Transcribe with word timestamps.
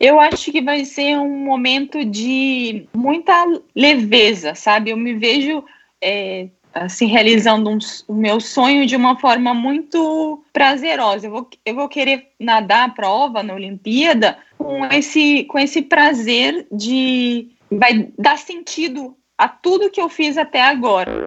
Eu 0.00 0.20
acho 0.20 0.52
que 0.52 0.60
vai 0.60 0.84
ser 0.84 1.18
um 1.18 1.44
momento 1.44 2.04
de 2.04 2.86
muita 2.94 3.32
leveza, 3.74 4.54
sabe? 4.54 4.90
Eu 4.90 4.96
me 4.96 5.14
vejo 5.14 5.64
é, 6.00 6.48
assim 6.72 7.06
realizando 7.06 7.68
um, 7.68 7.78
o 8.06 8.14
meu 8.14 8.40
sonho 8.40 8.86
de 8.86 8.94
uma 8.94 9.18
forma 9.18 9.52
muito 9.52 10.42
prazerosa. 10.52 11.26
Eu 11.26 11.30
vou, 11.32 11.50
eu 11.66 11.74
vou 11.74 11.88
querer 11.88 12.28
nadar 12.38 12.88
a 12.88 12.92
prova 12.92 13.42
na 13.42 13.54
Olimpíada 13.54 14.38
com 14.56 14.84
esse, 14.86 15.44
com 15.44 15.58
esse 15.58 15.82
prazer 15.82 16.66
de 16.70 17.48
vai 17.70 18.08
dar 18.16 18.38
sentido 18.38 19.16
a 19.36 19.48
tudo 19.48 19.90
que 19.90 20.00
eu 20.00 20.08
fiz 20.08 20.38
até 20.38 20.62
agora. 20.62 21.26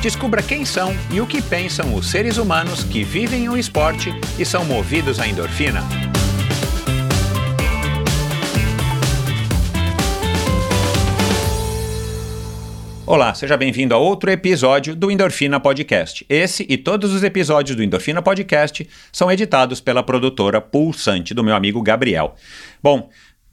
Descubra 0.00 0.42
quem 0.42 0.64
são 0.64 0.94
e 1.10 1.20
o 1.20 1.26
que 1.26 1.42
pensam 1.42 1.94
os 1.94 2.10
seres 2.10 2.36
humanos 2.36 2.84
que 2.84 3.02
vivem 3.02 3.48
o 3.48 3.56
esporte 3.56 4.10
e 4.38 4.44
são 4.44 4.64
movidos 4.64 5.18
à 5.18 5.26
endorfina. 5.26 5.82
Olá, 13.08 13.32
seja 13.34 13.56
bem-vindo 13.56 13.94
a 13.94 13.98
outro 13.98 14.28
episódio 14.32 14.96
do 14.96 15.12
Endorfina 15.12 15.60
Podcast. 15.60 16.26
Esse 16.28 16.66
e 16.68 16.76
todos 16.76 17.12
os 17.12 17.22
episódios 17.22 17.76
do 17.76 17.82
Endorfina 17.84 18.20
Podcast 18.20 18.84
são 19.12 19.30
editados 19.30 19.80
pela 19.80 20.02
produtora 20.02 20.60
Pulsante 20.60 21.32
do 21.32 21.44
meu 21.44 21.54
amigo 21.54 21.80
Gabriel. 21.80 22.34
Bom, 22.82 23.08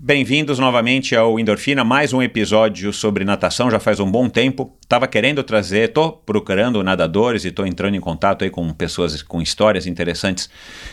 Bem-vindos 0.05 0.59
novamente 0.59 1.15
ao 1.15 1.39
Endorfina, 1.39 1.81
mais 1.81 2.11
um 2.11 2.21
episódio 2.21 2.91
sobre 2.91 3.23
natação, 3.23 3.71
já 3.71 3.79
faz 3.79 4.01
um 4.01 4.11
bom 4.11 4.27
tempo. 4.27 4.77
Estava 4.81 5.07
querendo 5.07 5.41
trazer, 5.43 5.87
estou 5.87 6.11
procurando 6.11 6.83
nadadores 6.83 7.45
e 7.45 7.47
estou 7.47 7.65
entrando 7.65 7.95
em 7.95 8.01
contato 8.01 8.43
aí 8.43 8.49
com 8.49 8.69
pessoas 8.73 9.23
com 9.23 9.41
histórias 9.41 9.87
interessantes 9.87 10.49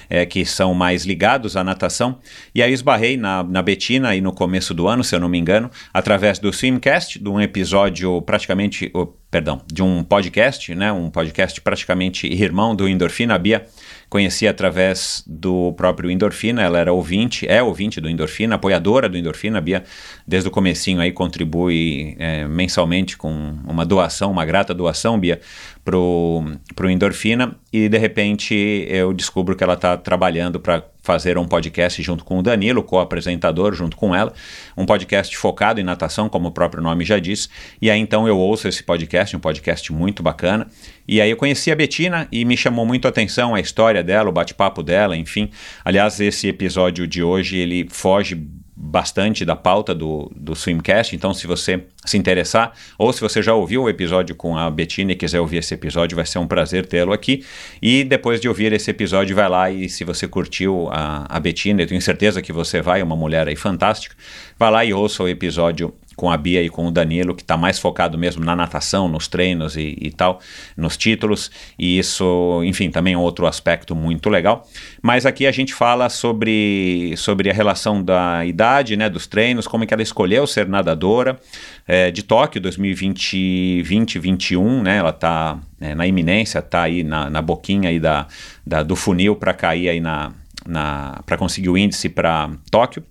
é, 0.08 0.24
que 0.24 0.44
são 0.44 0.74
mais 0.74 1.04
ligados 1.04 1.56
à 1.56 1.64
natação. 1.64 2.20
E 2.54 2.62
aí 2.62 2.72
esbarrei 2.72 3.16
na, 3.16 3.42
na 3.42 3.60
Betina 3.62 4.10
aí 4.10 4.20
no 4.20 4.32
começo 4.32 4.72
do 4.72 4.86
ano, 4.86 5.02
se 5.02 5.12
eu 5.12 5.18
não 5.18 5.28
me 5.28 5.38
engano, 5.38 5.68
através 5.92 6.38
do 6.38 6.52
Swimcast, 6.52 7.18
de 7.18 7.28
um 7.28 7.40
episódio 7.40 8.22
praticamente, 8.22 8.92
oh, 8.94 9.06
perdão, 9.28 9.60
de 9.66 9.82
um 9.82 10.04
podcast, 10.04 10.72
né, 10.72 10.92
um 10.92 11.10
podcast 11.10 11.60
praticamente 11.60 12.28
irmão 12.28 12.76
do 12.76 12.88
Endorfina, 12.88 13.34
a 13.34 13.38
Bia 13.38 13.66
Conheci 14.10 14.48
através 14.48 15.22
do 15.24 15.72
próprio 15.74 16.10
Endorfina, 16.10 16.62
ela 16.62 16.80
era 16.80 16.92
ouvinte, 16.92 17.46
é 17.48 17.62
ouvinte 17.62 18.00
do 18.00 18.10
Endorfina, 18.10 18.56
apoiadora 18.56 19.08
do 19.08 19.16
Endorfina, 19.16 19.58
a 19.58 19.60
Bia 19.60 19.84
desde 20.26 20.48
o 20.48 20.50
comecinho 20.50 21.00
aí 21.00 21.12
contribui 21.12 22.16
é, 22.18 22.44
mensalmente 22.44 23.16
com 23.16 23.30
uma 23.64 23.86
doação, 23.86 24.32
uma 24.32 24.44
grata 24.44 24.74
doação, 24.74 25.16
Bia, 25.16 25.40
pro, 25.84 26.42
pro 26.74 26.90
Endorfina, 26.90 27.56
e 27.72 27.88
de 27.88 27.98
repente 27.98 28.52
eu 28.88 29.12
descubro 29.12 29.54
que 29.54 29.62
ela 29.62 29.74
está 29.74 29.96
trabalhando 29.96 30.58
para 30.58 30.82
fazer 31.02 31.38
um 31.38 31.46
podcast 31.46 32.02
junto 32.02 32.24
com 32.24 32.38
o 32.38 32.42
Danilo, 32.42 32.82
co-apresentador, 32.82 33.74
junto 33.74 33.96
com 33.96 34.14
ela, 34.14 34.32
um 34.76 34.84
podcast 34.84 35.36
focado 35.36 35.80
em 35.80 35.84
natação, 35.84 36.28
como 36.28 36.48
o 36.48 36.52
próprio 36.52 36.82
nome 36.82 37.04
já 37.04 37.18
diz. 37.18 37.48
E 37.80 37.90
aí 37.90 37.98
então 37.98 38.28
eu 38.28 38.38
ouço 38.38 38.68
esse 38.68 38.82
podcast, 38.82 39.36
um 39.36 39.40
podcast 39.40 39.92
muito 39.92 40.22
bacana. 40.22 40.66
E 41.10 41.20
aí 41.20 41.28
eu 41.28 41.36
conheci 41.36 41.72
a 41.72 41.74
Betina 41.74 42.28
e 42.30 42.44
me 42.44 42.56
chamou 42.56 42.86
muito 42.86 43.06
a 43.06 43.08
atenção 43.08 43.52
a 43.52 43.58
história 43.58 44.00
dela, 44.00 44.28
o 44.28 44.32
bate-papo 44.32 44.80
dela, 44.80 45.16
enfim. 45.16 45.50
Aliás, 45.84 46.20
esse 46.20 46.46
episódio 46.46 47.04
de 47.04 47.20
hoje 47.20 47.56
ele 47.56 47.88
foge 47.90 48.40
bastante 48.76 49.44
da 49.44 49.56
pauta 49.56 49.92
do, 49.92 50.30
do 50.36 50.54
Swimcast, 50.54 51.16
então 51.16 51.34
se 51.34 51.48
você 51.48 51.82
se 52.06 52.16
interessar, 52.16 52.72
ou 52.96 53.12
se 53.12 53.20
você 53.20 53.42
já 53.42 53.52
ouviu 53.52 53.82
o 53.82 53.88
episódio 53.90 54.36
com 54.36 54.56
a 54.56 54.70
Bettina 54.70 55.10
e 55.10 55.16
quiser 55.16 55.40
ouvir 55.40 55.56
esse 55.56 55.74
episódio, 55.74 56.14
vai 56.14 56.24
ser 56.24 56.38
um 56.38 56.46
prazer 56.46 56.86
tê-lo 56.86 57.12
aqui. 57.12 57.44
E 57.82 58.04
depois 58.04 58.40
de 58.40 58.48
ouvir 58.48 58.72
esse 58.72 58.88
episódio, 58.88 59.34
vai 59.34 59.48
lá 59.48 59.68
e 59.68 59.88
se 59.88 60.04
você 60.04 60.28
curtiu 60.28 60.88
a, 60.92 61.26
a 61.28 61.40
Bettina, 61.40 61.82
eu 61.82 61.88
tenho 61.88 62.00
certeza 62.00 62.40
que 62.40 62.52
você 62.52 62.80
vai, 62.80 63.00
é 63.00 63.04
uma 63.04 63.16
mulher 63.16 63.48
aí 63.48 63.56
fantástica, 63.56 64.14
vai 64.56 64.70
lá 64.70 64.84
e 64.84 64.94
ouça 64.94 65.24
o 65.24 65.28
episódio 65.28 65.92
com 66.20 66.30
a 66.30 66.36
Bia 66.36 66.62
e 66.62 66.68
com 66.68 66.86
o 66.86 66.90
Danilo, 66.90 67.34
que 67.34 67.40
está 67.40 67.56
mais 67.56 67.78
focado 67.78 68.18
mesmo 68.18 68.44
na 68.44 68.54
natação, 68.54 69.08
nos 69.08 69.26
treinos 69.26 69.74
e, 69.74 69.96
e, 69.98 70.10
tal, 70.10 70.38
nos 70.76 70.98
títulos, 70.98 71.50
e 71.78 71.98
isso, 71.98 72.60
enfim, 72.62 72.90
também 72.90 73.14
é 73.14 73.16
outro 73.16 73.46
aspecto 73.46 73.96
muito 73.96 74.28
legal. 74.28 74.68
Mas 75.00 75.24
aqui 75.24 75.46
a 75.46 75.50
gente 75.50 75.72
fala 75.72 76.10
sobre, 76.10 77.14
sobre 77.16 77.48
a 77.48 77.54
relação 77.54 78.04
da 78.04 78.44
idade, 78.44 78.98
né, 78.98 79.08
dos 79.08 79.26
treinos, 79.26 79.66
como 79.66 79.84
é 79.84 79.86
que 79.86 79.94
ela 79.94 80.02
escolheu 80.02 80.46
ser 80.46 80.68
nadadora, 80.68 81.40
é, 81.88 82.10
de 82.10 82.22
Tóquio 82.22 82.60
2020-2021, 82.60 84.82
né, 84.82 84.98
ela 84.98 85.08
está 85.08 85.58
é, 85.80 85.94
na 85.94 86.06
iminência, 86.06 86.58
está 86.58 86.82
aí 86.82 87.02
na, 87.02 87.30
na 87.30 87.40
boquinha 87.40 87.88
aí 87.88 87.98
da, 87.98 88.26
da 88.66 88.82
do 88.82 88.94
funil 88.94 89.36
para 89.36 89.54
cair 89.54 89.88
aí 89.88 90.00
na, 90.00 90.32
na 90.68 91.22
para 91.24 91.38
conseguir 91.38 91.70
o 91.70 91.78
índice 91.78 92.10
para 92.10 92.50
Tóquio 92.70 93.02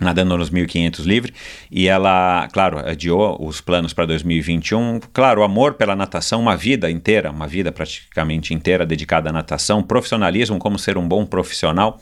nadando 0.00 0.36
nos 0.36 0.50
1500 0.50 1.04
livre, 1.04 1.32
e 1.70 1.86
ela, 1.86 2.48
claro, 2.52 2.78
adiou 2.78 3.36
os 3.40 3.60
planos 3.60 3.92
para 3.92 4.06
2021. 4.06 5.00
Claro, 5.12 5.42
o 5.42 5.44
amor 5.44 5.74
pela 5.74 5.94
natação, 5.94 6.40
uma 6.40 6.56
vida 6.56 6.90
inteira, 6.90 7.30
uma 7.30 7.46
vida 7.46 7.70
praticamente 7.70 8.54
inteira 8.54 8.86
dedicada 8.86 9.30
à 9.30 9.32
natação, 9.32 9.82
profissionalismo, 9.82 10.58
como 10.58 10.78
ser 10.78 10.96
um 10.96 11.06
bom 11.06 11.26
profissional, 11.26 12.00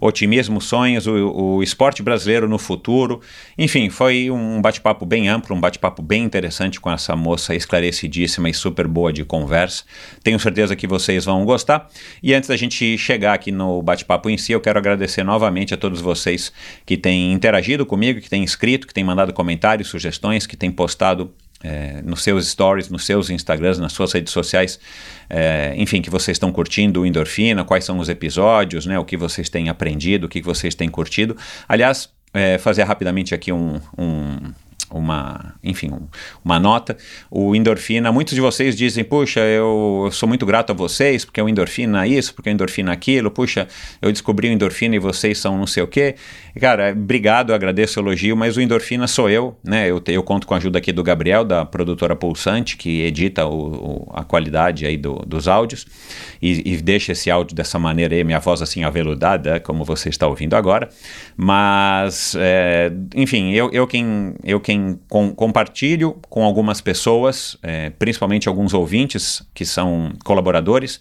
otimismo, 0.00 0.60
sonhos, 0.60 1.06
o, 1.06 1.12
o 1.14 1.62
esporte 1.62 2.02
brasileiro 2.02 2.48
no 2.48 2.58
futuro. 2.58 3.20
Enfim, 3.56 3.88
foi 3.88 4.30
um 4.30 4.60
bate-papo 4.60 5.06
bem 5.06 5.28
amplo, 5.28 5.54
um 5.54 5.60
bate-papo 5.60 6.02
bem 6.02 6.24
interessante 6.24 6.80
com 6.80 6.90
essa 6.90 7.14
moça 7.14 7.54
esclarecidíssima 7.54 8.50
e 8.50 8.54
super 8.54 8.86
boa 8.88 9.12
de 9.12 9.24
conversa. 9.24 9.84
Tenho 10.22 10.38
certeza 10.40 10.74
que 10.74 10.86
vocês 10.86 11.24
vão 11.24 11.44
gostar. 11.44 11.88
E 12.22 12.34
antes 12.34 12.48
da 12.48 12.56
gente 12.56 12.98
chegar 12.98 13.34
aqui 13.34 13.52
no 13.52 13.82
bate-papo 13.82 14.28
em 14.28 14.36
si, 14.36 14.52
eu 14.52 14.60
quero 14.60 14.78
agradecer 14.78 15.22
novamente 15.22 15.74
a 15.74 15.76
todos 15.76 16.00
vocês 16.00 16.52
que 16.84 16.96
têm 16.96 17.35
interagido 17.36 17.86
comigo, 17.86 18.20
que 18.20 18.28
tem 18.28 18.42
escrito, 18.42 18.86
que 18.86 18.94
tem 18.94 19.04
mandado 19.04 19.32
comentários, 19.32 19.88
sugestões, 19.88 20.46
que 20.46 20.56
tem 20.56 20.70
postado 20.70 21.32
é, 21.62 22.02
nos 22.02 22.22
seus 22.22 22.48
stories, 22.48 22.88
nos 22.88 23.04
seus 23.04 23.30
Instagrams, 23.30 23.78
nas 23.78 23.92
suas 23.92 24.12
redes 24.12 24.32
sociais, 24.32 24.78
é, 25.28 25.74
enfim, 25.76 26.02
que 26.02 26.10
vocês 26.10 26.36
estão 26.36 26.52
curtindo 26.52 27.02
o 27.02 27.06
Endorfina, 27.06 27.64
quais 27.64 27.84
são 27.84 27.98
os 27.98 28.08
episódios, 28.08 28.86
né, 28.86 28.98
o 28.98 29.04
que 29.04 29.16
vocês 29.16 29.48
têm 29.48 29.68
aprendido, 29.68 30.24
o 30.24 30.28
que 30.28 30.42
vocês 30.42 30.74
têm 30.74 30.88
curtido. 30.88 31.36
Aliás, 31.68 32.08
é, 32.32 32.58
fazer 32.58 32.82
rapidamente 32.82 33.34
aqui 33.34 33.52
um, 33.52 33.80
um 33.96 34.36
uma, 34.90 35.54
enfim, 35.62 35.90
um, 35.90 36.06
uma 36.44 36.58
nota. 36.58 36.96
O 37.30 37.54
endorfina, 37.54 38.12
muitos 38.12 38.34
de 38.34 38.40
vocês 38.40 38.76
dizem, 38.76 39.04
puxa, 39.04 39.40
eu, 39.40 40.04
eu, 40.06 40.12
sou 40.12 40.28
muito 40.28 40.46
grato 40.46 40.70
a 40.70 40.74
vocês, 40.74 41.24
porque 41.24 41.40
o 41.40 41.48
endorfina 41.48 42.06
isso, 42.06 42.34
porque 42.34 42.48
o 42.48 42.52
endorfina 42.52 42.92
aquilo, 42.92 43.30
puxa, 43.30 43.66
eu 44.00 44.10
descobri 44.12 44.48
o 44.48 44.52
endorfina 44.52 44.96
e 44.96 44.98
vocês 44.98 45.38
são 45.38 45.58
não 45.58 45.66
sei 45.66 45.82
o 45.82 45.86
quê. 45.86 46.14
Cara, 46.60 46.92
obrigado, 46.92 47.52
agradeço 47.52 48.00
o 48.00 48.02
elogio, 48.02 48.36
mas 48.36 48.56
o 48.56 48.60
endorfina 48.60 49.06
sou 49.06 49.28
eu, 49.28 49.56
né? 49.62 49.90
Eu, 49.90 50.02
eu 50.06 50.22
conto 50.22 50.46
com 50.46 50.54
a 50.54 50.56
ajuda 50.56 50.78
aqui 50.78 50.92
do 50.92 51.02
Gabriel, 51.02 51.44
da 51.44 51.64
produtora 51.64 52.16
Pulsante, 52.16 52.76
que 52.76 53.02
edita 53.02 53.46
o, 53.46 54.06
o, 54.06 54.12
a 54.14 54.24
qualidade 54.24 54.86
aí 54.86 54.96
do, 54.96 55.16
dos 55.26 55.48
áudios 55.48 55.86
e, 56.40 56.72
e, 56.72 56.76
deixa 56.76 57.12
esse 57.12 57.30
áudio 57.30 57.54
dessa 57.54 57.78
maneira 57.78 58.14
aí, 58.14 58.24
minha 58.24 58.40
voz 58.40 58.62
assim 58.62 58.84
aveludada, 58.84 59.60
como 59.60 59.84
você 59.84 60.08
está 60.08 60.26
ouvindo 60.26 60.54
agora. 60.54 60.88
Mas, 61.36 62.34
é, 62.38 62.92
enfim, 63.14 63.52
eu, 63.52 63.70
eu 63.72 63.86
quem, 63.86 64.34
eu 64.44 64.60
quem 64.60 64.75
com, 65.08 65.34
compartilho 65.34 66.16
com 66.28 66.44
algumas 66.44 66.80
pessoas, 66.80 67.56
é, 67.62 67.90
principalmente 67.90 68.48
alguns 68.48 68.74
ouvintes 68.74 69.42
que 69.54 69.64
são 69.64 70.12
colaboradores, 70.24 71.00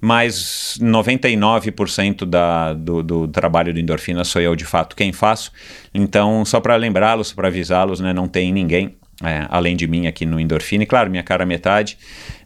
mas 0.00 0.78
99% 0.80 2.24
da, 2.24 2.72
do, 2.72 3.02
do, 3.02 3.28
trabalho 3.28 3.72
do 3.72 3.80
Endorfina 3.80 4.24
sou 4.24 4.40
eu 4.40 4.56
de 4.56 4.64
fato 4.64 4.96
quem 4.96 5.12
faço. 5.12 5.52
Então, 5.92 6.44
só 6.44 6.60
para 6.60 6.76
lembrá-los, 6.76 7.32
para 7.32 7.48
avisá-los, 7.48 8.00
né, 8.00 8.12
não 8.12 8.28
tem 8.28 8.52
ninguém 8.52 8.96
é, 9.22 9.46
além 9.48 9.76
de 9.76 9.86
mim 9.86 10.06
aqui 10.06 10.26
no 10.26 10.40
Endorfina. 10.40 10.82
E 10.82 10.86
claro, 10.86 11.10
minha 11.10 11.22
cara 11.22 11.46
metade, 11.46 11.96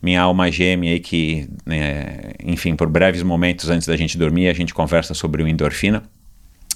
minha 0.02 0.20
alma 0.20 0.50
gêmea 0.50 0.92
aí 0.92 1.00
que, 1.00 1.48
é, 1.66 2.34
enfim, 2.44 2.76
por 2.76 2.88
breves 2.88 3.22
momentos 3.22 3.70
antes 3.70 3.86
da 3.86 3.96
gente 3.96 4.18
dormir, 4.18 4.48
a 4.48 4.52
gente 4.52 4.74
conversa 4.74 5.14
sobre 5.14 5.42
o 5.42 5.48
Endorfina 5.48 6.02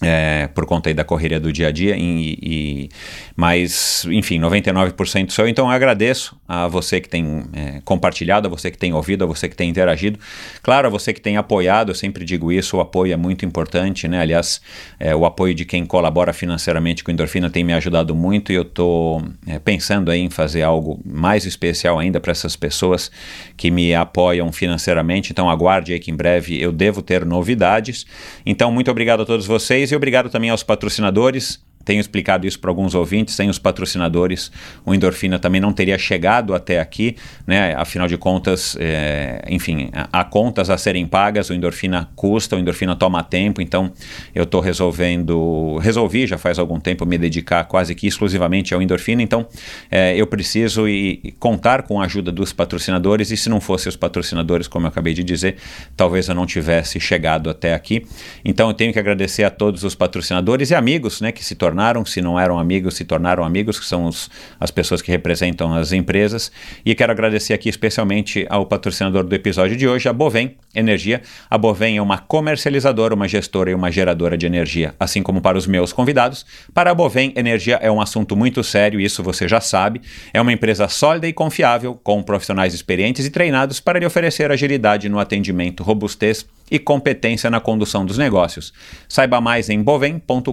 é, 0.02 0.48
por 0.48 0.66
conta 0.66 0.90
aí 0.90 0.94
da 0.94 1.04
correria 1.04 1.40
do 1.40 1.52
dia 1.52 1.68
a 1.68 1.70
dia, 1.70 1.96
e, 1.96 2.38
e, 2.42 2.88
mas, 3.36 4.06
enfim, 4.10 4.40
99% 4.40 5.30
sou 5.30 5.44
eu, 5.44 5.48
então 5.48 5.66
eu 5.66 5.70
agradeço 5.70 6.36
a 6.54 6.68
você 6.68 7.00
que 7.00 7.08
tem 7.08 7.44
é, 7.54 7.80
compartilhado, 7.82 8.46
a 8.46 8.50
você 8.50 8.70
que 8.70 8.76
tem 8.76 8.92
ouvido, 8.92 9.24
a 9.24 9.26
você 9.26 9.48
que 9.48 9.56
tem 9.56 9.70
interagido. 9.70 10.18
Claro, 10.62 10.86
a 10.86 10.90
você 10.90 11.10
que 11.14 11.20
tem 11.20 11.38
apoiado, 11.38 11.88
eu 11.88 11.94
sempre 11.94 12.26
digo 12.26 12.52
isso, 12.52 12.76
o 12.76 12.80
apoio 12.80 13.14
é 13.14 13.16
muito 13.16 13.46
importante, 13.46 14.06
né? 14.06 14.20
Aliás, 14.20 14.60
é, 15.00 15.16
o 15.16 15.24
apoio 15.24 15.54
de 15.54 15.64
quem 15.64 15.86
colabora 15.86 16.34
financeiramente 16.34 17.02
com 17.02 17.10
Endorfina 17.10 17.48
tem 17.48 17.64
me 17.64 17.72
ajudado 17.72 18.14
muito 18.14 18.52
e 18.52 18.54
eu 18.54 18.62
estou 18.62 19.22
é, 19.46 19.58
pensando 19.58 20.10
aí 20.10 20.20
em 20.20 20.28
fazer 20.28 20.60
algo 20.60 21.00
mais 21.06 21.46
especial 21.46 21.98
ainda 21.98 22.20
para 22.20 22.32
essas 22.32 22.54
pessoas 22.54 23.10
que 23.56 23.70
me 23.70 23.94
apoiam 23.94 24.52
financeiramente. 24.52 25.32
Então 25.32 25.48
aguarde 25.48 25.94
aí 25.94 26.00
que 26.00 26.10
em 26.10 26.14
breve 26.14 26.60
eu 26.60 26.70
devo 26.70 27.00
ter 27.00 27.24
novidades. 27.24 28.04
Então, 28.44 28.70
muito 28.70 28.90
obrigado 28.90 29.22
a 29.22 29.24
todos 29.24 29.46
vocês 29.46 29.90
e 29.90 29.96
obrigado 29.96 30.28
também 30.28 30.50
aos 30.50 30.62
patrocinadores 30.62 31.62
tenho 31.84 32.00
explicado 32.00 32.46
isso 32.46 32.58
para 32.58 32.70
alguns 32.70 32.94
ouvintes, 32.94 33.34
sem 33.34 33.48
os 33.48 33.58
patrocinadores, 33.58 34.50
o 34.84 34.94
Endorfina 34.94 35.38
também 35.38 35.60
não 35.60 35.72
teria 35.72 35.98
chegado 35.98 36.54
até 36.54 36.80
aqui, 36.80 37.16
né? 37.46 37.74
Afinal 37.76 38.08
de 38.08 38.16
contas, 38.16 38.76
é, 38.78 39.44
enfim, 39.48 39.90
há 39.92 40.24
contas 40.24 40.70
a 40.70 40.78
serem 40.78 41.06
pagas, 41.06 41.50
o 41.50 41.54
Endorfina 41.54 42.08
custa, 42.14 42.56
o 42.56 42.58
Endorfina 42.58 42.96
toma 42.96 43.22
tempo, 43.22 43.60
então 43.60 43.92
eu 44.34 44.44
estou 44.44 44.60
resolvendo, 44.60 45.78
resolvi 45.78 46.26
já 46.26 46.38
faz 46.38 46.58
algum 46.58 46.78
tempo 46.78 47.04
me 47.04 47.18
dedicar 47.18 47.64
quase 47.64 47.94
que 47.94 48.06
exclusivamente 48.06 48.72
ao 48.74 48.80
Endorfina, 48.80 49.22
então 49.22 49.46
é, 49.90 50.16
eu 50.16 50.26
preciso 50.26 50.88
e, 50.88 51.34
contar 51.38 51.82
com 51.82 52.00
a 52.00 52.04
ajuda 52.04 52.30
dos 52.30 52.52
patrocinadores, 52.52 53.30
e 53.30 53.36
se 53.36 53.48
não 53.48 53.60
fossem 53.60 53.88
os 53.88 53.96
patrocinadores, 53.96 54.68
como 54.68 54.86
eu 54.86 54.88
acabei 54.88 55.14
de 55.14 55.24
dizer, 55.24 55.56
talvez 55.96 56.28
eu 56.28 56.34
não 56.34 56.46
tivesse 56.46 57.00
chegado 57.00 57.50
até 57.50 57.74
aqui. 57.74 58.06
Então 58.44 58.68
eu 58.68 58.74
tenho 58.74 58.92
que 58.92 58.98
agradecer 58.98 59.44
a 59.44 59.50
todos 59.50 59.84
os 59.84 59.94
patrocinadores 59.94 60.70
e 60.70 60.74
amigos, 60.74 61.20
né, 61.20 61.32
que 61.32 61.44
se 61.44 61.54
tornaram 61.54 61.71
tornaram, 61.72 62.04
se 62.04 62.20
não 62.20 62.38
eram 62.38 62.58
amigos, 62.58 62.94
se 62.94 63.04
tornaram 63.04 63.42
amigos, 63.42 63.80
que 63.80 63.86
são 63.86 64.04
os, 64.04 64.30
as 64.60 64.70
pessoas 64.70 65.00
que 65.00 65.10
representam 65.10 65.72
as 65.72 65.90
empresas. 65.90 66.52
E 66.84 66.94
quero 66.94 67.10
agradecer 67.10 67.54
aqui 67.54 67.70
especialmente 67.70 68.46
ao 68.50 68.66
patrocinador 68.66 69.24
do 69.24 69.34
episódio 69.34 69.74
de 69.74 69.88
hoje, 69.88 70.06
a 70.06 70.12
Bovem 70.12 70.56
Energia. 70.74 71.22
A 71.48 71.56
Bovem 71.56 71.96
é 71.96 72.02
uma 72.02 72.18
comercializadora, 72.18 73.14
uma 73.14 73.26
gestora 73.26 73.70
e 73.70 73.74
uma 73.74 73.90
geradora 73.90 74.36
de 74.36 74.44
energia, 74.44 74.94
assim 75.00 75.22
como 75.22 75.40
para 75.40 75.56
os 75.56 75.66
meus 75.66 75.94
convidados. 75.94 76.44
Para 76.74 76.90
a 76.90 76.94
Bovem, 76.94 77.32
energia 77.36 77.78
é 77.80 77.90
um 77.90 78.00
assunto 78.00 78.36
muito 78.36 78.62
sério, 78.62 79.00
isso 79.00 79.22
você 79.22 79.48
já 79.48 79.60
sabe. 79.60 80.02
É 80.34 80.40
uma 80.42 80.52
empresa 80.52 80.86
sólida 80.88 81.26
e 81.26 81.32
confiável, 81.32 81.98
com 82.02 82.22
profissionais 82.22 82.74
experientes 82.74 83.24
e 83.24 83.30
treinados 83.30 83.80
para 83.80 83.98
lhe 83.98 84.04
oferecer 84.04 84.52
agilidade 84.52 85.08
no 85.08 85.18
atendimento, 85.18 85.82
robustez 85.82 86.46
e 86.72 86.78
competência 86.78 87.50
na 87.50 87.60
condução 87.60 88.06
dos 88.06 88.16
negócios. 88.16 88.72
Saiba 89.06 89.42
mais 89.42 89.68
em 89.68 89.82
bovem.com.br 89.82 90.50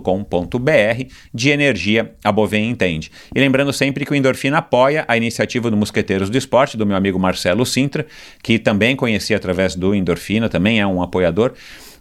de 1.33 1.49
energia 1.49 2.13
a 2.21 2.29
Bovem 2.29 2.69
entende. 2.69 3.09
E 3.33 3.39
lembrando 3.39 3.71
sempre 3.71 4.05
que 4.05 4.11
o 4.11 4.15
Endorfina 4.15 4.57
apoia 4.57 5.05
a 5.07 5.15
iniciativa 5.15 5.71
do 5.71 5.77
Mosqueteiros 5.77 6.29
do 6.29 6.37
Esporte, 6.37 6.75
do 6.75 6.85
meu 6.85 6.97
amigo 6.97 7.17
Marcelo 7.17 7.65
Sintra, 7.65 8.05
que 8.43 8.59
também 8.59 8.97
conheci 8.97 9.33
através 9.33 9.75
do 9.75 9.95
Endorfina, 9.95 10.49
também 10.49 10.81
é 10.81 10.85
um 10.85 11.01
apoiador 11.01 11.53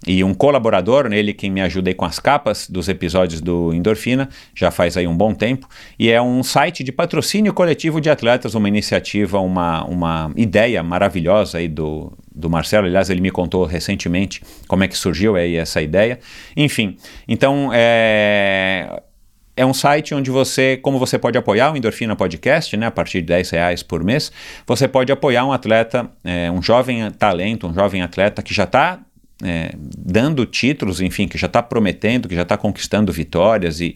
e 0.06 0.23
um 0.23 0.33
colaborador, 0.33 1.09
nele 1.09 1.33
quem 1.33 1.50
me 1.50 1.61
ajuda 1.61 1.91
aí 1.91 1.95
com 1.95 2.05
as 2.05 2.19
capas 2.19 2.69
dos 2.69 2.89
episódios 2.89 3.41
do 3.41 3.73
Endorfina, 3.75 4.29
já 4.55 4.71
faz 4.71 4.97
aí 4.97 5.06
um 5.06 5.17
bom 5.17 5.35
tempo, 5.35 5.69
e 5.99 6.11
é 6.11 6.21
um 6.21 6.43
site 6.43 6.85
de 6.85 6.93
patrocínio 6.93 7.53
coletivo 7.53 8.00
de 8.00 8.09
atletas, 8.09 8.55
uma 8.55 8.69
iniciativa, 8.69 9.41
uma, 9.41 9.85
uma 9.85 10.33
ideia 10.37 10.83
maravilhosa 10.83 11.59
aí 11.59 11.69
do, 11.69 12.12
do 12.35 12.49
Marcelo, 12.49 12.87
aliás, 12.87 13.11
ele 13.11 13.21
me 13.21 13.31
contou 13.31 13.65
recentemente 13.65 14.43
como 14.67 14.85
é 14.85 14.89
que 14.89 14.97
surgiu 14.97 15.37
aí 15.37 15.56
essa 15.56 15.83
ideia. 15.83 16.21
Enfim, 16.56 16.97
então 17.27 17.71
é, 17.73 19.03
é 19.56 19.67
um 19.67 19.75
site 19.75 20.15
onde 20.15 20.31
você, 20.31 20.77
como 20.77 21.01
você 21.01 21.19
pode 21.19 21.37
apoiar 21.37 21.73
o 21.73 21.77
Endorfina 21.77 22.15
Podcast, 22.15 22.77
né, 22.77 22.87
a 22.87 22.91
partir 22.93 23.21
de 23.21 23.27
10 23.27 23.51
reais 23.51 23.83
por 23.83 24.05
mês, 24.05 24.31
você 24.65 24.87
pode 24.87 25.11
apoiar 25.11 25.44
um 25.44 25.53
atleta, 25.53 26.09
é, 26.23 26.49
um 26.49 26.62
jovem 26.62 27.11
talento, 27.11 27.67
um 27.67 27.75
jovem 27.75 28.01
atleta 28.01 28.41
que 28.41 28.55
já 28.55 28.62
está 28.65 29.01
é, 29.43 29.73
dando 29.76 30.44
títulos, 30.44 31.00
enfim, 31.00 31.29
que 31.29 31.38
já 31.38 31.46
está 31.46 31.62
prometendo, 31.62 32.29
que 32.29 32.35
já 32.35 32.43
está 32.43 32.56
conquistando 32.56 33.12
vitórias 33.12 33.81
e, 33.81 33.94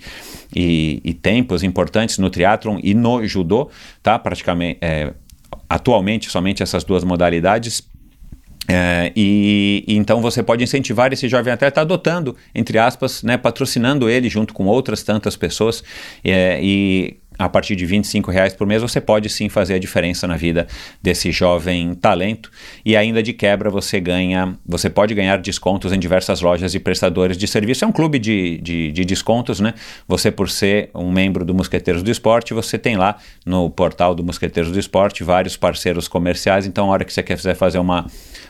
e, 0.54 1.00
e, 1.04 1.14
tempos 1.14 1.62
importantes 1.62 2.18
no 2.18 2.30
triatlon 2.30 2.78
e 2.82 2.94
no 2.94 3.26
judô, 3.26 3.70
tá? 4.02 4.18
Praticamente, 4.18 4.78
é, 4.80 5.12
atualmente 5.68 6.30
somente 6.30 6.62
essas 6.62 6.84
duas 6.84 7.02
modalidades 7.04 7.82
é, 8.68 9.12
e, 9.16 9.84
e, 9.86 9.96
então 9.96 10.20
você 10.20 10.42
pode 10.42 10.62
incentivar 10.62 11.12
esse 11.12 11.28
jovem 11.28 11.52
atleta 11.52 11.80
adotando, 11.80 12.36
entre 12.54 12.78
aspas, 12.78 13.22
né, 13.22 13.36
patrocinando 13.36 14.08
ele 14.08 14.28
junto 14.28 14.54
com 14.54 14.66
outras 14.66 15.02
tantas 15.02 15.36
pessoas 15.36 15.82
é, 16.22 16.60
e 16.62 17.16
a 17.44 17.48
partir 17.48 17.76
de 17.76 17.84
25 17.84 18.30
reais 18.30 18.54
por 18.54 18.66
mês 18.66 18.82
você 18.82 19.00
pode 19.00 19.28
sim 19.28 19.48
fazer 19.48 19.74
a 19.74 19.78
diferença 19.78 20.26
na 20.26 20.36
vida 20.36 20.66
desse 21.02 21.32
jovem 21.32 21.94
talento 21.94 22.50
e 22.84 22.96
ainda 22.96 23.22
de 23.22 23.32
quebra 23.32 23.70
você 23.70 24.00
ganha, 24.00 24.56
você 24.64 24.88
pode 24.88 25.14
ganhar 25.14 25.38
descontos 25.38 25.92
em 25.92 25.98
diversas 25.98 26.40
lojas 26.40 26.74
e 26.74 26.80
prestadores 26.80 27.36
de 27.36 27.46
serviço. 27.46 27.84
É 27.84 27.88
um 27.88 27.92
clube 27.92 28.18
de, 28.18 28.58
de, 28.58 28.92
de 28.92 29.04
descontos, 29.04 29.60
né? 29.60 29.74
Você 30.06 30.30
por 30.30 30.48
ser 30.48 30.90
um 30.94 31.10
membro 31.10 31.44
do 31.44 31.54
Mosqueteiros 31.54 32.02
do 32.02 32.10
Esporte, 32.10 32.54
você 32.54 32.78
tem 32.78 32.96
lá 32.96 33.16
no 33.44 33.68
portal 33.70 34.14
do 34.14 34.22
Mosqueteiros 34.22 34.70
do 34.70 34.78
Esporte 34.78 35.24
vários 35.24 35.56
parceiros 35.56 36.08
comerciais, 36.08 36.66
então 36.66 36.86
a 36.86 36.92
hora 36.92 37.04
que 37.04 37.12
você 37.12 37.22
quiser 37.22 37.54
fazer 37.54 37.78
uma 37.78 38.06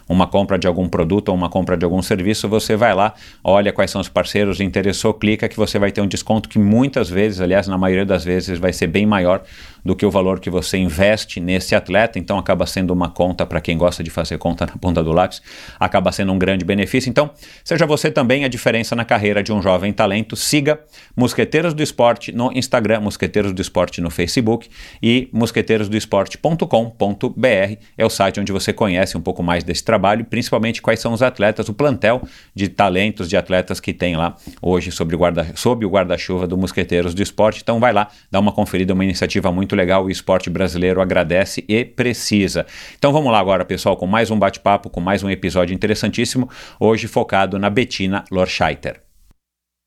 uma 0.09 0.27
compra 0.27 0.59
de 0.59 0.67
algum 0.67 0.89
produto 0.89 1.29
ou 1.29 1.35
uma 1.35 1.49
compra 1.49 1.77
de 1.77 1.85
algum 1.85 2.03
serviço, 2.03 2.49
você 2.49 2.77
vai 2.77 2.95
lá, 2.95 3.15
olha 3.43 3.73
quais 3.73 3.91
são 3.91 4.01
os 4.01 4.09
parceiros, 4.09 4.61
interessou, 4.61 5.15
clica 5.15 5.49
que 5.49 5.57
você 5.57 5.79
vai 5.79 5.93
ter 5.93 6.01
um 6.01 6.07
desconto 6.07 6.49
que 6.49 6.59
muitas 6.59 7.09
vezes, 7.09 7.41
aliás, 7.41 7.67
na 7.67 7.79
maioria 7.79 8.07
das 8.07 8.25
vezes, 8.25 8.59
vai 8.59 8.73
ser 8.73 8.87
bem 8.87 9.07
maior 9.07 9.43
do 9.85 9.97
que 9.97 10.07
o 10.07 10.11
valor 10.11 10.41
que 10.41 10.51
você 10.51 10.79
investe 10.79 11.41
nesse 11.41 11.75
atleta, 11.75 12.19
então 12.19 12.39
acaba 12.39 12.67
sendo 12.67 12.93
uma 12.93 13.09
conta 13.09 13.45
para 13.45 13.61
quem 13.61 13.77
gosta 13.77 14.03
de 14.03 14.11
fazer 14.11 14.39
conta 14.39 14.67
na 14.67 14.77
ponta 14.77 15.03
do 15.03 15.13
lápis, 15.13 15.43
acaba 15.79 16.13
sendo 16.13 16.33
um 16.33 16.39
grande 16.39 16.65
benefício. 16.65 17.11
Então, 17.11 17.31
seja 17.65 17.87
você 17.87 18.11
também 18.11 18.45
a 18.45 18.49
diferença 18.49 18.95
na 18.95 19.05
carreira 19.05 19.43
de 19.43 19.53
um 19.53 19.61
jovem 19.61 19.93
talento, 19.93 20.37
siga 20.37 20.81
Mosqueteiros 21.17 21.75
do 21.75 21.83
Esporte 21.83 22.33
no 22.33 22.53
Instagram, 22.53 23.01
Mosqueteiros 23.01 23.53
do 23.53 23.61
Esporte 23.61 24.01
no 24.01 24.11
Facebook 24.11 24.69
e 25.03 25.29
mosqueteirosdoesporte.com.br 25.33 27.77
é 27.97 28.05
o 28.05 28.11
site 28.11 28.41
onde 28.41 28.53
você 28.53 28.73
conhece 28.73 29.17
um 29.17 29.21
pouco 29.21 29.43
mais 29.43 29.65
desse 29.65 29.85
trabalho, 29.85 30.25
principalmente 30.25 30.81
quais 30.81 31.01
são 31.01 31.13
os 31.13 31.23
atletas, 31.23 31.69
o 31.69 31.75
plantel 31.75 32.23
de 32.55 32.69
talentos 32.69 33.29
de 33.29 33.37
atletas 33.37 33.81
que 33.81 33.93
tem 33.93 34.17
lá 34.17 34.37
hoje 34.61 34.91
sobre 34.91 35.17
guarda, 35.17 35.53
sob 35.55 35.85
o 35.85 35.91
guarda-chuva 35.91 36.47
do 36.47 36.57
Mosqueteiros 36.57 37.15
do 37.15 37.23
Esporte. 37.23 37.61
Então 37.63 37.81
vai 37.81 37.93
lá, 37.93 38.09
dá 38.31 38.41
uma 38.41 38.53
conferida, 38.53 38.95
uma 38.95 39.05
iniciativa 39.05 39.53
muito 39.53 39.72
muito 39.73 39.77
legal, 39.77 40.05
o 40.05 40.11
esporte 40.11 40.51
brasileiro 40.51 41.01
agradece 41.01 41.65
e 41.67 41.85
precisa. 41.85 42.67
Então 42.99 43.13
vamos 43.13 43.33
lá 43.33 43.41
agora, 43.41 43.65
pessoal, 43.65 43.97
com 43.97 44.07
mais 44.07 44.31
um 44.31 44.39
bate-papo, 44.39 44.91
com 44.91 45.01
mais 45.01 45.23
um 45.23 45.31
episódio 45.31 45.75
interessantíssimo, 45.75 46.49
hoje 46.79 47.09
focado 47.09 47.59
na 47.59 47.71
Bettina 47.71 48.25
Lorscheiter. 48.31 49.01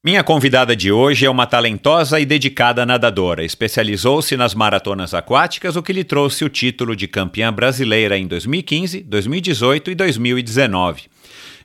Minha 0.04 0.24
convidada 0.24 0.76
de 0.76 0.92
hoje 0.92 1.26
é 1.26 1.30
uma 1.30 1.48
talentosa 1.48 2.20
e 2.20 2.26
dedicada 2.26 2.86
nadadora. 2.86 3.44
Especializou-se 3.44 4.38
nas 4.38 4.54
maratonas 4.54 5.16
aquáticas, 5.16 5.76
o 5.76 5.82
que 5.82 5.94
lhe 5.94 6.04
trouxe 6.04 6.46
o 6.46 6.50
título 6.50 6.96
de 6.96 7.08
campeã 7.08 7.52
brasileira 7.52 8.16
em 8.16 8.28
2015, 8.28 9.02
2018 9.02 9.92
e 9.92 9.96
2019. 9.96 11.04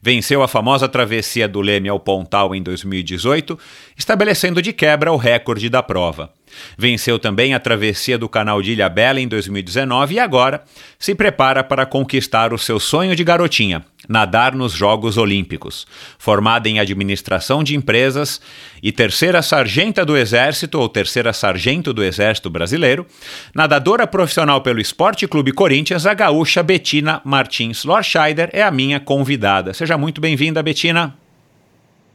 Venceu 0.02 0.42
a 0.42 0.48
famosa 0.48 0.88
travessia 0.88 1.46
do 1.46 1.60
Leme 1.60 1.88
ao 1.88 2.00
Pontal 2.00 2.54
em 2.54 2.62
2018, 2.62 3.58
estabelecendo 3.96 4.62
de 4.62 4.72
quebra 4.72 5.12
o 5.12 5.16
recorde 5.16 5.68
da 5.68 5.82
prova. 5.82 6.32
Venceu 6.76 7.18
também 7.18 7.52
a 7.52 7.60
travessia 7.60 8.16
do 8.16 8.28
Canal 8.28 8.62
de 8.62 8.72
Ilha 8.72 8.88
Bela 8.88 9.20
em 9.20 9.28
2019 9.28 10.14
e 10.14 10.18
agora 10.18 10.64
se 10.98 11.14
prepara 11.14 11.62
para 11.62 11.84
conquistar 11.84 12.52
o 12.54 12.58
seu 12.58 12.80
sonho 12.80 13.14
de 13.14 13.22
garotinha, 13.22 13.84
nadar 14.10 14.54
nos 14.54 14.72
Jogos 14.72 15.16
Olímpicos. 15.16 15.86
Formada 16.18 16.68
em 16.68 16.80
administração 16.80 17.62
de 17.64 17.76
empresas 17.76 18.40
e 18.82 18.90
terceira 18.90 19.40
sargenta 19.40 20.04
do 20.04 20.16
Exército 20.16 20.78
ou 20.78 20.88
terceira 20.88 21.32
sargento 21.32 21.92
do 21.94 22.02
Exército 22.02 22.50
Brasileiro, 22.50 23.06
nadadora 23.54 24.06
profissional 24.06 24.60
pelo 24.60 24.80
Esporte 24.80 25.28
Clube 25.28 25.52
Corinthians, 25.52 26.04
a 26.04 26.12
gaúcha 26.12 26.62
Betina 26.62 27.22
Martins 27.24 27.84
Lorscheider 27.84 28.50
é 28.52 28.62
a 28.62 28.70
minha 28.70 28.98
convidada. 28.98 29.72
Seja 29.72 29.96
muito 29.96 30.20
bem-vinda, 30.20 30.62
Betina. 30.62 31.16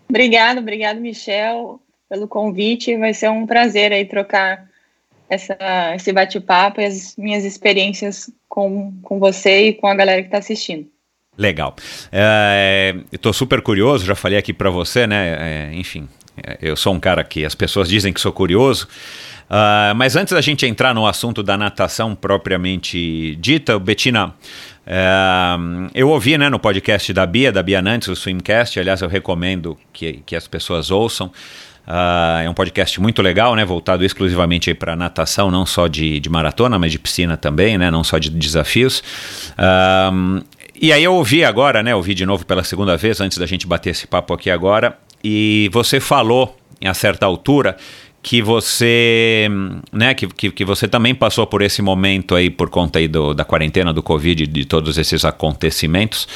Obrigado, 0.10 0.60
obrigado, 0.60 1.00
Michel 1.00 1.80
pelo 2.10 2.28
convite. 2.28 2.98
Vai 2.98 3.14
ser 3.14 3.30
um 3.30 3.46
prazer 3.46 3.92
aí 3.92 4.06
trocar 4.06 4.68
essa, 5.30 5.58
esse 5.96 6.12
bate-papo 6.12 6.82
e 6.82 6.86
as 6.86 7.16
minhas 7.18 7.44
experiências 7.44 8.30
com, 8.48 8.94
com 9.02 9.20
você 9.20 9.68
e 9.68 9.74
com 9.74 9.88
a 9.88 9.96
galera 9.96 10.22
que 10.22 10.28
está 10.28 10.38
assistindo. 10.38 10.90
Legal. 11.38 11.76
É, 12.12 12.96
Estou 13.12 13.34
super 13.34 13.62
curioso, 13.62 14.06
já 14.06 14.16
falei 14.16 14.38
aqui 14.38 14.54
para 14.54 14.70
você, 14.70 15.06
né? 15.06 15.72
É, 15.72 15.76
enfim, 15.76 16.08
é, 16.42 16.58
eu 16.62 16.76
sou 16.76 16.94
um 16.94 17.00
cara 17.00 17.24
que 17.24 17.46
as 17.46 17.56
pessoas 17.56 17.90
dizem 17.90 18.14
que 18.14 18.22
sou 18.22 18.32
curioso. 18.32 18.88
Uh, 19.46 19.94
mas 19.96 20.16
antes 20.16 20.34
da 20.34 20.42
gente 20.42 20.66
entrar 20.66 20.94
no 20.94 21.06
assunto 21.06 21.44
da 21.44 21.56
natação 21.56 22.16
propriamente 22.16 23.36
dita, 23.36 23.78
Betina, 23.78 24.28
uh, 24.30 25.90
eu 25.94 26.10
ouvi 26.10 26.36
né, 26.36 26.50
no 26.50 26.58
podcast 26.58 27.14
da 27.14 27.26
Bia, 27.28 27.52
da 27.52 27.62
Bia 27.62 27.80
Nantes, 27.80 28.08
o 28.08 28.16
Swimcast, 28.16 28.80
aliás, 28.80 29.02
eu 29.02 29.08
recomendo 29.08 29.78
que, 29.94 30.24
que 30.26 30.36
as 30.36 30.48
pessoas 30.48 30.90
ouçam. 30.90 31.32
Uh, 31.88 32.42
é 32.44 32.50
um 32.50 32.54
podcast 32.56 33.00
muito 33.00 33.22
legal, 33.22 33.56
né? 33.56 33.64
Voltado 33.64 34.04
exclusivamente 34.04 34.74
para 34.74 34.96
natação, 34.96 35.52
não 35.52 35.68
só 35.68 35.86
de, 35.88 36.20
de, 36.20 36.30
maratona, 36.30 36.80
mas 36.80 36.92
de 36.92 36.98
piscina 36.98 37.38
também, 37.38 37.78
né? 37.78 37.92
Não 37.92 38.04
só 38.04 38.18
de 38.18 38.32
desafios. 38.32 39.04
Uh, 39.52 40.44
e 40.82 40.92
aí 40.92 41.04
eu 41.04 41.14
ouvi 41.14 41.44
agora, 41.44 41.82
né? 41.82 41.96
Ouvi 41.96 42.14
de 42.14 42.26
novo 42.26 42.46
pela 42.46 42.64
segunda 42.64 42.98
vez, 42.98 43.22
antes 43.22 43.38
da 43.38 43.46
gente 43.46 43.66
bater 43.66 43.92
esse 43.92 44.08
papo 44.08 44.34
aqui 44.34 44.50
agora. 44.50 44.98
E 45.24 45.70
você 45.72 46.00
falou, 46.00 46.56
em 46.82 46.94
certa 46.94 47.26
altura, 47.26 47.78
que 48.26 48.42
você, 48.42 49.48
né, 49.94 50.16
que, 50.16 50.26
que, 50.26 50.50
que, 50.50 50.66
você 50.66 50.88
também 50.88 51.14
passou 51.14 51.46
por 51.46 51.62
esse 51.62 51.80
momento 51.80 52.34
aí 52.34 52.50
por 52.50 52.72
conta 52.72 52.98
aí 52.98 53.08
do, 53.08 53.36
da 53.36 53.46
quarentena, 53.46 53.94
do 53.94 54.02
Covid, 54.02 54.48
de 54.48 54.66
todos 54.66 54.98
esses 54.98 55.24
acontecimentos, 55.24 56.28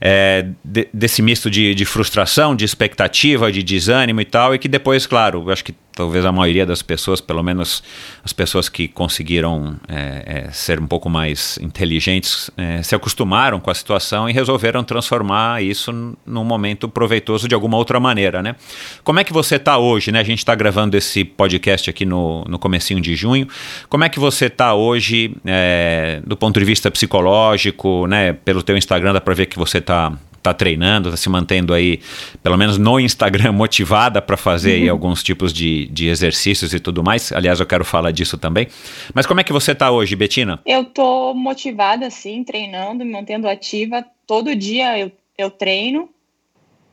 é, 0.00 0.48
de, 0.64 0.88
desse 0.92 1.22
misto 1.22 1.48
de, 1.48 1.76
de 1.76 1.84
frustração, 1.84 2.56
de 2.56 2.64
expectativa, 2.64 3.52
de 3.52 3.62
desânimo 3.62 4.20
e 4.20 4.24
tal, 4.24 4.52
e 4.52 4.58
que 4.58 4.66
depois, 4.66 5.06
claro, 5.06 5.48
acho 5.48 5.64
que 5.64 5.72
talvez 5.98 6.24
a 6.24 6.30
maioria 6.30 6.64
das 6.64 6.80
pessoas, 6.80 7.20
pelo 7.20 7.42
menos 7.42 7.82
as 8.22 8.32
pessoas 8.32 8.68
que 8.68 8.86
conseguiram 8.86 9.76
é, 9.88 10.44
é, 10.46 10.52
ser 10.52 10.78
um 10.78 10.86
pouco 10.86 11.10
mais 11.10 11.58
inteligentes, 11.60 12.52
é, 12.56 12.80
se 12.84 12.94
acostumaram 12.94 13.58
com 13.58 13.68
a 13.68 13.74
situação 13.74 14.30
e 14.30 14.32
resolveram 14.32 14.84
transformar 14.84 15.60
isso 15.60 16.16
num 16.24 16.44
momento 16.44 16.88
proveitoso 16.88 17.48
de 17.48 17.54
alguma 17.54 17.76
outra 17.76 17.98
maneira, 17.98 18.40
né? 18.40 18.54
Como 19.02 19.18
é 19.18 19.24
que 19.24 19.32
você 19.32 19.56
está 19.56 19.76
hoje, 19.76 20.12
né? 20.12 20.20
A 20.20 20.24
gente 20.24 20.38
está 20.38 20.54
gravando 20.54 20.96
esse 20.96 21.24
podcast 21.24 21.90
aqui 21.90 22.06
no, 22.06 22.44
no 22.44 22.60
comecinho 22.60 23.00
de 23.00 23.16
junho. 23.16 23.48
Como 23.88 24.04
é 24.04 24.08
que 24.08 24.20
você 24.20 24.46
está 24.46 24.74
hoje 24.74 25.34
é, 25.44 26.22
do 26.24 26.36
ponto 26.36 26.60
de 26.60 26.64
vista 26.64 26.92
psicológico, 26.92 28.06
né? 28.06 28.32
Pelo 28.32 28.62
teu 28.62 28.76
Instagram 28.76 29.14
dá 29.14 29.20
para 29.20 29.34
ver 29.34 29.46
que 29.46 29.58
você 29.58 29.78
está 29.78 30.12
está 30.38 30.54
treinando, 30.54 31.08
está 31.08 31.16
se 31.16 31.28
mantendo 31.28 31.74
aí, 31.74 32.00
pelo 32.42 32.56
menos 32.56 32.78
no 32.78 32.98
Instagram, 32.98 33.52
motivada 33.52 34.22
para 34.22 34.36
fazer 34.36 34.84
uhum. 34.84 34.90
alguns 34.90 35.22
tipos 35.22 35.52
de, 35.52 35.86
de 35.86 36.08
exercícios 36.08 36.72
e 36.72 36.80
tudo 36.80 37.02
mais. 37.02 37.30
Aliás, 37.32 37.60
eu 37.60 37.66
quero 37.66 37.84
falar 37.84 38.10
disso 38.10 38.38
também. 38.38 38.68
Mas 39.14 39.26
como 39.26 39.40
é 39.40 39.44
que 39.44 39.52
você 39.52 39.72
está 39.72 39.90
hoje, 39.90 40.16
Betina? 40.16 40.60
Eu 40.64 40.82
estou 40.82 41.34
motivada, 41.34 42.08
sim, 42.10 42.42
treinando, 42.42 43.04
me 43.04 43.12
mantendo 43.12 43.48
ativa. 43.48 44.04
Todo 44.26 44.56
dia 44.56 44.98
eu, 44.98 45.12
eu 45.36 45.50
treino 45.50 46.08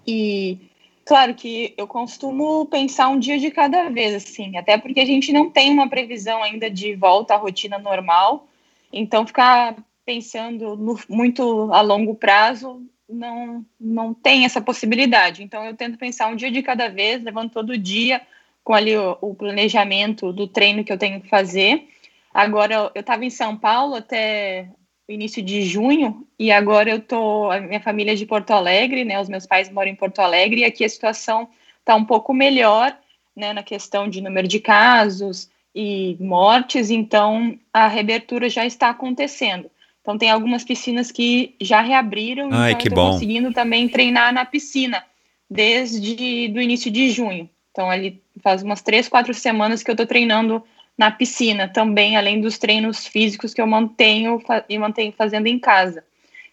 e 0.05 0.57
Claro 1.05 1.35
que 1.35 1.71
eu 1.77 1.87
costumo 1.87 2.65
pensar 2.65 3.09
um 3.09 3.19
dia 3.19 3.37
de 3.37 3.51
cada 3.51 3.89
vez, 3.89 4.15
assim, 4.15 4.57
até 4.57 4.75
porque 4.75 4.99
a 4.99 5.05
gente 5.05 5.31
não 5.31 5.51
tem 5.51 5.71
uma 5.71 5.87
previsão 5.87 6.41
ainda 6.41 6.67
de 6.67 6.95
volta 6.95 7.35
à 7.35 7.37
rotina 7.37 7.77
normal, 7.77 8.47
então 8.91 9.25
ficar 9.27 9.75
pensando 10.03 10.75
no, 10.75 10.99
muito 11.07 11.71
a 11.71 11.81
longo 11.81 12.15
prazo 12.15 12.81
não, 13.09 13.65
não 13.79 14.13
tem 14.13 14.45
essa 14.45 14.61
possibilidade. 14.61 15.43
Então, 15.43 15.65
eu 15.65 15.75
tento 15.75 15.97
pensar 15.97 16.27
um 16.27 16.35
dia 16.35 16.51
de 16.51 16.61
cada 16.61 16.89
vez, 16.89 17.23
levando 17.23 17.51
todo 17.51 17.77
dia 17.77 18.21
com 18.63 18.73
ali 18.73 18.97
o, 18.97 19.17
o 19.21 19.35
planejamento 19.35 20.33
do 20.33 20.47
treino 20.47 20.83
que 20.83 20.91
eu 20.91 20.97
tenho 20.97 21.21
que 21.21 21.29
fazer. 21.29 21.87
Agora, 22.33 22.91
eu 22.93 23.01
estava 23.01 23.23
em 23.23 23.29
São 23.29 23.55
Paulo 23.55 23.95
até 23.95 24.69
início 25.07 25.41
de 25.41 25.63
junho 25.63 26.27
e 26.37 26.51
agora 26.51 26.89
eu 26.89 26.99
tô 26.99 27.51
a 27.51 27.59
minha 27.59 27.79
família 27.79 28.13
é 28.13 28.15
de 28.15 28.25
Porto 28.25 28.51
Alegre, 28.51 29.05
né? 29.05 29.19
Os 29.21 29.29
meus 29.29 29.45
pais 29.45 29.69
moram 29.69 29.91
em 29.91 29.95
Porto 29.95 30.19
Alegre 30.19 30.61
e 30.61 30.65
aqui 30.65 30.83
a 30.83 30.89
situação 30.89 31.47
está 31.79 31.95
um 31.95 32.03
pouco 32.03 32.33
melhor, 32.33 32.97
né? 33.35 33.53
Na 33.53 33.61
questão 33.61 34.09
de 34.09 34.21
número 34.21 34.47
de 34.47 34.59
casos 34.59 35.49
e 35.73 36.17
mortes, 36.19 36.89
então 36.89 37.57
a 37.71 37.87
reabertura 37.87 38.49
já 38.49 38.65
está 38.65 38.89
acontecendo. 38.89 39.69
Então 40.05 40.19
tem 40.19 40.29
algumas 40.29 40.63
piscinas 40.63 41.11
que 41.11 41.55
já 41.59 41.81
reabriram, 41.81 42.49
Ai, 42.51 42.73
então 42.73 42.81
que 42.81 42.89
eu 42.89 42.95
bom. 42.95 43.13
conseguindo 43.13 43.51
também 43.51 43.89
treinar 43.89 44.31
na 44.31 44.45
piscina 44.45 45.03
desde 45.49 46.47
do 46.49 46.61
início 46.61 46.91
de 46.91 47.09
junho. 47.09 47.49
Então 47.71 47.89
ali 47.89 48.21
faz 48.43 48.61
umas 48.61 48.83
três, 48.83 49.09
quatro 49.09 49.33
semanas 49.33 49.81
que 49.81 49.89
eu 49.89 49.93
estou 49.93 50.05
treinando 50.05 50.63
na 50.95 51.09
piscina 51.09 51.67
também, 51.67 52.15
além 52.15 52.39
dos 52.39 52.59
treinos 52.59 53.07
físicos 53.07 53.51
que 53.51 53.59
eu 53.59 53.65
mantenho 53.65 54.39
e 54.69 54.77
mantenho 54.77 55.11
fazendo 55.11 55.47
em 55.47 55.57
casa. 55.57 56.03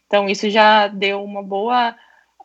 Então 0.06 0.30
isso 0.30 0.48
já 0.48 0.88
deu 0.88 1.22
uma 1.22 1.42
boa 1.42 1.94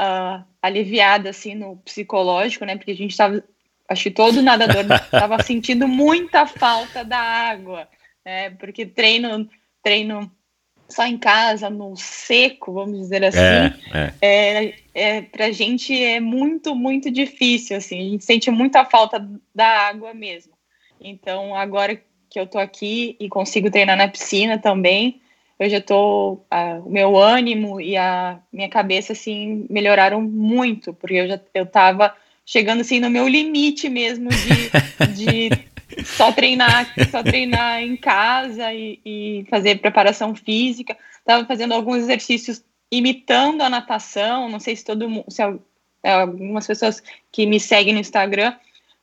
uh, 0.01 0.43
aliviada 0.61 1.29
assim 1.29 1.55
no 1.55 1.77
psicológico, 1.77 2.65
né? 2.65 2.75
Porque 2.75 2.91
a 2.91 2.97
gente 2.97 3.11
estava, 3.11 3.41
acho 3.87 4.03
que 4.03 4.11
todo 4.11 4.41
nadador 4.41 4.83
estava 5.07 5.41
sentindo 5.41 5.87
muita 5.87 6.45
falta 6.45 7.05
da 7.05 7.17
água, 7.17 7.87
né? 8.25 8.49
Porque 8.49 8.85
treino 8.85 9.49
treino 9.81 10.29
só 10.89 11.05
em 11.05 11.17
casa, 11.17 11.69
no 11.69 11.95
seco, 11.97 12.71
vamos 12.71 12.99
dizer 12.99 13.23
assim, 13.25 13.39
é, 13.39 14.13
é. 14.21 14.73
é, 14.93 15.25
é 15.33 15.51
gente 15.51 15.93
é 16.01 16.19
muito, 16.19 16.73
muito 16.75 17.11
difícil, 17.11 17.77
assim, 17.77 17.99
a 17.99 18.09
gente 18.11 18.25
sente 18.25 18.49
muita 18.49 18.85
falta 18.85 19.27
da 19.53 19.67
água 19.87 20.13
mesmo. 20.13 20.53
Então, 20.99 21.55
agora 21.55 21.99
que 22.29 22.39
eu 22.39 22.47
tô 22.47 22.57
aqui 22.57 23.15
e 23.19 23.27
consigo 23.27 23.69
treinar 23.69 23.97
na 23.97 24.07
piscina 24.07 24.57
também, 24.57 25.21
eu 25.59 25.69
já 25.69 25.81
tô, 25.81 26.39
a, 26.49 26.79
o 26.85 26.89
meu 26.89 27.17
ânimo 27.17 27.81
e 27.81 27.97
a 27.97 28.39
minha 28.51 28.69
cabeça, 28.69 29.13
assim, 29.13 29.65
melhoraram 29.69 30.21
muito, 30.21 30.93
porque 30.93 31.15
eu 31.15 31.27
já, 31.27 31.39
eu 31.53 31.65
tava 31.65 32.15
chegando, 32.45 32.81
assim, 32.81 32.99
no 32.99 33.09
meu 33.09 33.27
limite 33.27 33.89
mesmo 33.89 34.29
de, 34.29 35.09
de 35.13 35.49
só 36.05 36.31
treinar, 36.31 36.93
só 37.09 37.23
treinar 37.23 37.81
em 37.81 37.95
casa 37.95 38.73
e, 38.73 38.99
e 39.05 39.45
fazer 39.49 39.79
preparação 39.79 40.35
física. 40.35 40.97
Estava 41.19 41.45
fazendo 41.45 41.73
alguns 41.73 41.97
exercícios 41.97 42.63
imitando 42.91 43.61
a 43.61 43.69
natação. 43.69 44.49
Não 44.49 44.59
sei 44.59 44.75
se 44.75 44.85
todo 44.85 45.09
mundo, 45.09 45.25
se 45.29 45.41
algumas 46.03 46.65
pessoas 46.65 47.01
que 47.31 47.45
me 47.45 47.59
seguem 47.59 47.93
no 47.93 47.99
Instagram 47.99 48.53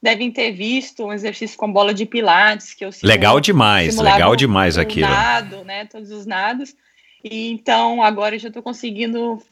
devem 0.03 0.31
ter 0.31 0.53
visto 0.53 1.07
um 1.07 1.13
exercício 1.13 1.57
com 1.57 1.73
bola 1.73 1.95
de 1.95 2.05
pilates 2.05 2.75
que 2.75 2.85
eu 2.85 2.91
legal 3.03 3.41
demais, 3.41 3.97
legal 3.97 4.37
demais 4.37 4.77
aquilo. 4.77 5.09
Nado, 5.09 5.65
né? 5.65 5.87
Todos 5.87 6.11
os 6.11 6.27
nados. 6.27 6.77
E 7.23 7.51
então 7.51 8.03
agora 8.03 8.35
eu 8.35 8.39
já 8.39 8.49
estou 8.49 8.63
conseguindo 8.63 9.43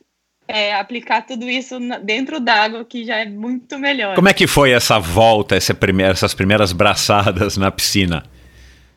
é, 0.47 0.75
aplicar 0.75 1.23
tudo 1.23 1.49
isso 1.49 1.79
dentro 2.03 2.41
d'água, 2.41 2.85
que 2.85 3.05
já 3.05 3.19
é 3.19 3.25
muito 3.27 3.79
melhor. 3.79 4.15
Como 4.15 4.29
é 4.29 4.35
que 4.35 4.47
foi 4.47 4.73
essa 4.73 4.99
volta, 4.99 5.57
essa 5.57 5.75
primeira, 5.75 6.13
essas 6.13 6.35
primeiras 6.35 6.73
braçadas 6.73 7.57
na 7.57 7.71
piscina? 7.71 8.25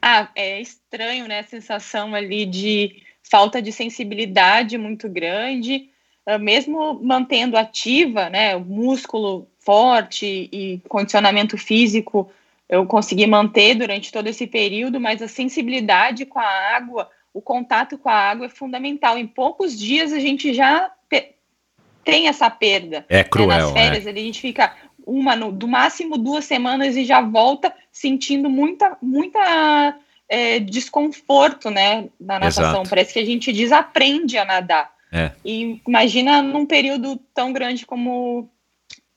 Ah, 0.01 0.29
é 0.35 0.61
estranho, 0.61 1.27
né? 1.27 1.39
A 1.39 1.43
sensação 1.43 2.13
ali 2.13 2.45
de 2.45 3.03
falta 3.23 3.61
de 3.61 3.71
sensibilidade 3.71 4.77
muito 4.77 5.09
grande, 5.09 5.89
ah, 6.25 6.37
mesmo 6.37 6.99
mantendo 7.01 7.57
ativa, 7.57 8.29
né? 8.29 8.55
O 8.55 8.61
músculo 8.61 9.47
forte 9.59 10.49
e 10.51 10.79
condicionamento 10.87 11.57
físico 11.57 12.29
eu 12.67 12.85
consegui 12.85 13.27
manter 13.27 13.75
durante 13.75 14.11
todo 14.11 14.27
esse 14.27 14.47
período, 14.47 14.99
mas 14.99 15.21
a 15.21 15.27
sensibilidade 15.27 16.25
com 16.25 16.39
a 16.39 16.75
água, 16.75 17.09
o 17.33 17.41
contato 17.41 17.97
com 17.97 18.09
a 18.09 18.13
água 18.13 18.47
é 18.47 18.49
fundamental. 18.49 19.17
Em 19.17 19.27
poucos 19.27 19.77
dias 19.77 20.11
a 20.11 20.19
gente 20.19 20.53
já 20.53 20.91
tem 22.05 22.27
essa 22.27 22.49
perda. 22.49 23.03
É 23.09 23.23
cruel. 23.23 23.49
Né? 23.49 23.57
Nas 23.57 23.71
férias, 23.71 24.07
é. 24.07 24.11
a 24.11 24.13
gente 24.13 24.39
fica 24.39 24.73
uma, 25.05 25.35
no, 25.35 25.51
do 25.51 25.67
máximo 25.67 26.17
duas 26.17 26.45
semanas 26.45 26.95
e 26.95 27.03
já 27.03 27.19
volta 27.19 27.73
sentindo 27.91 28.49
muita, 28.49 28.95
muita 29.01 29.97
é, 30.29 30.59
desconforto, 30.59 31.69
né, 31.69 32.07
na 32.19 32.39
natação. 32.39 32.69
Exato. 32.69 32.89
Parece 32.89 33.13
que 33.13 33.19
a 33.19 33.25
gente 33.25 33.51
desaprende 33.51 34.37
a 34.37 34.45
nadar. 34.45 34.93
É. 35.11 35.31
E 35.43 35.81
imagina 35.87 36.41
num 36.41 36.65
período 36.65 37.17
tão 37.33 37.51
grande 37.51 37.85
como 37.85 38.49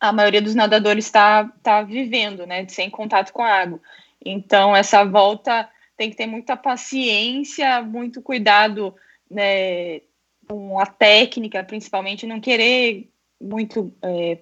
a 0.00 0.12
maioria 0.12 0.40
dos 0.40 0.54
nadadores 0.54 1.06
está 1.06 1.44
tá 1.62 1.82
vivendo, 1.82 2.46
né, 2.46 2.66
sem 2.68 2.88
contato 2.88 3.32
com 3.32 3.42
a 3.42 3.52
água. 3.52 3.80
Então, 4.24 4.74
essa 4.74 5.04
volta 5.04 5.68
tem 5.96 6.10
que 6.10 6.16
ter 6.16 6.26
muita 6.26 6.56
paciência, 6.56 7.82
muito 7.82 8.22
cuidado 8.22 8.94
né, 9.30 10.00
com 10.48 10.80
a 10.80 10.86
técnica, 10.86 11.62
principalmente, 11.62 12.26
não 12.26 12.40
querer 12.40 13.08
muito 13.40 13.92
é, 14.02 14.38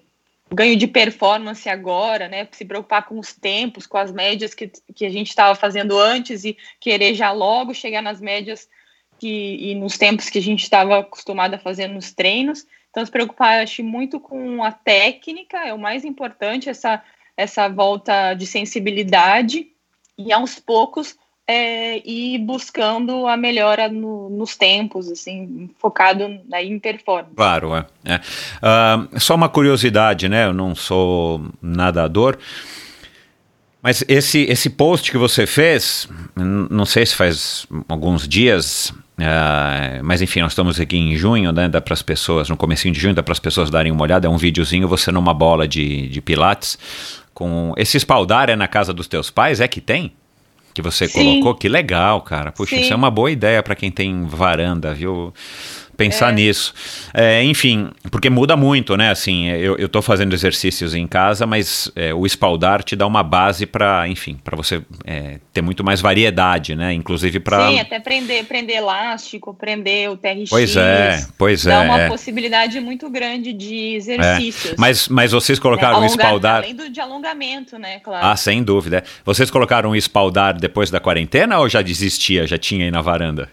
ganho 0.51 0.75
de 0.75 0.87
performance 0.87 1.67
agora, 1.67 2.27
né? 2.27 2.47
Se 2.51 2.65
preocupar 2.65 3.05
com 3.05 3.19
os 3.19 3.33
tempos, 3.33 3.85
com 3.85 3.97
as 3.97 4.11
médias 4.11 4.53
que, 4.53 4.71
que 4.95 5.05
a 5.05 5.09
gente 5.09 5.27
estava 5.27 5.53
fazendo 5.53 5.99
antes 5.99 6.45
e 6.45 6.57
querer 6.79 7.13
já 7.13 7.31
logo 7.31 7.73
chegar 7.73 8.01
nas 8.01 8.21
médias 8.21 8.67
que, 9.19 9.57
e 9.71 9.75
nos 9.75 9.97
tempos 9.97 10.29
que 10.29 10.37
a 10.37 10.41
gente 10.41 10.63
estava 10.63 10.99
acostumado 10.99 11.53
a 11.55 11.59
fazer 11.59 11.87
nos 11.87 12.13
treinos. 12.13 12.65
Então, 12.89 13.05
se 13.05 13.11
preocupar, 13.11 13.61
acho, 13.61 13.83
muito 13.83 14.19
com 14.19 14.63
a 14.63 14.71
técnica, 14.71 15.57
é 15.67 15.73
o 15.73 15.77
mais 15.77 16.05
importante, 16.05 16.69
essa, 16.69 17.03
essa 17.35 17.67
volta 17.67 18.33
de 18.33 18.47
sensibilidade, 18.47 19.67
e 20.17 20.33
aos 20.33 20.57
poucos 20.57 21.15
é, 21.47 22.01
e 22.05 22.37
buscando 22.39 23.25
a 23.25 23.37
melhora 23.37 23.87
no, 23.87 24.29
nos 24.29 24.57
tempos, 24.57 25.09
assim, 25.09 25.69
focado 25.79 26.27
na, 26.49 26.61
em 26.61 26.77
performance. 26.77 27.35
Claro, 27.35 27.73
é. 27.73 27.85
é. 28.03 28.15
Uh, 28.17 29.19
só 29.19 29.33
uma 29.33 29.47
curiosidade, 29.47 30.27
né? 30.27 30.47
Eu 30.47 30.53
não 30.53 30.75
sou 30.75 31.41
nadador. 31.61 32.37
Mas 33.81 34.03
esse, 34.09 34.41
esse 34.43 34.69
post 34.69 35.09
que 35.09 35.17
você 35.17 35.47
fez, 35.47 36.09
não 36.35 36.85
sei 36.85 37.05
se 37.05 37.15
faz 37.15 37.65
alguns 37.87 38.27
dias, 38.27 38.89
uh, 38.89 40.03
mas 40.03 40.21
enfim, 40.21 40.41
nós 40.41 40.51
estamos 40.51 40.77
aqui 40.77 40.97
em 40.97 41.15
junho, 41.15 41.53
né? 41.53 41.69
Dá 41.69 41.79
para 41.79 41.93
as 41.93 42.01
pessoas, 42.01 42.49
no 42.49 42.57
comecinho 42.57 42.93
de 42.93 42.99
junho, 42.99 43.13
dá 43.13 43.23
para 43.23 43.31
as 43.31 43.39
pessoas 43.39 43.69
darem 43.69 43.93
uma 43.93 44.03
olhada. 44.03 44.27
É 44.27 44.29
um 44.29 44.37
videozinho 44.37 44.85
você 44.85 45.13
numa 45.13 45.33
bola 45.33 45.65
de, 45.65 46.09
de 46.09 46.19
pilates 46.19 46.77
com. 47.33 47.73
Esse 47.77 47.95
espaldar 47.95 48.49
é 48.49 48.55
na 48.57 48.67
casa 48.67 48.93
dos 48.93 49.07
teus 49.07 49.29
pais? 49.29 49.61
É 49.61 49.67
que 49.69 49.79
tem? 49.79 50.11
Que 50.77 50.81
você 50.83 51.07
Sim. 51.07 51.23
colocou? 51.41 51.55
Que 51.55 51.67
legal, 51.67 52.21
cara. 52.21 52.51
Puxa, 52.51 52.75
Sim. 52.75 52.83
isso 52.83 52.93
é 52.93 52.95
uma 52.95 53.09
boa 53.09 53.31
ideia 53.31 53.63
para 53.63 53.73
quem 53.73 53.89
tem 53.89 54.25
varanda, 54.25 54.93
viu? 54.93 55.33
Pensar 55.97 56.31
nisso. 56.31 56.73
É, 57.13 57.43
enfim, 57.43 57.89
porque 58.11 58.29
muda 58.29 58.55
muito, 58.55 58.95
né? 58.95 59.09
Assim, 59.09 59.47
eu, 59.47 59.75
eu 59.77 59.89
tô 59.89 60.01
fazendo 60.01 60.33
exercícios 60.33 60.93
em 60.93 61.07
casa, 61.07 61.47
mas 61.47 61.91
é, 61.95 62.13
o 62.13 62.25
espaldar 62.25 62.83
te 62.83 62.95
dá 62.95 63.07
uma 63.07 63.23
base 63.23 63.65
para, 63.65 64.07
enfim, 64.07 64.39
para 64.43 64.55
você 64.55 64.81
é, 65.03 65.39
ter 65.51 65.61
muito 65.61 65.83
mais 65.83 65.99
variedade, 65.99 66.75
né? 66.75 66.93
Inclusive 66.93 67.39
para. 67.39 67.67
Sim, 67.69 67.79
até 67.79 67.99
prender, 67.99 68.45
prender 68.45 68.77
elástico, 68.77 69.53
prender 69.53 70.09
o 70.11 70.15
TRX. 70.17 70.49
Pois 70.49 70.77
é, 70.77 71.25
pois 71.37 71.63
Dá 71.63 71.83
é. 71.83 71.87
uma 71.87 72.01
é. 72.01 72.07
possibilidade 72.07 72.79
muito 72.79 73.09
grande 73.09 73.51
de 73.51 73.93
É. 73.93 73.95
exercícios. 73.95 74.75
Mas, 74.77 75.07
mas 75.07 75.31
vocês 75.31 75.57
né? 75.57 75.63
colocaram 75.63 75.95
o 75.95 75.97
Alonga- 75.97 76.11
espaldar. 76.11 76.57
Além 76.57 76.75
do, 76.75 76.89
de 76.89 76.99
alongamento, 77.01 77.77
né? 77.79 77.99
Claro. 77.99 78.25
Ah, 78.25 78.35
sem 78.37 78.63
dúvida. 78.63 79.03
Vocês 79.25 79.49
colocaram 79.49 79.89
o 79.89 79.95
espaldar 79.95 80.53
depois 80.57 80.91
da 80.91 80.99
quarentena 80.99 81.57
ou 81.59 81.67
já 81.67 81.81
desistia, 81.81 82.45
já 82.45 82.57
tinha 82.57 82.85
aí 82.85 82.91
na 82.91 83.01
varanda? 83.01 83.49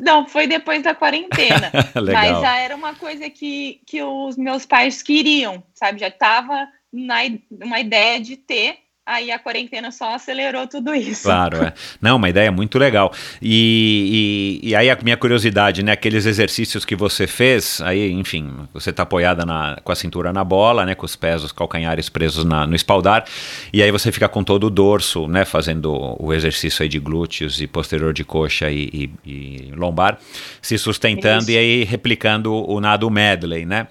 Não, 0.00 0.26
foi 0.26 0.46
depois 0.46 0.82
da 0.82 0.94
quarentena. 0.94 1.70
Mas 1.94 2.40
já 2.40 2.58
era 2.58 2.74
uma 2.74 2.94
coisa 2.94 3.28
que, 3.28 3.80
que 3.86 4.02
os 4.02 4.36
meus 4.36 4.66
pais 4.66 5.02
queriam, 5.02 5.62
sabe? 5.74 6.00
Já 6.00 6.08
estava 6.08 6.68
na 6.92 7.18
uma 7.50 7.80
ideia 7.80 8.20
de 8.20 8.36
ter, 8.36 8.78
aí 9.04 9.30
a 9.32 9.38
quarentena 9.38 9.90
só 9.90 10.14
acelerou 10.14 10.66
tudo 10.68 10.94
isso. 10.94 11.24
Claro, 11.24 11.64
é. 11.64 11.72
Não, 12.00 12.16
uma 12.16 12.28
ideia 12.28 12.52
muito 12.52 12.78
legal. 12.78 13.12
E, 13.42 14.60
e, 14.62 14.68
e 14.70 14.76
aí 14.76 14.88
a 14.88 14.96
minha 15.02 15.16
curiosidade, 15.16 15.82
né? 15.82 15.92
Aqueles 15.92 16.26
exercícios 16.26 16.84
que 16.84 16.94
você 16.94 17.26
fez, 17.26 17.80
aí, 17.80 18.12
enfim, 18.12 18.52
você 18.72 18.92
tá 18.92 19.02
apoiada 19.02 19.44
na, 19.44 19.78
com 19.82 19.90
a 19.90 19.96
cintura 19.96 20.32
na 20.32 20.44
bola, 20.44 20.86
né? 20.86 20.94
Com 20.94 21.06
os 21.06 21.16
pés, 21.16 21.42
os 21.42 21.50
calcanhares 21.52 22.08
presos 22.08 22.44
na- 22.44 22.66
no 22.66 22.76
espaldar. 22.76 23.24
E 23.72 23.82
aí 23.82 23.90
você 23.90 24.12
fica 24.12 24.28
com 24.28 24.44
todo 24.44 24.64
o 24.68 24.70
dorso, 24.70 25.26
né? 25.26 25.44
Fazendo 25.44 25.92
o 26.22 26.32
exercício 26.32 26.82
aí 26.82 26.88
de 26.88 26.98
glúteos 27.00 27.60
e 27.60 27.66
posterior 27.66 28.12
de 28.12 28.24
coxa 28.24 28.70
e, 28.70 29.10
e- 29.26 29.72
lombar, 29.74 30.18
se 30.62 30.78
sustentando 30.78 31.42
Isso. 31.42 31.50
e 31.52 31.56
aí 31.58 31.84
replicando 31.84 32.52
o 32.54 32.80
nado 32.80 33.10
medley, 33.10 33.66
né? 33.66 33.88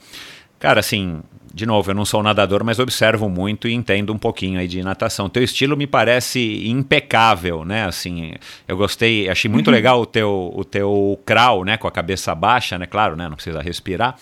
Cara, 0.60 0.82
assim, 0.82 1.22
de 1.54 1.66
novo, 1.66 1.92
eu 1.92 1.96
não 1.96 2.06
sou 2.06 2.22
nadador, 2.22 2.64
mas 2.64 2.80
observo 2.80 3.28
muito 3.28 3.68
e 3.68 3.74
entendo 3.74 4.14
um 4.14 4.18
pouquinho 4.18 4.60
aí 4.60 4.68
de 4.68 4.84
natação. 4.84 5.30
Teu 5.30 5.44
estilo 5.44 5.76
me 5.76 5.88
parece 5.88 6.68
impecável, 6.68 7.66
né? 7.66 7.86
Assim, 7.86 8.34
eu 8.68 8.78
gostei, 8.78 9.30
achei 9.30 9.50
muito 9.50 9.72
legal 9.72 10.02
o 10.02 10.06
teu, 10.06 10.52
o 10.56 10.64
teu 10.64 11.20
crawl, 11.26 11.66
né? 11.66 11.78
Com 11.78 11.88
a 11.88 11.92
cabeça 11.92 12.34
baixa, 12.36 12.78
né? 12.78 12.86
Claro, 12.86 13.16
né? 13.16 13.28
Não 13.28 13.36
precisa 13.36 13.62
respirar. 13.62 14.16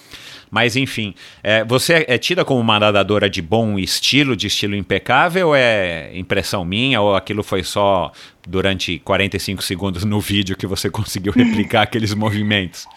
Mas, 0.50 0.76
enfim, 0.76 1.14
é, 1.44 1.64
você 1.66 2.06
é 2.08 2.18
tida 2.18 2.46
como 2.46 2.60
uma 2.60 2.80
nadadora 2.80 3.30
de 3.30 3.42
bom 3.42 3.78
estilo, 3.78 4.36
de 4.36 4.48
estilo 4.48 4.76
impecável, 4.76 5.50
ou 5.50 5.56
é 5.56 6.12
impressão 6.18 6.64
minha, 6.64 7.02
ou 7.02 7.16
aquilo 7.16 7.44
foi 7.44 7.64
só 7.64 8.12
durante 8.48 9.00
45 9.00 9.62
segundos 9.62 10.06
no 10.06 10.22
vídeo 10.22 10.56
que 10.56 10.66
você 10.66 10.90
conseguiu 10.90 11.34
replicar 11.34 11.82
aqueles 11.84 12.14
movimentos? 12.14 12.88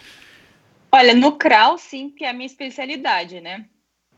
Olha, 0.92 1.14
no 1.14 1.32
crawl, 1.32 1.76
sim, 1.78 2.10
que 2.10 2.24
é 2.24 2.30
a 2.30 2.32
minha 2.32 2.46
especialidade, 2.46 3.40
né? 3.40 3.64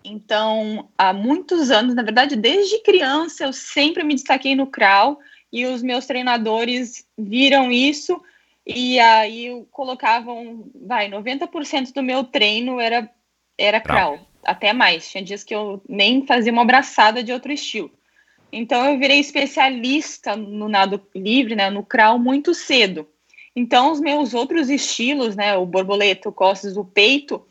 Então, 0.04 0.88
há 0.98 1.12
muitos 1.12 1.70
anos, 1.70 1.94
na 1.94 2.02
verdade, 2.02 2.36
desde 2.36 2.82
criança, 2.82 3.44
eu 3.44 3.52
sempre 3.52 4.02
me 4.02 4.14
destaquei 4.14 4.54
no 4.54 4.66
crawl 4.66 5.18
e 5.52 5.64
os 5.66 5.82
meus 5.82 6.06
treinadores 6.06 7.06
viram 7.16 7.70
isso 7.70 8.20
e 8.66 8.98
aí 8.98 9.64
colocavam, 9.70 10.70
vai, 10.74 11.08
90% 11.08 11.92
do 11.92 12.02
meu 12.02 12.24
treino 12.24 12.80
era, 12.80 13.08
era 13.58 13.80
Crawl. 13.80 14.14
crawl, 14.14 14.28
até 14.44 14.72
mais. 14.72 15.10
Tinha 15.10 15.22
dias 15.22 15.44
que 15.44 15.54
eu 15.54 15.82
nem 15.88 16.26
fazia 16.26 16.52
uma 16.52 16.62
abraçada 16.62 17.22
de 17.22 17.32
outro 17.32 17.52
estilo. 17.52 17.90
Então, 18.52 18.84
eu 18.84 18.98
virei 18.98 19.18
especialista 19.18 20.36
no 20.36 20.68
nado 20.68 21.00
livre, 21.14 21.56
né, 21.56 21.70
no 21.70 21.82
crawl, 21.82 22.18
muito 22.18 22.54
cedo. 22.54 23.08
Então, 23.54 23.92
os 23.92 24.00
meus 24.00 24.32
outros 24.34 24.70
estilos, 24.70 25.36
né, 25.36 25.56
o 25.56 25.66
borboleta, 25.66 26.28
o 26.28 26.32
costas, 26.32 26.76
o 26.76 26.84
peito, 26.84 27.44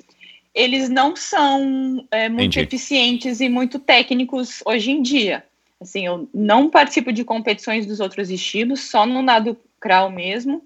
eles 0.53 0.89
não 0.89 1.15
são 1.15 2.05
é, 2.12 2.27
muito 2.27 2.58
Entendi. 2.58 2.75
eficientes 2.75 3.39
e 3.39 3.48
muito 3.48 3.79
técnicos 3.79 4.62
hoje 4.65 4.91
em 4.91 5.01
dia. 5.01 5.43
Assim, 5.79 6.05
eu 6.05 6.29
não 6.34 6.70
participo 6.70 7.12
de 7.12 7.23
competições 7.23 7.86
dos 7.86 7.99
outros 7.99 8.30
estilos, 8.30 8.82
só 8.82 9.06
no 9.06 9.21
nado 9.21 9.58
crawl 9.80 10.12
mesmo. 10.12 10.63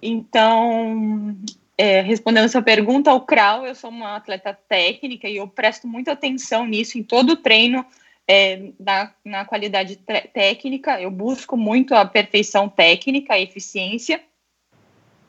Então, 0.00 1.36
é, 1.76 2.02
respondendo 2.02 2.44
a 2.44 2.48
sua 2.48 2.62
pergunta, 2.62 3.12
o 3.12 3.20
crawl, 3.20 3.66
eu 3.66 3.74
sou 3.74 3.90
uma 3.90 4.16
atleta 4.16 4.56
técnica 4.68 5.28
e 5.28 5.36
eu 5.36 5.48
presto 5.48 5.88
muita 5.88 6.12
atenção 6.12 6.66
nisso 6.66 6.98
em 6.98 7.02
todo 7.02 7.30
o 7.30 7.36
treino, 7.36 7.84
é, 8.28 8.70
na, 8.78 9.12
na 9.24 9.44
qualidade 9.44 9.98
técnica, 10.32 11.00
eu 11.00 11.10
busco 11.10 11.56
muito 11.56 11.94
a 11.94 12.04
perfeição 12.04 12.68
técnica, 12.68 13.34
a 13.34 13.40
eficiência. 13.40 14.20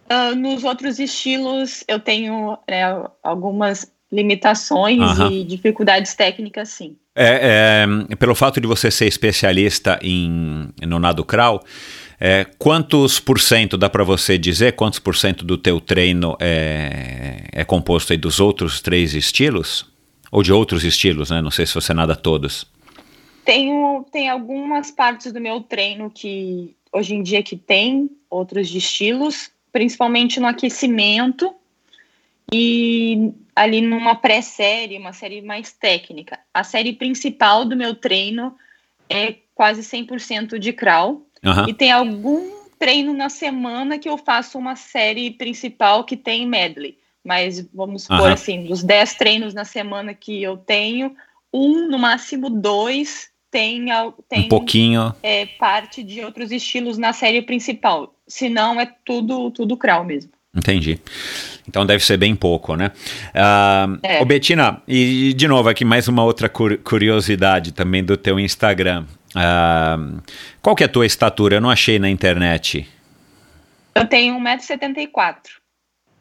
Ah, 0.08 0.36
nos 0.36 0.64
outros 0.64 1.00
estilos, 1.00 1.84
eu 1.88 2.00
tenho 2.00 2.58
né, 2.70 2.84
algumas 3.24 3.92
limitações 4.12 5.02
Aham. 5.02 5.32
e 5.32 5.44
dificuldades 5.44 6.14
técnicas, 6.14 6.70
sim. 6.70 6.96
É, 7.16 7.86
é, 8.12 8.16
pelo 8.16 8.36
fato 8.36 8.60
de 8.60 8.68
você 8.68 8.92
ser 8.92 9.08
especialista 9.08 9.98
em, 10.02 10.70
no 10.82 11.00
nado 11.00 11.24
crawl, 11.24 11.64
é, 12.20 12.46
quantos 12.58 13.20
por 13.20 13.40
cento 13.40 13.78
dá 13.78 13.90
para 13.90 14.04
você 14.04 14.38
dizer? 14.38 14.74
Quantos 14.74 15.00
por 15.00 15.16
cento 15.16 15.46
do 15.46 15.58
teu 15.58 15.80
treino 15.80 16.36
é, 16.40 17.48
é 17.52 17.64
composto 17.64 18.14
aí 18.14 18.18
dos 18.18 18.40
outros 18.40 18.82
três 18.82 19.14
estilos? 19.14 19.86
Ou 20.32 20.44
de 20.44 20.52
outros 20.52 20.84
estilos, 20.84 21.30
né? 21.30 21.42
Não 21.42 21.52
sei 21.52 21.66
se 21.66 21.74
você 21.74 21.94
nada 21.94 22.16
todos. 22.16 22.66
Tenho, 23.46 24.06
tem 24.12 24.28
algumas 24.30 24.92
partes 24.92 25.32
do 25.32 25.40
meu 25.40 25.62
treino 25.62 26.10
que 26.10 26.76
hoje 26.92 27.14
em 27.14 27.22
dia 27.22 27.44
que 27.44 27.56
tem 27.56 28.10
outros 28.30 28.68
de 28.68 28.80
estilos, 28.80 29.52
principalmente 29.72 30.40
no 30.40 30.48
aquecimento 30.48 31.54
e 32.54 33.32
ali 33.56 33.82
numa 33.82 34.16
pré-série, 34.16 34.98
uma 34.98 35.14
série 35.14 35.42
mais 35.42 35.72
técnica. 35.72 36.40
A 36.54 36.64
série 36.64 36.94
principal 36.94 37.66
do 37.66 37.76
meu 37.76 37.96
treino 37.96 38.56
é 39.10 39.36
quase 39.54 39.82
100% 39.82 40.60
de 40.60 40.74
crawl 40.74 41.26
Aham. 41.44 41.66
e 41.68 41.74
tem 41.74 41.92
algum 41.92 42.54
treino 42.78 43.14
na 43.14 43.30
semana 43.30 43.98
que 43.98 44.10
eu 44.10 44.18
faço 44.18 44.58
uma 44.58 44.76
série 44.76 45.32
principal 45.32 46.04
que 46.04 46.18
tem 46.18 46.46
medley. 46.46 46.98
Mas 47.24 47.68
vamos 47.74 48.04
supor 48.04 48.22
Aham. 48.26 48.34
assim, 48.34 48.64
dos 48.66 48.84
10 48.84 49.16
treinos 49.16 49.54
na 49.54 49.66
semana 49.66 50.14
que 50.14 50.44
eu 50.44 50.58
tenho, 50.58 51.16
um, 51.52 51.88
no 51.90 51.98
máximo 51.98 52.50
dois, 52.50 53.30
tem, 53.50 53.86
tem 54.28 54.46
Um 54.46 54.50
pouquinho. 54.50 55.16
é, 55.24 55.46
parte 55.46 56.04
de 56.04 56.24
outros 56.24 56.52
estilos 56.52 56.98
na 56.98 57.14
série 57.14 57.42
principal. 57.42 58.14
Se 58.28 58.50
não, 58.50 58.80
é 58.80 58.86
tudo, 59.06 59.50
tudo 59.52 59.78
crawl 59.78 60.04
mesmo. 60.04 60.32
Entendi. 60.56 61.00
Então 61.68 61.86
deve 61.86 62.04
ser 62.04 62.18
bem 62.18 62.36
pouco, 62.36 62.76
né? 62.76 62.92
Ah, 63.34 63.88
É. 64.02 64.22
ô 64.22 64.26
Betina, 64.26 64.82
e 64.88 65.34
de 65.34 65.48
novo 65.48 65.68
aqui 65.68 65.84
mais 65.84 66.08
uma 66.08 66.24
outra 66.24 66.48
cur- 66.48 66.78
curiosidade 66.84 67.72
também 67.74 68.04
do 68.04 68.16
teu 68.16 68.40
Instagram. 68.40 69.04
Ah, 69.36 69.98
qual 70.62 70.76
que 70.76 70.84
é 70.84 70.86
a 70.86 70.90
tua 70.90 71.06
estatura? 71.06 71.56
Eu 71.56 71.62
não 71.62 71.70
achei 71.70 72.00
na 72.00 72.10
internet. 72.10 72.88
Eu 73.94 74.06
tenho 74.06 74.38
1,74m, 74.40 75.36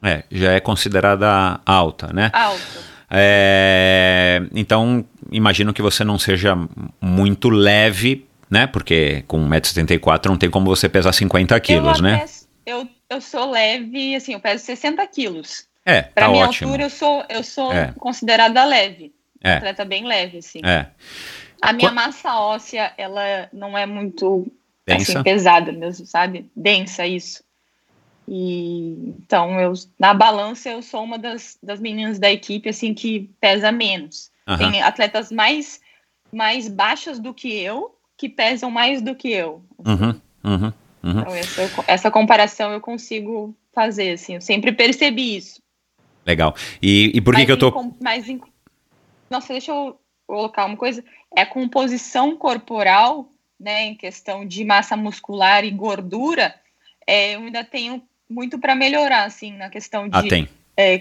É, 0.02 0.24
já 0.30 0.52
é 0.52 0.60
considerada 0.60 1.60
alta, 1.64 2.12
né? 2.12 2.30
alto. 2.32 2.94
É, 3.10 4.42
então, 4.54 5.04
imagino 5.30 5.72
que 5.72 5.80
você 5.82 6.02
não 6.04 6.18
seja 6.18 6.56
muito 7.00 7.48
leve, 7.48 8.26
né? 8.50 8.66
Porque 8.66 9.22
com 9.28 9.38
1,74m 9.48 10.26
não 10.28 10.36
tem 10.36 10.50
como 10.50 10.66
você 10.66 10.88
pesar 10.88 11.12
50 11.12 11.58
quilos, 11.60 11.98
eu, 11.98 12.02
né? 12.02 12.14
até- 12.16 12.26
eu, 12.66 12.88
eu 13.14 13.20
sou 13.20 13.50
leve, 13.50 14.14
assim, 14.14 14.32
eu 14.34 14.40
peso 14.40 14.64
60 14.64 15.06
quilos. 15.06 15.66
É, 15.84 16.02
Pra 16.02 16.26
tá 16.26 16.32
minha 16.32 16.46
ótimo. 16.46 16.70
altura, 16.70 16.84
eu 16.86 16.90
sou, 16.90 17.24
eu 17.28 17.42
sou 17.42 17.72
É. 17.72 17.92
considerada 17.98 18.64
leve. 18.64 19.14
É. 19.42 19.54
Atleta 19.54 19.84
bem 19.84 20.04
leve, 20.06 20.38
assim. 20.38 20.60
É, 20.64 20.86
A 21.60 21.72
minha 21.72 21.88
Qua- 21.90 21.94
massa 21.94 22.38
óssea, 22.38 22.92
ela 22.96 23.48
não 23.52 23.76
é 23.76 23.86
muito 23.86 24.46
assim, 24.88 25.22
pesada 25.22 25.72
mesmo, 25.72 26.06
sabe? 26.06 26.46
Densa, 26.54 27.06
isso. 27.06 27.42
E 28.26 29.14
então 29.18 29.60
eu 29.60 29.72
na 29.98 30.14
balança 30.14 30.70
eu 30.70 30.80
sou 30.82 31.02
uma 31.04 31.18
das, 31.18 31.58
das 31.62 31.78
meninas 31.80 32.18
da 32.18 32.30
equipe 32.30 32.68
assim 32.70 32.94
que 32.94 33.30
pesa 33.40 33.70
menos. 33.70 34.30
Tem 34.58 34.82
atletas 34.82 35.30
mais 35.30 35.80
mais 36.32 36.68
baixas 36.68 37.18
do 37.18 37.32
que 37.34 37.52
eu 37.52 37.94
que 38.16 38.28
pesam 38.28 38.70
mais 38.70 39.02
do 39.02 39.14
que 39.14 39.30
eu. 39.30 39.62
Uhum, 39.78 40.20
uhum, 40.42 40.72
uhum. 41.04 41.20
Então 41.20 41.34
essa, 41.34 41.84
essa 41.86 42.10
comparação 42.10 42.72
eu 42.72 42.80
consigo 42.80 43.54
fazer 43.72 44.12
assim. 44.12 44.34
Eu 44.34 44.40
sempre 44.40 44.72
percebi 44.72 45.36
isso. 45.36 45.60
Legal. 46.24 46.54
E, 46.80 47.12
e 47.14 47.20
por 47.20 47.34
que, 47.34 47.40
Mas 47.40 47.46
que 47.46 47.52
eu 47.52 47.58
tô. 47.58 47.92
mas 48.00 48.28
em- 48.28 48.40
Nossa, 49.30 49.52
deixa 49.52 49.72
eu 49.72 49.98
colocar 50.26 50.64
uma 50.64 50.76
coisa. 50.76 51.04
É 51.36 51.42
a 51.42 51.46
composição 51.46 52.36
corporal, 52.36 53.28
né, 53.60 53.84
em 53.84 53.94
questão 53.94 54.46
de 54.46 54.64
massa 54.64 54.96
muscular 54.96 55.64
e 55.64 55.70
gordura, 55.70 56.54
é, 57.06 57.34
eu 57.34 57.40
ainda 57.40 57.62
tenho 57.62 58.02
muito 58.28 58.58
para 58.58 58.74
melhorar, 58.74 59.24
assim, 59.24 59.52
na 59.52 59.68
questão 59.68 60.08
de 60.08 60.16
Ah, 60.16 60.22
tem. 60.22 60.48
é, 60.76 60.94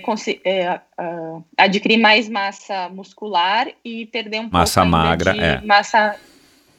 é, 0.43 0.81
uh, 1.01 1.43
adquirir 1.57 1.97
mais 1.97 2.27
massa 2.27 2.89
muscular 2.89 3.67
e 3.83 4.05
perder 4.07 4.41
um 4.41 4.49
massa 4.51 4.81
pouco 4.81 4.91
magra, 4.91 5.33
de 5.33 5.39
é. 5.39 5.61
massa 5.61 6.19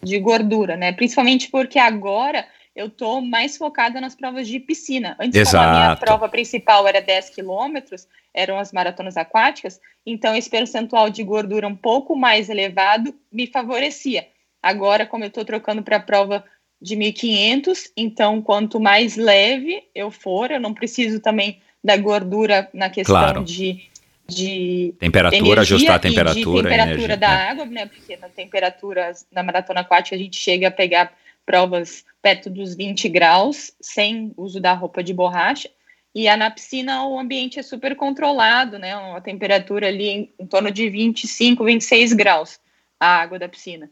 de 0.03 0.19
gordura, 0.19 0.77
né? 0.77 0.93
Principalmente 0.93 1.49
porque 1.51 1.79
agora 1.79 2.47
eu 2.75 2.91
tô 2.91 3.21
mais 3.21 3.57
focada 3.57 4.01
nas 4.01 4.15
provas 4.15 4.49
de 4.49 4.59
piscina. 4.59 5.17
Antes, 5.21 5.41
Exato. 5.41 5.65
como 5.65 5.77
a 5.77 5.81
minha 5.81 5.97
prova 5.97 6.29
principal 6.29 6.89
era 6.89 7.01
10 7.01 7.31
quilômetros, 7.31 8.09
eram 8.33 8.59
as 8.59 8.73
maratonas 8.73 9.17
aquáticas, 9.17 9.81
então 10.05 10.35
esse 10.35 10.51
percentual 10.51 11.09
de 11.09 11.23
gordura 11.23 11.69
um 11.69 11.77
pouco 11.77 12.17
mais 12.17 12.49
elevado 12.49 13.15
me 13.31 13.47
favorecia. 13.47 14.27
Agora, 14.61 15.07
como 15.07 15.25
eu 15.25 15.29
estou 15.29 15.45
trocando 15.45 15.83
para 15.83 15.97
a 15.99 16.01
prova 16.01 16.45
de 16.81 16.97
1.500, 16.97 17.91
então 17.97 18.43
quanto 18.43 18.81
mais 18.81 19.17
leve 19.17 19.85
eu 19.95 20.11
for, 20.11 20.51
eu 20.51 20.61
não 20.61 20.75
preciso 20.75 21.21
também 21.21 21.61
da 21.83 21.97
gordura 21.97 22.69
na 22.73 22.91
questão 22.91 23.15
Claro. 23.15 23.45
de, 23.45 23.89
de 24.27 24.95
Temperatura, 24.99 25.61
ajustar 25.61 25.93
a 25.93 25.97
e 25.97 26.01
de 26.01 26.09
temperatura. 26.09 26.63
temperatura 26.71 26.95
energia, 26.95 27.17
da 27.17 27.31
é. 27.31 27.51
água, 27.51 27.67
né? 27.67 27.87
Porque 27.87 28.17
na 28.17 28.29
temperatura, 28.29 29.13
na 29.31 29.43
maratona 29.43 29.81
aquática, 29.81 30.17
a 30.17 30.19
gente 30.19 30.37
chega 30.37 30.69
a 30.69 30.71
pegar 30.71 31.13
provas 31.45 32.05
perto 32.23 32.49
dos 32.49 32.75
20 32.75 33.09
graus, 33.09 33.73
sem 33.81 34.33
uso 34.37 34.61
da 34.61 34.73
roupa 34.73 35.03
de 35.03 35.13
borracha. 35.13 35.69
E 36.15 36.29
a, 36.29 36.37
na 36.37 36.51
piscina 36.51 37.07
o 37.07 37.19
ambiente 37.19 37.59
é 37.59 37.63
super 37.63 37.97
controlado, 37.97 38.79
né? 38.79 38.97
Uma 38.97 39.21
temperatura 39.21 39.89
ali 39.89 40.09
em, 40.09 40.33
em 40.39 40.47
torno 40.47 40.71
de 40.71 40.89
25, 40.89 41.65
26 41.65 42.13
graus, 42.13 42.61
a 42.99 43.07
água 43.07 43.39
da 43.39 43.49
piscina. 43.49 43.91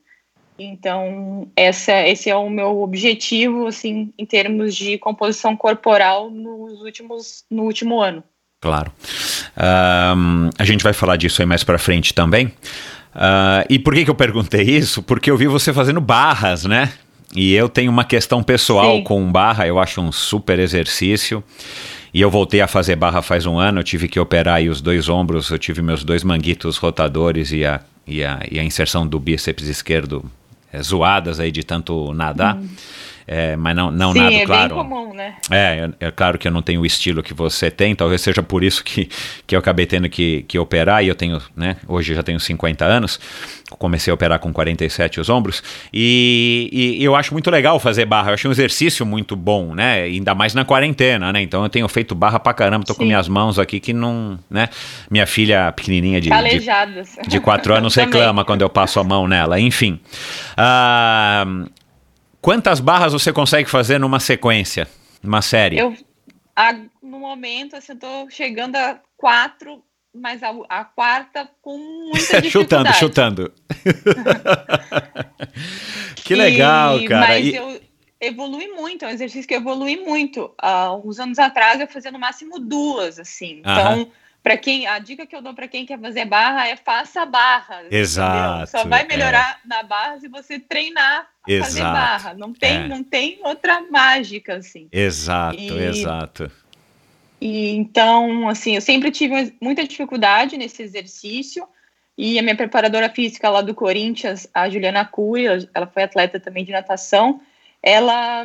Então, 0.59 1.51
essa, 1.57 2.07
esse 2.07 2.31
é 2.31 2.37
o 2.37 2.49
meu 2.49 2.83
objetivo, 2.83 3.67
assim, 3.67 4.13
em 4.17 4.25
termos 4.25 4.77
de 4.77 4.99
composição 4.99 5.57
corporal 5.57 6.31
nos 6.31 6.81
últimos, 6.83 7.45
no 7.51 7.65
último 7.65 8.01
ano. 8.01 8.23
Claro. 8.61 8.93
Ahn, 9.57 10.51
a 10.57 10.65
gente 10.65 10.85
vai 10.85 10.93
falar 10.93 11.17
disso 11.17 11.43
aí 11.43 11.47
mais 11.47 11.65
pra 11.65 11.79
frente 11.79 12.15
também. 12.15 12.53
Ah, 13.15 13.65
e 13.69 13.79
por 13.79 13.95
que, 13.95 14.05
que 14.05 14.11
eu 14.11 14.15
perguntei 14.15 14.63
isso? 14.63 15.03
Porque 15.03 15.31
eu 15.31 15.37
vi 15.37 15.47
você 15.47 15.73
fazendo 15.73 16.01
barras, 16.01 16.65
né? 16.65 16.93
E 17.35 17.55
eu 17.55 17.69
tenho 17.69 17.91
uma 17.91 18.05
questão 18.05 18.43
pessoal 18.43 18.97
Sim. 18.97 19.05
com 19.05 19.33
barra, 19.33 19.67
eu 19.67 19.79
acho 19.79 20.01
um 20.01 20.13
super 20.13 20.59
exercício. 20.59 21.43
E 22.13 22.21
eu 22.21 22.31
voltei 22.31 22.61
a 22.61 22.69
fazer 22.69 22.95
barra 22.95 23.23
faz 23.23 23.47
um 23.47 23.59
ano, 23.59 23.81
eu 23.81 23.85
tive 23.85 24.07
que 24.07 24.21
operar 24.21 24.57
aí 24.57 24.69
os 24.69 24.83
dois 24.83 25.09
ombros, 25.09 25.49
eu 25.49 25.59
tive 25.59 25.81
meus 25.81 26.05
dois 26.05 26.23
manguitos 26.23 26.77
rotadores 26.77 27.53
e 27.53 27.65
a, 27.65 27.81
e 28.07 28.23
a, 28.23 28.41
e 28.51 28.59
a 28.59 28.65
inserção 28.65 29.07
do 29.07 29.19
bíceps 29.19 29.67
esquerdo 29.67 30.23
é, 30.71 30.83
zoadas 30.83 31.41
aí 31.41 31.51
de 31.51 31.63
tanto 31.63 32.13
nadar. 32.13 32.59
É, 33.27 33.55
mas 33.57 33.75
não, 33.77 33.91
não 33.91 34.13
Sim, 34.13 34.19
nado, 34.21 34.35
é 34.35 34.45
claro. 34.47 34.75
bem 34.75 34.85
comum, 34.85 35.15
né? 35.15 35.35
É, 35.51 35.89
é, 36.01 36.07
é 36.09 36.11
claro 36.11 36.39
que 36.39 36.47
eu 36.49 36.53
não 36.53 36.63
tenho 36.63 36.81
o 36.81 36.87
estilo 36.87 37.23
que 37.23 37.33
você 37.35 37.71
tem, 37.71 37.95
talvez 37.95 38.21
seja 38.21 38.43
por 38.43 38.65
isso 38.65 38.83
que, 38.85 39.09
que 39.47 39.55
eu 39.55 39.59
acabei 39.61 39.87
tendo 39.87 40.09
que, 40.09 40.43
que 40.49 40.59
operar, 40.59 41.05
e 41.05 41.09
eu 41.09 41.15
tenho, 41.15 41.41
né, 41.57 41.77
hoje 41.87 42.13
eu 42.13 42.17
já 42.17 42.23
tenho 42.23 42.41
50 42.41 42.85
anos, 42.85 43.21
comecei 43.79 44.11
a 44.11 44.15
operar 44.15 44.39
com 44.39 44.53
47 44.53 45.21
os 45.21 45.29
ombros, 45.29 45.63
e, 45.93 46.69
e- 46.99 47.05
eu 47.05 47.15
acho 47.15 47.33
muito 47.33 47.51
legal 47.51 47.79
fazer 47.79 48.05
barra, 48.05 48.31
eu 48.31 48.35
acho 48.35 48.49
um 48.49 48.51
exercício 48.53 49.07
muito 49.07 49.37
bom, 49.37 49.75
né, 49.75 50.03
ainda 50.03 50.35
mais 50.35 50.53
na 50.55 50.65
quarentena, 50.65 51.33
né, 51.33 51.41
então 51.43 51.63
eu 51.63 51.69
tenho 51.69 51.89
feito 51.89 52.15
barra 52.15 52.39
pra 52.41 52.53
caramba, 52.53 52.85
tô 52.85 52.95
com 52.95 53.03
Sim. 53.03 53.07
minhas 53.09 53.29
mãos 53.29 53.59
aqui 53.59 53.79
que 53.81 53.93
não, 53.93 54.39
né, 54.51 54.69
minha 55.11 55.27
filha 55.27 55.71
pequenininha 55.73 56.21
de, 56.21 56.25
de 56.25 56.31
Calejadas. 56.31 57.17
de 57.27 57.41
quatro 57.41 57.75
anos 57.75 57.95
Também. 57.95 58.07
reclama 58.13 58.45
quando 58.45 58.63
eu 58.63 58.69
passo 58.69 58.99
a 59.01 59.05
mão 59.05 59.27
nela. 59.29 59.59
Enfim. 59.61 59.99
Ah, 60.57 61.45
quantas 62.43 62.81
barras 62.81 63.15
você 63.15 63.33
consegue 63.33 63.71
fazer 63.71 63.99
numa 63.99 64.21
sequência? 64.21 64.87
Numa 65.23 65.41
série? 65.41 65.79
Eu, 65.79 65.97
a- 66.55 66.75
no 67.03 67.19
momento, 67.21 67.77
assim, 67.77 67.93
eu 67.93 67.99
tô 67.99 68.29
chegando 68.29 68.77
a 68.77 69.01
quatro, 69.17 69.83
mas 70.15 70.43
a, 70.43 70.51
a 70.69 70.85
quarta 70.85 71.49
com 71.63 71.79
muita 71.79 72.43
chutando, 72.45 72.91
dificuldade. 72.91 72.99
chutando. 72.99 73.53
que 76.17 76.35
legal, 76.35 76.99
E- 76.99 77.09
cara. 77.09 77.29
Mas 77.29 77.47
E- 77.47 77.55
eu 77.55 77.81
evolui 78.21 78.69
muito, 78.69 79.05
é 79.05 79.09
um 79.09 79.13
exercício 79.13 79.49
que 79.49 79.55
evolui 79.55 79.97
muito. 80.05 80.53
Há 80.59 80.95
uns 80.95 81.19
anos 81.19 81.39
atrás 81.39 81.81
eu 81.81 81.89
fazia 81.89 82.11
no 82.11 82.19
máximo 82.19 82.59
duas, 82.59 83.19
assim. 83.19 83.63
Aham. 83.65 84.07
Para 84.43 84.57
quem 84.57 84.87
a 84.87 84.99
dica 84.99 85.25
que 85.25 85.37
eu 85.37 85.41
dou 85.41 85.55
para 85.55 85.69
quem 85.69 85.87
quer 85.87 86.01
fazer 86.01 86.25
barra 86.25 86.67
é 86.69 86.77
faça 86.77 87.25
barra. 87.25 87.81
entendeu? 87.83 88.01
Exato, 88.01 88.71
Só 88.71 88.85
vai 88.85 89.03
é. 89.03 89.07
melhorar 89.07 89.61
na 89.65 89.83
barra 89.85 90.19
se 90.19 90.29
você 90.29 90.59
treinar 90.59 91.29
a 91.43 91.49
fazer 91.65 91.81
Exato, 91.81 91.93
barra. 91.93 92.35
Não 92.35 92.53
tem, 92.53 92.77
é. 92.77 92.89
não 92.89 93.05
tem 93.05 93.39
outra 93.45 93.81
mágica 93.89 94.57
assim. 94.57 94.89
Exato, 94.91 95.57
E- 95.59 95.85
exato. 95.85 96.51
E 97.41 97.71
então, 97.71 98.49
assim, 98.49 98.75
eu 98.77 98.81
sempre 98.81 99.11
tive 99.11 99.55
muita 99.61 99.87
dificuldade 99.87 100.57
nesse 100.57 100.83
exercício. 100.83 101.67
E 102.17 102.39
a 102.39 102.43
minha 102.43 102.57
preparadora 102.57 103.09
física 103.09 103.49
lá 103.49 103.63
do 103.63 103.75
Corinthians, 103.75 104.47
a 104.53 104.69
Juliana 104.69 105.05
Cury, 105.05 105.47
ela 105.75 105.87
foi 105.87 106.03
atleta 106.03 106.39
também 106.39 106.65
de 106.65 106.71
natação, 106.71 107.41
ela 107.83 108.45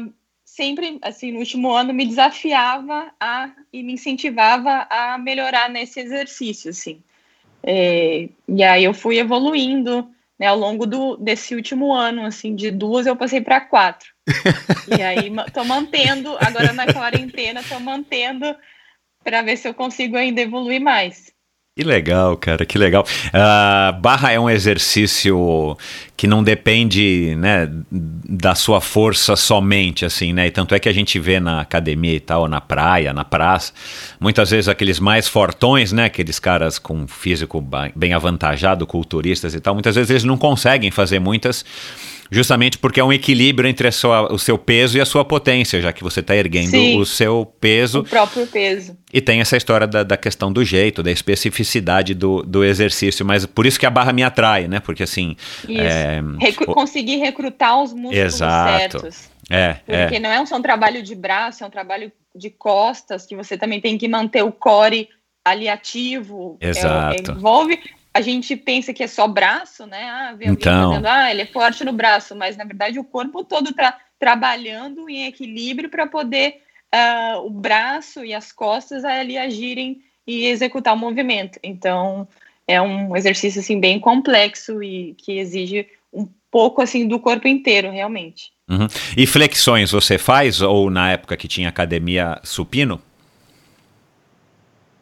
sempre, 0.58 0.98
assim, 1.04 1.32
no 1.32 1.38
último 1.38 1.72
ano 1.72 1.94
me 1.94 2.04
desafiava 2.04 3.12
a, 3.20 3.52
e 3.72 3.84
me 3.84 3.94
incentivava 3.94 4.88
a 4.90 5.16
melhorar 5.20 5.70
nesse 5.70 6.00
exercício, 6.00 6.72
assim. 6.72 7.00
É, 7.62 8.28
e 8.48 8.64
aí 8.64 8.84
eu 8.84 8.94
fui 8.94 9.20
evoluindo, 9.20 10.10
né, 10.38 10.48
ao 10.48 10.58
longo 10.58 10.88
do, 10.88 11.16
desse 11.18 11.54
último 11.54 11.94
ano, 11.94 12.26
assim, 12.26 12.56
de 12.56 12.72
duas 12.72 13.06
eu 13.06 13.16
passei 13.16 13.40
para 13.40 13.62
quatro. 13.62 14.10
e 14.98 15.00
aí 15.04 15.32
tô 15.54 15.64
mantendo, 15.64 16.36
agora 16.40 16.74
na 16.74 16.92
quarentena, 16.92 17.62
tô 17.62 17.80
mantendo 17.80 18.56
para 19.24 19.44
ver 19.44 19.58
se 19.58 19.68
eu 19.68 19.76
consigo 19.76 20.18
ainda 20.18 20.42
evoluir 20.42 20.82
mais. 20.82 21.32
Que 21.78 21.84
legal, 21.84 22.36
cara, 22.38 22.66
que 22.66 22.76
legal. 22.76 23.06
Ah, 23.32 23.96
barra 24.02 24.32
é 24.32 24.40
um 24.40 24.50
exercício 24.50 25.78
que 26.18 26.26
não 26.26 26.44
depende, 26.44 27.36
né, 27.38 27.70
da 27.92 28.56
sua 28.56 28.82
força 28.82 29.36
somente, 29.36 30.04
assim, 30.04 30.34
né? 30.34 30.48
E 30.48 30.50
tanto 30.50 30.74
é 30.74 30.80
que 30.80 30.90
a 30.90 30.92
gente 30.92 31.20
vê 31.20 31.40
na 31.40 31.62
academia 31.62 32.16
e 32.16 32.20
tal, 32.20 32.48
na 32.48 32.60
praia, 32.60 33.14
na 33.14 33.24
praça, 33.24 33.74
muitas 34.20 34.50
vezes 34.50 34.68
aqueles 34.68 35.00
mais 35.00 35.28
fortões, 35.28 35.92
né, 35.92 36.06
aqueles 36.06 36.40
caras 36.40 36.80
com 36.80 37.08
físico 37.08 37.64
bem 37.96 38.12
avantajado, 38.12 38.88
culturistas 38.88 39.54
e 39.54 39.60
tal, 39.60 39.76
muitas 39.76 39.94
vezes 39.94 40.10
eles 40.10 40.24
não 40.24 40.36
conseguem 40.36 40.90
fazer 40.90 41.20
muitas 41.20 41.64
justamente 42.32 42.78
porque 42.78 43.00
é 43.00 43.04
um 43.04 43.12
equilíbrio 43.14 43.70
entre 43.70 43.92
sua- 43.92 44.32
o 44.34 44.38
seu 44.40 44.58
peso 44.58 44.98
e 44.98 45.02
a 45.02 45.06
sua 45.06 45.24
potência, 45.26 45.82
já 45.82 45.92
que 45.94 46.04
você 46.04 46.20
está 46.20 46.36
erguendo 46.36 46.72
Sim. 46.72 47.00
o 47.00 47.06
seu 47.06 47.46
peso 47.60 48.00
O 48.00 48.04
próprio 48.04 48.46
peso. 48.48 48.98
e 49.14 49.20
tem 49.22 49.40
essa 49.42 49.56
história 49.58 49.88
da, 49.88 50.04
da 50.04 50.18
questão 50.18 50.52
do 50.52 50.64
jeito, 50.64 51.02
da 51.04 51.12
especificidade 51.12 52.14
do, 52.14 52.44
do 52.44 52.64
exercício, 52.64 53.26
mas 53.26 53.46
por 53.46 53.66
isso 53.66 53.80
que 53.80 53.86
a 53.86 53.90
barra 53.90 54.12
me 54.14 54.24
atrai, 54.24 54.68
né? 54.68 54.80
Porque 54.80 55.04
assim. 55.04 55.36
Isso. 55.68 55.82
É, 55.82 56.22
Recru- 56.40 56.72
o- 56.72 56.74
conseguir 56.74 57.18
recrutar 57.18 57.82
os 57.82 57.94
músculos 57.94 58.18
Exato. 58.18 59.00
certos. 59.00 59.30
é, 59.50 59.74
Porque 59.86 60.16
é, 60.16 60.20
não 60.20 60.30
é 60.30 60.42
um 60.42 60.46
só 60.46 60.58
um 60.58 60.62
trabalho 60.62 61.02
de 61.02 61.16
braço, 61.16 61.64
é 61.64 61.68
um 61.68 61.70
trabalho 61.70 62.12
de 62.36 62.50
costas, 62.50 63.26
que 63.26 63.36
você 63.36 63.58
também 63.58 63.80
tem 63.82 63.98
que 63.98 64.08
manter 64.08 64.44
o 64.44 64.52
core 64.52 65.08
ali 65.46 65.70
ativo. 65.70 66.58
É- 66.60 66.70
Exato. 66.70 67.32
é- 67.32 67.36
envolve. 67.36 67.80
A 68.18 68.22
gente 68.22 68.56
pensa 68.56 68.94
que 68.94 69.04
é 69.04 69.08
só 69.08 69.28
braço, 69.28 69.86
né? 69.86 70.04
Ah, 70.10 70.34
vê 70.34 70.46
Então. 70.46 70.90
fazendo, 70.90 71.06
ah, 71.06 71.30
ele 71.30 71.44
é 71.44 71.46
forte 71.46 71.84
no 71.84 71.94
braço, 71.94 72.36
mas 72.36 72.58
na 72.58 72.64
verdade 72.64 72.98
o 72.98 73.04
corpo 73.04 73.44
todo 73.44 73.70
está 73.70 73.96
trabalhando 74.20 75.08
em 75.08 75.28
equilíbrio 75.28 75.88
para 75.88 76.08
poder 76.08 76.62
ah, 76.92 77.40
o 77.44 77.50
braço 77.52 78.26
e 78.26 78.34
as 78.34 78.52
costas 78.52 79.06
ali 79.06 79.38
agirem 79.38 80.02
e 80.26 80.48
executar 80.48 80.96
o 80.96 80.98
movimento. 80.98 81.60
Então, 81.64 82.28
é 82.68 82.82
um 82.82 83.16
exercício 83.16 83.62
assim 83.62 83.80
bem 83.80 84.00
complexo 84.00 84.82
e 84.82 85.14
que 85.20 85.38
exige 85.38 85.88
um 86.12 86.28
pouco 86.50 86.82
assim 86.82 87.08
do 87.08 87.20
corpo 87.20 87.48
inteiro, 87.48 87.92
realmente. 87.92 88.52
uhum. 88.68 88.88
E 89.16 89.28
flexões 89.28 89.92
você 89.92 90.18
faz 90.18 90.60
ou 90.62 90.90
na 90.90 91.12
época 91.12 91.38
que 91.38 91.48
tinha 91.48 91.70
academia 91.70 92.40
supino? 92.44 93.00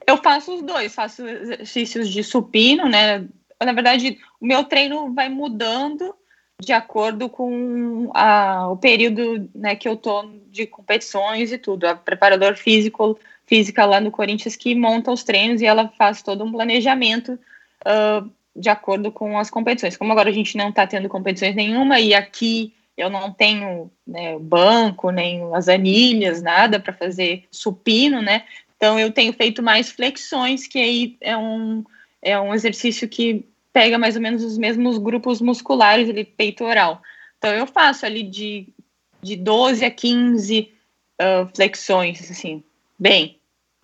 Eu 0.07 0.17
faço 0.17 0.55
os 0.55 0.61
dois, 0.61 0.93
faço 0.93 1.27
exercícios 1.27 2.09
de 2.09 2.23
supino, 2.23 2.87
né? 2.87 3.27
Na 3.63 3.73
verdade, 3.73 4.17
o 4.39 4.45
meu 4.45 4.63
treino 4.63 5.13
vai 5.13 5.29
mudando 5.29 6.13
de 6.61 6.71
acordo 6.71 7.29
com 7.29 8.11
a, 8.13 8.69
o 8.69 8.77
período 8.77 9.49
né, 9.53 9.75
que 9.75 9.87
eu 9.87 9.97
tô 9.97 10.29
de 10.49 10.65
competições 10.65 11.51
e 11.51 11.57
tudo. 11.57 11.85
A 11.85 11.95
preparador 11.95 12.55
físico, 12.55 13.19
física 13.45 13.85
lá 13.85 13.99
no 13.99 14.11
Corinthians 14.11 14.55
que 14.55 14.73
monta 14.75 15.11
os 15.11 15.23
treinos 15.23 15.61
e 15.61 15.65
ela 15.65 15.91
faz 15.97 16.21
todo 16.21 16.43
um 16.43 16.51
planejamento 16.51 17.37
ah, 17.83 18.23
de 18.55 18.69
acordo 18.69 19.11
com 19.11 19.37
as 19.37 19.49
competições. 19.49 19.97
Como 19.97 20.11
agora 20.11 20.29
a 20.29 20.33
gente 20.33 20.55
não 20.55 20.69
está 20.69 20.87
tendo 20.87 21.09
competições 21.09 21.55
nenhuma 21.55 21.99
e 21.99 22.13
aqui 22.13 22.73
eu 22.97 23.09
não 23.09 23.31
tenho 23.31 23.91
né, 24.07 24.39
banco, 24.39 25.11
nem 25.11 25.53
as 25.53 25.67
anilhas, 25.67 26.41
nada 26.41 26.79
para 26.79 26.93
fazer 26.93 27.43
supino, 27.51 28.21
né? 28.21 28.45
Então 28.77 28.99
eu 28.99 29.11
tenho 29.11 29.33
feito 29.33 29.63
mais 29.63 29.91
flexões, 29.91 30.67
que 30.67 30.79
aí 30.79 31.17
é 31.21 31.35
um, 31.35 31.83
é 32.21 32.39
um 32.39 32.53
exercício 32.53 33.07
que 33.07 33.45
pega 33.71 33.97
mais 33.97 34.15
ou 34.15 34.21
menos 34.21 34.43
os 34.43 34.57
mesmos 34.57 34.97
grupos 34.97 35.41
musculares 35.41 36.09
ali, 36.09 36.23
peitoral. 36.23 37.01
Então 37.37 37.51
eu 37.51 37.67
faço 37.67 38.05
ali 38.05 38.23
de, 38.23 38.67
de 39.21 39.35
12 39.35 39.83
a 39.85 39.91
15 39.91 40.71
ah, 41.19 41.47
flexões, 41.53 42.29
assim, 42.29 42.63
bem. 42.99 43.37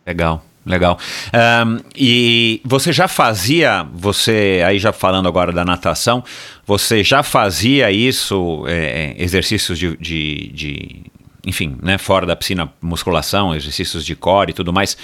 Legal, 0.05 0.43
Legal. 0.63 0.99
Um, 1.33 1.79
e 1.95 2.61
você 2.63 2.93
já 2.93 3.07
fazia, 3.07 3.83
você 3.91 4.61
aí 4.65 4.77
já 4.77 4.93
falando 4.93 5.27
agora 5.27 5.51
da 5.51 5.65
natação, 5.65 6.23
você 6.65 7.03
já 7.03 7.23
fazia 7.23 7.91
isso, 7.91 8.63
é, 8.67 9.15
exercícios 9.17 9.79
de, 9.79 9.97
de, 9.97 10.51
de, 10.53 11.03
enfim, 11.45 11.77
né, 11.81 11.97
fora 11.97 12.25
da 12.25 12.35
piscina, 12.35 12.71
musculação, 12.81 13.55
exercícios 13.55 14.05
de 14.05 14.15
core 14.15 14.51
e 14.51 14.53
tudo 14.53 14.71
mais, 14.71 14.97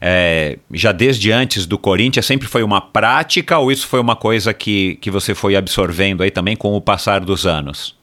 é, 0.00 0.58
já 0.72 0.92
desde 0.92 1.30
antes 1.30 1.66
do 1.66 1.78
Corinthians, 1.78 2.26
sempre 2.26 2.48
foi 2.48 2.62
uma 2.62 2.80
prática 2.80 3.58
ou 3.58 3.70
isso 3.70 3.86
foi 3.86 4.00
uma 4.00 4.16
coisa 4.16 4.52
que, 4.52 4.96
que 4.96 5.10
você 5.10 5.34
foi 5.34 5.56
absorvendo 5.56 6.22
aí 6.22 6.30
também 6.30 6.56
com 6.56 6.74
o 6.74 6.80
passar 6.80 7.20
dos 7.20 7.46
anos? 7.46 7.96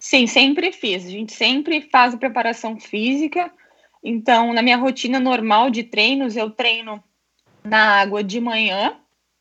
Sim, 0.00 0.26
sempre 0.26 0.72
fiz. 0.72 1.06
A 1.06 1.10
gente 1.10 1.32
sempre 1.32 1.82
faz 1.92 2.14
a 2.14 2.18
preparação 2.18 2.78
física. 2.78 3.50
Então, 4.02 4.52
na 4.52 4.62
minha 4.62 4.76
rotina 4.76 5.18
normal 5.18 5.70
de 5.70 5.82
treinos, 5.82 6.36
eu 6.36 6.50
treino 6.50 7.02
na 7.64 8.00
água 8.00 8.22
de 8.22 8.40
manhã, 8.40 8.96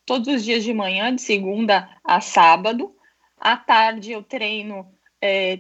todos 0.06 0.28
os 0.28 0.44
dias 0.44 0.64
de 0.64 0.74
manhã, 0.74 1.14
de 1.16 1.22
segunda 1.22 1.90
a 2.04 2.20
sábado. 2.20 2.92
À 3.40 3.56
tarde, 3.56 4.12
eu 4.12 4.24
treino 4.24 4.86
é, 5.22 5.60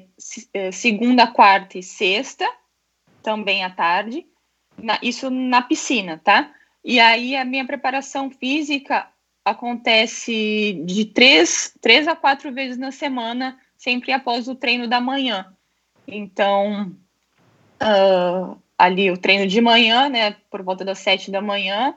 é, 0.53 0.71
segunda, 0.71 1.27
quarta 1.27 1.77
e 1.77 1.83
sexta, 1.83 2.45
também 3.21 3.63
à 3.63 3.69
tarde. 3.69 4.25
Na, 4.77 4.99
isso 5.01 5.29
na 5.29 5.61
piscina, 5.61 6.21
tá? 6.23 6.51
E 6.83 6.99
aí, 6.99 7.35
a 7.35 7.43
minha 7.43 7.65
preparação 7.65 8.29
física 8.29 9.07
acontece 9.43 10.81
de 10.85 11.05
três, 11.05 11.73
três 11.81 12.07
a 12.07 12.15
quatro 12.15 12.51
vezes 12.53 12.77
na 12.77 12.91
semana 12.91 13.57
sempre 13.77 14.11
após 14.11 14.47
o 14.47 14.55
treino 14.55 14.87
da 14.87 14.99
manhã. 14.99 15.53
Então, 16.07 16.91
uh, 17.81 18.61
ali 18.77 19.09
o 19.11 19.17
treino 19.17 19.47
de 19.47 19.61
manhã, 19.61 20.09
né, 20.09 20.31
por 20.49 20.61
volta 20.63 20.83
das 20.83 20.99
sete 20.99 21.31
da 21.31 21.41
manhã, 21.41 21.95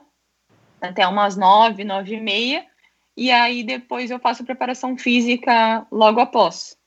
até 0.79 1.05
umas 1.07 1.35
nove, 1.35 1.83
nove 1.83 2.15
e 2.15 2.21
meia, 2.21 2.65
e 3.15 3.31
aí 3.31 3.63
depois 3.63 4.09
eu 4.09 4.19
faço 4.19 4.43
preparação 4.43 4.97
física 4.97 5.85
logo 5.91 6.19
após. 6.19 6.77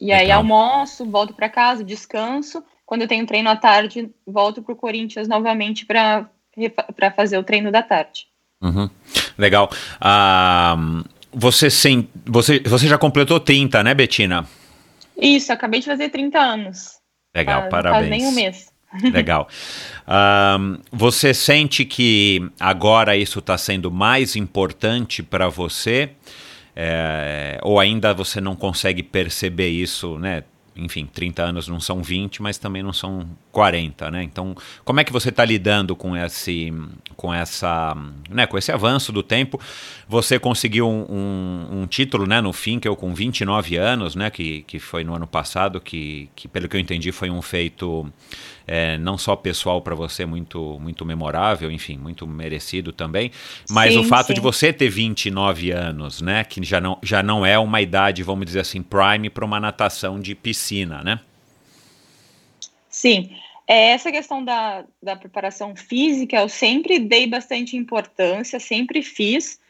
E 0.00 0.12
aí 0.12 0.30
almoço, 0.30 1.04
volto 1.04 1.34
para 1.34 1.48
casa, 1.48 1.82
descanso. 1.82 2.62
Quando 2.86 3.02
eu 3.02 3.08
tenho 3.08 3.26
treino 3.26 3.50
à 3.50 3.56
tarde, 3.56 4.10
volto 4.26 4.62
para 4.62 4.72
o 4.72 4.76
Corinthians 4.76 5.28
novamente 5.28 5.84
para 5.84 6.30
fazer 7.14 7.36
o 7.38 7.42
treino 7.42 7.70
da 7.70 7.82
tarde. 7.82 8.26
Uhum. 8.62 8.88
Legal. 9.36 9.70
Ah, 10.00 10.76
você, 11.32 11.70
sem, 11.70 12.08
você, 12.24 12.60
você 12.60 12.86
já 12.88 12.96
completou 12.96 13.38
30, 13.38 13.82
né, 13.82 13.94
Betina? 13.94 14.46
Isso, 15.16 15.52
acabei 15.52 15.80
de 15.80 15.86
fazer 15.86 16.08
30 16.08 16.38
anos. 16.38 16.98
Legal, 17.34 17.64
ah, 17.64 17.68
parabéns. 17.68 18.08
Faz 18.08 18.10
nem 18.10 18.26
um 18.26 18.32
mês. 18.32 18.72
Legal. 19.12 19.48
Um, 20.08 20.78
você 20.90 21.34
sente 21.34 21.84
que 21.84 22.50
agora 22.58 23.16
isso 23.16 23.38
está 23.38 23.58
sendo 23.58 23.90
mais 23.90 24.34
importante 24.34 25.22
para 25.22 25.48
você? 25.48 26.10
É, 26.80 27.58
ou 27.62 27.80
ainda 27.80 28.14
você 28.14 28.40
não 28.40 28.54
consegue 28.54 29.02
perceber 29.02 29.68
isso, 29.68 30.16
né? 30.16 30.44
enfim, 30.78 31.06
30 31.06 31.42
anos 31.42 31.66
não 31.66 31.80
são 31.80 32.02
20, 32.02 32.40
mas 32.40 32.56
também 32.56 32.84
não 32.84 32.92
são 32.92 33.28
40, 33.58 34.08
né? 34.12 34.22
Então, 34.22 34.54
como 34.84 35.00
é 35.00 35.04
que 35.04 35.12
você 35.12 35.30
está 35.30 35.44
lidando 35.44 35.96
com 35.96 36.16
esse, 36.16 36.72
com 37.16 37.34
essa, 37.34 37.92
né, 38.30 38.46
com 38.46 38.56
esse 38.56 38.70
avanço 38.70 39.10
do 39.10 39.20
tempo? 39.20 39.60
Você 40.08 40.38
conseguiu 40.38 40.88
um, 40.88 41.04
um, 41.10 41.80
um 41.80 41.86
título, 41.88 42.24
né, 42.24 42.40
no 42.40 42.52
Finkel 42.52 42.94
com 42.94 43.12
29 43.12 43.76
anos, 43.76 44.14
né, 44.14 44.30
que, 44.30 44.62
que 44.62 44.78
foi 44.78 45.02
no 45.02 45.12
ano 45.12 45.26
passado, 45.26 45.80
que, 45.80 46.30
que 46.36 46.46
pelo 46.46 46.68
que 46.68 46.76
eu 46.76 46.80
entendi 46.80 47.10
foi 47.10 47.30
um 47.30 47.42
feito 47.42 48.08
é, 48.64 48.96
não 48.96 49.18
só 49.18 49.34
pessoal 49.34 49.82
para 49.82 49.96
você 49.96 50.24
muito 50.24 50.78
muito 50.78 51.04
memorável, 51.04 51.68
enfim, 51.68 51.98
muito 51.98 52.28
merecido 52.28 52.92
também, 52.92 53.32
mas 53.68 53.94
sim, 53.94 53.98
o 53.98 54.04
fato 54.04 54.28
sim. 54.28 54.34
de 54.34 54.40
você 54.40 54.72
ter 54.72 54.88
29 54.88 55.72
anos, 55.72 56.20
né, 56.22 56.44
que 56.44 56.62
já 56.62 56.80
não, 56.80 56.96
já 57.02 57.24
não 57.24 57.44
é 57.44 57.58
uma 57.58 57.80
idade, 57.80 58.22
vamos 58.22 58.46
dizer 58.46 58.60
assim, 58.60 58.84
prime 58.84 59.28
para 59.28 59.44
uma 59.44 59.58
natação 59.58 60.20
de 60.20 60.36
piscina, 60.36 61.02
né? 61.02 61.18
Sim. 62.88 63.30
É, 63.68 63.90
essa 63.90 64.10
questão 64.10 64.42
da, 64.42 64.86
da 65.02 65.14
preparação 65.14 65.76
física, 65.76 66.38
eu 66.38 66.48
sempre 66.48 66.98
dei 66.98 67.26
bastante 67.26 67.76
importância, 67.76 68.58
sempre 68.58 69.02
fiz, 69.02 69.60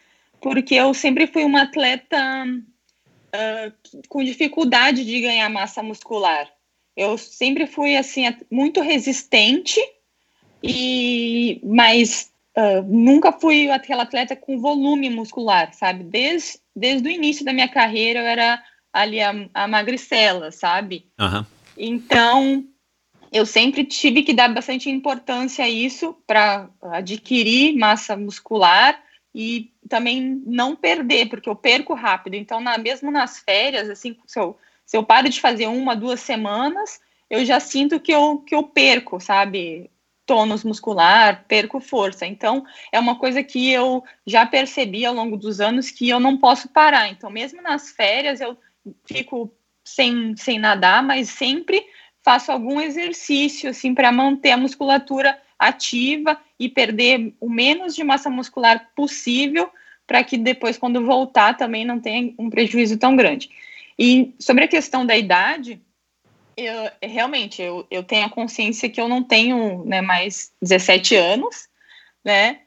porque 0.40 0.76
eu 0.76 0.94
sempre 0.94 1.26
fui 1.26 1.42
uma 1.42 1.62
atleta 1.62 2.16
uh, 2.46 4.02
com 4.08 4.22
dificuldade 4.22 5.04
de 5.04 5.20
ganhar 5.20 5.50
massa 5.50 5.82
muscular. 5.82 6.48
Eu 6.96 7.18
sempre 7.18 7.66
fui 7.66 7.96
assim 7.96 8.22
muito 8.48 8.80
resistente 8.80 9.80
e 10.62 11.60
mas 11.64 12.30
uh, 12.56 12.82
nunca 12.86 13.32
fui 13.32 13.68
aquela 13.68 14.04
atleta 14.04 14.36
com 14.36 14.60
volume 14.60 15.10
muscular, 15.10 15.72
sabe? 15.74 16.04
Desde, 16.04 16.60
desde 16.74 17.08
o 17.08 17.10
início 17.10 17.44
da 17.44 17.52
minha 17.52 17.68
carreira 17.68 18.20
eu 18.20 18.26
era 18.26 18.62
ali 18.92 19.20
a, 19.20 19.34
a 19.54 19.66
magricela, 19.66 20.52
sabe? 20.52 21.06
Uhum. 21.18 21.44
Então 21.76 22.64
eu 23.32 23.44
sempre 23.44 23.84
tive 23.84 24.22
que 24.22 24.32
dar 24.32 24.52
bastante 24.52 24.90
importância 24.90 25.64
a 25.64 25.68
isso 25.68 26.16
para 26.26 26.68
adquirir 26.82 27.76
massa 27.76 28.16
muscular 28.16 29.02
e 29.34 29.72
também 29.88 30.42
não 30.46 30.74
perder, 30.74 31.28
porque 31.28 31.48
eu 31.48 31.56
perco 31.56 31.94
rápido. 31.94 32.34
Então, 32.34 32.60
na, 32.60 32.78
mesmo 32.78 33.10
nas 33.10 33.38
férias, 33.38 33.88
assim, 33.88 34.16
se 34.26 34.38
eu 34.38 34.56
se 34.88 34.96
eu 34.96 35.04
paro 35.04 35.28
de 35.28 35.38
fazer 35.38 35.66
uma, 35.66 35.94
duas 35.94 36.18
semanas, 36.18 36.98
eu 37.28 37.44
já 37.44 37.60
sinto 37.60 38.00
que 38.00 38.10
eu, 38.10 38.38
que 38.38 38.54
eu 38.54 38.62
perco, 38.62 39.20
sabe? 39.20 39.90
Tônus 40.24 40.64
muscular, 40.64 41.44
perco 41.46 41.78
força. 41.78 42.24
Então, 42.26 42.64
é 42.90 42.98
uma 42.98 43.18
coisa 43.18 43.42
que 43.42 43.70
eu 43.70 44.02
já 44.26 44.46
percebi 44.46 45.04
ao 45.04 45.12
longo 45.12 45.36
dos 45.36 45.60
anos 45.60 45.90
que 45.90 46.08
eu 46.08 46.18
não 46.18 46.38
posso 46.38 46.70
parar. 46.70 47.10
Então, 47.10 47.28
mesmo 47.28 47.60
nas 47.60 47.90
férias, 47.90 48.40
eu 48.40 48.56
fico 49.04 49.52
sem, 49.84 50.34
sem 50.38 50.58
nadar, 50.58 51.02
mas 51.02 51.28
sempre 51.28 51.84
faço 52.28 52.52
algum 52.52 52.78
exercício, 52.78 53.70
assim, 53.70 53.94
para 53.94 54.12
manter 54.12 54.50
a 54.50 54.56
musculatura 54.58 55.40
ativa 55.58 56.38
e 56.60 56.68
perder 56.68 57.32
o 57.40 57.48
menos 57.48 57.94
de 57.94 58.04
massa 58.04 58.28
muscular 58.28 58.90
possível, 58.94 59.70
para 60.06 60.22
que 60.22 60.36
depois, 60.36 60.76
quando 60.76 61.06
voltar, 61.06 61.56
também 61.56 61.86
não 61.86 61.98
tenha 61.98 62.34
um 62.38 62.50
prejuízo 62.50 62.98
tão 62.98 63.16
grande. 63.16 63.48
E 63.98 64.34
sobre 64.38 64.64
a 64.64 64.68
questão 64.68 65.06
da 65.06 65.16
idade, 65.16 65.80
eu, 66.54 66.90
realmente, 67.02 67.62
eu, 67.62 67.86
eu 67.90 68.02
tenho 68.02 68.26
a 68.26 68.30
consciência 68.30 68.90
que 68.90 69.00
eu 69.00 69.08
não 69.08 69.22
tenho 69.22 69.86
né, 69.86 70.02
mais 70.02 70.52
17 70.60 71.16
anos, 71.16 71.66
né? 72.22 72.60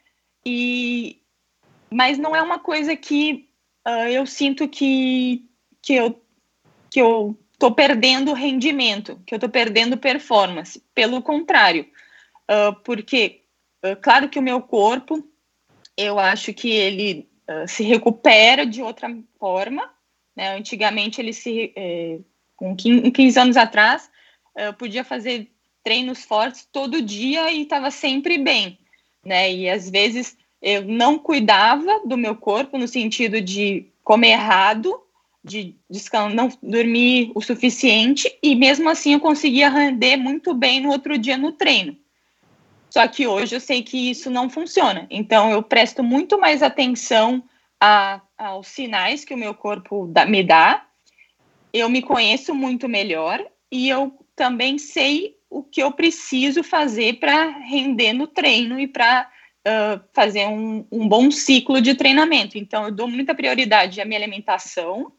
E, 0.44 1.22
mas 1.88 2.18
não 2.18 2.36
é 2.36 2.42
uma 2.42 2.58
coisa 2.58 2.96
que 2.96 3.48
uh, 3.88 4.10
eu 4.10 4.26
sinto 4.26 4.68
que, 4.68 5.46
que 5.84 5.94
eu 5.94 6.20
que 6.90 7.00
eu 7.00 7.38
tô 7.62 7.72
perdendo 7.72 8.34
rendimento, 8.34 9.22
que 9.24 9.36
eu 9.36 9.40
tô 9.40 9.48
perdendo 9.48 9.96
performance. 9.96 10.84
Pelo 10.96 11.22
contrário, 11.22 11.88
uh, 12.50 12.74
porque, 12.84 13.44
uh, 13.86 13.96
claro 14.02 14.28
que 14.30 14.40
o 14.40 14.42
meu 14.42 14.64
corpo, 14.64 15.24
eu 15.96 16.18
acho 16.18 16.52
que 16.56 16.72
ele 16.72 17.30
se 17.68 17.84
recupera 17.84 18.66
de 18.66 18.82
outra 18.82 19.14
forma, 19.38 19.92
né? 20.34 20.56
Antigamente, 20.56 21.20
ele 21.20 21.34
se, 21.34 21.74
é, 21.76 22.18
com 22.56 22.74
15, 22.74 23.12
15 23.12 23.40
anos 23.40 23.58
atrás, 23.58 24.10
eu 24.56 24.74
podia 24.74 25.04
fazer 25.04 25.52
treinos 25.84 26.24
fortes 26.24 26.66
todo 26.72 27.02
dia 27.02 27.52
e 27.52 27.64
estava 27.64 27.92
sempre 27.92 28.38
bem. 28.38 28.80
Né? 29.26 29.54
E 29.54 29.70
às 29.70 29.90
vezes 29.90 30.38
eu 30.62 30.86
não 30.86 31.20
cuidava 31.20 32.00
do 32.06 32.18
meu 32.18 32.38
corpo 32.38 32.78
no 32.78 32.88
sentido 32.88 33.42
de 33.42 33.92
comer 34.02 34.30
errado, 34.30 34.98
de 35.44 35.76
não 36.34 36.50
dormir 36.62 37.32
o 37.34 37.42
suficiente 37.42 38.32
e 38.44 38.56
mesmo 38.56 38.90
assim 38.90 39.14
eu 39.14 39.20
conseguia 39.20 39.70
render 39.70 40.18
muito 40.18 40.54
bem 40.54 40.82
no 40.82 40.92
outro 40.92 41.18
dia 41.18 41.38
no 41.38 41.52
treino. 41.52 41.98
Só 42.90 43.08
que 43.08 43.26
hoje 43.26 43.56
eu 43.56 43.60
sei 43.60 43.82
que 43.82 44.12
isso 44.12 44.30
não 44.30 44.50
funciona. 44.50 45.08
Então 45.10 45.52
eu 45.52 45.64
presto 45.64 46.04
muito 46.04 46.38
mais 46.40 46.62
atenção 46.62 47.44
a, 47.80 48.22
aos 48.38 48.68
sinais 48.68 49.26
que 49.26 49.34
o 49.34 49.38
meu 49.38 49.54
corpo 49.54 50.12
me 50.28 50.44
dá, 50.44 50.86
eu 51.74 51.90
me 51.90 52.02
conheço 52.02 52.54
muito 52.54 52.88
melhor 52.88 53.44
e 53.72 53.90
eu 53.90 54.14
também 54.36 54.78
sei 54.78 55.38
o 55.50 55.64
que 55.64 55.82
eu 55.82 55.92
preciso 55.92 56.64
fazer 56.64 57.20
para 57.20 57.50
render 57.60 58.14
no 58.14 58.28
treino 58.28 58.80
e 58.80 58.88
para 58.88 59.30
uh, 59.68 60.02
fazer 60.14 60.46
um, 60.48 60.86
um, 60.92 61.08
bom 61.08 61.30
ciclo 61.30 61.82
de 61.82 61.96
treinamento. 61.96 62.58
Então, 62.58 62.86
eu 62.86 62.92
dou 62.92 63.08
muita 63.08 63.36
prioridade 63.36 64.00
à 64.00 64.06
minha 64.06 64.20
alimentação, 64.20 65.12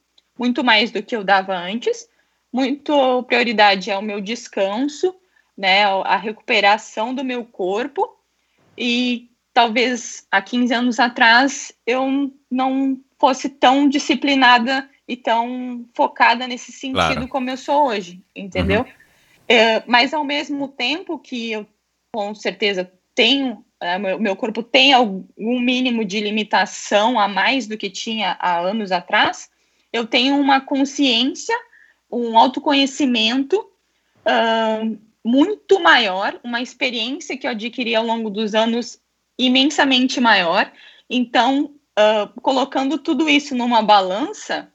muito 0.43 0.65
mais 0.65 0.91
do 0.91 1.01
que 1.01 1.15
eu 1.15 1.23
dava 1.23 1.55
antes, 1.55 2.09
muito 2.53 3.23
prioridade 3.29 3.93
ao 3.93 4.03
meu 4.03 4.21
descanso, 4.21 5.15
né, 5.57 5.85
a 5.85 6.17
recuperação 6.17 7.15
do 7.15 7.25
meu 7.25 7.45
corpo 7.45 8.19
e 8.77 9.31
talvez 9.55 10.27
há 10.33 10.43
15 10.43 10.75
anos 10.75 10.99
atrás 10.99 11.73
eu 11.87 12.33
não 12.51 12.99
fosse 13.21 13.49
tão 13.49 13.89
disciplinada 13.89 14.91
e 15.07 15.17
tão 15.17 15.89
focada 15.95 16.49
nesse 16.49 16.73
sentido 16.73 16.95
claro. 16.95 17.29
como 17.29 17.49
eu 17.49 17.57
sou 17.57 17.87
hoje, 17.87 18.21
entendeu? 18.35 18.81
Uhum. 18.81 18.93
É, 19.47 19.83
mas 19.87 20.13
ao 20.13 20.25
mesmo 20.25 20.67
tempo 20.67 21.21
que 21.21 21.53
eu 21.53 21.65
com 22.13 22.35
certeza 22.35 22.93
tenho, 23.15 23.65
é, 23.81 23.97
meu, 23.97 24.19
meu 24.19 24.35
corpo 24.35 24.61
tem 24.61 24.93
algum 24.93 25.61
mínimo 25.61 26.05
de 26.05 26.19
limitação 26.19 27.17
a 27.17 27.29
mais 27.29 27.69
do 27.69 27.79
que 27.79 27.89
tinha 27.89 28.37
há 28.41 28.59
anos 28.59 28.91
atrás, 28.91 29.52
eu 29.93 30.07
tenho 30.07 30.37
uma 30.37 30.61
consciência, 30.61 31.57
um 32.11 32.37
autoconhecimento 32.39 33.59
uh, 33.59 34.99
muito 35.25 35.81
maior, 35.81 36.39
uma 36.43 36.63
experiência 36.63 37.37
que 37.37 37.47
eu 37.47 37.51
adquiri 37.51 37.95
ao 37.95 38.05
longo 38.05 38.31
dos 38.31 38.55
anos 38.55 38.99
imensamente 39.39 40.21
maior. 40.21 40.71
Então, 41.09 41.75
uh, 41.99 42.41
colocando 42.41 42.99
tudo 42.99 43.29
isso 43.29 43.55
numa 43.55 43.83
balança, 43.83 44.73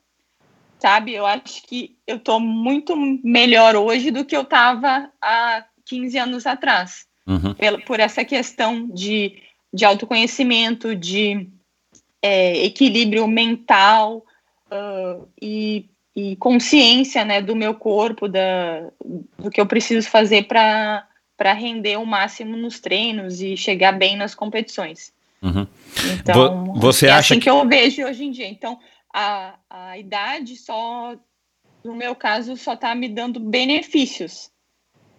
sabe, 0.80 1.14
eu 1.14 1.26
acho 1.26 1.64
que 1.64 1.98
eu 2.06 2.18
estou 2.18 2.40
muito 2.40 2.96
melhor 3.24 3.76
hoje 3.76 4.12
do 4.12 4.24
que 4.24 4.36
eu 4.36 4.44
estava 4.44 5.12
há 5.22 5.66
15 5.86 6.18
anos 6.18 6.46
atrás. 6.46 7.08
Uhum. 7.26 7.54
Por, 7.54 7.86
por 7.86 8.00
essa 8.00 8.24
questão 8.24 8.88
de, 8.88 9.42
de 9.74 9.84
autoconhecimento, 9.84 10.96
de 10.96 11.50
é, 12.22 12.66
equilíbrio 12.66 13.28
mental 13.28 14.26
uh, 14.72 15.28
e, 15.42 15.90
e, 16.16 16.36
consciência 16.38 17.24
né, 17.26 17.42
do 17.42 17.56
meu 17.56 17.74
corpo, 17.74 18.28
da, 18.28 18.90
do 19.38 19.50
que 19.50 19.60
eu 19.60 19.66
preciso 19.66 20.10
fazer 20.10 20.48
para 20.48 21.54
render 21.54 21.98
o 21.98 22.06
máximo 22.06 22.56
nos 22.56 22.80
treinos 22.80 23.42
e 23.42 23.56
chegar 23.58 23.92
bem 23.92 24.16
nas 24.16 24.36
competições. 24.36 25.12
Uhum. 25.42 25.68
Então, 26.20 26.74
você 26.76 27.08
é 27.08 27.12
acha 27.12 27.34
assim 27.34 27.40
que... 27.40 27.44
que 27.44 27.50
eu 27.50 27.68
vejo 27.68 28.04
hoje 28.04 28.24
em 28.24 28.32
dia. 28.32 28.48
Então, 28.48 28.80
a, 29.14 29.56
a 29.70 29.98
idade 29.98 30.56
só, 30.56 31.16
no 31.84 31.96
meu 31.96 32.16
caso, 32.16 32.58
só 32.58 32.74
está 32.74 32.94
me 32.96 33.08
dando 33.08 33.40
benefícios, 33.40 34.52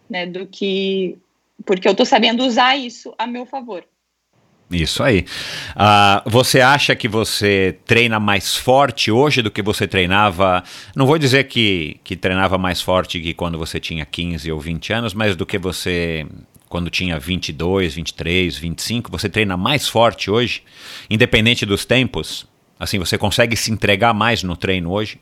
né, 0.08 0.26
do 0.26 0.46
que 0.46 1.18
porque 1.64 1.88
eu 1.88 1.92
estou 1.92 2.06
sabendo 2.06 2.44
usar 2.44 2.76
isso 2.76 3.14
a 3.18 3.26
meu 3.26 3.44
favor. 3.44 3.84
Isso 4.70 5.02
aí. 5.02 5.24
Uh, 5.70 6.30
você 6.30 6.60
acha 6.60 6.94
que 6.94 7.08
você 7.08 7.78
treina 7.86 8.20
mais 8.20 8.54
forte 8.54 9.10
hoje 9.10 9.40
do 9.40 9.50
que 9.50 9.62
você 9.62 9.86
treinava? 9.86 10.62
Não 10.94 11.06
vou 11.06 11.18
dizer 11.18 11.44
que, 11.44 11.98
que 12.04 12.14
treinava 12.14 12.58
mais 12.58 12.82
forte 12.82 13.18
que 13.18 13.32
quando 13.32 13.56
você 13.56 13.80
tinha 13.80 14.04
15 14.04 14.52
ou 14.52 14.60
20 14.60 14.92
anos, 14.92 15.14
mas 15.14 15.34
do 15.34 15.46
que 15.46 15.56
você 15.56 16.26
quando 16.68 16.90
tinha 16.90 17.18
22, 17.18 17.94
23, 17.94 18.56
25. 18.56 19.10
Você 19.10 19.28
treina 19.28 19.56
mais 19.56 19.88
forte 19.88 20.30
hoje, 20.30 20.62
independente 21.08 21.64
dos 21.64 21.84
tempos? 21.84 22.46
Assim, 22.78 22.98
você 22.98 23.16
consegue 23.16 23.56
se 23.56 23.72
entregar 23.72 24.12
mais 24.12 24.42
no 24.42 24.56
treino 24.56 24.92
hoje? 24.92 25.20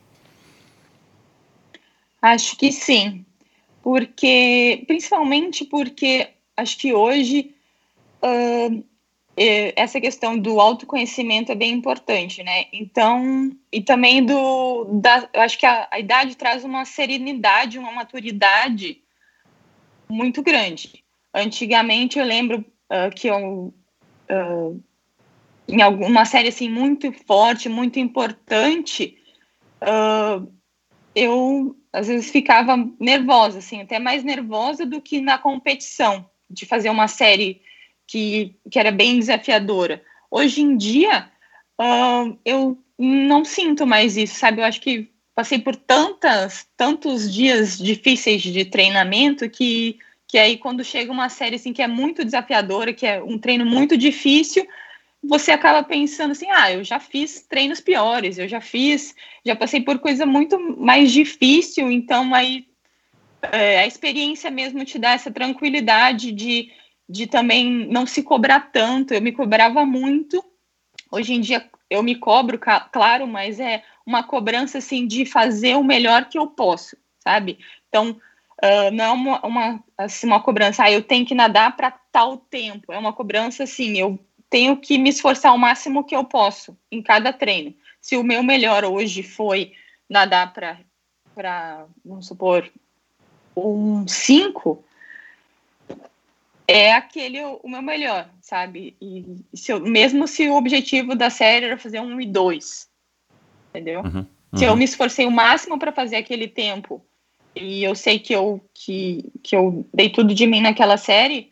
Acho 2.20 2.56
que 2.56 2.72
sim. 2.72 3.24
Porque, 3.82 4.82
principalmente 4.88 5.64
porque 5.64 6.30
acho 6.56 6.76
que 6.76 6.92
hoje 6.92 7.54
uh, 8.22 8.84
essa 9.36 10.00
questão 10.00 10.38
do 10.38 10.58
autoconhecimento 10.58 11.52
é 11.52 11.54
bem 11.54 11.72
importante, 11.72 12.42
né? 12.42 12.66
Então, 12.72 13.50
e 13.70 13.82
também 13.82 14.24
do, 14.24 14.84
da, 15.00 15.28
eu 15.34 15.42
acho 15.42 15.58
que 15.58 15.66
a, 15.66 15.86
a 15.90 16.00
idade 16.00 16.36
traz 16.36 16.64
uma 16.64 16.86
serenidade, 16.86 17.78
uma 17.78 17.92
maturidade 17.92 19.02
muito 20.08 20.42
grande. 20.42 21.04
Antigamente 21.34 22.18
eu 22.18 22.24
lembro 22.24 22.64
uh, 22.90 23.14
que 23.14 23.28
eu 23.28 23.74
uh, 24.30 24.82
em 25.68 25.82
alguma 25.82 26.24
série 26.24 26.48
assim 26.48 26.70
muito 26.70 27.12
forte, 27.12 27.68
muito 27.68 27.98
importante, 27.98 29.18
uh, 29.82 30.50
eu 31.14 31.76
às 31.92 32.08
vezes 32.08 32.30
ficava 32.30 32.76
nervosa, 33.00 33.58
assim, 33.58 33.80
até 33.80 33.98
mais 33.98 34.22
nervosa 34.22 34.84
do 34.84 35.00
que 35.00 35.20
na 35.20 35.38
competição 35.38 36.28
de 36.48 36.66
fazer 36.66 36.90
uma 36.90 37.08
série 37.08 37.62
que, 38.06 38.54
que 38.70 38.78
era 38.78 38.90
bem 38.90 39.18
desafiadora. 39.18 40.02
Hoje 40.30 40.62
em 40.62 40.76
dia, 40.76 41.28
uh, 41.80 42.38
eu 42.44 42.78
não 42.98 43.44
sinto 43.44 43.86
mais 43.86 44.16
isso, 44.16 44.38
sabe? 44.38 44.60
Eu 44.60 44.64
acho 44.64 44.80
que 44.80 45.10
passei 45.34 45.58
por 45.58 45.76
tantas, 45.76 46.66
tantos 46.76 47.32
dias 47.32 47.76
difíceis 47.78 48.42
de 48.42 48.64
treinamento 48.64 49.50
que, 49.50 49.98
que 50.26 50.38
aí 50.38 50.56
quando 50.56 50.82
chega 50.82 51.12
uma 51.12 51.28
série 51.28 51.56
assim 51.56 51.72
que 51.72 51.82
é 51.82 51.86
muito 51.86 52.24
desafiadora, 52.24 52.94
que 52.94 53.06
é 53.06 53.22
um 53.22 53.38
treino 53.38 53.66
muito 53.66 53.98
difícil, 53.98 54.66
você 55.22 55.50
acaba 55.50 55.82
pensando 55.82 56.30
assim, 56.30 56.46
ah, 56.50 56.72
eu 56.72 56.82
já 56.82 56.98
fiz 56.98 57.42
treinos 57.42 57.80
piores, 57.80 58.38
eu 58.38 58.48
já 58.48 58.60
fiz, 58.60 59.14
já 59.44 59.54
passei 59.54 59.80
por 59.82 59.98
coisa 59.98 60.24
muito 60.24 60.58
mais 60.78 61.12
difícil, 61.12 61.90
então 61.90 62.34
aí 62.34 62.66
é, 63.52 63.80
a 63.80 63.86
experiência 63.86 64.50
mesmo 64.50 64.84
te 64.84 64.98
dá 64.98 65.12
essa 65.12 65.30
tranquilidade 65.30 66.32
de, 66.32 66.70
de 67.08 67.26
também 67.26 67.70
não 67.88 68.06
se 68.06 68.22
cobrar 68.22 68.72
tanto. 68.72 69.14
Eu 69.14 69.22
me 69.22 69.32
cobrava 69.32 69.84
muito. 69.84 70.44
Hoje 71.10 71.34
em 71.34 71.40
dia 71.40 71.68
eu 71.88 72.02
me 72.02 72.16
cobro, 72.16 72.58
claro, 72.90 73.26
mas 73.26 73.60
é 73.60 73.82
uma 74.04 74.22
cobrança 74.22 74.78
assim 74.78 75.06
de 75.06 75.24
fazer 75.24 75.76
o 75.76 75.84
melhor 75.84 76.26
que 76.26 76.38
eu 76.38 76.46
posso, 76.48 76.96
sabe? 77.20 77.58
Então, 77.88 78.10
uh, 78.62 78.90
não 78.92 79.04
é 79.04 79.10
uma, 79.10 79.46
uma, 79.46 79.84
assim, 79.96 80.26
uma 80.26 80.40
cobrança, 80.40 80.84
ah, 80.84 80.90
eu 80.90 81.02
tenho 81.02 81.24
que 81.24 81.34
nadar 81.34 81.76
para 81.76 81.90
tal 81.90 82.36
tempo. 82.36 82.92
É 82.92 82.98
uma 82.98 83.12
cobrança 83.12 83.64
assim, 83.64 83.96
eu 83.96 84.18
tenho 84.50 84.76
que 84.76 84.98
me 84.98 85.10
esforçar 85.10 85.54
o 85.54 85.58
máximo 85.58 86.04
que 86.04 86.14
eu 86.14 86.24
posso 86.24 86.76
em 86.90 87.02
cada 87.02 87.32
treino. 87.32 87.74
Se 88.00 88.16
o 88.16 88.24
meu 88.24 88.42
melhor 88.42 88.84
hoje 88.84 89.22
foi 89.22 89.72
nadar 90.08 90.52
para, 90.52 91.86
vamos 92.04 92.26
supor, 92.26 92.70
um 93.56 94.06
5 94.06 94.84
é 96.68 96.92
aquele 96.92 97.42
o 97.42 97.68
meu 97.68 97.82
melhor, 97.82 98.28
sabe? 98.40 98.96
E 99.00 99.24
se 99.54 99.72
eu, 99.72 99.80
mesmo 99.80 100.26
se 100.26 100.48
o 100.48 100.56
objetivo 100.56 101.14
da 101.14 101.30
série 101.30 101.66
era 101.66 101.78
fazer 101.78 102.00
um 102.00 102.20
e 102.20 102.26
dois, 102.26 102.88
entendeu? 103.70 104.00
Uhum, 104.00 104.18
uhum. 104.18 104.26
Se 104.58 104.64
eu 104.64 104.76
me 104.76 104.84
esforcei 104.84 105.26
o 105.26 105.30
máximo 105.30 105.78
para 105.78 105.92
fazer 105.92 106.16
aquele 106.16 106.48
tempo 106.48 107.04
e 107.54 107.82
eu 107.84 107.94
sei 107.94 108.18
que 108.18 108.32
eu 108.32 108.60
que, 108.74 109.30
que 109.42 109.54
eu 109.54 109.86
dei 109.94 110.10
tudo 110.10 110.34
de 110.34 110.46
mim 110.46 110.60
naquela 110.60 110.96
série, 110.96 111.50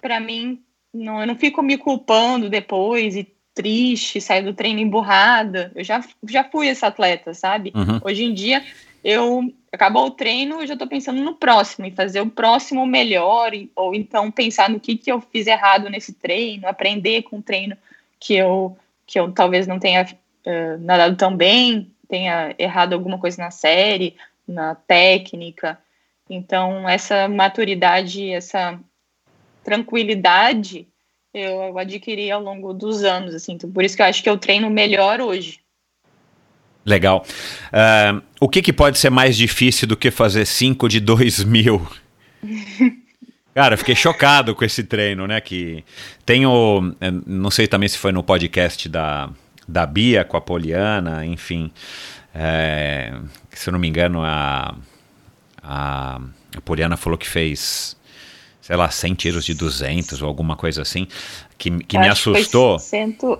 para 0.00 0.18
mim 0.18 0.62
não, 0.92 1.20
eu 1.20 1.26
não 1.26 1.36
fico 1.36 1.62
me 1.62 1.76
culpando 1.76 2.48
depois 2.48 3.16
e 3.16 3.36
triste, 3.54 4.20
sair 4.20 4.42
do 4.42 4.52
treino 4.52 4.80
emburrada. 4.80 5.72
Eu 5.74 5.82
já, 5.82 6.04
já 6.28 6.44
fui 6.44 6.68
essa 6.68 6.88
atleta, 6.88 7.32
sabe? 7.32 7.72
Uhum. 7.74 8.00
Hoje 8.04 8.24
em 8.24 8.34
dia 8.34 8.62
eu 9.08 9.54
acabou 9.70 10.06
o 10.06 10.10
treino, 10.10 10.60
eu 10.60 10.66
já 10.66 10.72
estou 10.72 10.88
pensando 10.88 11.22
no 11.22 11.36
próximo, 11.36 11.86
em 11.86 11.92
fazer 11.92 12.20
o 12.20 12.28
próximo 12.28 12.84
melhor, 12.84 13.52
ou 13.76 13.94
então 13.94 14.32
pensar 14.32 14.68
no 14.68 14.80
que, 14.80 14.96
que 14.96 15.12
eu 15.12 15.20
fiz 15.20 15.46
errado 15.46 15.88
nesse 15.88 16.12
treino, 16.12 16.66
aprender 16.66 17.22
com 17.22 17.38
o 17.38 17.42
treino 17.42 17.76
que 18.18 18.34
eu, 18.34 18.76
que 19.06 19.20
eu 19.20 19.30
talvez 19.30 19.64
não 19.64 19.78
tenha 19.78 20.02
uh, 20.02 20.78
nadado 20.80 21.14
tão 21.14 21.36
bem, 21.36 21.88
tenha 22.08 22.52
errado 22.58 22.94
alguma 22.94 23.16
coisa 23.16 23.40
na 23.40 23.52
série, 23.52 24.16
na 24.46 24.74
técnica. 24.74 25.78
Então, 26.28 26.88
essa 26.88 27.28
maturidade, 27.28 28.28
essa 28.32 28.76
tranquilidade 29.62 30.88
eu 31.32 31.78
adquiri 31.78 32.28
ao 32.28 32.42
longo 32.42 32.72
dos 32.72 33.04
anos, 33.04 33.36
assim, 33.36 33.52
então, 33.52 33.70
por 33.70 33.84
isso 33.84 33.94
que 33.94 34.02
eu 34.02 34.06
acho 34.06 34.20
que 34.20 34.28
eu 34.28 34.38
treino 34.38 34.68
melhor 34.68 35.20
hoje. 35.20 35.60
Legal. 36.86 37.26
Uh, 37.72 38.22
o 38.40 38.48
que, 38.48 38.62
que 38.62 38.72
pode 38.72 38.96
ser 38.96 39.10
mais 39.10 39.36
difícil 39.36 39.88
do 39.88 39.96
que 39.96 40.08
fazer 40.10 40.46
5 40.46 40.88
de 40.88 41.00
2 41.00 41.42
mil? 41.42 41.84
Cara, 43.52 43.76
fiquei 43.76 43.96
chocado 43.96 44.54
com 44.54 44.64
esse 44.64 44.84
treino, 44.84 45.26
né? 45.26 45.40
Que 45.40 45.82
tem 46.26 46.44
o. 46.44 46.94
Eh, 47.00 47.10
não 47.26 47.50
sei 47.50 47.66
também 47.66 47.88
se 47.88 47.96
foi 47.96 48.12
no 48.12 48.22
podcast 48.22 48.86
da, 48.86 49.30
da 49.66 49.86
Bia 49.86 50.24
com 50.24 50.36
a 50.36 50.42
Poliana, 50.42 51.24
enfim. 51.24 51.72
É, 52.34 53.14
se 53.50 53.70
eu 53.70 53.72
não 53.72 53.78
me 53.78 53.88
engano, 53.88 54.22
a, 54.22 54.76
a, 55.62 56.20
a 56.54 56.60
Poliana 56.60 56.98
falou 56.98 57.18
que 57.18 57.26
fez, 57.26 57.96
sei 58.60 58.76
lá, 58.76 58.90
100 58.90 59.14
tiros 59.14 59.44
de 59.46 59.54
200 59.54 60.20
ou 60.20 60.28
alguma 60.28 60.54
coisa 60.54 60.82
assim, 60.82 61.08
que, 61.56 61.70
que 61.70 61.98
me 61.98 62.08
assustou. 62.08 62.76
Que 62.76 62.82
foi 62.82 62.90
cento, 62.90 63.38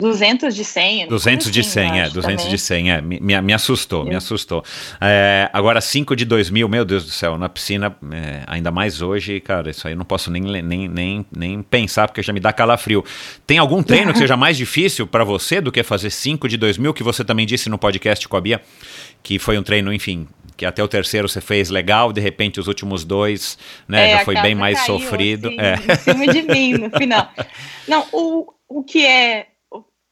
200 0.00 0.54
de 0.54 0.64
100. 0.64 1.08
200 1.08 1.50
de 1.50 1.62
100, 1.64 1.86
assim, 1.86 1.98
é, 1.98 2.08
200 2.08 2.22
também. 2.22 2.48
de 2.48 2.58
100, 2.58 2.90
é, 2.90 3.00
me, 3.00 3.20
me 3.20 3.52
assustou, 3.52 4.04
me 4.04 4.14
assustou. 4.14 4.64
É, 5.00 5.48
agora 5.52 5.80
5 5.80 6.16
de 6.16 6.24
2000, 6.24 6.68
meu 6.68 6.84
Deus 6.84 7.04
do 7.04 7.10
céu, 7.10 7.38
na 7.38 7.48
piscina, 7.48 7.94
é, 8.12 8.42
ainda 8.46 8.70
mais 8.70 9.02
hoje, 9.02 9.40
cara, 9.40 9.70
isso 9.70 9.86
aí 9.86 9.94
eu 9.94 9.98
não 9.98 10.04
posso 10.04 10.30
nem, 10.30 10.42
nem, 10.42 10.88
nem, 10.88 11.26
nem 11.34 11.62
pensar, 11.62 12.08
porque 12.08 12.22
já 12.22 12.32
me 12.32 12.40
dá 12.40 12.52
calafrio. 12.52 13.04
Tem 13.46 13.58
algum 13.58 13.82
treino 13.82 14.12
que 14.12 14.18
seja 14.18 14.36
mais 14.36 14.56
difícil 14.56 15.06
para 15.06 15.24
você 15.24 15.60
do 15.60 15.70
que 15.70 15.82
fazer 15.82 16.10
5 16.10 16.48
de 16.48 16.56
2000, 16.56 16.94
que 16.94 17.02
você 17.02 17.24
também 17.24 17.46
disse 17.46 17.68
no 17.68 17.78
podcast 17.78 18.26
com 18.28 18.36
a 18.36 18.40
Bia, 18.40 18.60
que 19.22 19.38
foi 19.38 19.58
um 19.58 19.62
treino, 19.62 19.92
enfim, 19.92 20.26
que 20.56 20.66
até 20.66 20.82
o 20.82 20.88
terceiro 20.88 21.28
você 21.28 21.40
fez 21.40 21.70
legal, 21.70 22.12
de 22.12 22.20
repente 22.20 22.60
os 22.60 22.68
últimos 22.68 23.02
dois, 23.02 23.56
né, 23.88 24.10
é, 24.10 24.18
já 24.18 24.24
foi 24.26 24.34
bem 24.42 24.54
mais 24.54 24.80
sofrido. 24.80 25.48
Assim, 25.48 25.58
é. 25.58 25.74
Em 25.92 25.96
cima 25.96 26.26
de 26.26 26.42
mim 26.42 26.72
no 26.74 26.90
final. 26.90 27.32
Não, 27.88 28.06
o, 28.12 28.52
o 28.68 28.82
que 28.82 29.06
é 29.06 29.46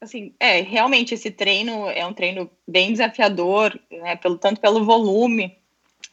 assim, 0.01 0.35
é, 0.39 0.61
realmente 0.61 1.15
esse 1.15 1.31
treino 1.31 1.89
é 1.89 2.07
um 2.07 2.13
treino 2.13 2.51
bem 2.67 2.93
desafiador, 2.93 3.79
né, 3.91 4.17
pelo, 4.17 4.39
tanto 4.39 4.61
pelo 4.61 4.85
volume, 4.85 5.57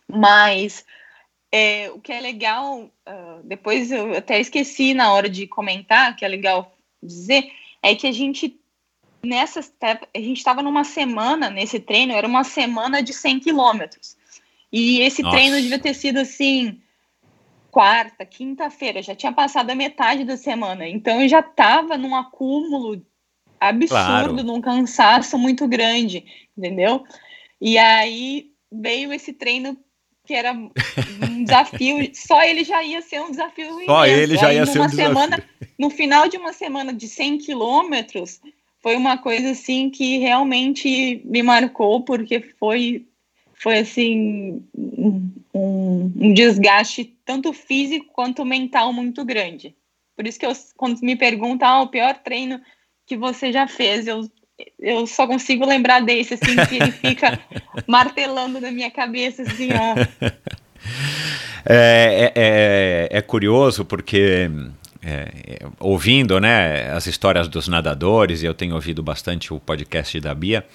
mas 0.07 0.85
é, 1.51 1.89
o 1.91 1.99
que 1.99 2.11
é 2.11 2.19
legal, 2.19 2.81
uh, 2.81 3.43
depois 3.43 3.91
eu 3.91 4.17
até 4.17 4.39
esqueci 4.39 4.93
na 4.93 5.13
hora 5.13 5.29
de 5.29 5.47
comentar, 5.47 6.15
que 6.15 6.25
é 6.25 6.27
legal 6.27 6.75
dizer, 7.01 7.49
é 7.81 7.95
que 7.95 8.07
a 8.07 8.11
gente 8.11 8.59
nessa 9.23 9.59
a 9.81 10.19
gente 10.19 10.37
estava 10.37 10.61
numa 10.61 10.83
semana 10.83 11.49
nesse 11.49 11.79
treino, 11.79 12.13
era 12.13 12.27
uma 12.27 12.43
semana 12.43 13.01
de 13.01 13.13
100 13.13 13.39
quilômetros. 13.39 14.15
E 14.71 14.99
esse 15.01 15.23
Nossa. 15.23 15.35
treino 15.35 15.61
devia 15.61 15.79
ter 15.79 15.93
sido 15.95 16.19
assim, 16.19 16.79
quarta, 17.71 18.25
quinta-feira, 18.25 19.01
já 19.01 19.15
tinha 19.15 19.31
passado 19.31 19.69
a 19.69 19.75
metade 19.75 20.23
da 20.23 20.37
semana. 20.37 20.87
Então 20.87 21.21
eu 21.21 21.27
já 21.27 21.39
estava 21.39 21.97
num 21.97 22.15
acúmulo 22.15 23.03
absurdo, 23.59 23.87
claro. 23.87 24.43
num 24.43 24.61
cansaço 24.61 25.37
muito 25.37 25.67
grande, 25.67 26.25
entendeu? 26.57 27.03
E 27.61 27.77
aí 27.77 28.51
veio 28.71 29.13
esse 29.13 29.33
treino 29.33 29.77
que 30.25 30.33
era 30.33 30.53
um 30.53 30.71
desafio, 31.45 32.09
só 32.13 32.43
ele 32.43 32.63
já 32.63 32.83
ia 32.83 33.01
ser 33.01 33.21
um 33.21 33.29
desafio 33.29 33.67
Só 33.85 34.05
imenso. 34.05 34.21
ele 34.21 34.37
já 34.37 34.53
ia 34.53 34.65
ser 34.65 34.81
um 34.81 34.89
semana, 34.89 35.37
desafio. 35.37 35.75
No 35.77 35.89
final 35.89 36.27
de 36.27 36.37
uma 36.37 36.51
semana 36.51 36.93
de 36.93 37.07
100 37.07 37.37
quilômetros, 37.39 38.41
foi 38.81 38.95
uma 38.95 39.17
coisa 39.17 39.51
assim 39.51 39.89
que 39.89 40.17
realmente 40.17 41.21
me 41.25 41.41
marcou, 41.43 42.01
porque 42.01 42.39
foi, 42.59 43.05
foi 43.53 43.79
assim, 43.79 44.63
um, 44.75 45.31
um 45.53 46.33
desgaste 46.33 47.15
tanto 47.23 47.53
físico 47.53 48.07
quanto 48.13 48.45
mental 48.45 48.91
muito 48.91 49.23
grande. 49.23 49.75
Por 50.15 50.25
isso 50.25 50.39
que 50.39 50.45
eu, 50.45 50.53
quando 50.77 50.99
me 51.01 51.15
perguntam 51.15 51.67
ah, 51.67 51.81
o 51.81 51.87
pior 51.87 52.15
treino 52.23 52.61
que 53.05 53.17
você 53.17 53.51
já 53.51 53.67
fez, 53.67 54.07
eu 54.07 54.29
eu 54.79 55.05
só 55.05 55.27
consigo 55.27 55.65
lembrar 55.65 56.01
desse, 56.01 56.35
assim, 56.35 56.55
que 56.69 56.75
ele 56.75 56.91
fica 56.91 57.37
martelando 57.85 58.61
na 58.61 58.71
minha 58.71 58.89
cabeça, 58.89 59.41
assim, 59.41 59.69
ó. 59.73 59.95
É, 61.67 62.31
é, 62.35 63.09
é, 63.15 63.17
é 63.17 63.21
curioso 63.23 63.83
porque 63.83 64.47
é, 65.05 65.59
ouvindo 65.79 66.39
né, 66.39 66.91
as 66.91 67.05
histórias 67.05 67.47
dos 67.47 67.67
nadadores, 67.67 68.41
e 68.41 68.45
eu 68.45 68.53
tenho 68.53 68.73
ouvido 68.73 69.03
bastante 69.03 69.53
o 69.53 69.59
podcast 69.59 70.19
da 70.19 70.33
Bia, 70.33 70.65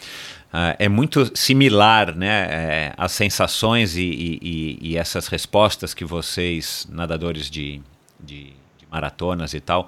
uh, 0.52 0.74
é 0.78 0.88
muito 0.88 1.36
similar 1.36 2.14
né, 2.14 2.46
é, 2.50 2.92
as 2.96 3.12
sensações 3.12 3.96
e, 3.96 4.02
e, 4.02 4.78
e, 4.80 4.96
essas 4.96 5.26
respostas 5.26 5.92
que 5.92 6.04
vocês, 6.04 6.86
nadadores 6.90 7.50
de, 7.50 7.80
de 8.18 8.52
maratonas 8.90 9.54
e 9.54 9.60
tal, 9.60 9.86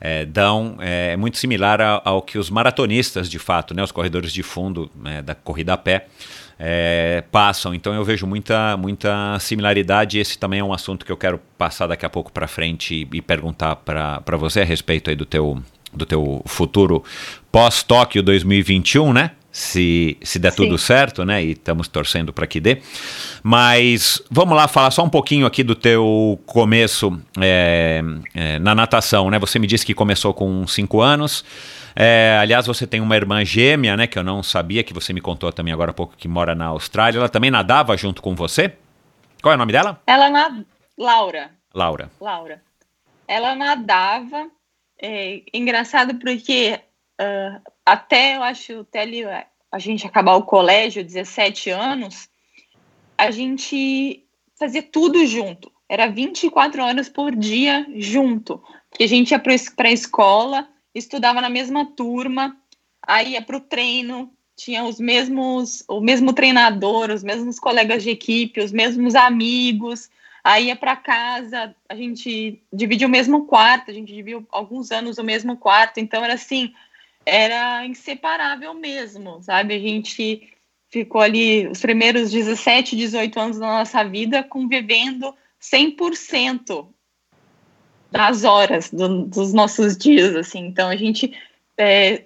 é, 0.00 0.24
dão 0.24 0.76
é, 0.80 1.12
é 1.12 1.16
muito 1.16 1.38
similar 1.38 1.80
ao, 1.80 2.02
ao, 2.04 2.22
que 2.22 2.38
os 2.38 2.50
maratonistas, 2.50 3.28
de 3.28 3.38
fato, 3.38 3.74
né, 3.74 3.82
os 3.82 3.92
corredores 3.92 4.32
de 4.32 4.42
fundo 4.42 4.90
né, 4.94 5.22
da 5.22 5.34
corrida 5.34 5.72
a 5.74 5.76
pé, 5.76 6.06
é, 6.58 7.24
passam. 7.32 7.74
Então 7.74 7.94
eu 7.94 8.04
vejo 8.04 8.26
muita, 8.26 8.76
muita 8.76 9.38
similaridade. 9.40 10.18
Esse 10.18 10.38
também 10.38 10.60
é 10.60 10.64
um 10.64 10.72
assunto 10.72 11.04
que 11.04 11.12
eu 11.12 11.16
quero 11.16 11.40
passar 11.58 11.86
daqui 11.86 12.06
a 12.06 12.10
pouco 12.10 12.32
para 12.32 12.46
frente 12.46 12.94
e, 12.94 13.16
e 13.16 13.22
perguntar 13.22 13.76
para 13.76 14.36
você 14.36 14.60
a 14.60 14.64
respeito 14.64 15.10
aí 15.10 15.16
do 15.16 15.26
teu, 15.26 15.60
do 15.92 16.06
teu 16.06 16.42
futuro 16.46 17.02
pós-Tóquio 17.50 18.22
2021, 18.22 19.12
né? 19.12 19.32
Se, 19.54 20.18
se 20.20 20.40
der 20.40 20.50
Sim. 20.50 20.64
tudo 20.64 20.76
certo, 20.76 21.24
né? 21.24 21.40
E 21.44 21.52
estamos 21.52 21.86
torcendo 21.86 22.32
para 22.32 22.44
que 22.44 22.58
dê. 22.58 22.82
Mas 23.40 24.20
vamos 24.28 24.56
lá 24.56 24.66
falar 24.66 24.90
só 24.90 25.04
um 25.04 25.08
pouquinho 25.08 25.46
aqui 25.46 25.62
do 25.62 25.76
teu 25.76 26.40
começo 26.44 27.22
é, 27.40 28.02
é, 28.34 28.58
na 28.58 28.74
natação, 28.74 29.30
né? 29.30 29.38
Você 29.38 29.60
me 29.60 29.68
disse 29.68 29.86
que 29.86 29.94
começou 29.94 30.34
com 30.34 30.66
5 30.66 31.00
anos. 31.00 31.44
É, 31.94 32.36
aliás, 32.40 32.66
você 32.66 32.84
tem 32.84 33.00
uma 33.00 33.14
irmã 33.14 33.44
gêmea, 33.44 33.96
né? 33.96 34.08
Que 34.08 34.18
eu 34.18 34.24
não 34.24 34.42
sabia, 34.42 34.82
que 34.82 34.92
você 34.92 35.12
me 35.12 35.20
contou 35.20 35.52
também 35.52 35.72
agora 35.72 35.92
há 35.92 35.94
pouco, 35.94 36.16
que 36.16 36.26
mora 36.26 36.52
na 36.56 36.66
Austrália. 36.66 37.20
Ela 37.20 37.28
também 37.28 37.52
nadava 37.52 37.96
junto 37.96 38.20
com 38.20 38.34
você? 38.34 38.72
Qual 39.40 39.52
é 39.52 39.54
o 39.54 39.58
nome 39.58 39.70
dela? 39.70 40.02
Ela 40.04 40.30
na 40.30 40.64
Laura. 40.98 41.52
Laura. 41.72 42.10
Laura. 42.20 42.60
Ela 43.28 43.54
nadava. 43.54 44.48
É, 45.00 45.42
engraçado 45.52 46.16
porque 46.16 46.80
uh, 47.20 47.73
até 47.84 48.36
eu 48.36 48.42
acho 48.42 48.80
até 48.80 49.02
a 49.70 49.78
gente 49.78 50.06
acabar 50.06 50.36
o 50.36 50.44
colégio, 50.44 51.04
17 51.04 51.70
anos, 51.70 52.28
a 53.18 53.30
gente 53.30 54.24
fazia 54.56 54.82
tudo 54.82 55.26
junto. 55.26 55.70
Era 55.88 56.06
24 56.06 56.82
horas 56.82 57.08
por 57.08 57.34
dia 57.34 57.86
junto. 57.96 58.62
Porque 58.88 59.04
a 59.04 59.08
gente 59.08 59.32
ia 59.32 59.38
para 59.38 59.88
a 59.88 59.92
escola, 59.92 60.68
estudava 60.94 61.40
na 61.40 61.50
mesma 61.50 61.84
turma, 61.84 62.56
aí 63.02 63.32
ia 63.32 63.42
para 63.42 63.56
o 63.56 63.60
treino, 63.60 64.32
tinha 64.56 64.84
os 64.84 65.00
mesmos, 65.00 65.84
o 65.88 66.00
mesmo 66.00 66.32
treinador, 66.32 67.10
os 67.10 67.24
mesmos 67.24 67.58
colegas 67.58 68.02
de 68.02 68.10
equipe, 68.10 68.60
os 68.60 68.72
mesmos 68.72 69.14
amigos. 69.14 70.08
Aí 70.44 70.66
ia 70.66 70.76
para 70.76 70.94
casa, 70.94 71.74
a 71.88 71.94
gente 71.94 72.62
dividia 72.72 73.06
o 73.06 73.10
mesmo 73.10 73.46
quarto, 73.46 73.90
a 73.90 73.94
gente 73.94 74.12
dividiu 74.12 74.46
alguns 74.52 74.90
anos 74.92 75.18
o 75.18 75.24
mesmo 75.24 75.56
quarto, 75.56 75.98
então 75.98 76.22
era 76.22 76.34
assim, 76.34 76.72
era 77.26 77.86
inseparável 77.86 78.74
mesmo, 78.74 79.42
sabe? 79.42 79.74
A 79.74 79.78
gente 79.78 80.52
ficou 80.90 81.20
ali 81.20 81.66
os 81.66 81.80
primeiros 81.80 82.30
17, 82.30 82.96
18 82.96 83.40
anos 83.40 83.58
da 83.58 83.66
nossa 83.66 84.04
vida 84.04 84.42
convivendo 84.42 85.34
100% 85.60 86.86
das 88.10 88.44
horas 88.44 88.90
do, 88.90 89.24
dos 89.24 89.52
nossos 89.52 89.96
dias, 89.96 90.36
assim. 90.36 90.66
Então 90.66 90.88
a 90.88 90.96
gente 90.96 91.36
é, 91.76 92.24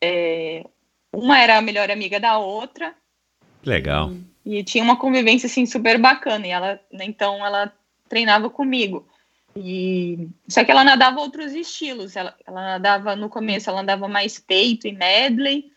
é, 0.00 0.64
uma 1.12 1.38
era 1.38 1.58
a 1.58 1.62
melhor 1.62 1.90
amiga 1.90 2.18
da 2.18 2.38
outra. 2.38 2.94
Legal. 3.64 4.12
E, 4.44 4.58
e, 4.58 4.64
tinha 4.64 4.82
uma 4.82 4.96
convivência 4.96 5.46
assim 5.46 5.66
super 5.66 5.98
bacana. 5.98 6.46
E 6.46 6.50
ela, 6.50 6.80
então, 6.92 7.44
ela 7.44 7.72
treinava 8.08 8.50
comigo. 8.50 9.06
E 9.60 10.28
só 10.46 10.64
que 10.64 10.70
ela 10.70 10.84
nadava 10.84 11.20
outros 11.20 11.52
estilos. 11.52 12.14
Ela, 12.14 12.34
ela 12.46 12.62
nadava 12.62 13.16
no 13.16 13.28
começo, 13.28 13.68
ela 13.68 13.82
nadava 13.82 14.06
mais 14.06 14.38
peito 14.38 14.86
e 14.86 14.92
medley, 14.92 15.72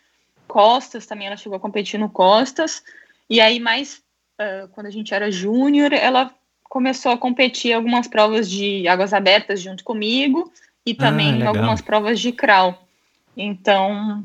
costas 0.48 1.08
também. 1.08 1.28
Ela 1.28 1.38
chegou 1.38 1.58
a 1.58 1.60
competir 1.60 2.00
no 2.00 2.10
costas. 2.10 2.84
E 3.28 3.42
aí 3.42 3.60
mais 3.60 4.04
uh, 4.40 4.68
quando 4.70 4.86
a 4.86 4.92
gente 4.92 5.14
era 5.14 5.32
júnior, 5.32 5.94
ela 5.94 6.32
começou 6.64 7.12
a 7.12 7.18
competir 7.18 7.74
algumas 7.74 8.08
provas 8.08 8.50
de 8.50 8.88
águas 8.88 9.14
abertas 9.14 9.60
junto 9.60 9.84
comigo 9.84 10.52
e 10.86 10.94
também 10.94 11.44
ah, 11.44 11.50
algumas 11.50 11.82
provas 11.82 12.20
de 12.20 12.32
crawl. 12.32 12.78
Então 13.36 14.24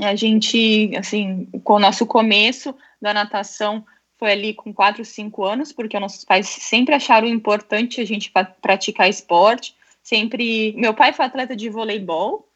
a 0.00 0.14
gente, 0.14 0.90
assim, 0.96 1.46
com 1.62 1.74
o 1.74 1.80
nosso 1.80 2.06
começo 2.06 2.74
da 3.00 3.12
natação 3.12 3.84
foi 4.20 4.32
ali 4.32 4.52
com 4.52 4.70
4, 4.72 5.02
5 5.02 5.44
anos, 5.44 5.72
porque 5.72 5.98
nossos 5.98 6.26
pais 6.26 6.46
sempre 6.46 6.94
acharam 6.94 7.26
importante 7.26 8.02
a 8.02 8.04
gente 8.04 8.30
praticar 8.60 9.08
esporte. 9.08 9.74
Sempre. 10.02 10.74
Meu 10.76 10.92
pai 10.92 11.14
foi 11.14 11.24
atleta 11.24 11.56
de 11.56 11.70
voleibol, 11.70 12.46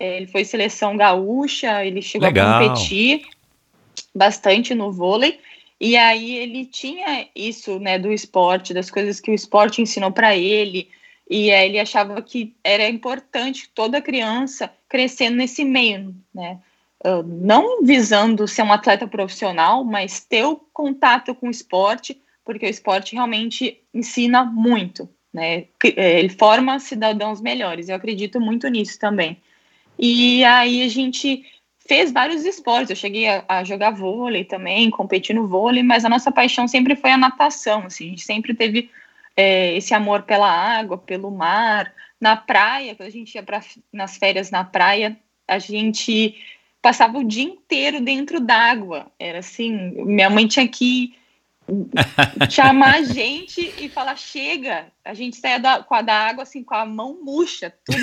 é, 0.00 0.16
ele 0.16 0.26
foi 0.26 0.44
seleção 0.44 0.96
gaúcha, 0.96 1.84
ele 1.84 2.00
chegou 2.00 2.28
Legal. 2.28 2.48
a 2.48 2.68
competir 2.68 3.22
bastante 4.14 4.74
no 4.74 4.90
vôlei. 4.90 5.38
E 5.78 5.96
aí 5.96 6.36
ele 6.36 6.64
tinha 6.64 7.26
isso, 7.36 7.78
né, 7.78 7.98
do 7.98 8.12
esporte, 8.12 8.72
das 8.72 8.90
coisas 8.90 9.20
que 9.20 9.30
o 9.30 9.34
esporte 9.34 9.82
ensinou 9.82 10.12
para 10.12 10.34
ele. 10.34 10.88
E 11.28 11.50
aí 11.50 11.68
ele 11.68 11.78
achava 11.78 12.22
que 12.22 12.54
era 12.64 12.88
importante 12.88 13.68
toda 13.74 14.00
criança 14.00 14.72
crescendo 14.88 15.36
nesse 15.36 15.64
meio, 15.64 16.14
né? 16.34 16.58
Não 17.24 17.82
visando 17.82 18.46
ser 18.46 18.62
um 18.62 18.72
atleta 18.72 19.06
profissional, 19.06 19.84
mas 19.84 20.20
ter 20.20 20.44
o 20.44 20.56
contato 20.72 21.34
com 21.34 21.48
o 21.48 21.50
esporte, 21.50 22.20
porque 22.44 22.66
o 22.66 22.70
esporte 22.70 23.14
realmente 23.14 23.80
ensina 23.92 24.44
muito, 24.44 25.08
né? 25.32 25.64
É, 25.96 26.18
ele 26.18 26.28
forma 26.28 26.78
cidadãos 26.78 27.40
melhores. 27.40 27.88
Eu 27.88 27.96
acredito 27.96 28.40
muito 28.40 28.68
nisso 28.68 28.98
também. 28.98 29.36
E 29.98 30.44
aí 30.44 30.82
a 30.82 30.88
gente 30.88 31.44
fez 31.86 32.12
vários 32.12 32.44
esportes. 32.44 32.90
Eu 32.90 32.96
cheguei 32.96 33.28
a, 33.28 33.44
a 33.48 33.64
jogar 33.64 33.90
vôlei 33.90 34.44
também, 34.44 34.90
competir 34.90 35.34
no 35.34 35.48
vôlei, 35.48 35.82
mas 35.82 36.04
a 36.04 36.08
nossa 36.08 36.30
paixão 36.30 36.68
sempre 36.68 36.94
foi 36.94 37.10
a 37.10 37.18
natação. 37.18 37.84
Assim, 37.86 38.06
a 38.06 38.10
gente 38.10 38.22
sempre 38.22 38.54
teve 38.54 38.90
é, 39.36 39.76
esse 39.76 39.92
amor 39.94 40.22
pela 40.22 40.50
água, 40.50 40.98
pelo 40.98 41.30
mar, 41.30 41.92
na 42.20 42.36
praia. 42.36 42.94
Quando 42.94 43.08
a 43.08 43.12
gente 43.12 43.34
ia 43.34 43.42
pra, 43.42 43.60
nas 43.92 44.16
férias 44.16 44.50
na 44.50 44.62
praia, 44.64 45.16
a 45.48 45.58
gente 45.58 46.36
passava 46.82 47.16
o 47.16 47.24
dia 47.24 47.44
inteiro 47.44 48.00
dentro 48.00 48.40
d'água. 48.40 49.10
Era 49.18 49.38
assim, 49.38 49.92
minha 50.04 50.28
mãe 50.28 50.48
tinha 50.48 50.66
que 50.66 51.14
chamar 52.50 52.96
a 52.96 53.02
gente 53.02 53.72
e 53.78 53.88
falar 53.88 54.16
chega. 54.16 54.92
A 55.04 55.14
gente 55.14 55.36
saía 55.36 55.60
da, 55.60 55.82
com 55.82 55.94
a 55.94 56.02
da 56.02 56.14
água 56.14 56.42
assim 56.42 56.64
com 56.64 56.74
a 56.74 56.84
mão 56.84 57.20
murcha, 57.22 57.72
tudo, 57.84 58.02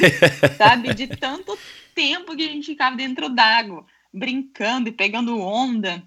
sabe? 0.58 0.94
De 0.94 1.08
tanto 1.08 1.58
tempo 1.94 2.36
que 2.36 2.44
a 2.44 2.48
gente 2.48 2.68
ficava 2.68 2.96
dentro 2.96 3.28
d'água, 3.28 3.86
brincando 4.14 4.88
e 4.88 4.94
pegando 4.94 5.40
onda. 5.40 6.02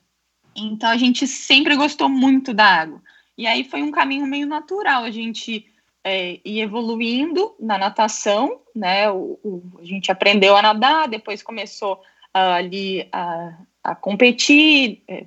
Então 0.57 0.91
a 0.91 0.97
gente 0.97 1.27
sempre 1.27 1.77
gostou 1.77 2.09
muito 2.09 2.55
da 2.55 2.65
água. 2.65 3.03
E 3.37 3.47
aí 3.47 3.65
foi 3.65 3.83
um 3.83 3.91
caminho 3.91 4.27
meio 4.27 4.47
natural. 4.47 5.05
A 5.05 5.11
gente 5.11 5.67
é, 6.03 6.41
ir 6.45 6.61
evoluindo 6.61 7.55
na 7.61 7.77
natação, 7.77 8.61
né? 8.75 9.11
O, 9.11 9.39
o, 9.43 9.63
a 9.79 9.85
gente 9.85 10.11
aprendeu 10.11 10.57
a 10.57 10.63
nadar, 10.63 11.09
depois 11.09 11.43
começou 11.43 12.01
ali 12.33 13.09
a, 13.13 13.59
a 13.83 13.95
competir, 13.95 15.03
é, 15.09 15.27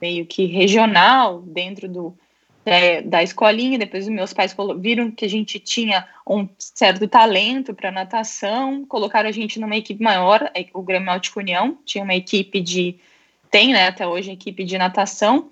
meio 0.00 0.26
que 0.26 0.44
regional, 0.46 1.40
dentro 1.42 1.88
do, 1.88 2.16
da, 2.64 3.00
da 3.04 3.22
escolinha, 3.22 3.78
depois 3.78 4.04
os 4.04 4.12
meus 4.12 4.32
pais 4.32 4.54
viram 4.78 5.10
que 5.10 5.24
a 5.24 5.28
gente 5.28 5.58
tinha 5.58 6.06
um 6.26 6.48
certo 6.58 7.08
talento 7.08 7.74
para 7.74 7.90
natação, 7.90 8.84
colocaram 8.84 9.28
a 9.28 9.32
gente 9.32 9.58
numa 9.58 9.76
equipe 9.76 10.02
maior, 10.02 10.50
o 10.74 10.82
Grêmio 10.82 11.06
Náutico 11.06 11.40
União, 11.40 11.78
tinha 11.84 12.04
uma 12.04 12.14
equipe 12.14 12.60
de, 12.60 12.98
tem 13.50 13.72
né, 13.72 13.88
até 13.88 14.06
hoje, 14.06 14.30
equipe 14.30 14.64
de 14.64 14.76
natação, 14.76 15.50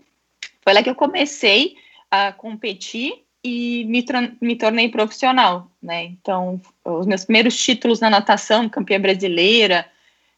foi 0.62 0.74
lá 0.74 0.83
que 0.83 0.91
eu 0.91 0.95
comecei 0.95 1.77
a 2.11 2.33
competir 2.33 3.22
e 3.43 3.85
me, 3.85 4.05
me 4.41 4.57
tornei 4.57 4.89
profissional, 4.89 5.70
né, 5.83 6.05
então 6.05 6.61
os 6.85 7.07
meus 7.07 7.24
primeiros 7.24 7.57
títulos 7.57 8.01
na 8.01 8.11
natação, 8.11 8.68
campeã 8.68 9.01
brasileira, 9.01 9.87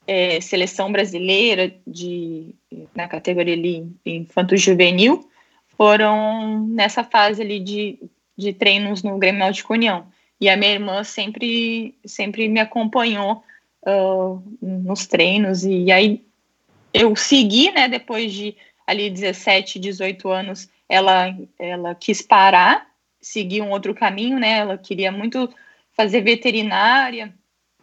é, 0.09 0.40
seleção 0.40 0.90
brasileira 0.90 1.70
de, 1.86 2.54
na 2.94 3.06
categoria 3.06 3.52
ali 3.52 3.86
infanto-juvenil, 4.06 5.28
foram 5.76 6.66
nessa 6.66 7.04
fase 7.04 7.42
ali 7.42 7.61
de, 7.61 7.98
de 8.34 8.54
treinos 8.54 9.02
no 9.02 9.18
Grêmio 9.18 9.40
Náutico 9.40 9.74
União. 9.74 10.06
E 10.40 10.48
a 10.48 10.56
minha 10.56 10.72
irmã 10.72 11.04
sempre, 11.04 11.94
sempre 12.06 12.48
me 12.48 12.59
acompanhou 12.59 13.44
uh, 13.86 14.42
nos 14.62 15.06
treinos. 15.06 15.62
E 15.64 15.92
aí 15.92 16.24
eu 16.94 17.14
segui, 17.14 17.70
né, 17.70 17.86
depois 17.86 18.32
de 18.32 18.56
ali 18.86 19.11
17, 19.11 19.78
18 19.78 20.30
anos, 20.30 20.70
ela, 20.88 21.36
ela 21.59 21.94
quis 21.94 22.22
parar, 22.22 22.88
seguir 23.20 23.61
um 23.61 23.70
outro 23.70 23.94
caminho, 23.94 24.38
né, 24.38 24.61
ela 24.61 24.78
queria 24.78 25.12
muito 25.12 25.52
fazer 25.92 26.22
veterinária, 26.22 27.34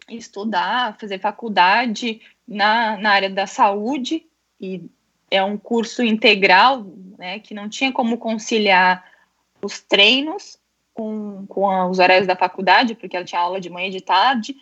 estudar, 0.08 0.96
fazer 0.98 1.18
faculdade 1.18 2.20
na, 2.46 2.96
na 2.96 3.10
área 3.10 3.30
da 3.30 3.46
saúde, 3.46 4.24
e 4.60 4.82
é 5.30 5.42
um 5.42 5.56
curso 5.56 6.02
integral, 6.02 6.86
né, 7.18 7.38
que 7.38 7.54
não 7.54 7.68
tinha 7.68 7.92
como 7.92 8.18
conciliar 8.18 9.04
os 9.60 9.80
treinos 9.80 10.58
com, 10.94 11.44
com 11.48 11.90
os 11.90 11.98
horários 11.98 12.26
da 12.26 12.36
faculdade, 12.36 12.94
porque 12.94 13.16
ela 13.16 13.24
tinha 13.24 13.40
aula 13.40 13.60
de 13.60 13.68
manhã 13.68 13.88
e 13.88 13.92
de 13.92 14.00
tarde, 14.00 14.56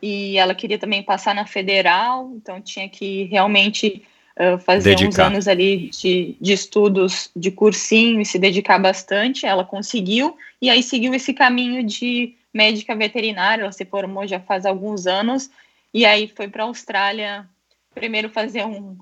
e 0.00 0.36
ela 0.36 0.54
queria 0.54 0.78
também 0.78 1.02
passar 1.02 1.34
na 1.34 1.46
federal, 1.46 2.32
então 2.36 2.60
tinha 2.60 2.88
que 2.88 3.24
realmente 3.24 4.04
uh, 4.36 4.58
fazer 4.58 4.90
dedicar. 4.90 5.08
uns 5.08 5.18
anos 5.18 5.48
ali 5.48 5.90
de, 5.90 6.36
de 6.40 6.52
estudos 6.52 7.30
de 7.34 7.50
cursinho 7.50 8.20
e 8.20 8.24
se 8.24 8.38
dedicar 8.38 8.78
bastante. 8.78 9.44
Ela 9.44 9.64
conseguiu, 9.64 10.36
e 10.62 10.70
aí 10.70 10.82
seguiu 10.82 11.14
esse 11.14 11.34
caminho 11.34 11.82
de 11.82 12.36
médica 12.52 12.94
veterinária, 12.94 13.62
ela 13.62 13.72
se 13.72 13.84
formou 13.84 14.26
já 14.26 14.40
faz 14.40 14.64
alguns 14.66 15.06
anos, 15.06 15.50
e 15.92 16.04
aí 16.04 16.32
foi 16.34 16.48
para 16.48 16.62
a 16.64 16.66
Austrália 16.66 17.46
primeiro 17.94 18.28
fazer 18.28 18.64
um, 18.64 18.96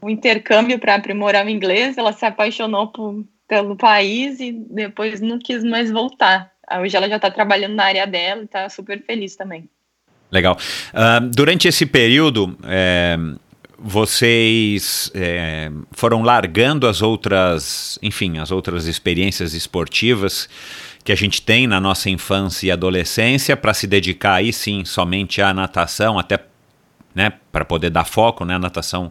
um 0.00 0.08
intercâmbio 0.08 0.78
para 0.78 0.94
aprimorar 0.94 1.44
o 1.44 1.50
inglês. 1.50 1.98
Ela 1.98 2.12
se 2.12 2.24
apaixonou 2.24 2.88
por, 2.88 3.24
pelo 3.46 3.76
país 3.76 4.38
e 4.40 4.52
depois 4.52 5.20
não 5.20 5.38
quis 5.38 5.64
mais 5.64 5.90
voltar. 5.90 6.52
Hoje 6.80 6.96
ela 6.96 7.08
já 7.08 7.16
está 7.16 7.30
trabalhando 7.30 7.74
na 7.74 7.84
área 7.84 8.06
dela 8.06 8.42
e 8.42 8.44
está 8.44 8.68
super 8.68 9.02
feliz 9.02 9.34
também. 9.34 9.68
Legal. 10.30 10.56
Uh, 10.92 11.26
durante 11.30 11.66
esse 11.66 11.86
período, 11.86 12.56
é, 12.64 13.16
vocês 13.78 15.10
é, 15.14 15.70
foram 15.92 16.22
largando 16.22 16.86
as 16.86 17.00
outras, 17.00 17.98
enfim, 18.02 18.38
as 18.38 18.50
outras 18.50 18.86
experiências 18.86 19.54
esportivas 19.54 20.48
que 21.08 21.12
a 21.12 21.16
gente 21.16 21.40
tem 21.40 21.66
na 21.66 21.80
nossa 21.80 22.10
infância 22.10 22.66
e 22.66 22.70
adolescência 22.70 23.56
para 23.56 23.72
se 23.72 23.86
dedicar 23.86 24.34
aí 24.34 24.52
sim 24.52 24.84
somente 24.84 25.40
à 25.40 25.54
natação, 25.54 26.18
até 26.18 26.38
né, 27.14 27.32
para 27.50 27.64
poder 27.64 27.88
dar 27.88 28.04
foco, 28.04 28.44
né, 28.44 28.56
a 28.56 28.58
natação 28.58 29.10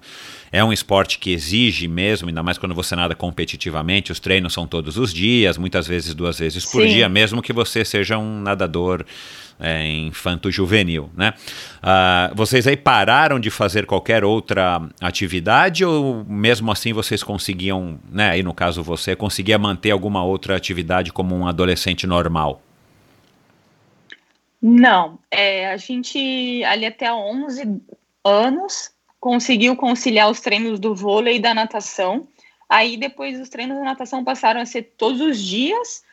é 0.52 0.64
um 0.64 0.72
esporte 0.72 1.18
que 1.18 1.32
exige 1.32 1.88
mesmo, 1.88 2.28
ainda 2.28 2.44
mais 2.44 2.60
quando 2.60 2.76
você 2.76 2.96
nada 2.96 3.16
competitivamente, 3.16 4.12
os 4.12 4.20
treinos 4.20 4.54
são 4.54 4.68
todos 4.68 4.96
os 4.96 5.12
dias, 5.12 5.58
muitas 5.58 5.88
vezes 5.88 6.14
duas 6.14 6.38
vezes 6.38 6.64
por 6.66 6.84
Sim. 6.84 6.90
dia, 6.90 7.10
mesmo 7.10 7.42
que 7.42 7.52
você 7.52 7.84
seja 7.84 8.16
um 8.16 8.42
nadador 8.42 9.04
é, 9.60 9.88
infanto-juvenil, 9.88 11.10
né? 11.16 11.34
Uh, 11.78 12.36
vocês 12.36 12.68
aí 12.68 12.78
pararam 12.78 13.40
de 13.40 13.50
fazer 13.50 13.86
qualquer 13.86 14.24
outra 14.24 14.82
atividade 15.02 15.84
ou 15.84 16.24
mesmo 16.26 16.72
assim 16.72 16.94
vocês 16.94 17.24
conseguiam, 17.24 18.00
né, 18.12 18.32
aí 18.32 18.44
no 18.44 18.54
caso 18.54 18.84
você, 18.84 19.16
conseguia 19.16 19.58
manter 19.58 19.92
alguma 19.92 20.24
outra 20.24 20.56
atividade 20.56 21.12
como 21.12 21.36
um 21.36 21.48
adolescente 21.48 22.06
normal? 22.06 22.62
Não, 24.62 25.20
é, 25.30 25.72
a 25.72 25.78
gente 25.78 26.64
ali 26.64 26.86
até 26.86 27.12
11 27.14 27.82
anos 28.24 28.92
conseguiu 29.20 29.76
conciliar 29.76 30.30
os 30.30 30.40
treinos 30.40 30.80
do 30.80 30.96
vôlei 30.96 31.38
e 31.38 31.42
da 31.42 31.54
natação. 31.54 32.28
Aí 32.70 32.98
depois 32.98 33.40
os 33.40 33.50
treinos 33.50 33.78
da 33.78 33.84
natação 33.84 34.24
passaram 34.24 34.62
a 34.62 34.66
ser 34.66 34.94
todos 34.98 35.22
os 35.22 35.42
dias 35.42 36.04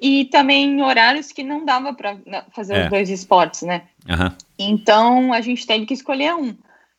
e 0.00 0.24
também 0.26 0.64
em 0.64 0.82
horários 0.82 1.30
que 1.30 1.42
não 1.42 1.64
dava 1.64 1.92
para 1.92 2.16
né, 2.24 2.42
fazer 2.52 2.74
é. 2.74 2.84
os 2.84 2.90
dois 2.90 3.10
esportes, 3.10 3.62
né? 3.62 3.82
Uhum. 4.08 4.32
Então 4.58 5.32
a 5.32 5.40
gente 5.40 5.66
teve 5.66 5.84
que 5.84 5.94
escolher 5.94 6.34
um. 6.34 6.56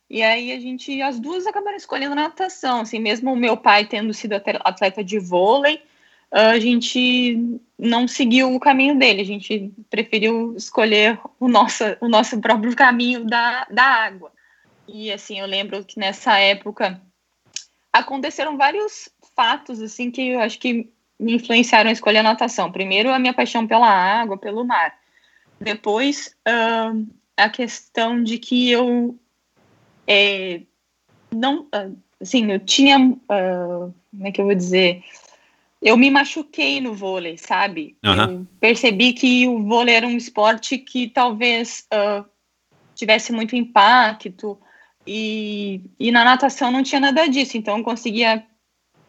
E 0.08 0.22
aí 0.22 0.52
a 0.52 0.60
gente, 0.60 1.02
as 1.02 1.18
duas 1.18 1.46
acabaram 1.46 1.76
escolhendo 1.76 2.14
natação, 2.14 2.82
assim, 2.82 2.98
mesmo 2.98 3.32
o 3.32 3.36
meu 3.36 3.56
pai 3.56 3.86
tendo 3.86 4.12
sido 4.14 4.34
atleta 4.34 5.02
de 5.02 5.18
vôlei, 5.18 5.82
a 6.30 6.58
gente 6.58 7.58
não 7.78 8.06
seguiu 8.06 8.54
o 8.54 8.60
caminho 8.60 8.98
dele, 8.98 9.20
a 9.20 9.24
gente 9.24 9.72
preferiu 9.90 10.54
escolher 10.56 11.18
o 11.40 11.48
nosso, 11.48 11.84
o 12.00 12.08
nosso 12.08 12.40
próprio 12.40 12.74
caminho 12.76 13.24
da, 13.24 13.66
da 13.70 13.84
água. 13.84 14.30
E 14.86 15.10
assim, 15.10 15.40
eu 15.40 15.46
lembro 15.46 15.84
que 15.84 15.98
nessa 15.98 16.38
época 16.38 17.00
aconteceram 17.92 18.56
vários 18.56 19.08
fatos 19.34 19.80
assim 19.80 20.10
que 20.10 20.28
eu 20.28 20.40
acho 20.40 20.58
que 20.58 20.90
me 21.22 21.34
influenciaram 21.34 21.90
a 21.90 21.92
escolher 21.92 22.18
a 22.18 22.22
natação. 22.22 22.70
Primeiro, 22.72 23.10
a 23.10 23.18
minha 23.18 23.32
paixão 23.32 23.66
pela 23.66 23.88
água, 23.88 24.36
pelo 24.36 24.64
mar. 24.64 24.94
Depois, 25.60 26.34
uh, 26.48 27.06
a 27.36 27.48
questão 27.48 28.22
de 28.22 28.38
que 28.38 28.70
eu 28.70 29.16
é, 30.06 30.62
não, 31.32 31.66
assim, 32.20 32.50
eu 32.50 32.58
tinha, 32.58 32.98
uh, 32.98 33.94
como 34.10 34.26
é 34.26 34.32
que 34.32 34.40
eu 34.40 34.44
vou 34.44 34.54
dizer? 34.54 35.02
Eu 35.80 35.96
me 35.96 36.10
machuquei 36.10 36.80
no 36.80 36.94
vôlei, 36.94 37.36
sabe? 37.38 37.96
Uhum. 38.04 38.40
Eu 38.40 38.46
percebi 38.60 39.12
que 39.12 39.46
o 39.48 39.62
vôlei 39.62 39.94
era 39.94 40.06
um 40.06 40.16
esporte 40.16 40.78
que 40.78 41.08
talvez 41.08 41.86
uh, 41.92 42.24
tivesse 42.94 43.32
muito 43.32 43.56
impacto, 43.56 44.58
e, 45.06 45.80
e 45.98 46.12
na 46.12 46.24
natação 46.24 46.70
não 46.70 46.82
tinha 46.82 47.00
nada 47.00 47.26
disso, 47.26 47.56
então 47.56 47.78
eu 47.78 47.84
conseguia 47.84 48.44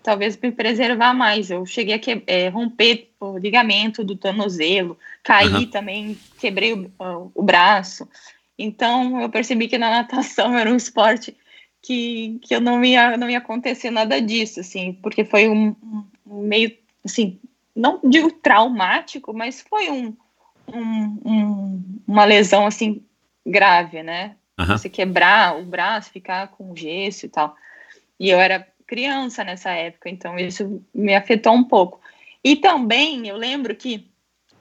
talvez 0.04 0.38
me 0.38 0.51
preservar 0.51 1.14
mais. 1.14 1.49
Eu 1.49 1.66
cheguei 1.66 1.95
a 1.95 1.99
que, 1.99 2.22
é, 2.28 2.49
romper 2.49 3.10
o 3.20 3.38
ligamento 3.38 4.04
do 4.04 4.16
tornozelo, 4.16 4.97
caí 5.24 5.47
uhum. 5.47 5.66
também, 5.66 6.18
quebrei 6.38 6.74
o, 6.74 6.91
o, 7.34 7.41
braço. 7.41 8.08
Então 8.60 9.22
eu 9.22 9.30
percebi 9.30 9.68
que 9.68 9.78
na 9.78 9.89
natação 9.89 10.56
era 10.58 10.72
um 10.72 10.76
esporte 10.76 11.36
que, 11.82 12.39
que 12.43 12.54
eu 12.54 12.62
não 12.62 12.84
ia, 12.84 13.18
não 13.18 13.30
ia 13.30 13.38
acontecer 13.38 13.89
nada 13.89 14.22
disso, 14.22 14.60
assim, 14.60 14.93
porque 15.01 15.24
foi 15.24 15.49
um, 15.49 15.76
um 16.28 16.41
meio, 16.41 16.76
assim, 17.04 17.39
não 17.76 17.99
digo 18.04 18.32
traumático, 18.32 19.34
mas 19.34 19.62
foi 19.62 19.89
um, 19.89 20.16
um, 20.68 21.84
uma 22.08 22.26
lesão, 22.26 22.66
assim, 22.66 23.04
grave, 23.45 24.04
né? 24.04 24.36
Uhum. 24.60 24.68
Você 24.68 24.88
quebrar 24.88 25.58
o 25.58 25.66
braço, 25.66 26.12
ficar 26.12 26.49
com 26.49 26.76
gesso 26.76 27.26
e 27.26 27.30
tal. 27.30 27.56
E 28.20 28.30
eu 28.30 28.39
era 28.39 28.66
criança 28.93 29.43
nessa 29.43 29.71
época, 29.71 30.07
então 30.07 30.37
isso 30.37 30.79
me 30.93 31.15
afetou 31.15 31.51
um 31.51 31.63
pouco. 31.63 31.99
E 32.43 32.55
também 32.55 33.27
eu 33.27 33.35
lembro 33.35 33.75
que, 33.75 34.07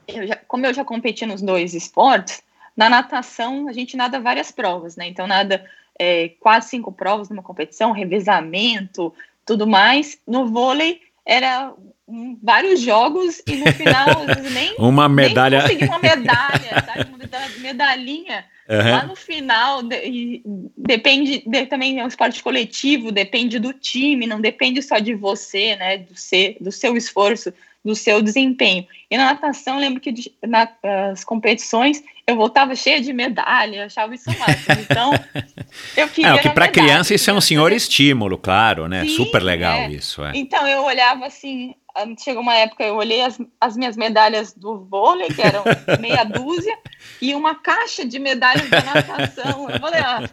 eu 0.07 0.25
já, 0.25 0.35
como 0.47 0.65
eu 0.65 0.73
já 0.73 0.83
competi 0.83 1.23
nos 1.23 1.39
dois 1.39 1.75
esportes, 1.75 2.41
na 2.75 2.89
natação 2.89 3.67
a 3.67 3.71
gente 3.71 3.95
nada 3.95 4.19
várias 4.19 4.51
provas, 4.51 4.95
né? 4.95 5.07
Então 5.07 5.27
nada 5.27 5.63
é, 5.99 6.29
quase 6.39 6.69
cinco 6.69 6.91
provas 6.91 7.29
numa 7.29 7.43
competição, 7.43 7.91
revezamento, 7.91 9.13
tudo 9.45 9.67
mais. 9.67 10.17
No 10.27 10.47
vôlei 10.47 10.99
era 11.23 11.71
um, 12.07 12.35
vários 12.41 12.81
jogos 12.81 13.39
e 13.47 13.55
no 13.57 13.71
final 13.71 14.07
nem 14.51 14.73
uma 14.81 15.07
medalha, 15.07 15.67
nem 15.67 15.87
uma 15.87 15.99
medalha, 15.99 16.83
sabe? 16.87 17.07
Uma 17.13 17.59
medalhinha 17.59 18.45
Uhum. 18.69 18.91
Lá 18.91 19.05
no 19.05 19.15
final, 19.15 19.83
de, 19.83 20.41
depende, 20.77 21.43
de, 21.45 21.65
também 21.65 21.99
é 21.99 22.03
um 22.03 22.07
esporte 22.07 22.41
coletivo, 22.41 23.11
depende 23.11 23.59
do 23.59 23.73
time, 23.73 24.25
não 24.25 24.39
depende 24.39 24.81
só 24.81 24.99
de 24.99 25.13
você, 25.13 25.75
né, 25.75 25.97
do, 25.97 26.15
ser, 26.15 26.55
do 26.61 26.71
seu 26.71 26.95
esforço, 26.95 27.53
do 27.83 27.93
seu 27.95 28.21
desempenho. 28.21 28.87
E 29.11 29.17
na 29.17 29.25
natação, 29.25 29.77
lembro 29.77 29.99
que 29.99 30.13
nas 30.41 31.23
competições 31.25 32.01
eu 32.25 32.37
voltava 32.37 32.73
cheia 32.73 33.01
de 33.01 33.11
medalha, 33.11 33.85
achava 33.85 34.15
isso 34.15 34.29
máximo. 34.39 34.77
Então, 34.79 35.11
eu 35.97 36.07
queria. 36.07 36.35
É, 36.35 36.37
que 36.37 36.49
para 36.49 36.69
criança 36.69 37.13
isso 37.13 37.29
é 37.29 37.33
um 37.33 37.41
senhor 37.41 37.73
estímulo, 37.73 38.37
claro, 38.37 38.87
né? 38.87 39.01
Sim, 39.03 39.09
Super 39.09 39.43
legal 39.43 39.79
é. 39.79 39.91
isso. 39.91 40.23
É. 40.23 40.31
Então, 40.33 40.65
eu 40.65 40.83
olhava 40.83 41.25
assim, 41.25 41.75
chegou 42.17 42.41
uma 42.41 42.55
época 42.55 42.83
eu 42.83 42.95
olhei 42.95 43.21
as, 43.21 43.39
as 43.61 43.77
minhas 43.77 43.95
medalhas 43.95 44.53
do 44.53 44.79
vôlei, 44.85 45.27
que 45.27 45.41
eram 45.41 45.63
meia 45.99 46.23
dúzia, 46.25 46.77
e 47.21 47.35
uma 47.35 47.55
caixa 47.55 48.05
de 48.05 48.19
medalhas 48.19 48.69
da 48.69 48.81
natação. 48.81 49.69
Eu 49.69 49.79
falei, 49.79 50.01
ah, 50.01 50.29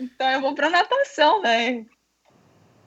então 0.00 0.30
eu 0.30 0.40
vou 0.40 0.54
para 0.54 0.70
natação, 0.70 1.42
né? 1.42 1.84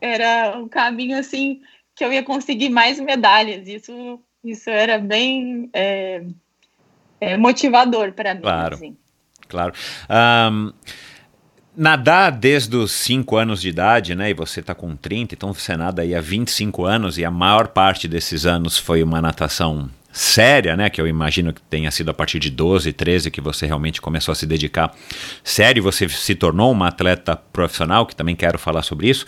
Era 0.02 0.58
um 0.58 0.68
caminho 0.68 1.18
assim 1.18 1.62
que 1.96 2.04
eu 2.04 2.12
ia 2.12 2.24
conseguir 2.24 2.70
mais 2.70 3.00
medalhas. 3.00 3.68
Isso, 3.68 4.20
isso 4.44 4.70
era 4.70 5.00
bem 5.00 5.70
é, 5.74 6.26
é, 7.22 7.38
motivador 7.38 8.12
para 8.12 8.34
mim. 8.34 8.42
Claro, 8.42 8.76
assim. 8.76 8.98
claro. 9.48 9.74
Um, 10.52 10.74
nadar 11.76 12.32
desde 12.32 12.76
os 12.76 12.92
5 12.92 13.36
anos 13.36 13.62
de 13.62 13.70
idade, 13.70 14.16
né? 14.16 14.30
E 14.30 14.34
você 14.34 14.60
está 14.60 14.76
com 14.76 14.96
30, 14.96 15.36
então 15.36 15.54
você 15.54 15.76
nada 15.76 16.02
aí 16.02 16.14
há 16.14 16.22
25 16.22 16.86
anos 16.86 17.18
e 17.18 17.26
a 17.26 17.32
maior 17.32 17.68
parte 17.68 18.08
desses 18.08 18.46
anos 18.46 18.78
foi 18.78 19.02
uma 19.02 19.22
natação 19.22 19.90
séria, 20.14 20.78
né, 20.78 20.92
que 20.92 21.02
eu 21.02 21.08
imagino 21.08 21.52
que 21.52 21.60
tenha 21.64 21.90
sido 21.90 22.12
a 22.12 22.14
partir 22.14 22.38
de 22.38 22.52
12, 22.52 22.94
13 22.94 23.32
que 23.32 23.42
você 23.42 23.66
realmente 23.66 24.00
começou 24.00 24.32
a 24.32 24.36
se 24.36 24.46
dedicar 24.46 24.94
sério, 25.44 25.82
você 25.82 26.08
se 26.08 26.36
tornou 26.36 26.72
uma 26.72 26.90
atleta 26.90 27.36
profissional, 27.36 28.06
que 28.06 28.16
também 28.16 28.36
quero 28.36 28.60
falar 28.60 28.84
sobre 28.84 29.10
isso, 29.10 29.26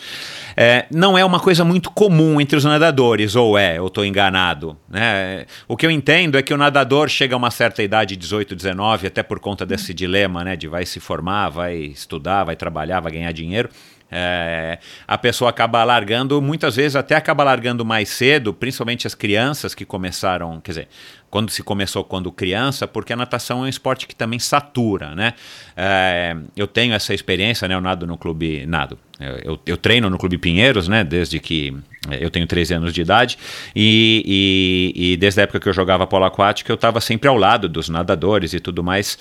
é, 0.55 0.85
não 0.91 1.17
é 1.17 1.25
uma 1.25 1.39
coisa 1.39 1.65
muito 1.65 1.89
comum 1.89 2.39
entre 2.39 2.55
os 2.55 2.63
nadadores, 2.63 3.35
ou 3.35 3.57
é, 3.57 3.79
eu 3.79 3.87
estou 3.87 4.05
enganado. 4.05 4.77
Né? 4.87 5.47
O 5.67 5.75
que 5.75 5.87
eu 5.87 5.91
entendo 5.91 6.37
é 6.37 6.43
que 6.43 6.53
o 6.53 6.57
nadador 6.57 7.09
chega 7.09 7.33
a 7.33 7.37
uma 7.37 7.49
certa 7.49 7.81
idade, 7.81 8.15
18, 8.15 8.55
19, 8.55 9.07
até 9.07 9.23
por 9.23 9.39
conta 9.39 9.65
desse 9.65 9.91
dilema, 9.91 10.43
né, 10.43 10.55
de 10.55 10.67
vai 10.67 10.85
se 10.85 10.99
formar, 10.99 11.49
vai 11.49 11.75
estudar, 11.77 12.43
vai 12.43 12.55
trabalhar, 12.55 12.99
vai 12.99 13.11
ganhar 13.11 13.31
dinheiro, 13.31 13.69
é, 14.11 14.79
a 15.07 15.17
pessoa 15.17 15.49
acaba 15.49 15.83
largando, 15.83 16.41
muitas 16.41 16.75
vezes 16.75 16.95
até 16.95 17.15
acaba 17.15 17.43
largando 17.43 17.83
mais 17.83 18.09
cedo, 18.09 18.53
principalmente 18.53 19.07
as 19.07 19.15
crianças 19.15 19.73
que 19.73 19.83
começaram, 19.83 20.59
quer 20.61 20.71
dizer, 20.71 20.87
quando 21.29 21.49
se 21.49 21.63
começou 21.63 22.03
quando 22.03 22.31
criança, 22.31 22.87
porque 22.87 23.11
a 23.11 23.15
natação 23.15 23.59
é 23.59 23.61
um 23.63 23.67
esporte 23.67 24.07
que 24.07 24.15
também 24.15 24.39
satura, 24.39 25.13
né? 25.15 25.33
É, 25.75 26.35
eu 26.55 26.65
tenho 26.65 26.93
essa 26.93 27.13
experiência, 27.13 27.67
né? 27.67 27.75
Eu 27.75 27.81
nado 27.81 28.07
no 28.07 28.17
clube, 28.17 28.65
nado. 28.65 28.97
Eu, 29.19 29.59
eu, 29.65 29.77
treino 29.77 30.09
no 30.09 30.17
Clube 30.17 30.37
Pinheiros, 30.37 30.87
né? 30.87 31.03
Desde 31.03 31.39
que 31.39 31.75
eu 32.19 32.29
tenho 32.29 32.47
13 32.47 32.73
anos 32.75 32.93
de 32.93 33.01
idade 33.01 33.37
e, 33.75 34.93
e, 34.95 35.13
e 35.13 35.17
desde 35.17 35.41
a 35.41 35.43
época 35.43 35.59
que 35.59 35.69
eu 35.69 35.73
jogava 35.73 36.05
polo 36.07 36.25
aquático 36.25 36.71
eu 36.71 36.75
estava 36.75 37.01
sempre 37.01 37.27
ao 37.27 37.37
lado 37.37 37.67
dos 37.67 37.89
nadadores 37.89 38.53
e 38.53 38.59
tudo 38.59 38.83
mais 38.83 39.17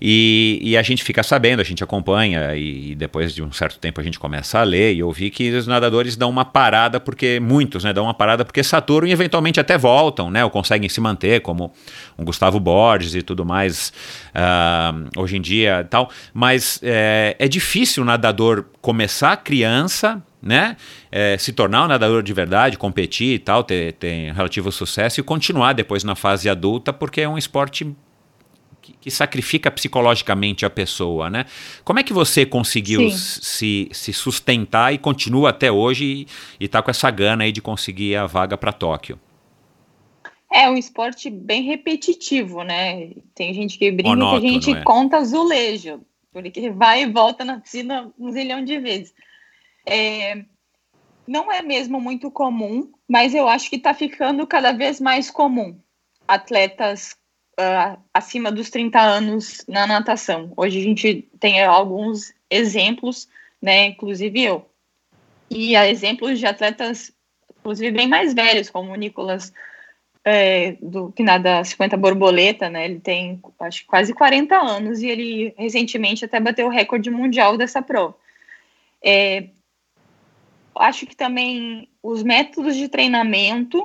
e, 0.00 0.58
e 0.62 0.76
a 0.76 0.82
gente 0.82 1.02
fica 1.02 1.22
sabendo, 1.22 1.60
a 1.60 1.64
gente 1.64 1.82
acompanha 1.82 2.54
e, 2.54 2.94
depois 2.94 3.34
de 3.34 3.42
um 3.42 3.50
certo 3.52 3.78
tempo 3.78 4.00
a 4.00 4.04
gente 4.04 4.18
começa 4.18 4.58
a 4.58 4.62
ler 4.62 4.94
e 4.94 5.02
ouvir 5.02 5.30
que 5.30 5.50
os 5.50 5.66
nadadores 5.66 6.16
dão 6.16 6.28
uma 6.28 6.44
parada 6.44 7.00
porque 7.00 7.40
muitos, 7.40 7.84
né? 7.84 7.92
Dão 7.92 8.04
uma 8.04 8.14
parada 8.14 8.44
porque 8.44 8.62
saturam 8.62 9.06
e 9.06 9.12
eventualmente 9.12 9.58
até 9.58 9.78
voltam, 9.78 10.30
né? 10.30 10.44
Ou 10.44 10.50
conseguem 10.50 10.88
se 10.88 11.00
manter 11.00 11.40
como 11.40 11.72
um 12.18 12.24
Gustavo 12.24 12.60
Borges 12.60 13.14
e 13.14 13.22
tudo 13.22 13.44
mais 13.44 13.92
uh, 14.34 15.20
hoje 15.20 15.36
em 15.36 15.40
dia 15.40 15.86
tal, 15.88 16.10
mas 16.32 16.80
é, 16.82 17.36
é 17.38 17.48
difícil 17.48 18.02
o 18.02 18.06
nadador 18.06 18.64
começar 18.80 19.36
criança 19.38 20.22
né? 20.46 20.76
É, 21.10 21.36
se 21.36 21.52
tornar 21.52 21.84
um 21.84 21.88
nadador 21.88 22.22
de 22.22 22.32
verdade, 22.32 22.78
competir 22.78 23.34
e 23.34 23.38
tal, 23.38 23.64
ter, 23.64 23.94
ter 23.94 24.32
relativo 24.32 24.70
sucesso 24.70 25.20
e 25.20 25.22
continuar 25.22 25.72
depois 25.72 26.04
na 26.04 26.14
fase 26.14 26.48
adulta, 26.48 26.92
porque 26.92 27.20
é 27.20 27.28
um 27.28 27.36
esporte 27.36 27.94
que, 29.00 29.10
sacrifica 29.10 29.70
psicologicamente 29.70 30.64
a 30.64 30.70
pessoa, 30.70 31.28
né? 31.28 31.46
Como 31.84 31.98
é 31.98 32.02
que 32.02 32.12
você 32.12 32.46
conseguiu 32.46 33.10
se, 33.10 33.88
se 33.92 34.12
sustentar 34.12 34.94
e 34.94 34.98
continua 34.98 35.50
até 35.50 35.70
hoje 35.72 36.26
e 36.60 36.64
está 36.64 36.82
com 36.82 36.90
essa 36.90 37.10
gana 37.10 37.44
aí 37.44 37.52
de 37.52 37.60
conseguir 37.60 38.16
a 38.16 38.26
vaga 38.26 38.56
para 38.56 38.72
Tóquio? 38.72 39.18
É 40.52 40.70
um 40.70 40.76
esporte 40.76 41.28
bem 41.28 41.64
repetitivo, 41.64 42.62
né? 42.62 43.10
Tem 43.34 43.52
gente 43.52 43.76
que 43.78 43.90
brinca 43.90 44.10
Monótono, 44.10 44.40
que 44.40 44.46
a 44.46 44.50
gente 44.50 44.70
é? 44.72 44.82
conta 44.82 45.16
azulejo, 45.18 46.00
porque 46.32 46.70
vai 46.70 47.02
e 47.02 47.10
volta 47.10 47.44
na 47.44 47.58
piscina 47.58 48.10
um 48.18 48.30
zilhão 48.30 48.64
de 48.64 48.78
vezes. 48.78 49.12
É, 49.86 50.44
não 51.26 51.50
é 51.50 51.62
mesmo 51.62 52.00
muito 52.00 52.30
comum, 52.30 52.92
mas 53.08 53.34
eu 53.34 53.48
acho 53.48 53.70
que 53.70 53.76
está 53.76 53.94
ficando 53.94 54.46
cada 54.46 54.72
vez 54.72 55.00
mais 55.00 55.30
comum 55.30 55.78
atletas 56.26 57.16
uh, 57.58 57.98
acima 58.12 58.50
dos 58.50 58.70
30 58.70 59.00
anos 59.00 59.64
na 59.68 59.86
natação. 59.86 60.52
Hoje 60.56 60.80
a 60.80 60.82
gente 60.82 61.28
tem 61.38 61.62
alguns 61.64 62.34
exemplos, 62.50 63.28
né, 63.60 63.86
inclusive 63.86 64.42
eu. 64.42 64.66
E 65.50 65.76
há 65.76 65.88
exemplos 65.88 66.38
de 66.38 66.46
atletas, 66.46 67.12
inclusive 67.58 67.90
bem 67.92 68.08
mais 68.08 68.34
velhos, 68.34 68.68
como 68.68 68.92
o 68.92 68.96
Nicolas, 68.96 69.52
é, 70.24 70.76
do 70.82 71.12
que 71.12 71.22
nada 71.22 71.62
50 71.62 71.96
borboleta, 71.96 72.68
né? 72.68 72.84
Ele 72.84 72.98
tem 72.98 73.40
acho 73.60 73.86
quase 73.86 74.12
40 74.12 74.56
anos 74.56 75.00
e 75.00 75.06
ele 75.06 75.54
recentemente 75.56 76.24
até 76.24 76.40
bateu 76.40 76.66
o 76.66 76.70
recorde 76.70 77.10
mundial 77.10 77.56
dessa 77.56 77.80
prova. 77.80 78.16
É, 79.00 79.46
acho 80.78 81.06
que 81.06 81.16
também 81.16 81.88
os 82.02 82.22
métodos 82.22 82.76
de 82.76 82.88
treinamento, 82.88 83.82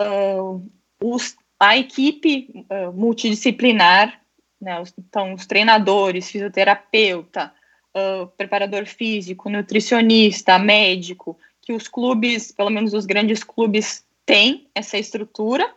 uh, 0.00 0.62
os, 1.02 1.36
a 1.58 1.76
equipe 1.76 2.66
uh, 2.70 2.92
multidisciplinar, 2.92 4.20
né, 4.60 4.80
os, 4.80 4.92
então 4.98 5.34
os 5.34 5.46
treinadores, 5.46 6.30
fisioterapeuta, 6.30 7.52
uh, 7.94 8.26
preparador 8.36 8.86
físico, 8.86 9.48
nutricionista, 9.48 10.58
médico, 10.58 11.38
que 11.62 11.72
os 11.72 11.88
clubes, 11.88 12.52
pelo 12.52 12.70
menos 12.70 12.92
os 12.92 13.06
grandes 13.06 13.42
clubes, 13.42 14.04
têm 14.26 14.68
essa 14.74 14.98
estrutura, 14.98 15.72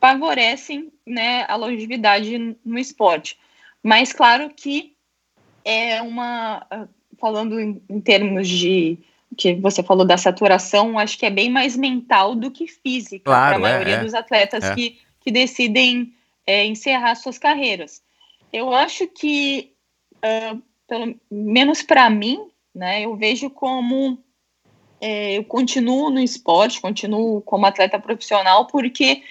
favorecem 0.00 0.92
né, 1.06 1.44
a 1.48 1.56
longevidade 1.56 2.56
no 2.64 2.78
esporte. 2.78 3.38
Mas 3.82 4.12
claro 4.12 4.50
que 4.50 4.94
é 5.64 6.00
uma, 6.00 6.66
falando 7.18 7.60
em, 7.60 7.82
em 7.88 8.00
termos 8.00 8.48
de 8.48 8.98
que 9.40 9.54
você 9.54 9.82
falou 9.82 10.04
da 10.04 10.18
saturação, 10.18 10.98
acho 10.98 11.18
que 11.18 11.24
é 11.24 11.30
bem 11.30 11.48
mais 11.48 11.74
mental 11.74 12.34
do 12.34 12.50
que 12.50 12.66
física 12.66 13.24
claro, 13.24 13.48
para 13.48 13.56
a 13.56 13.58
maioria 13.58 13.94
é, 13.94 14.04
dos 14.04 14.12
atletas 14.12 14.62
é. 14.62 14.74
que, 14.74 14.98
que 15.18 15.30
decidem 15.30 16.12
é, 16.46 16.66
encerrar 16.66 17.14
suas 17.14 17.38
carreiras. 17.38 18.02
Eu 18.52 18.74
acho 18.74 19.06
que, 19.06 19.72
uh, 20.16 20.62
pelo 20.86 21.14
menos 21.30 21.82
para 21.82 22.10
mim, 22.10 22.48
né, 22.74 23.02
eu 23.02 23.16
vejo 23.16 23.48
como 23.48 24.18
é, 25.00 25.38
eu 25.38 25.44
continuo 25.44 26.10
no 26.10 26.20
esporte, 26.20 26.78
continuo 26.78 27.40
como 27.40 27.64
atleta 27.64 27.98
profissional, 27.98 28.66
porque, 28.66 29.22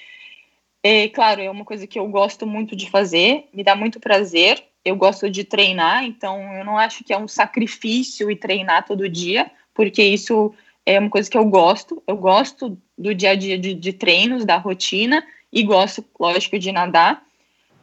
é, 0.81 1.07
claro, 1.09 1.39
é 1.39 1.51
uma 1.51 1.65
coisa 1.65 1.85
que 1.85 1.99
eu 1.99 2.07
gosto 2.07 2.47
muito 2.47 2.75
de 2.75 2.89
fazer, 2.89 3.47
me 3.53 3.63
dá 3.63 3.75
muito 3.75 3.99
prazer, 3.99 4.63
eu 4.83 4.95
gosto 4.95 5.29
de 5.29 5.43
treinar, 5.43 6.03
então 6.03 6.41
eu 6.55 6.65
não 6.65 6.79
acho 6.79 7.03
que 7.03 7.13
é 7.13 7.17
um 7.17 7.27
sacrifício 7.27 8.31
e 8.31 8.35
treinar 8.35 8.87
todo 8.87 9.07
dia 9.07 9.51
porque 9.79 10.03
isso 10.03 10.53
é 10.85 10.99
uma 10.99 11.09
coisa 11.09 11.29
que 11.29 11.37
eu 11.37 11.45
gosto. 11.45 12.03
Eu 12.05 12.17
gosto 12.17 12.77
do 12.97 13.15
dia 13.15 13.29
a 13.29 13.35
dia 13.35 13.57
de, 13.57 13.73
de 13.73 13.93
treinos, 13.93 14.43
da 14.43 14.57
rotina, 14.57 15.25
e 15.53 15.63
gosto, 15.63 16.03
lógico, 16.19 16.59
de 16.59 16.69
nadar. 16.69 17.23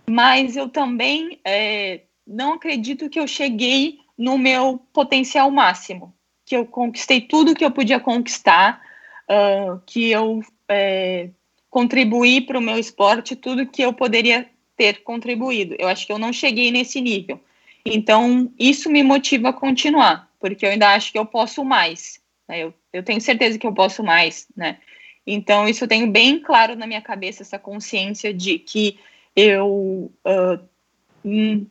Mas 0.06 0.58
eu 0.58 0.68
também 0.68 1.40
é, 1.42 2.02
não 2.26 2.52
acredito 2.52 3.08
que 3.08 3.18
eu 3.18 3.26
cheguei 3.26 4.00
no 4.18 4.36
meu 4.36 4.78
potencial 4.92 5.50
máximo, 5.50 6.14
que 6.44 6.54
eu 6.54 6.66
conquistei 6.66 7.22
tudo 7.22 7.54
que 7.54 7.64
eu 7.64 7.70
podia 7.70 7.98
conquistar, 7.98 8.78
uh, 9.22 9.80
que 9.86 10.10
eu 10.10 10.42
é, 10.68 11.30
contribuí 11.70 12.42
para 12.42 12.58
o 12.58 12.62
meu 12.62 12.78
esporte, 12.78 13.34
tudo 13.34 13.64
que 13.64 13.80
eu 13.80 13.94
poderia 13.94 14.46
ter 14.76 15.02
contribuído. 15.02 15.74
Eu 15.78 15.88
acho 15.88 16.06
que 16.06 16.12
eu 16.12 16.18
não 16.18 16.30
cheguei 16.30 16.70
nesse 16.70 17.00
nível. 17.00 17.40
Então, 17.86 18.52
isso 18.58 18.90
me 18.90 19.02
motiva 19.02 19.48
a 19.48 19.54
continuar 19.54 20.25
porque 20.40 20.64
eu 20.66 20.70
ainda 20.70 20.90
acho 20.90 21.12
que 21.12 21.18
eu 21.18 21.26
posso 21.26 21.64
mais. 21.64 22.20
Né? 22.48 22.60
Eu, 22.60 22.74
eu 22.92 23.02
tenho 23.02 23.20
certeza 23.20 23.58
que 23.58 23.66
eu 23.66 23.72
posso 23.72 24.02
mais, 24.02 24.46
né? 24.56 24.78
Então, 25.26 25.68
isso 25.68 25.82
eu 25.82 25.88
tenho 25.88 26.10
bem 26.10 26.38
claro 26.38 26.76
na 26.76 26.86
minha 26.86 27.02
cabeça, 27.02 27.42
essa 27.42 27.58
consciência 27.58 28.32
de 28.32 28.60
que 28.60 28.98
eu 29.34 30.12
uh, 30.24 31.66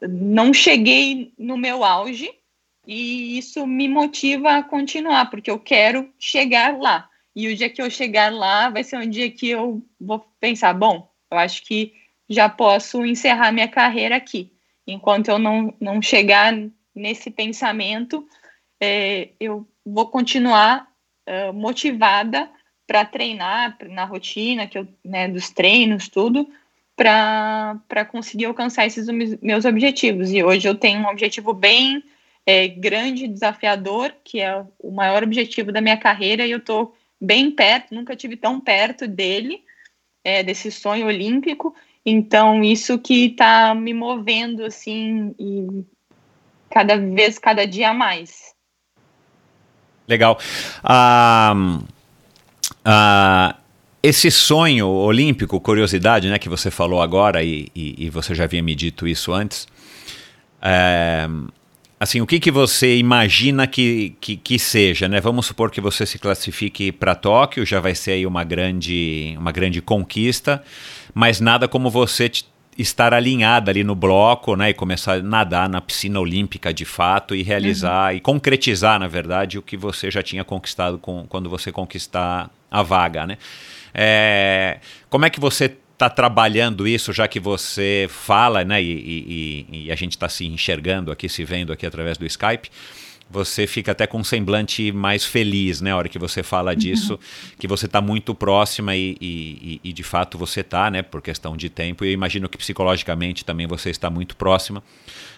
não 0.00 0.54
cheguei 0.54 1.32
no 1.36 1.58
meu 1.58 1.82
auge 1.82 2.32
e 2.86 3.36
isso 3.36 3.66
me 3.66 3.88
motiva 3.88 4.56
a 4.56 4.62
continuar, 4.62 5.28
porque 5.28 5.50
eu 5.50 5.58
quero 5.58 6.08
chegar 6.18 6.78
lá. 6.78 7.08
E 7.34 7.48
o 7.48 7.56
dia 7.56 7.68
que 7.68 7.82
eu 7.82 7.90
chegar 7.90 8.32
lá 8.32 8.70
vai 8.70 8.82
ser 8.84 8.96
um 8.96 9.08
dia 9.08 9.30
que 9.30 9.48
eu 9.48 9.82
vou 10.00 10.24
pensar: 10.40 10.72
bom, 10.72 11.10
eu 11.30 11.38
acho 11.38 11.64
que 11.64 11.92
já 12.28 12.48
posso 12.48 13.04
encerrar 13.04 13.52
minha 13.52 13.68
carreira 13.68 14.16
aqui. 14.16 14.52
Enquanto 14.86 15.28
eu 15.28 15.38
não, 15.38 15.74
não 15.80 16.00
chegar 16.00 16.54
nesse 16.94 17.30
pensamento, 17.30 18.26
é, 18.80 19.30
eu 19.38 19.66
vou 19.84 20.06
continuar 20.08 20.88
uh, 21.28 21.52
motivada 21.52 22.50
para 22.86 23.04
treinar 23.04 23.76
na 23.88 24.04
rotina 24.04 24.66
que 24.66 24.78
eu, 24.78 24.88
né, 25.04 25.28
dos 25.28 25.50
treinos, 25.50 26.08
tudo, 26.08 26.48
para 26.96 28.04
conseguir 28.10 28.46
alcançar 28.46 28.86
esses 28.86 29.06
meus 29.40 29.64
objetivos. 29.64 30.32
E 30.32 30.42
hoje 30.42 30.68
eu 30.68 30.74
tenho 30.74 31.00
um 31.00 31.08
objetivo 31.08 31.52
bem 31.52 32.02
é, 32.44 32.68
grande, 32.68 33.28
desafiador, 33.28 34.12
que 34.24 34.40
é 34.40 34.64
o 34.78 34.90
maior 34.90 35.22
objetivo 35.22 35.72
da 35.72 35.80
minha 35.80 35.96
carreira, 35.96 36.46
e 36.46 36.50
eu 36.50 36.58
estou 36.58 36.94
bem 37.20 37.50
perto, 37.50 37.94
nunca 37.94 38.16
tive 38.16 38.36
tão 38.36 38.60
perto 38.60 39.06
dele, 39.06 39.62
é, 40.24 40.42
desse 40.42 40.70
sonho 40.70 41.06
olímpico. 41.06 41.74
Então, 42.04 42.64
isso 42.64 42.98
que 42.98 43.26
está 43.26 43.74
me 43.74 43.94
movendo, 43.94 44.64
assim, 44.64 45.34
e 45.38 45.84
cada 46.70 46.96
vez, 46.96 47.38
cada 47.38 47.66
dia 47.66 47.92
mais. 47.92 48.54
Legal. 50.08 50.38
Ah, 50.82 51.54
Uh, 52.80 53.54
esse 54.02 54.30
sonho 54.30 54.88
olímpico, 54.88 55.60
curiosidade, 55.60 56.28
né, 56.28 56.38
que 56.38 56.48
você 56.48 56.70
falou 56.70 57.02
agora 57.02 57.42
e, 57.42 57.68
e, 57.76 58.06
e 58.06 58.10
você 58.10 58.34
já 58.34 58.44
havia 58.44 58.62
me 58.62 58.74
dito 58.74 59.06
isso 59.06 59.32
antes. 59.32 59.68
É, 60.62 61.28
assim, 61.98 62.22
o 62.22 62.26
que, 62.26 62.40
que 62.40 62.50
você 62.50 62.96
imagina 62.96 63.66
que, 63.66 64.16
que, 64.18 64.36
que, 64.36 64.58
seja, 64.58 65.06
né? 65.06 65.20
Vamos 65.20 65.46
supor 65.46 65.70
que 65.70 65.80
você 65.82 66.06
se 66.06 66.18
classifique 66.18 66.90
para 66.90 67.14
Tóquio, 67.14 67.66
já 67.66 67.78
vai 67.78 67.94
ser 67.94 68.12
aí 68.12 68.26
uma 68.26 68.42
grande, 68.42 69.34
uma 69.38 69.52
grande 69.52 69.82
conquista, 69.82 70.62
mas 71.12 71.38
nada 71.40 71.68
como 71.68 71.90
você 71.90 72.30
estar 72.80 73.12
alinhada 73.12 73.70
ali 73.70 73.84
no 73.84 73.94
bloco, 73.94 74.56
né, 74.56 74.70
e 74.70 74.74
começar 74.74 75.14
a 75.14 75.22
nadar 75.22 75.68
na 75.68 75.80
piscina 75.80 76.18
olímpica 76.18 76.72
de 76.72 76.84
fato 76.84 77.34
e 77.34 77.42
realizar 77.42 78.10
uhum. 78.10 78.16
e 78.16 78.20
concretizar, 78.20 78.98
na 78.98 79.06
verdade, 79.06 79.58
o 79.58 79.62
que 79.62 79.76
você 79.76 80.10
já 80.10 80.22
tinha 80.22 80.44
conquistado 80.44 80.98
com, 80.98 81.26
quando 81.28 81.48
você 81.48 81.70
conquistar 81.70 82.50
a 82.70 82.82
vaga, 82.82 83.26
né? 83.26 83.38
É, 83.92 84.78
como 85.08 85.24
é 85.24 85.30
que 85.30 85.40
você 85.40 85.76
está 85.92 86.08
trabalhando 86.08 86.88
isso, 86.88 87.12
já 87.12 87.28
que 87.28 87.38
você 87.38 88.06
fala, 88.08 88.64
né, 88.64 88.82
e, 88.82 89.66
e, 89.70 89.84
e 89.86 89.92
a 89.92 89.94
gente 89.94 90.12
está 90.12 90.28
se 90.28 90.46
enxergando 90.46 91.12
aqui, 91.12 91.28
se 91.28 91.44
vendo 91.44 91.72
aqui 91.72 91.84
através 91.84 92.16
do 92.16 92.24
Skype? 92.24 92.70
Você 93.30 93.64
fica 93.66 93.92
até 93.92 94.08
com 94.08 94.18
um 94.18 94.24
semblante 94.24 94.90
mais 94.90 95.24
feliz, 95.24 95.80
né? 95.80 95.92
A 95.92 95.96
hora 95.96 96.08
que 96.08 96.18
você 96.18 96.42
fala 96.42 96.74
disso, 96.74 97.12
uhum. 97.12 97.18
que 97.58 97.68
você 97.68 97.86
está 97.86 98.00
muito 98.00 98.34
próxima 98.34 98.96
e, 98.96 99.16
e, 99.20 99.80
e, 99.84 99.92
de 99.92 100.02
fato 100.02 100.36
você 100.36 100.60
está, 100.60 100.90
né? 100.90 101.00
Por 101.00 101.22
questão 101.22 101.56
de 101.56 101.70
tempo. 101.70 102.04
E 102.04 102.08
eu 102.08 102.12
imagino 102.12 102.48
que 102.48 102.58
psicologicamente 102.58 103.44
também 103.44 103.68
você 103.68 103.88
está 103.88 104.10
muito 104.10 104.34
próxima, 104.34 104.82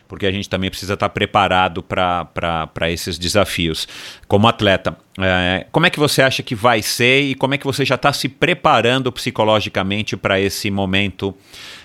porque 0.09 0.25
a 0.25 0.33
gente 0.33 0.49
também 0.49 0.71
precisa 0.71 0.95
estar 0.95 1.11
tá 1.11 1.13
preparado 1.13 1.83
para 1.83 2.91
esses 2.91 3.19
desafios. 3.19 3.87
Como 4.27 4.49
atleta, 4.49 4.97
é, 5.19 5.67
como 5.71 5.85
é 5.85 5.91
que 5.91 5.99
você 5.99 6.23
acha 6.23 6.43
que 6.43 6.55
vai 6.55 6.81
ser 6.81 7.21
e 7.21 7.35
como 7.35 7.53
é 7.53 7.59
que 7.59 7.67
você 7.67 7.85
já 7.85 7.97
está 7.97 8.11
se 8.11 8.27
preparando 8.27 9.13
psicologicamente 9.13 10.17
para 10.17 10.41
esse 10.41 10.71
momento? 10.71 11.35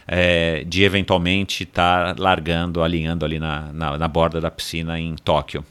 É, 0.09 0.63
de 0.65 0.83
eventualmente 0.83 1.63
estar 1.63 2.15
tá 2.15 2.23
largando, 2.23 2.81
alinhando 2.81 3.25
ali 3.25 3.39
na, 3.39 3.73
na, 3.73 3.97
na 3.97 4.07
borda 4.07 4.39
da 4.39 4.49
piscina 4.49 4.97
em 4.97 5.13
Tóquio? 5.15 5.65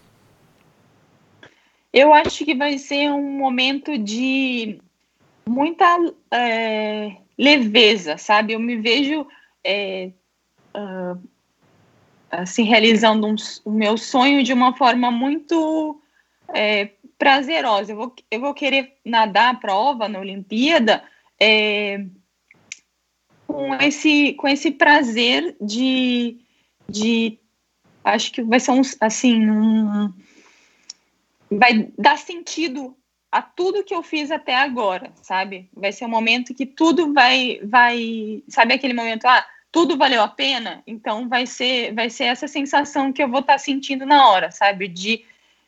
Eu 1.92 2.12
acho 2.12 2.44
que 2.44 2.54
vai 2.54 2.78
ser 2.78 3.10
um 3.10 3.38
momento 3.38 3.96
de 3.96 4.78
muita 5.48 5.86
é, 6.30 7.16
leveza, 7.38 8.18
sabe? 8.18 8.52
Eu 8.52 8.60
me 8.60 8.76
vejo 8.76 9.26
é, 9.64 10.10
uh, 10.74 11.20
assim 12.30 12.64
realizando 12.64 13.26
um, 13.26 13.36
o 13.64 13.70
meu 13.70 13.96
sonho 13.96 14.42
de 14.42 14.52
uma 14.52 14.76
forma 14.76 15.10
muito 15.10 16.00
é, 16.54 16.90
prazerosa. 17.18 17.92
Eu 17.92 17.96
vou, 17.96 18.14
eu 18.30 18.40
vou 18.40 18.54
querer 18.54 18.98
nadar 19.04 19.54
a 19.54 19.58
prova 19.58 20.08
na 20.08 20.18
Olimpíada 20.18 21.02
é, 21.40 22.04
com 23.46 23.74
esse 23.76 24.34
com 24.34 24.48
esse 24.48 24.70
prazer 24.70 25.56
de, 25.60 26.38
de 26.88 27.38
acho 28.04 28.32
que 28.32 28.42
vai 28.42 28.60
ser 28.60 28.72
um, 28.72 28.82
assim 29.00 29.48
um 29.48 30.12
vai 31.58 31.90
dar 31.98 32.18
sentido 32.18 32.96
a 33.30 33.42
tudo 33.42 33.84
que 33.84 33.94
eu 33.94 34.02
fiz 34.02 34.30
até 34.30 34.54
agora, 34.54 35.12
sabe? 35.22 35.68
Vai 35.74 35.92
ser 35.92 36.04
um 36.06 36.10
momento 36.10 36.54
que 36.54 36.64
tudo 36.64 37.12
vai, 37.12 37.60
vai, 37.64 38.42
sabe 38.48 38.74
aquele 38.74 38.94
momento, 38.94 39.26
ah, 39.26 39.46
tudo 39.70 39.96
valeu 39.96 40.22
a 40.22 40.28
pena. 40.28 40.82
Então 40.86 41.28
vai 41.28 41.46
ser, 41.46 41.92
vai 41.94 42.08
ser 42.08 42.24
essa 42.24 42.48
sensação 42.48 43.12
que 43.12 43.22
eu 43.22 43.28
vou 43.28 43.40
estar 43.40 43.54
tá 43.54 43.58
sentindo 43.58 44.06
na 44.06 44.28
hora, 44.28 44.50
sabe? 44.50 44.88
De, 44.88 45.24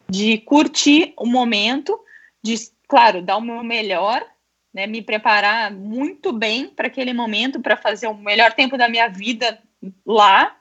de 0.08 0.38
curtir 0.38 1.12
o 1.16 1.26
momento, 1.26 1.98
de, 2.42 2.54
claro, 2.88 3.20
dar 3.20 3.36
o 3.36 3.42
meu 3.42 3.62
melhor, 3.62 4.24
né? 4.72 4.86
Me 4.86 5.02
preparar 5.02 5.70
muito 5.72 6.32
bem 6.32 6.68
para 6.68 6.86
aquele 6.86 7.12
momento, 7.12 7.60
para 7.60 7.76
fazer 7.76 8.06
o 8.06 8.14
melhor 8.14 8.52
tempo 8.52 8.78
da 8.78 8.88
minha 8.88 9.08
vida 9.08 9.60
lá, 10.06 10.56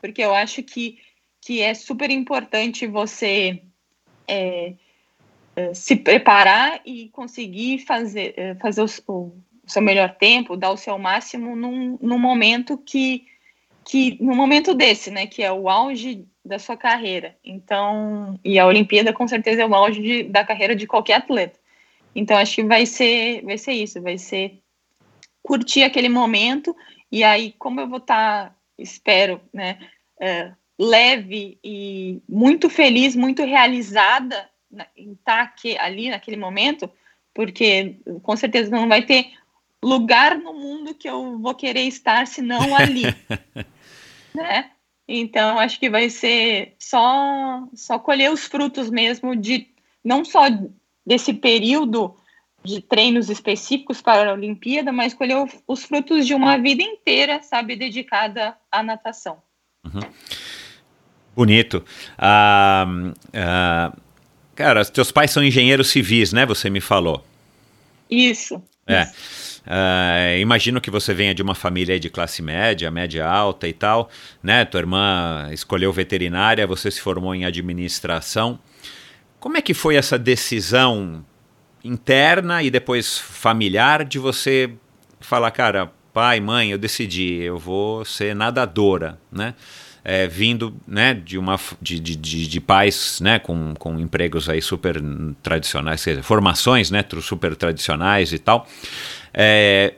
porque 0.00 0.22
eu 0.22 0.34
acho 0.34 0.62
que 0.62 0.98
que 1.44 1.60
é 1.60 1.74
super 1.74 2.08
importante 2.10 2.86
você 2.86 3.62
é, 4.32 4.74
é, 5.54 5.74
se 5.74 5.96
preparar 5.96 6.80
e 6.86 7.08
conseguir 7.10 7.80
fazer, 7.80 8.34
é, 8.36 8.54
fazer 8.54 8.82
o, 8.82 8.86
o, 9.12 9.32
seu 9.66 9.82
melhor 9.82 10.14
tempo, 10.16 10.56
dar 10.56 10.70
o 10.70 10.76
seu 10.76 10.98
máximo 10.98 11.54
num, 11.54 11.98
num 12.00 12.18
momento 12.18 12.78
que, 12.78 13.26
que 13.84 14.16
no 14.22 14.34
momento 14.34 14.74
desse, 14.74 15.10
né, 15.10 15.26
que 15.26 15.42
é 15.42 15.52
o 15.52 15.68
auge 15.68 16.26
da 16.44 16.58
sua 16.58 16.76
carreira. 16.76 17.36
Então, 17.44 18.38
e 18.44 18.58
a 18.58 18.66
Olimpíada 18.66 19.12
com 19.12 19.28
certeza 19.28 19.62
é 19.62 19.66
o 19.66 19.74
auge 19.74 20.00
de, 20.00 20.22
da 20.24 20.44
carreira 20.44 20.74
de 20.74 20.86
qualquer 20.86 21.14
atleta. 21.14 21.60
Então, 22.14 22.36
acho 22.36 22.56
que 22.56 22.64
vai 22.64 22.84
ser, 22.84 23.42
vai 23.42 23.56
ser 23.56 23.72
isso, 23.72 24.00
vai 24.02 24.18
ser 24.18 24.58
curtir 25.42 25.82
aquele 25.82 26.08
momento 26.08 26.74
e 27.10 27.22
aí, 27.22 27.52
como 27.58 27.80
eu 27.80 27.88
vou 27.88 27.98
estar, 27.98 28.48
tá, 28.48 28.56
espero, 28.78 29.40
né, 29.52 29.78
é, 30.18 30.52
leve 30.82 31.58
e 31.62 32.20
muito 32.28 32.68
feliz, 32.68 33.14
muito 33.14 33.44
realizada 33.44 34.50
em 34.96 35.12
estar 35.12 35.42
aqui, 35.42 35.78
ali 35.78 36.10
naquele 36.10 36.36
momento, 36.36 36.90
porque 37.32 37.96
com 38.22 38.36
certeza 38.36 38.70
não 38.70 38.88
vai 38.88 39.02
ter 39.02 39.32
lugar 39.82 40.36
no 40.36 40.52
mundo 40.52 40.94
que 40.94 41.08
eu 41.08 41.38
vou 41.38 41.54
querer 41.54 41.82
estar 41.82 42.26
senão 42.26 42.74
ali, 42.76 43.02
né? 44.34 44.70
Então 45.06 45.58
acho 45.58 45.78
que 45.78 45.90
vai 45.90 46.08
ser 46.08 46.74
só 46.78 47.66
só 47.74 47.98
colher 47.98 48.32
os 48.32 48.44
frutos 48.44 48.90
mesmo 48.90 49.36
de 49.36 49.68
não 50.04 50.24
só 50.24 50.44
desse 51.06 51.34
período 51.34 52.16
de 52.64 52.80
treinos 52.80 53.28
específicos 53.28 54.00
para 54.00 54.30
a 54.30 54.34
Olimpíada, 54.34 54.92
mas 54.92 55.14
colher 55.14 55.36
os 55.66 55.84
frutos 55.84 56.26
de 56.26 56.34
uma 56.34 56.56
vida 56.56 56.82
inteira, 56.82 57.42
sabe, 57.42 57.74
dedicada 57.74 58.56
à 58.70 58.82
natação. 58.82 59.42
Uhum. 59.84 60.00
Bonito. 61.34 61.84
Ah, 62.18 62.86
ah, 63.32 63.92
cara, 64.54 64.84
teus 64.84 65.10
pais 65.10 65.30
são 65.30 65.42
engenheiros 65.42 65.90
civis, 65.90 66.32
né? 66.32 66.44
Você 66.46 66.68
me 66.68 66.80
falou. 66.80 67.24
Isso. 68.10 68.62
É. 68.86 69.02
Isso. 69.02 69.42
Uh, 69.62 70.38
imagino 70.40 70.80
que 70.80 70.90
você 70.90 71.14
venha 71.14 71.32
de 71.32 71.40
uma 71.40 71.54
família 71.54 71.98
de 71.98 72.10
classe 72.10 72.42
média, 72.42 72.90
média 72.90 73.24
alta 73.26 73.68
e 73.68 73.72
tal, 73.72 74.10
né? 74.42 74.64
Tua 74.64 74.80
irmã 74.80 75.48
escolheu 75.52 75.92
veterinária, 75.92 76.66
você 76.66 76.90
se 76.90 77.00
formou 77.00 77.34
em 77.34 77.44
administração. 77.44 78.58
Como 79.38 79.56
é 79.56 79.62
que 79.62 79.72
foi 79.72 79.94
essa 79.94 80.18
decisão 80.18 81.24
interna 81.84 82.62
e 82.62 82.70
depois 82.70 83.18
familiar 83.18 84.04
de 84.04 84.18
você 84.18 84.70
falar, 85.20 85.50
cara, 85.52 85.92
pai, 86.12 86.40
mãe, 86.40 86.70
eu 86.70 86.78
decidi, 86.78 87.40
eu 87.42 87.58
vou 87.58 88.04
ser 88.04 88.34
nadadora, 88.34 89.18
né? 89.30 89.54
É, 90.04 90.26
vindo 90.26 90.74
né, 90.86 91.14
de, 91.14 91.38
uma, 91.38 91.58
de, 91.80 92.00
de, 92.00 92.16
de, 92.16 92.48
de, 92.48 92.60
pais 92.60 93.20
né, 93.20 93.38
com, 93.38 93.74
com 93.78 93.98
empregos 93.98 94.48
aí 94.48 94.60
super 94.60 95.00
tradicionais, 95.42 96.00
seja, 96.00 96.22
formações 96.22 96.90
né, 96.90 97.04
super 97.20 97.54
tradicionais 97.54 98.32
e 98.32 98.38
tal. 98.38 98.66
É, 99.32 99.94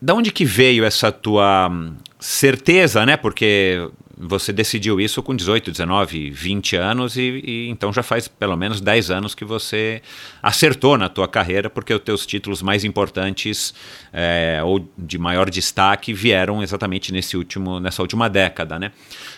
da 0.00 0.14
onde 0.14 0.30
que 0.30 0.44
veio 0.44 0.84
essa 0.84 1.10
tua 1.10 1.70
certeza, 2.18 3.06
né? 3.06 3.16
Porque 3.16 3.88
você 4.18 4.52
decidiu 4.52 4.98
isso 4.98 5.22
com 5.22 5.36
18, 5.36 5.70
19, 5.70 6.30
20 6.30 6.76
anos 6.76 7.16
e, 7.16 7.42
e, 7.44 7.68
então 7.68 7.92
já 7.92 8.02
faz 8.02 8.26
pelo 8.26 8.56
menos 8.56 8.80
10 8.80 9.10
anos 9.10 9.34
que 9.34 9.44
você 9.44 10.00
acertou 10.42 10.96
na 10.96 11.08
tua 11.10 11.28
carreira 11.28 11.68
porque 11.68 11.92
os 11.92 12.00
teus 12.00 12.24
títulos 12.24 12.62
mais 12.62 12.82
importantes 12.82 13.74
é, 14.12 14.60
ou 14.64 14.88
de 14.96 15.18
maior 15.18 15.50
destaque 15.50 16.14
vieram 16.14 16.62
exatamente 16.62 17.12
nesse 17.12 17.36
último, 17.36 17.78
nessa 17.78 18.00
última 18.00 18.30
década, 18.30 18.78
né? 18.78 18.92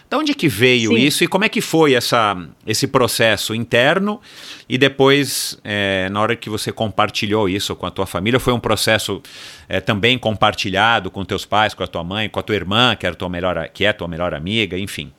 Da 0.09 0.17
onde 0.17 0.35
que 0.35 0.49
veio 0.49 0.93
Sim. 0.93 0.97
isso 0.97 1.25
e 1.25 1.29
como 1.29 1.45
é 1.45 1.51
que 1.51 1.61
foi 1.61 1.93
essa, 1.93 2.35
esse 2.67 2.87
processo 2.87 3.55
interno 3.55 4.21
e 4.67 4.79
depois, 4.79 5.61
é, 5.63 6.09
na 6.09 6.21
hora 6.23 6.35
que 6.35 6.49
você 6.49 6.73
compartilhou 6.73 7.47
isso 7.47 7.77
com 7.77 7.85
a 7.85 7.91
tua 7.91 8.07
família, 8.07 8.41
foi 8.41 8.55
um 8.55 8.61
processo 8.61 9.23
é, 9.69 9.81
também 9.81 10.19
compartilhado 10.19 11.11
com 11.11 11.25
teus 11.27 11.45
pais, 11.45 11.75
com 11.75 11.83
a 11.83 11.87
tua 11.87 12.03
mãe, 12.03 12.27
com 12.29 12.41
a 12.41 12.43
tua 12.43 12.55
irmã, 12.55 12.97
que, 12.97 13.05
era 13.05 13.15
tua 13.15 13.29
melhor, 13.29 13.69
que 13.69 13.85
é 13.85 13.93
tua 13.93 14.09
melhor 14.09 14.33
amiga, 14.33 14.79
enfim? 14.79 15.13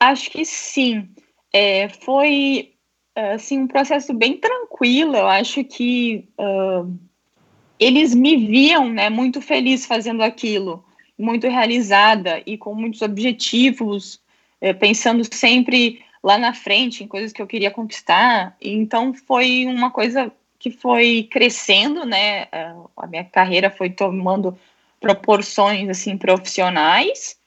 Acho 0.00 0.28
que 0.30 0.44
sim. 0.44 1.08
É, 1.52 1.88
foi 1.88 2.72
assim, 3.14 3.60
um 3.60 3.68
processo 3.68 4.12
bem 4.12 4.38
tranquilo. 4.38 5.14
Eu 5.16 5.28
acho 5.28 5.62
que 5.62 6.28
uh, 6.36 6.92
eles 7.78 8.12
me 8.12 8.36
viam 8.36 8.88
né, 8.88 9.08
muito 9.08 9.40
feliz 9.40 9.86
fazendo 9.86 10.22
aquilo 10.22 10.84
muito 11.18 11.48
realizada 11.48 12.40
e 12.46 12.56
com 12.56 12.74
muitos 12.74 13.02
objetivos, 13.02 14.20
é, 14.60 14.72
pensando 14.72 15.22
sempre 15.34 16.02
lá 16.22 16.38
na 16.38 16.52
frente 16.52 17.02
em 17.02 17.08
coisas 17.08 17.32
que 17.32 17.42
eu 17.42 17.46
queria 17.46 17.70
conquistar. 17.70 18.56
Então 18.60 19.12
foi 19.12 19.66
uma 19.66 19.90
coisa 19.90 20.32
que 20.58 20.70
foi 20.70 21.28
crescendo, 21.30 22.04
né? 22.04 22.42
Eh, 22.50 22.74
a 22.96 23.06
minha 23.06 23.24
carreira 23.24 23.70
foi 23.70 23.90
tomando 23.90 24.58
proporções 25.00 25.88
assim 25.88 26.16
profissionais 26.16 27.38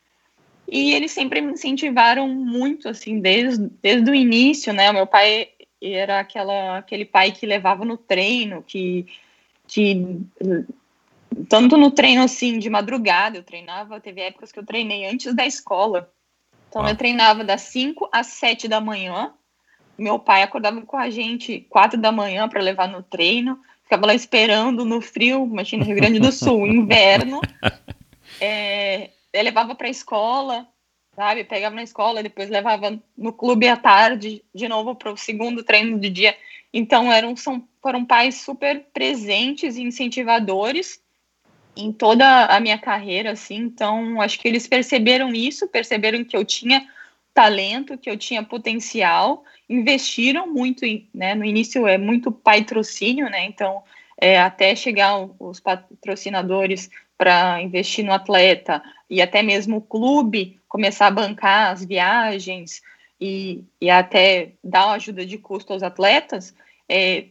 e 0.68 0.94
eles 0.94 1.12
sempre 1.12 1.42
me 1.42 1.52
incentivaram 1.52 2.30
muito 2.30 2.88
assim 2.88 3.20
desde, 3.20 3.70
desde 3.82 4.10
o 4.10 4.16
início, 4.16 4.72
né? 4.72 4.90
O 4.90 4.94
meu 4.94 5.06
pai 5.06 5.50
era 5.82 6.20
aquela, 6.20 6.78
aquele 6.78 7.04
pai 7.04 7.32
que 7.32 7.46
levava 7.46 7.84
no 7.84 7.98
treino, 7.98 8.64
que, 8.66 9.06
que 9.68 10.22
tanto 11.48 11.78
no 11.78 11.92
treino 11.92 12.24
assim 12.24 12.60
de 12.60 12.70
madrugada, 12.70 13.38
eu 13.38 13.44
treinava, 13.44 14.00
teve 14.00 14.22
épocas 14.22 14.52
que 14.52 14.60
eu 14.60 14.66
treinei 14.66 15.06
antes 15.06 15.34
da 15.34 15.46
escola. 15.46 16.12
Então 16.70 16.86
ah. 16.86 16.90
eu 16.90 16.96
treinava 16.96 17.44
das 17.44 17.62
5 17.62 18.10
às 18.12 18.28
7 18.28 18.68
da 18.68 18.82
manhã. 18.82 19.34
Meu 19.98 20.18
pai 20.18 20.44
acordava 20.44 20.82
com 20.82 20.98
a 20.98 21.10
gente 21.10 21.62
4 21.70 22.00
da 22.00 22.12
manhã 22.12 22.48
para 22.48 22.62
levar 22.62 22.88
no 22.88 23.04
treino. 23.04 23.60
Ficava 23.84 24.08
lá 24.08 24.14
esperando 24.14 24.86
no 24.86 25.02
frio, 25.02 25.46
imagina 25.46 25.84
Rio 25.84 25.96
Grande 25.96 26.20
do 26.20 26.32
Sul, 26.32 26.68
inverno. 26.68 27.42
É, 28.44 29.12
levava 29.36 29.76
para 29.76 29.86
a 29.86 29.92
escola, 29.92 30.66
sabe? 31.16 31.44
Pegava 31.44 31.76
na 31.76 31.84
escola, 31.84 32.24
depois 32.24 32.50
levava 32.50 33.00
no 33.16 33.32
clube 33.32 33.68
à 33.68 33.78
tarde, 33.78 34.44
de 34.56 34.68
novo 34.68 34.96
para 34.96 35.12
o 35.12 35.18
segundo 35.18 35.64
treino 35.64 36.00
do 36.00 36.10
dia. 36.10 36.36
Então 36.74 37.12
eram 37.12 37.36
são, 37.36 37.68
foram 37.84 38.04
pais 38.04 38.42
super 38.42 38.84
presentes 38.92 39.76
e 39.76 39.84
incentivadores 39.84 41.00
em 41.76 41.92
toda 41.92 42.46
a 42.46 42.60
minha 42.60 42.78
carreira, 42.78 43.32
assim. 43.32 43.58
Então 43.58 44.22
acho 44.22 44.40
que 44.40 44.48
eles 44.48 44.68
perceberam 44.68 45.30
isso, 45.34 45.68
perceberam 45.68 46.24
que 46.24 46.36
eu 46.36 46.46
tinha 46.46 46.86
talento, 47.34 47.98
que 47.98 48.10
eu 48.10 48.18
tinha 48.18 48.44
potencial, 48.44 49.44
investiram 49.70 50.48
muito, 50.48 50.86
em, 50.86 51.10
né? 51.14 51.34
No 51.34 51.46
início 51.46 51.88
é 51.88 51.98
muito 51.98 52.32
patrocínio, 52.32 53.30
né? 53.30 53.46
Então 53.46 53.84
é, 54.20 54.40
até 54.40 54.76
chegar 54.76 55.28
os 55.40 55.60
patrocinadores 55.60 56.90
para 57.18 57.62
investir 57.62 58.06
no 58.06 58.14
atleta 58.14 58.82
e 59.10 59.22
até 59.22 59.42
mesmo 59.42 59.78
o 59.78 59.82
clube 59.82 60.60
começar 60.68 61.08
a 61.08 61.12
bancar 61.12 61.72
as 61.72 61.84
viagens 61.84 62.82
e, 63.20 63.64
e 63.80 63.90
até 63.90 64.54
dar 64.64 64.92
ajuda 64.92 65.26
de 65.26 65.38
custo 65.38 65.74
aos 65.74 65.84
atletas, 65.84 66.56
é, 66.88 67.26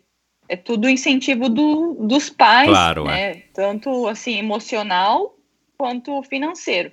é 0.51 0.57
tudo 0.57 0.89
incentivo 0.89 1.49
do, 1.49 1.95
dos 1.95 2.29
pais, 2.29 2.69
claro, 2.69 3.05
né? 3.05 3.31
É. 3.31 3.43
tanto 3.55 4.09
assim 4.09 4.37
emocional 4.37 5.37
quanto 5.79 6.21
financeiro. 6.25 6.91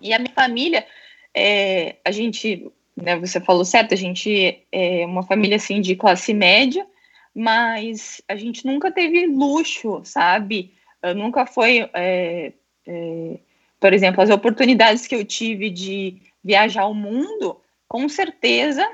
E 0.00 0.14
a 0.14 0.20
minha 0.20 0.32
família, 0.32 0.86
é, 1.34 1.96
a 2.04 2.12
gente, 2.12 2.70
né, 2.96 3.18
você 3.18 3.40
falou 3.40 3.64
certo, 3.64 3.92
a 3.92 3.96
gente 3.96 4.64
é 4.70 5.04
uma 5.04 5.24
família 5.24 5.56
assim 5.56 5.80
de 5.80 5.96
classe 5.96 6.32
média, 6.32 6.86
mas 7.34 8.22
a 8.28 8.36
gente 8.36 8.64
nunca 8.64 8.92
teve 8.92 9.26
luxo, 9.26 10.00
sabe? 10.04 10.72
Eu 11.02 11.16
nunca 11.16 11.44
foi, 11.44 11.90
é, 11.92 12.52
é, 12.86 13.38
por 13.80 13.92
exemplo, 13.92 14.22
as 14.22 14.30
oportunidades 14.30 15.08
que 15.08 15.14
eu 15.16 15.24
tive 15.24 15.70
de 15.70 16.22
viajar 16.42 16.82
ao 16.82 16.94
mundo, 16.94 17.60
com 17.88 18.08
certeza 18.08 18.88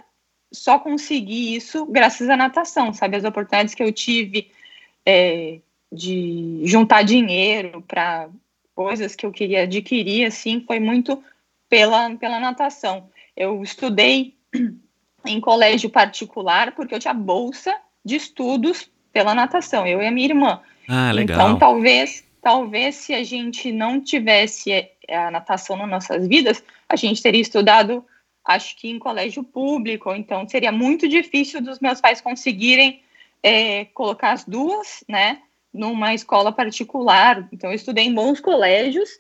só 0.53 0.79
consegui 0.79 1.57
isso 1.57 1.87
graças 1.87 2.29
à 2.29 2.37
natação, 2.37 2.93
sabe? 2.93 3.17
As 3.17 3.25
oportunidades 3.25 3.75
que 3.75 3.83
eu 3.83 3.93
tive 3.93 4.51
é, 5.05 5.59
de 5.91 6.61
juntar 6.65 7.03
dinheiro 7.03 7.83
para 7.83 8.29
coisas 8.75 9.17
que 9.17 9.27
eu 9.27 9.33
queria 9.33 9.63
adquirir, 9.63 10.27
assim, 10.27 10.63
foi 10.67 10.79
muito 10.79 11.23
pela, 11.69 12.15
pela 12.17 12.39
natação. 12.39 13.09
Eu 13.37 13.63
estudei 13.63 14.35
em 15.27 15.41
colégio 15.41 15.91
particular 15.91 16.73
porque 16.73 16.95
eu 16.95 16.99
tinha 16.99 17.15
bolsa 17.15 17.75
de 18.05 18.17
estudos 18.17 18.91
pela 19.13 19.35
natação, 19.35 19.87
eu 19.87 20.03
e 20.03 20.07
a 20.07 20.11
minha 20.11 20.29
irmã. 20.29 20.61
Ah, 20.89 21.13
legal. 21.13 21.37
Então, 21.37 21.59
talvez, 21.59 22.25
talvez 22.41 22.97
se 22.97 23.15
a 23.15 23.23
gente 23.23 23.71
não 23.71 24.01
tivesse 24.01 24.89
a 25.09 25.31
natação 25.31 25.77
nas 25.77 25.89
nossas 25.89 26.27
vidas, 26.27 26.63
a 26.89 26.97
gente 26.97 27.23
teria 27.23 27.41
estudado 27.41 28.05
acho 28.45 28.77
que 28.77 28.89
em 28.89 28.99
colégio 28.99 29.45
público, 29.45 30.13
então 30.13 30.49
seria 30.49 30.73
muito 30.73 31.09
difícil 31.09 31.61
dos 31.61 31.79
meus 31.79 32.01
pais 32.01 32.21
conseguirem 32.21 33.03
é, 33.43 33.87
colocar 33.87 34.33
as 34.33 34.45
duas, 34.45 35.05
né, 35.09 35.41
numa 35.73 36.15
escola 36.15 36.53
particular. 36.53 37.49
Então 37.53 37.71
eu 37.71 37.77
estudei 37.77 38.05
em 38.05 38.15
bons 38.15 38.41
colégios 38.41 39.11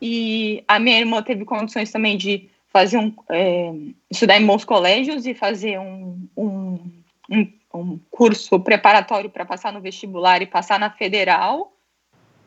e 0.00 0.64
a 0.66 0.78
minha 0.78 0.98
irmã 0.98 1.22
teve 1.22 1.44
condições 1.44 1.90
também 1.90 2.16
de 2.16 2.48
fazer 2.72 2.98
um 2.98 3.14
é, 3.30 3.72
estudar 4.10 4.40
em 4.40 4.46
bons 4.46 4.64
colégios 4.64 5.26
e 5.26 5.34
fazer 5.34 5.78
um, 5.78 6.26
um, 6.36 6.78
um, 7.30 7.52
um 7.74 8.00
curso 8.10 8.58
preparatório 8.58 9.28
para 9.28 9.44
passar 9.44 9.72
no 9.72 9.80
vestibular 9.80 10.40
e 10.40 10.46
passar 10.46 10.80
na 10.80 10.90
federal, 10.90 11.72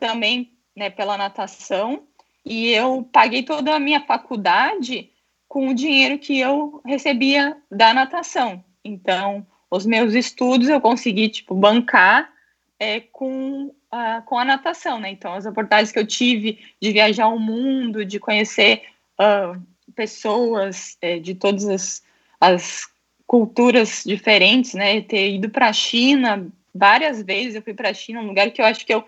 também 0.00 0.50
né, 0.74 0.90
pela 0.90 1.16
natação. 1.16 2.02
E 2.44 2.70
eu 2.70 3.08
paguei 3.12 3.42
toda 3.42 3.74
a 3.74 3.80
minha 3.80 4.00
faculdade 4.00 5.10
com 5.48 5.68
o 5.68 5.74
dinheiro 5.74 6.18
que 6.18 6.38
eu 6.38 6.80
recebia 6.84 7.56
da 7.70 7.94
natação. 7.94 8.64
Então, 8.84 9.46
os 9.70 9.86
meus 9.86 10.14
estudos 10.14 10.68
eu 10.68 10.80
consegui, 10.80 11.28
tipo, 11.28 11.54
bancar 11.54 12.30
é, 12.78 13.00
com, 13.00 13.74
a, 13.90 14.22
com 14.22 14.38
a 14.38 14.44
natação, 14.44 14.98
né? 14.98 15.10
Então, 15.10 15.34
as 15.34 15.46
oportunidades 15.46 15.92
que 15.92 15.98
eu 15.98 16.06
tive 16.06 16.58
de 16.80 16.92
viajar 16.92 17.24
ao 17.24 17.38
mundo, 17.38 18.04
de 18.04 18.18
conhecer 18.18 18.82
uh, 19.18 19.60
pessoas 19.94 20.96
é, 21.00 21.18
de 21.18 21.34
todas 21.34 21.66
as, 21.66 22.02
as 22.40 22.88
culturas 23.26 24.02
diferentes, 24.04 24.74
né? 24.74 25.00
Ter 25.00 25.34
ido 25.34 25.48
para 25.48 25.68
a 25.68 25.72
China 25.72 26.46
várias 26.74 27.22
vezes, 27.22 27.54
eu 27.54 27.62
fui 27.62 27.74
para 27.74 27.90
a 27.90 27.94
China, 27.94 28.20
um 28.20 28.26
lugar 28.26 28.50
que 28.50 28.60
eu 28.60 28.66
acho 28.66 28.84
que 28.84 28.92
eu 28.92 29.04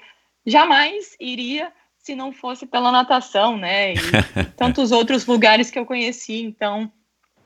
jamais 0.47 1.14
iria 1.20 1.70
se 2.09 2.15
não 2.15 2.33
fosse 2.33 2.65
pela 2.65 2.91
natação, 2.91 3.59
né? 3.59 3.93
E 3.93 3.97
tantos 4.57 4.93
outros 4.93 5.27
lugares 5.27 5.71
que 5.71 5.79
eu 5.79 5.85
conheci. 5.85 6.43
Então, 6.43 6.91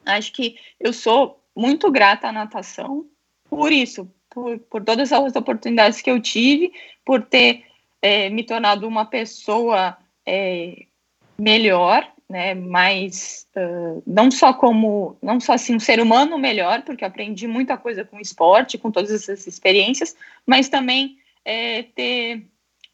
acho 0.07 0.33
que 0.33 0.57
eu 0.79 0.93
sou 0.93 1.43
muito 1.55 1.91
grata 1.91 2.29
à 2.29 2.33
natação 2.33 3.07
por 3.51 3.73
isso, 3.73 4.09
por, 4.31 4.59
por 4.61 4.85
todas 4.85 5.13
as 5.13 5.35
oportunidades 5.35 6.01
que 6.01 6.09
eu 6.09 6.21
tive, 6.23 6.73
por 7.05 7.23
ter 7.23 7.65
é, 8.01 8.31
me 8.31 8.45
tornado 8.45 8.87
uma 8.87 9.05
pessoa 9.05 9.99
é, 10.25 10.87
melhor, 11.37 12.09
né? 12.31 12.55
Mais 12.55 13.49
uh, 13.57 14.01
não 14.07 14.31
só 14.31 14.53
como 14.53 15.17
não 15.21 15.41
só 15.41 15.55
assim 15.55 15.75
um 15.75 15.81
ser 15.81 16.01
humano 16.01 16.39
melhor, 16.39 16.83
porque 16.83 17.05
aprendi 17.05 17.49
muita 17.49 17.77
coisa 17.77 18.05
com 18.05 18.21
esporte, 18.21 18.79
com 18.79 18.93
todas 18.93 19.11
essas 19.11 19.45
experiências, 19.45 20.15
mas 20.47 20.69
também 20.69 21.19
é, 21.45 21.83
ter 21.83 22.47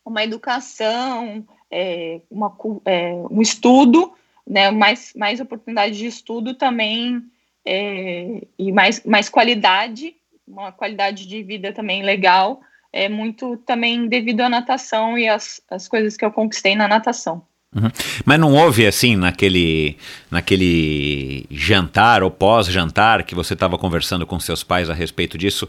uma 0.02 0.24
educação, 0.24 1.46
é, 1.70 2.20
uma, 2.30 2.54
é, 2.84 3.12
um 3.30 3.40
estudo, 3.42 4.12
né, 4.46 4.70
mais, 4.70 5.12
mais 5.14 5.40
oportunidade 5.40 5.96
de 5.96 6.06
estudo 6.06 6.54
também 6.54 7.22
é, 7.66 8.42
e 8.58 8.72
mais, 8.72 9.04
mais 9.04 9.28
qualidade, 9.28 10.14
uma 10.46 10.72
qualidade 10.72 11.26
de 11.26 11.42
vida 11.42 11.72
também 11.72 12.02
legal, 12.02 12.60
é 12.92 13.08
muito 13.08 13.56
também 13.58 14.08
devido 14.08 14.40
à 14.40 14.48
natação 14.48 15.18
e 15.18 15.28
as, 15.28 15.60
as 15.70 15.86
coisas 15.86 16.16
que 16.16 16.24
eu 16.24 16.32
conquistei 16.32 16.74
na 16.74 16.88
natação. 16.88 17.42
Uhum. 17.74 17.90
Mas 18.24 18.40
não 18.40 18.54
houve 18.54 18.86
assim 18.86 19.14
naquele, 19.14 19.98
naquele 20.30 21.44
jantar 21.50 22.22
ou 22.22 22.30
pós-jantar 22.30 23.24
que 23.24 23.34
você 23.34 23.52
estava 23.52 23.76
conversando 23.76 24.26
com 24.26 24.40
seus 24.40 24.64
pais 24.64 24.88
a 24.88 24.94
respeito 24.94 25.36
disso? 25.36 25.68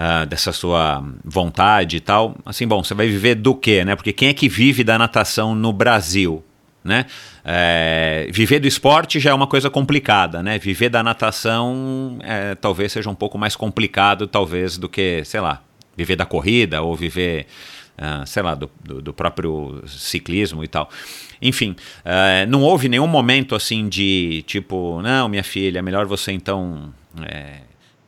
Uh, 0.00 0.26
dessa 0.26 0.52
sua 0.52 1.04
vontade 1.22 1.98
e 1.98 2.00
tal. 2.00 2.34
Assim, 2.44 2.66
bom, 2.66 2.82
você 2.82 2.94
vai 2.94 3.06
viver 3.06 3.34
do 3.34 3.54
quê, 3.54 3.84
né? 3.84 3.94
Porque 3.94 4.12
quem 4.12 4.28
é 4.28 4.32
que 4.32 4.48
vive 4.48 4.82
da 4.82 4.98
natação 4.98 5.54
no 5.54 5.72
Brasil? 5.72 6.42
Né? 6.82 7.04
É, 7.44 8.26
viver 8.32 8.58
do 8.58 8.66
esporte 8.66 9.20
já 9.20 9.32
é 9.32 9.34
uma 9.34 9.46
coisa 9.46 9.68
complicada, 9.68 10.42
né? 10.42 10.58
Viver 10.58 10.88
da 10.88 11.02
natação 11.02 12.18
é, 12.22 12.54
talvez 12.54 12.92
seja 12.92 13.10
um 13.10 13.14
pouco 13.14 13.36
mais 13.36 13.54
complicado, 13.54 14.26
talvez, 14.26 14.78
do 14.78 14.88
que, 14.88 15.22
sei 15.26 15.40
lá, 15.40 15.62
viver 15.94 16.16
da 16.16 16.24
corrida 16.24 16.80
ou 16.80 16.96
viver, 16.96 17.46
uh, 17.98 18.26
sei 18.26 18.42
lá, 18.42 18.54
do, 18.54 18.70
do, 18.82 19.02
do, 19.02 19.12
próprio 19.12 19.82
ciclismo 19.86 20.64
e 20.64 20.68
tal. 20.68 20.88
Enfim, 21.42 21.76
uh, 22.00 22.48
não 22.48 22.62
houve 22.62 22.88
nenhum 22.88 23.06
momento 23.06 23.54
assim 23.54 23.86
de 23.86 24.42
tipo, 24.46 25.02
não, 25.02 25.28
minha 25.28 25.44
filha, 25.44 25.80
é 25.80 25.82
melhor 25.82 26.06
você 26.06 26.32
então 26.32 26.94
é, 27.22 27.58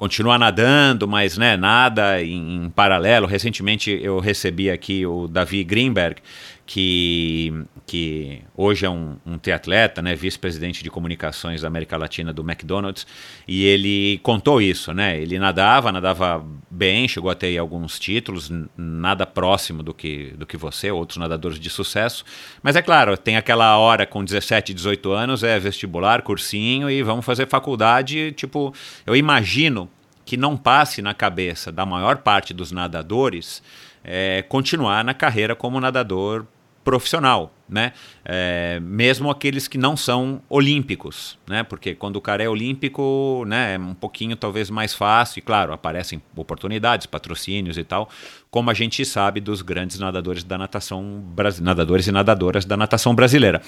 continuar 0.03 0.37
nadando, 0.37 1.07
mas 1.07 1.39
né, 1.39 1.57
nada 1.57 2.21
em, 2.21 2.65
em, 2.65 2.71
paralelo. 2.71 3.25
Recentemente 3.25 4.01
eu 4.03 4.19
recebi 4.19 4.69
aqui 4.69 5.07
o 5.07 5.29
Davi 5.29 5.63
Greenberg, 5.63 6.21
que, 6.65 7.53
que 7.87 8.43
hoje 8.57 8.87
é 8.87 8.91
um, 8.91 9.17
um 9.27 9.37
triatleta, 9.37 10.01
né, 10.01 10.15
vice-presidente 10.15 10.83
de 10.83 10.91
comunicações 10.91 11.63
da 11.63 11.69
América 11.69 11.97
Latina 11.97 12.33
do 12.33 12.43
McDonald's, 12.43 13.07
e 13.47 13.65
ele 13.65 14.19
contou 14.23 14.61
isso, 14.61 14.93
né? 14.95 15.21
Ele 15.21 15.39
nadava, 15.39 15.91
nadava 15.91 16.45
bem, 16.71 17.09
chegou 17.09 17.31
a 17.31 17.35
ter 17.35 17.59
alguns 17.59 17.99
títulos, 17.99 18.51
nada 18.77 19.27
próximo 19.27 19.83
do 19.83 19.93
que, 19.93 20.35
do 20.37 20.47
que 20.47 20.57
você, 20.57 20.91
outros 20.91 21.19
nadadores 21.19 21.59
de 21.59 21.69
sucesso. 21.69 22.25
Mas 22.63 22.77
é 22.77 22.83
claro, 22.83 23.17
tem 23.17 23.37
aquela 23.37 23.77
hora 23.79 24.07
com 24.07 24.25
17, 24.25 24.73
18 24.73 25.11
anos, 25.11 25.43
é 25.43 25.59
vestibular, 25.59 26.23
cursinho 26.23 26.89
e 26.89 27.03
vamos 27.03 27.25
fazer 27.25 27.49
faculdade. 27.49 28.33
Tipo, 28.33 28.73
eu 29.05 29.17
imagino 29.17 29.91
que 30.25 30.37
não 30.37 30.57
passe 30.57 31.03
na 31.03 31.13
cabeça 31.13 31.73
da 31.73 31.85
maior 31.85 32.19
parte 32.19 32.55
dos 32.55 32.71
nadadores 32.71 33.63
é, 34.05 34.43
continuar 34.49 35.05
na 35.05 35.15
carreira 35.15 35.55
como 35.55 35.81
nadador 35.81 36.47
profissional, 36.85 37.53
né? 37.69 37.93
É, 38.25 38.81
mesmo 38.83 39.31
aqueles 39.31 39.69
que 39.69 39.79
não 39.79 39.97
são 39.97 40.43
olímpicos, 40.49 41.39
né? 41.49 41.63
Porque 41.63 41.95
quando 41.95 42.17
o 42.17 42.21
cara 42.21 42.43
é 42.43 42.49
olímpico, 42.49 43.45
né, 43.47 43.75
é 43.75 43.79
um 43.79 43.95
pouquinho 43.95 44.37
talvez 44.37 44.69
mais 44.69 44.93
fácil, 44.93 45.39
e 45.39 45.43
claro, 45.43 45.73
aparecem 45.73 46.21
oportunidades, 46.37 47.07
patrocínios 47.07 47.79
e 47.79 47.85
tal, 47.85 48.09
como 48.51 48.71
a 48.71 48.75
gente 48.75 49.05
sabe 49.05 49.41
dos 49.41 49.63
grandes 49.63 49.99
nadadores 49.99 50.45
da 50.45 50.59
natação 50.59 51.25
nadadores 51.61 52.07
e 52.09 52.13
nadadoras 52.13 52.65
da 52.65 52.77
natação 52.77 53.15
brasileira. 53.15 53.63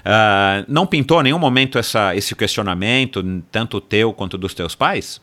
Uh, 0.00 0.64
não 0.68 0.86
pintou 0.86 1.20
em 1.20 1.24
nenhum 1.24 1.38
momento 1.38 1.78
essa, 1.78 2.14
esse 2.14 2.34
questionamento, 2.34 3.22
tanto 3.50 3.80
teu 3.80 4.12
quanto 4.12 4.38
dos 4.38 4.54
teus 4.54 4.74
pais? 4.74 5.20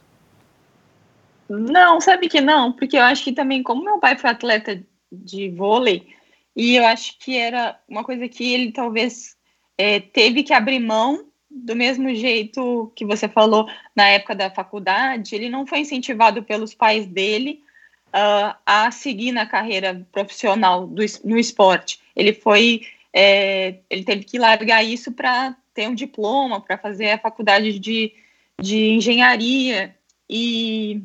Não, 1.50 2.02
sabe 2.02 2.28
que 2.28 2.42
não, 2.42 2.72
porque 2.72 2.98
eu 2.98 3.04
acho 3.04 3.24
que 3.24 3.32
também, 3.32 3.64
como 3.64 3.84
meu 3.84 4.00
pai 4.00 4.18
foi 4.18 4.30
atleta 4.30 4.84
de 5.12 5.50
vôlei, 5.50 6.08
e 6.56 6.76
eu 6.76 6.86
acho 6.86 7.18
que 7.20 7.38
era 7.38 7.80
uma 7.88 8.04
coisa 8.04 8.28
que 8.28 8.54
ele 8.54 8.72
talvez 8.72 9.38
é, 9.78 10.00
teve 10.00 10.44
que 10.44 10.54
abrir 10.54 10.80
mão 10.80 11.26
do 11.50 11.76
mesmo 11.76 12.14
jeito 12.14 12.92
que 12.96 13.06
você 13.06 13.28
falou 13.28 13.68
na 13.96 14.08
época 14.08 14.36
da 14.36 14.50
faculdade, 14.50 15.36
ele 15.36 15.50
não 15.50 15.66
foi 15.66 15.80
incentivado 15.80 16.44
pelos 16.44 16.74
pais 16.74 17.06
dele 17.06 17.62
uh, 18.08 18.56
a 18.66 18.92
seguir 18.92 19.32
na 19.32 19.46
carreira 19.46 20.06
profissional 20.12 20.86
do, 20.86 21.04
no 21.24 21.38
esporte. 21.38 22.00
Ele 22.16 22.34
foi, 22.34 22.82
é, 23.14 23.76
ele 23.90 24.04
teve 24.04 24.24
que 24.24 24.38
largar 24.38 24.84
isso 24.84 25.12
para 25.12 25.56
ter 25.74 25.88
um 25.88 25.96
diploma, 25.96 26.60
para 26.60 26.78
fazer 26.78 27.12
a 27.12 27.20
faculdade 27.20 27.80
de, 27.80 28.14
de 28.60 28.90
engenharia 28.90 29.96
e 30.30 31.02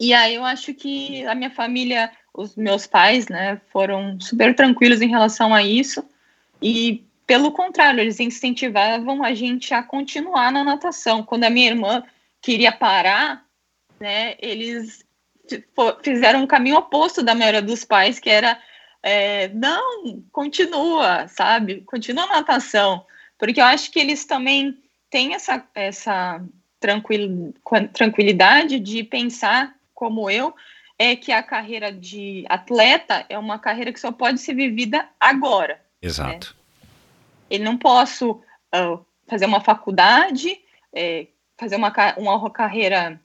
e 0.00 0.14
aí 0.14 0.34
eu 0.34 0.44
acho 0.44 0.72
que 0.74 1.24
a 1.26 1.34
minha 1.34 1.50
família, 1.50 2.10
os 2.32 2.54
meus 2.56 2.86
pais, 2.86 3.28
né, 3.28 3.60
foram 3.72 4.20
super 4.20 4.54
tranquilos 4.54 5.00
em 5.00 5.08
relação 5.08 5.52
a 5.54 5.62
isso. 5.62 6.04
E 6.62 7.04
pelo 7.26 7.52
contrário, 7.52 8.00
eles 8.00 8.20
incentivavam 8.20 9.22
a 9.22 9.34
gente 9.34 9.74
a 9.74 9.82
continuar 9.82 10.52
na 10.52 10.64
natação. 10.64 11.22
Quando 11.22 11.44
a 11.44 11.50
minha 11.50 11.68
irmã 11.68 12.02
queria 12.40 12.72
parar, 12.72 13.44
né, 14.00 14.36
eles 14.38 15.04
fizeram 16.02 16.42
um 16.42 16.46
caminho 16.46 16.76
oposto 16.76 17.22
da 17.22 17.34
maioria 17.34 17.62
dos 17.62 17.84
pais, 17.84 18.18
que 18.18 18.30
era 18.30 18.58
é, 19.02 19.48
não, 19.48 20.22
continua, 20.32 21.28
sabe? 21.28 21.82
Continua 21.82 22.24
a 22.24 22.36
natação. 22.36 23.04
Porque 23.38 23.60
eu 23.60 23.64
acho 23.64 23.90
que 23.90 23.98
eles 23.98 24.24
também 24.24 24.76
têm 25.10 25.34
essa, 25.34 25.64
essa 25.74 26.42
tranquil, 26.80 27.54
tranquilidade 27.92 28.78
de 28.80 29.04
pensar 29.04 29.74
como 29.98 30.30
eu, 30.30 30.54
é 30.96 31.16
que 31.16 31.32
a 31.32 31.42
carreira 31.42 31.90
de 31.92 32.44
atleta 32.48 33.26
é 33.28 33.36
uma 33.36 33.58
carreira 33.58 33.92
que 33.92 33.98
só 33.98 34.12
pode 34.12 34.38
ser 34.38 34.54
vivida 34.54 35.08
agora. 35.18 35.82
Exato. 36.00 36.54
Né? 36.54 36.86
Eu 37.50 37.60
não 37.64 37.76
posso 37.76 38.30
uh, 38.30 39.04
fazer 39.26 39.46
uma 39.46 39.60
faculdade, 39.60 40.56
é, 40.94 41.26
fazer 41.58 41.74
uma, 41.74 41.92
uma 42.16 42.50
carreira, 42.50 43.20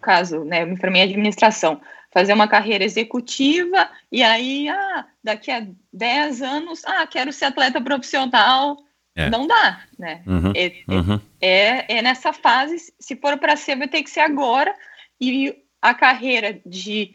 caso, 0.00 0.42
né, 0.42 0.62
eu 0.62 0.68
me 0.68 0.78
formei 0.78 1.02
em 1.02 1.04
administração, 1.04 1.82
fazer 2.10 2.32
uma 2.32 2.48
carreira 2.48 2.82
executiva 2.82 3.90
e 4.10 4.22
aí, 4.22 4.70
ah, 4.70 5.06
daqui 5.22 5.50
a 5.50 5.66
10 5.92 6.40
anos, 6.40 6.82
ah, 6.86 7.06
quero 7.06 7.30
ser 7.30 7.46
atleta 7.46 7.78
profissional. 7.78 8.78
É. 9.14 9.28
Não 9.30 9.46
dá, 9.46 9.82
né? 9.98 10.22
Uhum, 10.26 10.52
é, 10.54 10.72
uhum. 10.88 11.20
É, 11.40 11.96
é, 11.96 12.02
nessa 12.02 12.34
fase, 12.34 12.92
se 12.98 13.16
for 13.16 13.38
para 13.38 13.56
ser, 13.56 13.76
vai 13.76 13.88
ter 13.88 14.02
que 14.02 14.10
ser 14.10 14.20
agora. 14.20 14.74
E 15.18 15.56
a 15.86 15.94
carreira 15.94 16.60
de 16.66 17.14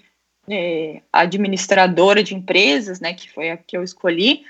é, 0.50 1.02
administradora 1.12 2.24
de 2.24 2.34
empresas, 2.34 3.02
né, 3.02 3.14
que 3.14 3.30
foi 3.30 3.52
a 3.52 3.58
que 3.58 3.76
eu 3.76 3.84
escolhi, 3.84 4.46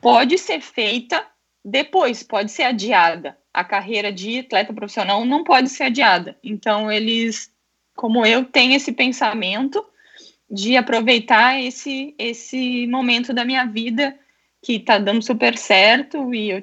pode 0.00 0.38
ser 0.38 0.60
feita 0.60 1.26
depois, 1.64 2.22
pode 2.22 2.52
ser 2.52 2.62
adiada. 2.62 3.36
A 3.52 3.64
carreira 3.64 4.12
de 4.12 4.38
atleta 4.38 4.72
profissional 4.72 5.24
não 5.24 5.42
pode 5.42 5.68
ser 5.68 5.84
adiada. 5.84 6.38
Então, 6.44 6.92
eles, 6.92 7.52
como 7.96 8.24
eu, 8.24 8.44
têm 8.44 8.74
esse 8.74 8.92
pensamento 8.92 9.84
de 10.48 10.76
aproveitar 10.76 11.60
esse, 11.60 12.14
esse 12.16 12.86
momento 12.86 13.32
da 13.32 13.44
minha 13.44 13.64
vida 13.64 14.16
que 14.62 14.74
está 14.74 14.96
dando 14.96 15.22
super 15.22 15.58
certo 15.58 16.32
e 16.32 16.50
eu 16.50 16.62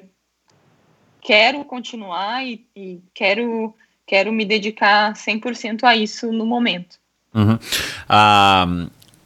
quero 1.20 1.64
continuar 1.66 2.46
e, 2.46 2.66
e 2.74 3.02
quero 3.12 3.74
quero 4.12 4.30
me 4.30 4.44
dedicar 4.44 5.14
100% 5.14 5.84
a 5.84 5.96
isso 5.96 6.30
no 6.30 6.44
momento. 6.44 6.96
Uhum. 7.34 7.58
Ah, 8.06 8.66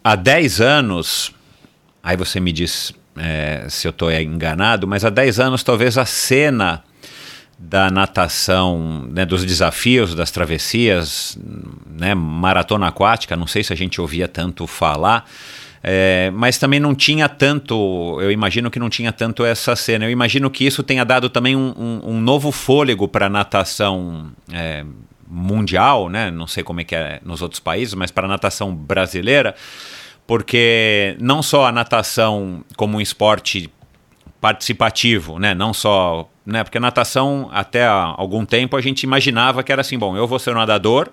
há 0.05 0.15
10 0.15 0.61
anos, 0.61 1.35
aí 2.01 2.17
você 2.17 2.39
me 2.39 2.53
diz 2.53 2.93
é, 3.17 3.67
se 3.69 3.89
eu 3.89 3.91
estou 3.91 4.13
enganado, 4.13 4.87
mas 4.87 5.05
há 5.05 5.11
10 5.11 5.41
anos 5.41 5.65
talvez 5.65 5.99
a 5.99 6.07
cena 6.07 6.85
da 7.59 7.91
natação, 7.91 9.09
né, 9.11 9.27
dos 9.27 9.45
desafios, 9.45 10.15
das 10.15 10.31
travessias, 10.31 11.37
né, 11.85 12.15
maratona 12.15 12.87
aquática, 12.87 13.35
não 13.35 13.49
sei 13.49 13.65
se 13.65 13.73
a 13.73 13.77
gente 13.77 14.01
ouvia 14.01 14.29
tanto 14.29 14.69
falar, 14.69 15.29
é, 15.83 16.31
mas 16.35 16.59
também 16.59 16.81
não 16.81 16.95
tinha 16.95 17.29
tanto, 17.29 18.19
eu 18.21 18.31
imagino 18.31 18.71
que 18.71 18.79
não 18.79 18.91
tinha 18.91 19.13
tanto 19.13 19.45
essa 19.45 19.77
cena. 19.77 20.05
Eu 20.05 20.11
imagino 20.11 20.51
que 20.51 20.65
isso 20.65 20.83
tenha 20.83 21.05
dado 21.05 21.29
também 21.29 21.55
um, 21.55 21.73
um, 21.77 22.11
um 22.13 22.21
novo 22.21 22.51
fôlego 22.51 23.07
para 23.07 23.27
a 23.27 23.29
natação 23.29 24.33
é, 24.53 24.85
mundial, 25.29 26.09
né? 26.09 26.31
Não 26.31 26.47
sei 26.47 26.63
como 26.63 26.81
é 26.81 26.85
que 26.85 26.95
é 26.95 27.21
nos 27.25 27.43
outros 27.43 27.61
países, 27.61 27.95
mas 27.95 28.11
para 28.11 28.27
a 28.27 28.29
natação 28.29 28.75
brasileira, 28.75 29.55
porque 30.27 31.17
não 31.21 31.43
só 31.43 31.67
a 31.67 31.73
natação 31.73 32.65
como 32.77 32.99
um 32.99 33.01
esporte 33.01 33.71
participativo, 34.41 35.39
né? 35.39 35.55
Não 35.55 35.73
só, 35.73 36.29
né? 36.45 36.63
Porque 36.65 36.79
a 36.79 36.81
natação 36.81 37.49
até 37.53 37.87
algum 37.87 38.45
tempo 38.45 38.77
a 38.77 38.81
gente 38.81 39.03
imaginava 39.03 39.63
que 39.63 39.73
era 39.73 39.81
assim, 39.81 39.99
bom, 39.99 40.17
eu 40.17 40.27
vou 40.27 40.39
ser 40.39 40.51
um 40.51 40.55
nadador, 40.55 41.11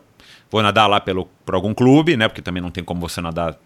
vou 0.51 0.61
nadar 0.61 0.87
lá 0.87 0.99
pelo 0.99 1.25
por 1.45 1.55
algum 1.55 1.73
clube, 1.73 2.15
né? 2.17 2.27
Porque 2.27 2.41
também 2.41 2.61
não 2.61 2.71
tem 2.71 2.83
como 2.83 3.01
você 3.01 3.21
nadar 3.21 3.57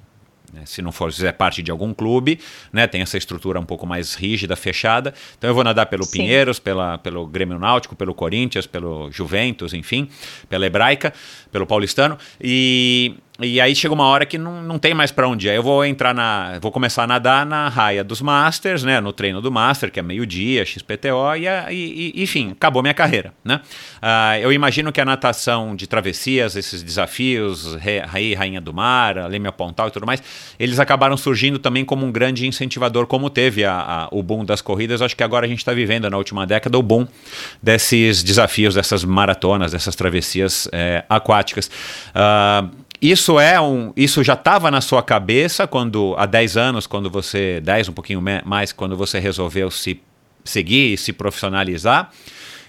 se 0.65 0.81
não 0.81 0.91
for 0.91 1.11
fizer 1.11 1.31
parte 1.33 1.61
de 1.61 1.71
algum 1.71 1.93
clube, 1.93 2.39
né, 2.71 2.87
tem 2.87 3.01
essa 3.01 3.17
estrutura 3.17 3.59
um 3.59 3.65
pouco 3.65 3.85
mais 3.85 4.15
rígida, 4.15 4.55
fechada. 4.55 5.13
Então 5.37 5.49
eu 5.49 5.53
vou 5.53 5.63
nadar 5.63 5.85
pelo 5.87 6.03
Sim. 6.03 6.19
Pinheiros, 6.19 6.59
pela, 6.59 6.97
pelo 6.97 7.25
Grêmio 7.27 7.59
Náutico, 7.59 7.95
pelo 7.95 8.13
Corinthians, 8.13 8.65
pelo 8.65 9.11
Juventus, 9.11 9.73
enfim, 9.73 10.09
pela 10.49 10.65
Hebraica, 10.65 11.13
pelo 11.51 11.65
Paulistano. 11.65 12.17
E 12.41 13.15
e 13.39 13.61
aí 13.61 13.75
chega 13.75 13.93
uma 13.93 14.05
hora 14.05 14.25
que 14.25 14.37
não, 14.37 14.63
não 14.63 14.79
tem 14.79 14.95
mais 14.95 15.11
para 15.11 15.27
onde. 15.27 15.47
Aí 15.47 15.55
eu 15.55 15.61
vou 15.61 15.85
entrar 15.85 16.13
na. 16.13 16.57
Vou 16.59 16.71
começar 16.71 17.03
a 17.03 17.07
nadar 17.07 17.45
na 17.45 17.69
raia 17.69 18.03
dos 18.03 18.19
Masters, 18.19 18.83
né? 18.83 18.99
No 18.99 19.13
treino 19.13 19.41
do 19.41 19.51
Master, 19.51 19.91
que 19.91 19.99
é 19.99 20.03
meio-dia, 20.03 20.65
XPTO, 20.65 21.35
e, 21.37 21.45
e, 21.45 22.13
e, 22.15 22.23
enfim, 22.23 22.51
acabou 22.51 22.81
minha 22.81 22.95
carreira. 22.95 23.31
Né? 23.45 23.61
Uh, 23.97 24.41
eu 24.41 24.51
imagino 24.51 24.91
que 24.91 24.99
a 24.99 25.05
natação 25.05 25.75
de 25.75 25.85
travessias, 25.85 26.55
esses 26.55 26.81
desafios, 26.81 27.75
Rei, 27.75 28.33
Rainha 28.33 28.59
do 28.59 28.73
Mar, 28.73 29.29
Leme 29.29 29.51
Pontal 29.51 29.89
e 29.89 29.91
tudo 29.91 30.05
mais, 30.05 30.21
eles 30.59 30.79
acabaram 30.79 31.15
surgindo 31.15 31.59
também 31.59 31.85
como 31.85 32.05
um 32.05 32.11
grande 32.11 32.47
incentivador, 32.47 33.05
como 33.05 33.29
teve 33.29 33.63
a, 33.63 33.73
a, 33.73 34.07
o 34.11 34.23
boom 34.23 34.43
das 34.43 34.61
corridas. 34.61 35.01
Acho 35.01 35.15
que 35.15 35.23
agora 35.23 35.45
a 35.45 35.49
gente 35.49 35.59
está 35.59 35.73
vivendo 35.73 36.09
na 36.09 36.17
última 36.17 36.45
década 36.47 36.77
o 36.77 36.81
boom 36.81 37.07
desses 37.61 38.23
desafios, 38.23 38.73
dessas 38.73 39.03
maratonas, 39.03 39.73
dessas 39.73 39.95
travessias 39.95 40.67
é, 40.71 41.05
aquáticas. 41.07 41.69
Uh, 42.15 42.86
isso 43.01 43.39
é 43.39 43.59
um, 43.59 43.93
isso 43.95 44.23
já 44.23 44.33
estava 44.33 44.71
na 44.71 44.81
sua 44.81 45.03
cabeça 45.03 45.67
quando 45.67 46.15
há 46.17 46.25
10 46.25 46.57
anos, 46.57 46.87
quando 46.87 47.09
você, 47.09 47.61
10 47.61 47.89
um 47.89 47.93
pouquinho 47.93 48.23
mais, 48.43 48.71
quando 48.71 48.97
você 48.97 49.19
resolveu 49.19 49.69
se 49.69 50.01
seguir 50.43 50.93
e 50.93 50.97
se 50.97 51.13
profissionalizar. 51.13 52.11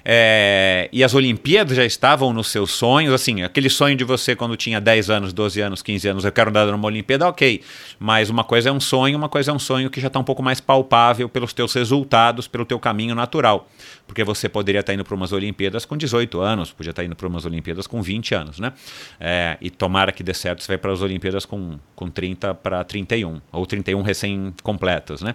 É, 0.05 0.89
e 0.93 1.03
as 1.03 1.15
Olimpíadas 1.15 1.77
já 1.77 1.85
estavam 1.85 2.33
nos 2.33 2.49
seus 2.49 2.71
sonhos, 2.71 3.13
assim, 3.13 3.43
aquele 3.43 3.69
sonho 3.69 3.97
de 3.97 4.05
você 4.05 4.35
quando 4.35 4.57
tinha 4.57 4.81
10 4.81 5.11
anos, 5.11 5.33
12 5.33 5.61
anos, 5.61 5.83
15 5.83 6.09
anos, 6.09 6.25
eu 6.25 6.33
quero 6.33 6.51
andar 6.51 6.67
numa 6.67 6.87
Olimpíada, 6.87 7.29
ok. 7.29 7.63
Mas 7.99 8.31
uma 8.31 8.45
coisa 8.45 8.69
é 8.69 8.73
um 8.73 8.81
sonho, 8.81 9.17
uma 9.17 9.29
coisa 9.29 9.51
é 9.51 9.55
um 9.55 9.59
sonho 9.59 9.91
que 9.91 10.01
já 10.01 10.07
está 10.07 10.19
um 10.19 10.25
pouco 10.25 10.43
mais 10.43 10.61
palpável 10.61 11.29
pelos 11.29 11.53
teus 11.53 11.75
resultados, 11.75 12.49
pelo 12.49 12.65
teu 12.65 12.79
caminho 12.79 13.15
natural. 13.15 13.69
Porque 14.07 14.25
você 14.25 14.49
poderia 14.49 14.81
estar 14.81 14.93
tá 14.93 14.95
indo 14.95 15.05
para 15.05 15.15
umas 15.15 15.33
Olimpíadas 15.33 15.85
com 15.85 15.97
18 15.97 16.41
anos, 16.41 16.73
podia 16.73 16.91
estar 16.91 17.03
tá 17.03 17.07
indo 17.07 17.17
para 17.17 17.29
umas 17.29 17.45
Olimpíadas 17.45 17.87
com 17.87 18.01
20 18.01 18.35
anos, 18.35 18.59
né? 18.59 18.73
É, 19.21 19.59
e 19.61 19.69
tomara 19.71 20.13
que 20.13 20.23
dê 20.23 20.33
certo, 20.33 20.63
você 20.63 20.69
vai 20.69 20.79
para 20.79 20.93
as 20.93 21.03
Olimpíadas 21.03 21.45
com, 21.45 21.79
com 21.95 22.09
30 22.09 22.55
para 22.55 22.83
31, 22.85 23.41
ou 23.53 23.67
31 23.67 24.03
recém-completos, 24.03 25.23
né? 25.23 25.35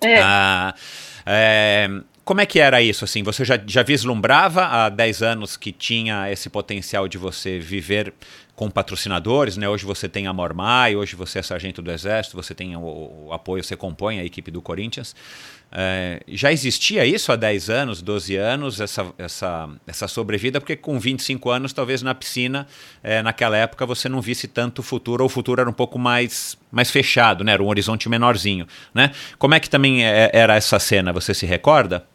É. 0.00 0.20
Ah, 0.20 0.74
é, 1.24 1.88
como 2.24 2.40
é 2.40 2.46
que 2.46 2.60
era 2.60 2.80
isso? 2.80 3.04
Assim, 3.04 3.22
você 3.22 3.44
já, 3.44 3.60
já 3.66 3.82
vislumbrava 3.82 4.66
há 4.66 4.88
10 4.88 5.22
anos 5.22 5.56
que 5.56 5.72
tinha 5.72 6.30
esse 6.30 6.48
potencial 6.48 7.08
de 7.08 7.18
você 7.18 7.58
viver 7.58 8.14
com 8.54 8.70
patrocinadores, 8.70 9.56
né? 9.56 9.68
Hoje 9.68 9.84
você 9.84 10.08
tem 10.08 10.26
a 10.26 10.32
Mormai, 10.32 10.94
hoje 10.94 11.16
você 11.16 11.40
é 11.40 11.42
sargento 11.42 11.82
do 11.82 11.90
Exército, 11.90 12.36
você 12.36 12.54
tem 12.54 12.76
o, 12.76 13.26
o 13.26 13.32
apoio, 13.32 13.64
você 13.64 13.74
compõe 13.74 14.20
a 14.20 14.24
equipe 14.24 14.50
do 14.50 14.62
Corinthians. 14.62 15.16
É, 15.72 16.20
já 16.28 16.52
existia 16.52 17.04
isso 17.04 17.32
há 17.32 17.36
10 17.36 17.70
anos, 17.70 18.02
12 18.02 18.36
anos, 18.36 18.78
essa, 18.78 19.06
essa, 19.16 19.70
essa 19.86 20.06
sobrevida, 20.06 20.60
porque 20.60 20.76
com 20.76 21.00
25 21.00 21.50
anos, 21.50 21.72
talvez 21.72 22.02
na 22.02 22.14
piscina, 22.14 22.66
é, 23.02 23.22
naquela 23.22 23.56
época, 23.56 23.86
você 23.86 24.08
não 24.08 24.20
visse 24.20 24.46
tanto 24.46 24.82
futuro, 24.82 25.24
ou 25.24 25.26
o 25.26 25.30
futuro 25.30 25.60
era 25.60 25.70
um 25.70 25.72
pouco 25.72 25.98
mais, 25.98 26.58
mais 26.70 26.90
fechado, 26.90 27.42
né? 27.42 27.52
Era 27.52 27.62
um 27.62 27.68
horizonte 27.68 28.08
menorzinho, 28.08 28.66
né? 28.94 29.12
Como 29.38 29.54
é 29.54 29.60
que 29.60 29.70
também 29.70 30.04
é, 30.04 30.30
era 30.32 30.54
essa 30.54 30.78
cena, 30.78 31.12
você 31.12 31.32
se 31.32 31.46
recorda? 31.46 32.06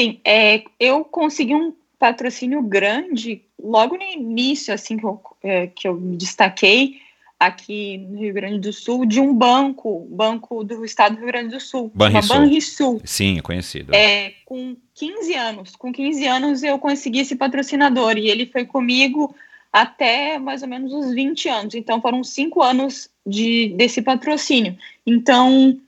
Sim, 0.00 0.18
é, 0.24 0.64
eu 0.78 1.04
consegui 1.04 1.54
um 1.54 1.74
patrocínio 1.98 2.62
grande 2.62 3.42
logo 3.62 3.98
no 3.98 4.02
início, 4.02 4.72
assim, 4.72 4.96
que 4.96 5.04
eu, 5.04 5.20
é, 5.42 5.66
que 5.66 5.86
eu 5.86 5.94
me 5.94 6.16
destaquei 6.16 6.96
aqui 7.38 7.98
no 7.98 8.18
Rio 8.18 8.32
Grande 8.32 8.60
do 8.60 8.72
Sul, 8.72 9.04
de 9.04 9.20
um 9.20 9.34
banco, 9.34 10.06
banco 10.10 10.64
do 10.64 10.86
estado 10.86 11.16
do 11.16 11.18
Rio 11.18 11.26
Grande 11.26 11.50
do 11.50 11.60
Sul, 11.60 11.90
Banrisul. 11.94 12.36
Banrisul. 12.36 13.02
Sim, 13.04 13.40
conhecido. 13.42 13.94
É, 13.94 14.32
com 14.46 14.74
15 14.94 15.34
anos, 15.34 15.76
com 15.76 15.92
15 15.92 16.26
anos 16.26 16.62
eu 16.62 16.78
consegui 16.78 17.20
esse 17.20 17.36
patrocinador 17.36 18.16
e 18.16 18.30
ele 18.30 18.46
foi 18.46 18.64
comigo 18.64 19.34
até 19.70 20.38
mais 20.38 20.62
ou 20.62 20.68
menos 20.68 20.94
os 20.94 21.12
20 21.12 21.48
anos, 21.48 21.74
então 21.74 22.00
foram 22.00 22.24
cinco 22.24 22.62
anos 22.62 23.10
de, 23.26 23.74
desse 23.76 24.00
patrocínio. 24.00 24.78
Então, 25.06 25.78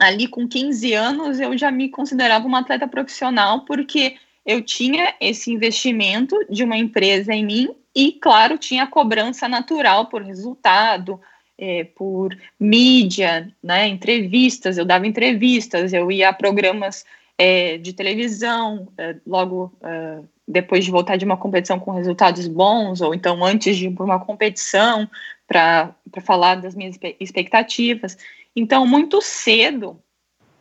ali 0.00 0.28
com 0.28 0.48
15 0.48 0.92
anos, 0.94 1.40
eu 1.40 1.56
já 1.56 1.70
me 1.70 1.88
considerava 1.88 2.46
uma 2.46 2.60
atleta 2.60 2.86
profissional, 2.86 3.64
porque 3.64 4.16
eu 4.44 4.62
tinha 4.62 5.14
esse 5.20 5.50
investimento 5.52 6.36
de 6.48 6.62
uma 6.62 6.76
empresa 6.76 7.34
em 7.34 7.44
mim 7.44 7.68
e, 7.94 8.12
claro, 8.12 8.58
tinha 8.58 8.84
a 8.84 8.86
cobrança 8.86 9.48
natural 9.48 10.06
por 10.06 10.22
resultado, 10.22 11.20
é, 11.58 11.84
por 11.84 12.36
mídia, 12.60 13.50
né, 13.62 13.88
entrevistas, 13.88 14.76
eu 14.76 14.84
dava 14.84 15.06
entrevistas, 15.06 15.92
eu 15.92 16.10
ia 16.12 16.28
a 16.28 16.32
programas 16.32 17.04
é, 17.38 17.78
de 17.78 17.92
televisão, 17.92 18.88
é, 18.96 19.16
logo 19.26 19.72
é, 19.82 20.20
depois 20.46 20.84
de 20.84 20.90
voltar 20.90 21.16
de 21.16 21.24
uma 21.24 21.36
competição 21.36 21.78
com 21.78 21.90
resultados 21.90 22.46
bons, 22.46 23.00
ou 23.00 23.14
então 23.14 23.44
antes 23.44 23.76
de 23.76 23.86
ir 23.86 23.90
para 23.90 24.04
uma 24.04 24.20
competição, 24.20 25.08
para 25.46 25.94
falar 26.22 26.56
das 26.56 26.74
minhas 26.74 26.98
expectativas. 27.20 28.16
Então, 28.56 28.86
muito 28.86 29.20
cedo, 29.20 30.02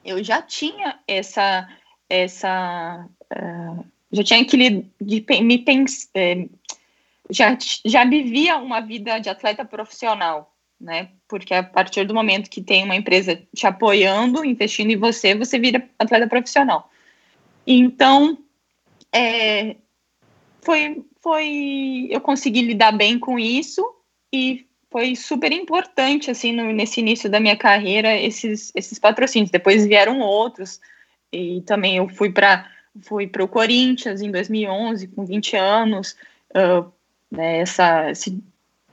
eu 0.04 0.22
já 0.22 0.42
tinha 0.42 1.00
essa, 1.08 1.68
essa 2.10 3.08
uh, 3.34 3.86
já 4.12 4.24
tinha 4.24 4.42
aquele 4.42 4.92
de, 5.02 5.26
me 5.42 5.58
pens, 5.60 6.10
é, 6.14 6.48
já 7.30 7.58
já 7.86 8.06
vivia 8.06 8.58
uma 8.58 8.82
vida 8.82 9.18
de 9.20 9.30
atleta 9.30 9.66
profissional, 9.66 10.54
né? 10.80 11.10
Porque 11.28 11.54
a 11.54 11.64
partir 11.64 12.06
do 12.06 12.14
momento 12.14 12.50
que 12.50 12.62
tem 12.62 12.84
uma 12.84 12.96
empresa 12.96 13.42
te 13.56 13.66
apoiando, 13.66 14.46
investindo 14.46 14.92
em 14.92 14.98
você, 14.98 15.34
você 15.34 15.58
vira 15.58 15.90
atleta 15.98 16.28
profissional. 16.28 16.90
Então, 17.66 18.38
é, 19.12 19.78
foi 20.62 21.04
foi 21.22 22.08
eu 22.10 22.22
consegui 22.22 22.62
lidar 22.62 22.92
bem 22.92 23.18
com 23.18 23.40
isso 23.40 23.84
e 24.32 24.65
foi 24.96 25.14
super 25.14 25.52
importante 25.52 26.32
assim 26.32 26.54
no, 26.54 26.72
nesse 26.72 27.02
início 27.02 27.30
da 27.30 27.38
minha 27.38 27.58
carreira 27.58 28.16
esses 28.18 28.72
esses 28.74 28.98
patrocínios. 28.98 29.52
Depois 29.52 29.86
vieram 29.86 30.22
outros 30.22 30.80
e 31.34 31.62
também 31.64 31.98
eu 31.98 32.08
fui 32.08 32.32
para 32.32 32.66
fui 33.02 33.30
o 33.42 33.48
Corinthians 33.50 34.22
em 34.22 34.32
2011, 34.32 35.10
com 35.10 35.26
20 35.26 35.58
anos. 35.58 36.16
Uh, 36.52 36.90
né, 37.30 37.58
essa, 37.58 38.10
esse 38.10 38.42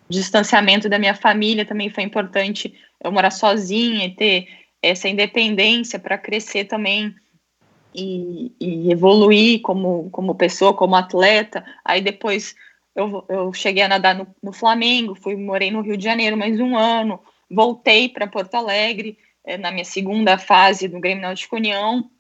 distanciamento 0.09 0.89
da 0.89 0.99
minha 0.99 1.15
família 1.15 1.65
também 1.65 1.89
foi 1.89 2.03
importante. 2.03 2.75
Eu 3.01 3.13
morar 3.13 3.31
sozinha 3.31 4.07
e 4.07 4.11
ter 4.11 4.49
essa 4.83 5.09
independência 5.09 6.01
para 6.01 6.19
crescer 6.19 6.65
também 6.65 7.15
e, 7.95 8.51
e, 8.59 8.91
evoluir 8.91 9.61
como, 9.61 10.11
como 10.11 10.35
pessoa, 10.35 10.75
como 10.75 10.97
atleta. 10.97 11.65
Aí 11.85 12.01
depois 12.01 12.57
eu, 12.95 13.25
eu 13.29 13.53
cheguei 13.53 13.83
a 13.83 13.89
nadar 13.89 14.15
no, 14.15 14.27
no 14.43 14.53
Flamengo, 14.53 15.15
fui 15.15 15.37
morei 15.37 15.71
no 15.71 15.81
Rio 15.81 15.97
de 15.97 16.05
Janeiro 16.05 16.37
mais 16.37 16.59
um 16.61 16.77
ano, 16.77 17.21
voltei 17.51 18.09
para 18.09 18.27
Porto 18.27 18.55
Alegre 18.55 19.19
eh, 19.45 19.57
na 19.57 19.71
minha 19.71 19.85
segunda 19.85 20.39
fase 20.39 20.89
do 20.89 21.01
Grêmio 21.01 21.23
Náutico 21.23 21.57
União. 21.57 22.11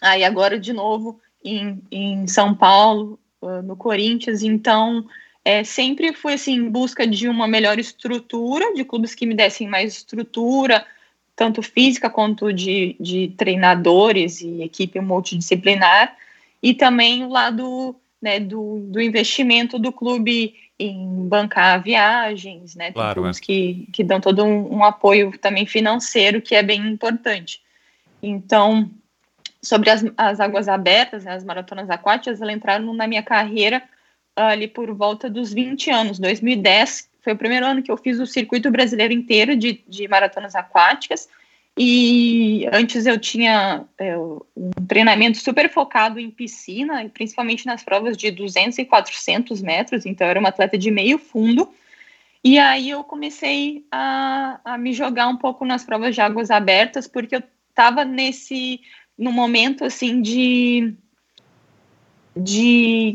Aí 0.00 0.24
agora 0.24 0.58
de 0.58 0.72
novo 0.72 1.20
em, 1.44 1.82
em 1.90 2.26
São 2.26 2.54
Paulo, 2.54 3.18
uh, 3.40 3.62
no 3.62 3.76
Corinthians, 3.76 4.42
então 4.42 5.04
é, 5.44 5.62
sempre 5.62 6.12
fui 6.14 6.32
assim, 6.32 6.54
em 6.54 6.70
busca 6.70 7.06
de 7.06 7.28
uma 7.28 7.46
melhor 7.46 7.78
estrutura, 7.78 8.72
de 8.74 8.84
clubes 8.84 9.14
que 9.14 9.26
me 9.26 9.34
dessem 9.34 9.68
mais 9.68 9.94
estrutura, 9.94 10.86
tanto 11.36 11.62
física 11.62 12.08
quanto 12.08 12.52
de, 12.52 12.96
de 12.98 13.28
treinadores 13.36 14.40
e 14.40 14.62
equipe 14.62 14.98
multidisciplinar, 15.00 16.16
e 16.62 16.72
também 16.72 17.24
o 17.24 17.28
lado 17.28 17.94
né, 18.24 18.40
do, 18.40 18.80
do 18.88 19.02
investimento 19.02 19.78
do 19.78 19.92
clube 19.92 20.54
em 20.78 21.28
bancar 21.28 21.82
viagens, 21.82 22.74
né? 22.74 22.86
Tem 22.86 22.94
claro, 22.94 23.20
clubes 23.20 23.36
é. 23.36 23.40
que, 23.40 23.88
que 23.92 24.02
dão 24.02 24.18
todo 24.18 24.42
um, 24.42 24.76
um 24.76 24.82
apoio 24.82 25.36
também 25.38 25.66
financeiro, 25.66 26.40
que 26.40 26.54
é 26.54 26.62
bem 26.62 26.80
importante. 26.88 27.60
Então, 28.22 28.90
sobre 29.62 29.90
as, 29.90 30.02
as 30.16 30.40
águas 30.40 30.68
abertas, 30.68 31.24
né, 31.24 31.34
as 31.34 31.44
maratonas 31.44 31.90
aquáticas, 31.90 32.40
elas 32.40 32.56
entraram 32.56 32.94
na 32.94 33.06
minha 33.06 33.22
carreira 33.22 33.82
ali 34.34 34.66
por 34.66 34.90
volta 34.94 35.28
dos 35.28 35.52
20 35.52 35.90
anos. 35.90 36.18
2010 36.18 37.10
foi 37.20 37.34
o 37.34 37.38
primeiro 37.38 37.66
ano 37.66 37.82
que 37.82 37.92
eu 37.92 37.96
fiz 37.98 38.18
o 38.18 38.26
circuito 38.26 38.70
brasileiro 38.70 39.12
inteiro 39.12 39.54
de, 39.54 39.84
de 39.86 40.08
maratonas 40.08 40.54
aquáticas. 40.54 41.28
E 41.76 42.68
antes 42.72 43.04
eu 43.04 43.18
tinha 43.18 43.84
é, 43.98 44.16
um 44.16 44.70
treinamento 44.86 45.38
super 45.38 45.68
focado 45.68 46.20
em 46.20 46.30
piscina, 46.30 47.08
principalmente 47.12 47.66
nas 47.66 47.82
provas 47.82 48.16
de 48.16 48.30
200 48.30 48.78
e 48.78 48.84
400 48.84 49.60
metros, 49.60 50.06
então 50.06 50.24
eu 50.26 50.30
era 50.30 50.40
uma 50.40 50.50
atleta 50.50 50.78
de 50.78 50.90
meio 50.90 51.18
fundo. 51.18 51.68
E 52.44 52.58
aí 52.58 52.90
eu 52.90 53.02
comecei 53.02 53.84
a, 53.90 54.60
a 54.64 54.78
me 54.78 54.92
jogar 54.92 55.26
um 55.26 55.36
pouco 55.36 55.64
nas 55.64 55.82
provas 55.82 56.14
de 56.14 56.20
águas 56.20 56.50
abertas, 56.50 57.08
porque 57.08 57.36
eu 57.36 57.42
estava 57.70 58.04
nesse 58.04 58.80
no 59.18 59.32
momento 59.32 59.84
assim 59.84 60.22
de 60.22 60.94
de 62.36 63.14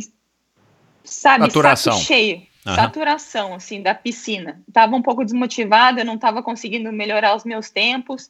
sabe 1.04 1.46
saturação. 1.46 1.94
saco 1.94 2.06
cheio 2.06 2.38
uhum. 2.66 2.76
saturação 2.76 3.54
assim 3.54 3.82
da 3.82 3.94
piscina 3.94 4.62
estava 4.66 4.96
um 4.96 5.02
pouco 5.02 5.26
desmotivada 5.26 6.02
eu 6.02 6.06
não 6.06 6.16
estava 6.16 6.42
conseguindo 6.42 6.92
melhorar 6.92 7.36
os 7.36 7.44
meus 7.44 7.70
tempos 7.70 8.30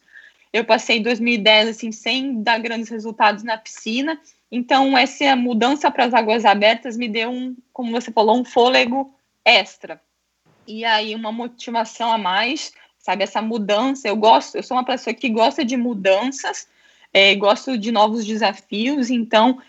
eu 0.51 0.65
passei 0.65 0.99
2010 0.99 1.69
assim 1.69 1.91
sem 1.91 2.41
dar 2.41 2.59
grandes 2.59 2.89
resultados 2.89 3.43
na 3.43 3.57
piscina. 3.57 4.19
Então 4.51 4.97
essa 4.97 5.35
mudança 5.35 5.91
para 5.91 6.05
as 6.05 6.13
águas 6.13 6.45
abertas 6.45 6.97
me 6.97 7.07
deu 7.07 7.29
um 7.29 7.55
como 7.71 7.91
você 7.91 8.11
falou 8.11 8.39
um 8.39 8.45
fôlego 8.45 9.13
extra. 9.45 10.01
E 10.67 10.83
aí 10.85 11.15
uma 11.15 11.31
motivação 11.31 12.11
a 12.11 12.17
mais 12.17 12.73
sabe 12.97 13.23
essa 13.23 13.41
mudança. 13.41 14.07
Eu 14.07 14.15
gosto 14.15 14.55
eu 14.55 14.63
sou 14.63 14.77
uma 14.77 14.85
pessoa 14.85 15.13
que 15.13 15.29
gosta 15.29 15.63
de 15.63 15.77
mudanças 15.77 16.67
é, 17.13 17.35
gosto 17.35 17.77
de 17.77 17.91
novos 17.91 18.25
desafios, 18.25 19.09
então 19.09 19.59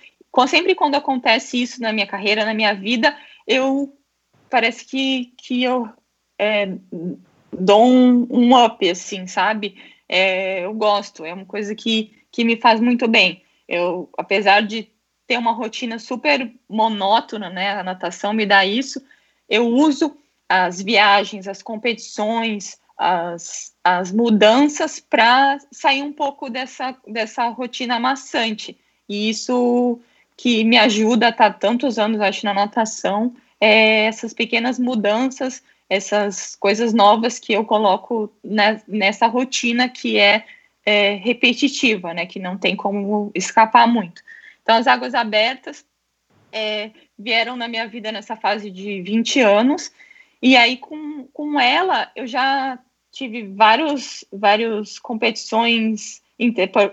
sempre 0.47 0.75
quando 0.75 0.95
acontece 0.95 1.61
isso 1.61 1.81
na 1.81 1.93
minha 1.93 2.07
carreira, 2.07 2.45
na 2.45 2.55
minha 2.55 2.75
vida, 2.75 3.17
eu 3.47 3.97
parece 4.49 4.85
que, 4.85 5.33
que 5.37 5.63
eu 5.63 5.89
é, 6.39 6.77
dou 7.53 7.85
um, 7.85 8.27
um, 8.31 8.65
up, 8.65 8.89
assim, 8.89 9.27
sabe? 9.27 9.77
É, 10.13 10.65
eu 10.65 10.75
gosto, 10.75 11.25
é 11.25 11.33
uma 11.33 11.45
coisa 11.45 11.73
que, 11.73 12.13
que 12.33 12.43
me 12.43 12.57
faz 12.57 12.81
muito 12.81 13.07
bem. 13.07 13.45
Eu, 13.69 14.11
apesar 14.19 14.61
de 14.61 14.91
ter 15.25 15.39
uma 15.39 15.53
rotina 15.53 16.01
super 16.01 16.53
monótona, 16.69 17.49
né? 17.49 17.79
A 17.79 17.85
natação 17.85 18.33
me 18.33 18.45
dá 18.45 18.67
isso. 18.67 19.01
Eu 19.49 19.69
uso 19.69 20.17
as 20.49 20.83
viagens, 20.83 21.47
as 21.47 21.63
competições, 21.63 22.77
as, 22.99 23.73
as 23.85 24.11
mudanças 24.11 24.99
para 24.99 25.59
sair 25.71 26.03
um 26.03 26.13
pouco 26.13 26.51
dessa, 26.51 26.97
dessa 27.07 27.47
rotina 27.49 28.01
maçante. 28.01 28.77
E 29.09 29.31
isso 29.31 30.01
que 30.37 30.65
me 30.65 30.77
ajuda 30.77 31.27
a 31.27 31.31
estar 31.31 31.53
tantos 31.53 32.01
anos, 32.01 32.21
acho, 32.21 32.45
na 32.45 32.53
natação, 32.53 33.37
é 33.61 34.07
essas 34.07 34.35
pequenas 34.35 34.77
mudanças, 34.77 35.63
essas 35.91 36.55
coisas 36.55 36.95
novas 36.95 37.41
que 37.41 37.53
eu 37.53 37.65
coloco 37.65 38.33
nessa 38.87 39.27
rotina 39.27 39.89
que 39.89 40.19
é, 40.19 40.47
é 40.87 41.15
repetitiva, 41.17 42.15
né, 42.15 42.27
que 42.27 42.39
não 42.39 42.57
tem 42.57 42.77
como 42.77 43.33
escapar 43.35 43.89
muito. 43.89 44.23
Então, 44.63 44.77
as 44.77 44.87
águas 44.87 45.15
abertas 45.15 45.85
é, 46.53 46.93
vieram 47.19 47.57
na 47.57 47.67
minha 47.67 47.89
vida 47.89 48.13
nessa 48.13 48.37
fase 48.37 48.71
de 48.71 49.03
20 49.03 49.41
anos, 49.41 49.91
e 50.41 50.57
aí 50.57 50.77
com, 50.77 51.27
com 51.33 51.61
ela 51.61 52.09
eu 52.15 52.27
já 52.27 52.79
tive 53.11 53.43
vários, 53.49 54.25
vários 54.33 54.97
competições, 55.01 56.23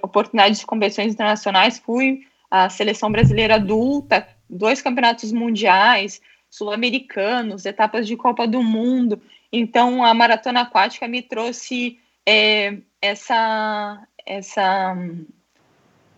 oportunidades 0.01 0.59
de 0.59 0.65
competições 0.65 1.13
internacionais, 1.13 1.77
fui 1.77 2.21
à 2.49 2.67
seleção 2.67 3.11
brasileira 3.11 3.55
adulta, 3.55 4.27
dois 4.49 4.81
campeonatos 4.81 5.31
mundiais, 5.31 6.19
sul-americanos, 6.49 7.65
etapas 7.65 8.07
de 8.07 8.15
Copa 8.15 8.47
do 8.47 8.61
Mundo. 8.63 9.21
Então, 9.51 10.03
a 10.03 10.13
maratona 10.13 10.61
aquática 10.61 11.07
me 11.07 11.21
trouxe 11.21 11.99
é, 12.25 12.77
essa, 13.01 14.05
essa, 14.25 14.97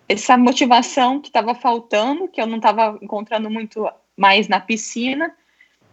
essa 0.07 0.37
motivação 0.37 1.19
que 1.19 1.29
estava 1.29 1.53
faltando, 1.53 2.27
que 2.27 2.41
eu 2.41 2.47
não 2.47 2.57
estava 2.57 2.97
encontrando 3.01 3.49
muito 3.49 3.89
mais 4.17 4.47
na 4.47 4.59
piscina. 4.59 5.33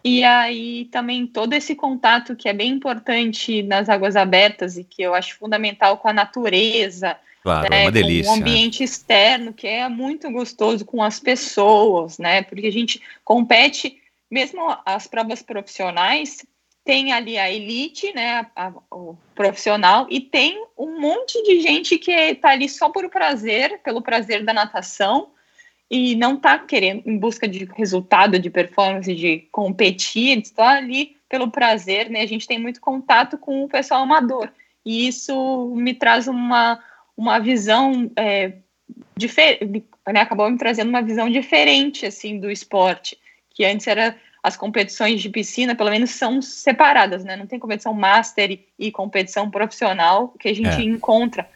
E 0.02 0.22
aí 0.22 0.84
também 0.92 1.26
todo 1.26 1.52
esse 1.52 1.74
contato 1.74 2.36
que 2.36 2.48
é 2.48 2.52
bem 2.52 2.70
importante 2.70 3.62
nas 3.64 3.88
águas 3.88 4.14
abertas 4.14 4.76
e 4.76 4.84
que 4.84 5.02
eu 5.02 5.14
acho 5.14 5.36
fundamental 5.36 5.98
com 5.98 6.08
a 6.08 6.12
natureza, 6.12 7.18
Claro, 7.46 7.70
né, 7.70 7.82
é 7.82 7.84
uma 7.84 7.92
delícia. 7.92 8.24
Com 8.24 8.38
o 8.38 8.40
ambiente 8.40 8.82
externo, 8.82 9.52
que 9.52 9.68
é 9.68 9.88
muito 9.88 10.28
gostoso, 10.32 10.84
com 10.84 11.00
as 11.00 11.20
pessoas, 11.20 12.18
né? 12.18 12.42
Porque 12.42 12.66
a 12.66 12.72
gente 12.72 13.00
compete, 13.24 14.00
mesmo 14.30 14.76
as 14.84 15.06
provas 15.06 15.42
profissionais, 15.42 16.44
tem 16.84 17.12
ali 17.12 17.36
a 17.36 17.50
elite, 17.50 18.12
né? 18.14 18.46
A, 18.54 18.66
a, 18.66 18.72
o 18.90 19.16
profissional, 19.34 20.06
e 20.08 20.20
tem 20.20 20.64
um 20.78 21.00
monte 21.00 21.42
de 21.42 21.60
gente 21.60 21.98
que 21.98 22.12
está 22.12 22.50
ali 22.50 22.68
só 22.68 22.88
por 22.88 23.08
prazer, 23.10 23.80
pelo 23.82 24.00
prazer 24.02 24.44
da 24.44 24.52
natação, 24.52 25.30
e 25.90 26.14
não 26.16 26.34
está 26.34 26.58
querendo 26.58 27.02
em 27.06 27.18
busca 27.18 27.46
de 27.46 27.64
resultado, 27.76 28.38
de 28.38 28.50
performance, 28.50 29.14
de 29.14 29.48
competir, 29.52 30.38
está 30.38 30.70
ali 30.70 31.16
pelo 31.28 31.50
prazer, 31.50 32.10
né? 32.10 32.20
A 32.22 32.26
gente 32.26 32.46
tem 32.46 32.58
muito 32.58 32.80
contato 32.80 33.36
com 33.38 33.64
o 33.64 33.68
pessoal 33.68 34.02
amador. 34.02 34.48
E 34.84 35.08
isso 35.08 35.72
me 35.76 35.94
traz 35.94 36.28
uma 36.28 36.80
uma 37.16 37.38
visão 37.38 38.10
é, 38.14 38.52
diferente, 39.16 39.84
né, 40.06 40.20
acabou 40.20 40.50
me 40.50 40.58
trazendo 40.58 40.90
uma 40.90 41.00
visão 41.00 41.30
diferente 41.30 42.04
assim 42.04 42.38
do 42.38 42.50
esporte, 42.50 43.18
que 43.56 43.64
antes 43.64 43.86
era 43.86 44.14
as 44.42 44.54
competições 44.56 45.22
de 45.22 45.30
piscina, 45.30 45.74
pelo 45.74 45.90
menos 45.90 46.10
são 46.10 46.42
separadas, 46.42 47.24
né? 47.24 47.36
Não 47.36 47.46
tem 47.46 47.58
competição 47.58 47.94
master 47.94 48.60
e 48.78 48.92
competição 48.92 49.50
profissional 49.50 50.28
que 50.38 50.48
a 50.48 50.54
gente 50.54 50.80
é. 50.80 50.82
encontra 50.82 51.48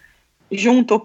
junto 0.50 1.00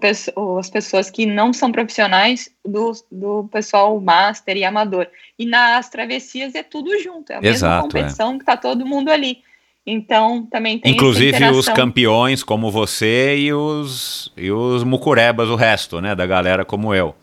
as 0.58 0.68
pessoas 0.68 1.08
que 1.10 1.24
não 1.24 1.52
são 1.52 1.70
profissionais 1.70 2.50
do, 2.64 2.92
do 3.12 3.48
pessoal 3.52 4.00
master 4.00 4.56
e 4.56 4.64
amador. 4.64 5.06
E 5.38 5.46
nas 5.46 5.88
travessias 5.88 6.54
é 6.56 6.62
tudo 6.62 6.98
junto, 7.00 7.30
é 7.30 7.36
a 7.36 7.40
Exato, 7.40 7.44
mesma 7.44 7.78
é. 7.78 7.80
competição 7.82 8.32
é. 8.32 8.36
que 8.36 8.42
está 8.42 8.56
todo 8.56 8.86
mundo 8.86 9.10
ali. 9.10 9.42
Então, 9.86 10.44
também 10.46 10.80
tem 10.80 10.92
Inclusive 10.92 11.44
os 11.50 11.68
campeões 11.68 12.42
como 12.42 12.72
você 12.72 13.36
e 13.38 13.52
os, 13.52 14.32
e 14.36 14.50
os 14.50 14.82
mucurebas, 14.82 15.48
o 15.48 15.54
resto, 15.54 16.00
né, 16.00 16.16
da 16.16 16.26
galera 16.26 16.64
como 16.64 16.92
eu. 16.92 17.14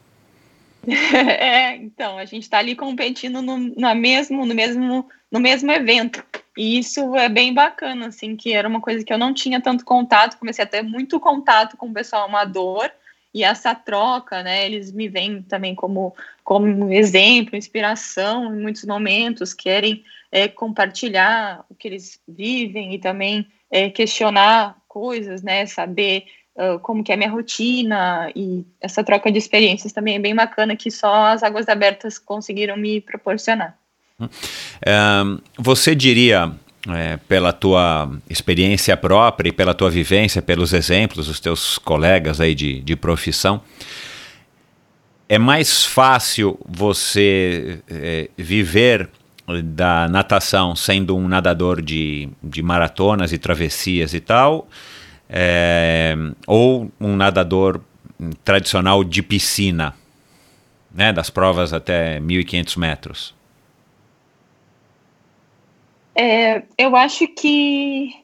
é, 1.40 1.76
então, 1.78 2.18
a 2.18 2.26
gente 2.26 2.44
está 2.44 2.60
ali 2.60 2.76
competindo 2.76 3.42
no, 3.42 3.58
mesmo, 3.96 4.46
no, 4.46 4.54
mesmo, 4.54 5.10
no 5.32 5.40
mesmo 5.40 5.72
evento. 5.72 6.24
E 6.58 6.78
isso 6.78 7.16
é 7.16 7.30
bem 7.30 7.54
bacana, 7.54 8.08
assim, 8.08 8.36
que 8.36 8.54
era 8.54 8.68
uma 8.68 8.82
coisa 8.82 9.04
que 9.04 9.14
eu 9.14 9.18
não 9.18 9.34
tinha 9.34 9.62
tanto 9.62 9.86
contato, 9.86 10.38
comecei 10.38 10.64
a 10.64 10.68
ter 10.68 10.82
muito 10.82 11.20
contato 11.20 11.78
com 11.78 11.88
o 11.88 11.94
pessoal 11.94 12.26
amador, 12.26 12.92
e 13.34 13.44
essa 13.44 13.74
troca, 13.74 14.44
né, 14.44 14.66
eles 14.66 14.92
me 14.92 15.08
veem 15.08 15.42
também 15.42 15.74
como, 15.74 16.16
como 16.44 16.94
exemplo, 16.94 17.56
inspiração 17.56 18.54
em 18.54 18.62
muitos 18.62 18.86
momentos, 18.86 19.54
querem 19.54 20.04
é, 20.32 20.48
compartilhar 20.48 21.66
o 21.68 21.74
que 21.74 21.88
eles 21.88 22.22
vivem 22.28 22.94
e 22.94 23.00
também 23.00 23.48
é, 23.72 23.90
questionar 23.90 24.78
coisas, 24.88 25.42
né? 25.42 25.66
Saber 25.66 26.26
como 26.82 27.04
que 27.04 27.12
é 27.12 27.16
minha 27.16 27.30
rotina 27.30 28.32
e 28.36 28.64
essa 28.80 29.04
troca 29.04 29.32
de 29.32 29.38
experiências 29.38 29.92
também 29.92 30.16
é 30.16 30.20
bem 30.20 30.36
bacana 30.36 30.76
que 30.76 30.92
só 30.92 31.28
as 31.28 31.42
águas 31.42 31.68
abertas 31.68 32.20
conseguiram 32.20 32.78
me 32.78 33.02
proporcionar. 33.02 33.76
Um, 34.22 35.40
você 35.58 35.96
diria, 35.96 36.52
é, 36.88 37.18
pela 37.28 37.52
tua 37.52 38.12
experiência 38.30 38.96
própria 38.96 39.50
e 39.50 39.52
pela 39.52 39.74
tua 39.74 39.90
vivência, 39.90 40.42
pelos 40.42 40.74
exemplos 40.74 41.28
dos 41.28 41.40
teus 41.40 41.78
colegas 41.78 42.40
aí 42.40 42.54
de, 42.54 42.80
de 42.82 42.96
profissão, 42.96 43.62
é 45.28 45.40
mais 45.40 45.84
fácil 45.84 46.60
você 46.68 47.80
é, 47.90 48.30
viver 48.38 49.10
da 49.64 50.08
natação 50.08 50.76
sendo 50.76 51.18
um 51.18 51.28
nadador 51.28 51.82
de, 51.82 52.30
de 52.42 52.62
maratonas 52.62 53.34
e 53.34 53.38
travessias 53.38 54.14
e 54.14 54.20
tal, 54.20 54.68
é, 55.30 56.16
ou 56.48 56.92
um 57.00 57.16
nadador 57.16 57.82
tradicional 58.44 59.04
de 59.04 59.22
piscina, 59.22 59.96
né, 60.92 61.12
das 61.12 61.30
provas 61.30 61.74
até 61.74 62.20
1.500 62.20 62.78
metros? 62.78 63.36
É, 66.16 66.64
eu 66.78 66.96
acho 66.96 67.28
que 67.28 68.24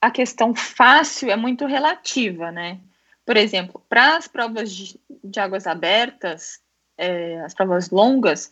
a 0.00 0.10
questão 0.10 0.54
fácil 0.54 1.30
é 1.30 1.36
muito 1.36 1.66
relativa, 1.66 2.50
né? 2.50 2.80
Por 3.24 3.36
exemplo, 3.36 3.80
para 3.88 4.16
as 4.16 4.26
provas 4.26 4.74
de, 4.74 4.98
de 5.22 5.38
águas 5.38 5.66
abertas, 5.66 6.58
é, 6.98 7.40
as 7.42 7.54
provas 7.54 7.90
longas, 7.90 8.50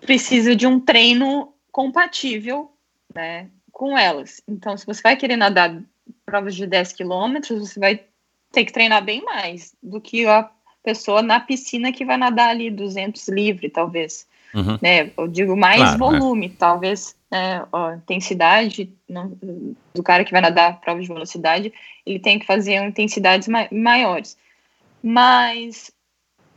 precisa 0.00 0.54
de 0.54 0.66
um 0.66 0.78
treino 0.78 1.54
compatível 1.72 2.70
né, 3.14 3.48
com 3.74 3.98
elas. 3.98 4.40
Então, 4.48 4.78
se 4.78 4.86
você 4.86 5.02
vai 5.02 5.16
querer 5.16 5.36
nadar 5.36 5.82
provas 6.24 6.54
de 6.54 6.66
10 6.66 6.92
quilômetros, 6.92 7.68
você 7.68 7.78
vai 7.78 8.00
ter 8.52 8.64
que 8.64 8.72
treinar 8.72 9.04
bem 9.04 9.22
mais 9.22 9.74
do 9.82 10.00
que 10.00 10.24
a 10.24 10.48
pessoa 10.82 11.20
na 11.20 11.40
piscina 11.40 11.92
que 11.92 12.04
vai 12.04 12.16
nadar 12.16 12.50
ali 12.50 12.70
200 12.70 13.28
livre, 13.28 13.68
talvez. 13.68 14.26
Uhum. 14.54 14.78
Né? 14.80 15.10
Eu 15.18 15.26
digo 15.26 15.56
mais 15.56 15.80
claro, 15.80 15.98
volume, 15.98 16.46
é. 16.46 16.50
talvez 16.56 17.16
né, 17.28 17.66
a 17.72 17.96
intensidade 17.96 18.92
não, 19.08 19.36
do 19.92 20.02
cara 20.04 20.24
que 20.24 20.30
vai 20.30 20.40
nadar 20.40 20.80
prova 20.80 21.00
de 21.00 21.08
velocidade, 21.08 21.72
ele 22.06 22.20
tem 22.20 22.38
que 22.38 22.46
fazer 22.46 22.76
intensidades 22.76 23.48
ma 23.48 23.66
maiores. 23.72 24.38
Mas 25.02 25.90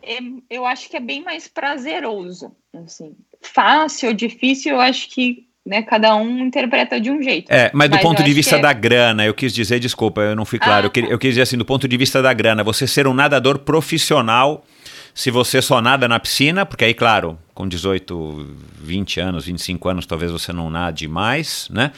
é, 0.03 0.19
eu 0.52 0.68
acho 0.68 0.88
que 0.88 0.98
é 0.98 1.02
bem 1.02 1.23
mais 1.23 1.48
prazeroso, 1.48 2.56
assim, 2.76 3.15
fácil 3.41 4.10
ou 4.10 4.14
difícil, 4.14 4.73
eu 4.73 4.80
acho 4.80 5.10
que 5.10 5.47
né, 5.68 5.81
cada 5.81 6.15
um 6.15 6.39
interpreta 6.39 6.99
de 6.99 7.11
um 7.11 7.22
jeito. 7.22 7.52
É, 7.52 7.69
mas 7.73 7.89
do 7.89 7.94
mas 7.94 8.02
ponto 8.02 8.23
de 8.23 8.34
vista 8.34 8.56
é... 8.56 8.60
da 8.60 8.73
grana, 8.73 9.26
eu 9.26 9.34
quis 9.34 9.53
dizer, 9.53 9.80
desculpa, 9.80 10.22
eu 10.22 10.35
não 10.35 10.45
fui 10.45 10.57
claro, 10.57 10.85
ah, 10.85 10.88
eu, 10.88 10.91
quis, 10.91 11.10
eu 11.11 11.19
quis 11.19 11.30
dizer 11.31 11.41
assim, 11.41 11.57
do 11.57 11.65
ponto 11.65 11.88
de 11.88 11.98
vista 11.98 12.22
da 12.22 12.34
grana, 12.34 12.64
você 12.64 12.88
ser 12.88 13.06
um 13.06 13.14
nadador 13.14 13.60
profissional, 13.60 14.64
se 15.18 15.31
você 15.31 15.64
só 15.64 15.81
nada 15.81 16.07
na 16.07 16.19
piscina, 16.19 16.64
porque 16.64 16.85
aí, 16.85 16.94
claro, 16.94 17.39
com 17.56 17.68
18, 17.68 18.56
20 18.84 19.19
anos, 19.19 19.45
25 19.48 19.89
anos, 19.89 20.06
talvez 20.06 20.31
você 20.31 20.53
não 20.53 20.69
nade 20.69 21.07
mais, 21.07 21.68
né? 21.72 21.91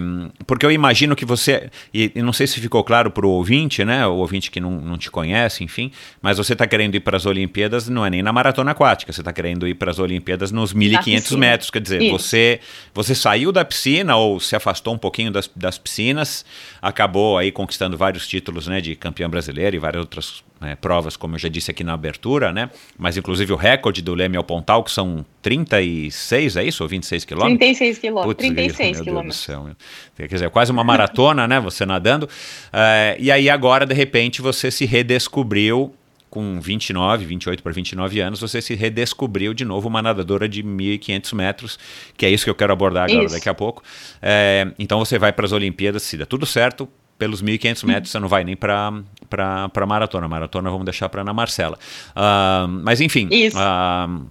Um, 0.00 0.30
porque 0.46 0.64
eu 0.64 0.72
imagino 0.72 1.14
que 1.14 1.26
você, 1.26 1.68
e, 1.92 2.10
e 2.14 2.22
não 2.22 2.32
sei 2.32 2.46
se 2.46 2.58
ficou 2.58 2.82
claro 2.82 3.10
para 3.10 3.26
o 3.26 3.28
ouvinte, 3.28 3.84
né? 3.84 4.06
O 4.06 4.14
ouvinte 4.14 4.50
que 4.50 4.60
não, 4.60 4.70
não 4.80 4.96
te 4.96 5.10
conhece, 5.10 5.62
enfim, 5.62 5.92
mas 6.22 6.38
você 6.38 6.54
está 6.54 6.66
querendo 6.66 6.94
ir 6.94 7.00
para 7.00 7.18
as 7.18 7.26
Olimpíadas, 7.26 7.86
não 7.86 8.02
é 8.02 8.08
nem 8.08 8.22
na 8.22 8.32
maratona 8.32 8.70
aquática, 8.70 9.12
você 9.12 9.20
está 9.20 9.30
querendo 9.30 9.68
ir 9.68 9.74
para 9.74 9.90
as 9.90 9.98
Olimpíadas 9.98 10.50
nos 10.50 10.72
1.500 10.72 11.36
metros. 11.36 11.70
Quer 11.70 11.82
dizer, 11.82 12.10
você, 12.10 12.60
você 12.94 13.14
saiu 13.14 13.52
da 13.52 13.62
piscina 13.62 14.16
ou 14.16 14.40
se 14.40 14.56
afastou 14.56 14.94
um 14.94 14.98
pouquinho 14.98 15.30
das, 15.30 15.50
das 15.54 15.76
piscinas, 15.76 16.46
acabou 16.80 17.36
aí 17.36 17.52
conquistando 17.52 17.94
vários 17.94 18.26
títulos 18.26 18.68
né, 18.68 18.80
de 18.80 18.96
campeão 18.96 19.28
brasileiro 19.28 19.76
e 19.76 19.78
várias 19.78 20.00
outras 20.00 20.42
né, 20.62 20.76
provas, 20.76 21.16
como 21.16 21.34
eu 21.34 21.38
já 21.38 21.48
disse 21.48 21.70
aqui 21.70 21.84
na 21.84 21.92
abertura, 21.92 22.52
né? 22.52 22.70
Mas 22.96 23.16
inclusive 23.16 23.52
o 23.52 23.56
recorde 23.56 24.00
do 24.00 24.14
Leme 24.14 24.36
ao 24.36 24.44
Pontal, 24.44 24.82
que 24.82 24.90
são 24.90 25.24
36, 25.42 26.56
é 26.56 26.64
isso? 26.64 26.82
Ou 26.82 26.88
26 26.88 27.24
quilômetros? 27.24 27.58
36 27.58 27.98
quilômetros. 27.98 28.36
36 28.36 29.00
quilômetros 29.00 29.36
céu. 29.36 29.68
Quer 30.16 30.26
dizer, 30.28 30.50
quase 30.50 30.70
uma 30.70 30.84
maratona, 30.84 31.46
né? 31.46 31.60
Você 31.60 31.84
nadando. 31.84 32.24
Uh, 32.24 33.18
e 33.18 33.30
aí 33.30 33.50
agora, 33.50 33.84
de 33.84 33.94
repente, 33.94 34.40
você 34.40 34.70
se 34.70 34.84
redescobriu 34.84 35.92
com 36.30 36.58
29, 36.58 37.26
28 37.26 37.62
para 37.62 37.72
29 37.72 38.20
anos, 38.20 38.40
você 38.40 38.62
se 38.62 38.74
redescobriu 38.74 39.52
de 39.52 39.66
novo 39.66 39.86
uma 39.86 40.00
nadadora 40.00 40.48
de 40.48 40.62
1.500 40.62 41.34
metros, 41.34 41.78
que 42.16 42.24
é 42.24 42.30
isso 42.30 42.44
que 42.44 42.50
eu 42.50 42.54
quero 42.54 42.72
abordar 42.72 43.10
agora 43.10 43.26
isso. 43.26 43.34
daqui 43.34 43.50
a 43.50 43.54
pouco. 43.54 43.82
É, 44.22 44.72
então 44.78 44.98
você 44.98 45.18
vai 45.18 45.30
para 45.30 45.44
as 45.44 45.52
Olimpíadas, 45.52 46.02
se 46.04 46.16
der 46.16 46.24
tudo 46.24 46.46
certo, 46.46 46.88
pelos 47.22 47.40
1.500 47.40 47.84
metros 47.86 48.10
você 48.10 48.18
não 48.18 48.26
vai 48.26 48.42
nem 48.42 48.56
para 48.56 48.92
para 49.30 49.86
maratona. 49.86 50.26
Maratona 50.26 50.68
vamos 50.70 50.84
deixar 50.84 51.08
para 51.08 51.20
Ana 51.20 51.32
Marcela. 51.32 51.78
Uh, 52.10 52.66
mas 52.82 53.00
enfim. 53.00 53.28
Isso. 53.30 53.56
Uh, 53.56 54.26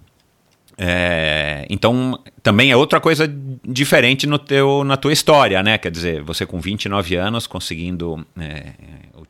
é, 0.76 1.66
então, 1.70 2.18
também 2.42 2.70
é 2.70 2.76
outra 2.76 3.00
coisa 3.00 3.32
diferente 3.64 4.26
no 4.26 4.38
teu, 4.38 4.84
na 4.84 4.96
tua 4.96 5.12
história, 5.12 5.62
né? 5.62 5.78
Quer 5.78 5.90
dizer, 5.90 6.22
você 6.22 6.44
com 6.44 6.60
29 6.60 7.14
anos 7.14 7.46
conseguindo 7.46 8.26
é, 8.38 8.72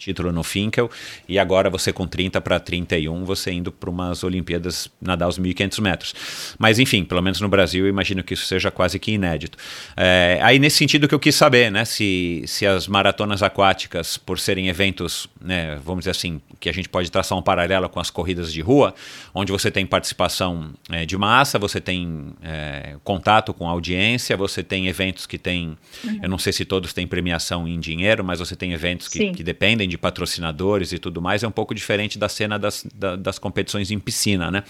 título 0.02 0.32
no 0.32 0.42
Finkel, 0.42 0.90
e 1.28 1.38
agora 1.38 1.70
você 1.70 1.92
com 1.92 2.06
30 2.06 2.40
para 2.40 2.58
31, 2.58 3.24
você 3.24 3.52
indo 3.52 3.70
para 3.70 3.88
umas 3.88 4.24
Olimpíadas 4.24 4.90
nadar 5.00 5.28
os 5.28 5.38
1.500 5.38 5.80
metros. 5.80 6.14
Mas 6.58 6.78
enfim, 6.78 7.04
pelo 7.04 7.22
menos 7.22 7.40
no 7.40 7.48
Brasil, 7.48 7.84
eu 7.84 7.88
imagino 7.88 8.22
que 8.22 8.34
isso 8.34 8.44
seja 8.46 8.70
quase 8.70 8.98
que 8.98 9.12
inédito. 9.12 9.56
É, 9.96 10.40
aí 10.42 10.58
nesse 10.58 10.76
sentido 10.76 11.06
que 11.06 11.14
eu 11.14 11.20
quis 11.20 11.34
saber, 11.34 11.70
né, 11.70 11.84
se, 11.84 12.42
se 12.46 12.66
as 12.66 12.88
maratonas 12.88 13.42
aquáticas, 13.42 14.16
por 14.16 14.38
serem 14.38 14.68
eventos, 14.68 15.28
né, 15.40 15.78
vamos 15.84 16.00
dizer 16.00 16.10
assim, 16.10 16.40
que 16.58 16.68
a 16.68 16.72
gente 16.72 16.88
pode 16.88 17.10
traçar 17.10 17.38
um 17.38 17.42
paralelo 17.42 17.88
com 17.88 18.00
as 18.00 18.10
corridas 18.10 18.52
de 18.52 18.60
rua, 18.60 18.94
onde 19.32 19.52
você 19.52 19.70
tem 19.70 19.86
participação 19.86 20.72
é, 20.90 21.06
de 21.06 21.16
massa, 21.16 21.58
você 21.58 21.80
tem 21.80 22.32
é, 22.42 22.96
contato 23.04 23.54
com 23.54 23.68
a 23.68 23.70
audiência, 23.70 24.36
você 24.36 24.62
tem 24.62 24.88
eventos 24.88 25.26
que 25.26 25.38
têm, 25.38 25.76
uhum. 26.04 26.20
eu 26.22 26.28
não 26.28 26.38
sei 26.38 26.52
se 26.52 26.64
todos 26.64 26.92
têm 26.92 27.06
premiação 27.06 27.68
em 27.68 27.78
dinheiro, 27.78 28.24
mas 28.24 28.40
você 28.40 28.56
tem 28.56 28.72
eventos 28.72 29.08
que, 29.08 29.30
que 29.30 29.42
dependem 29.42 29.91
de 29.92 29.98
patrocinadores 29.98 30.92
e 30.92 30.98
tudo 30.98 31.20
mais, 31.20 31.42
é 31.42 31.48
um 31.48 31.52
pouco 31.52 31.74
diferente 31.74 32.18
da 32.18 32.28
cena 32.28 32.58
das, 32.58 32.84
da, 32.94 33.14
das 33.14 33.38
competições 33.38 33.90
em 33.90 33.98
piscina, 33.98 34.50
né? 34.50 34.64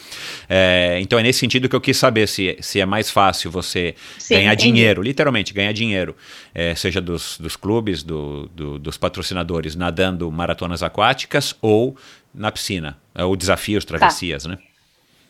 É, 0.49 0.99
então 1.01 1.19
é 1.19 1.23
nesse 1.23 1.39
sentido 1.39 1.69
que 1.69 1.77
eu 1.77 1.81
quis 1.81 1.97
saber 1.97 2.27
se, 2.27 2.59
se 2.61 2.81
é 2.81 2.85
mais 2.85 3.09
fácil 3.11 3.51
você 3.51 3.95
Sim, 4.19 4.35
ganhar 4.35 4.53
entendi. 4.53 4.73
dinheiro, 4.73 5.03
literalmente 5.03 5.55
ganhar 5.55 5.73
dinheiro, 5.73 6.17
é, 6.53 6.75
seja 6.75 7.01
dos, 7.01 7.39
dos 7.39 7.55
clubes, 7.55 8.03
do, 8.03 8.49
do, 8.49 8.79
dos 8.79 8.99
patrocinadores 8.99 9.77
nadando 9.77 10.31
maratonas 10.31 10.83
aquáticas 10.83 11.55
ou 11.63 11.97
na 12.35 12.51
piscina, 12.51 12.99
ou 13.15 13.37
desafios, 13.37 13.85
tá. 13.85 13.97
travessias, 13.97 14.43
tá. 14.43 14.49
né? 14.49 14.59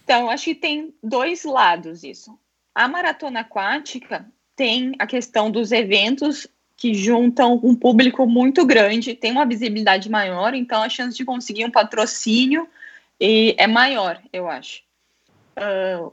Então, 0.04 0.30
acho 0.30 0.44
que 0.44 0.54
tem 0.54 0.92
dois 1.02 1.44
lados 1.44 2.02
isso. 2.02 2.36
A 2.74 2.88
maratona 2.88 3.40
aquática 3.40 4.26
tem 4.56 4.94
a 4.98 5.06
questão 5.06 5.50
dos 5.50 5.70
eventos 5.70 6.46
que 6.82 6.94
juntam 6.94 7.60
um 7.62 7.76
público 7.76 8.26
muito 8.26 8.66
grande, 8.66 9.14
tem 9.14 9.30
uma 9.30 9.46
visibilidade 9.46 10.10
maior, 10.10 10.52
então 10.52 10.82
a 10.82 10.88
chance 10.88 11.16
de 11.16 11.24
conseguir 11.24 11.64
um 11.64 11.70
patrocínio 11.70 12.68
é 13.20 13.68
maior, 13.68 14.20
eu 14.32 14.50
acho. 14.50 14.82
Uh, 15.56 16.12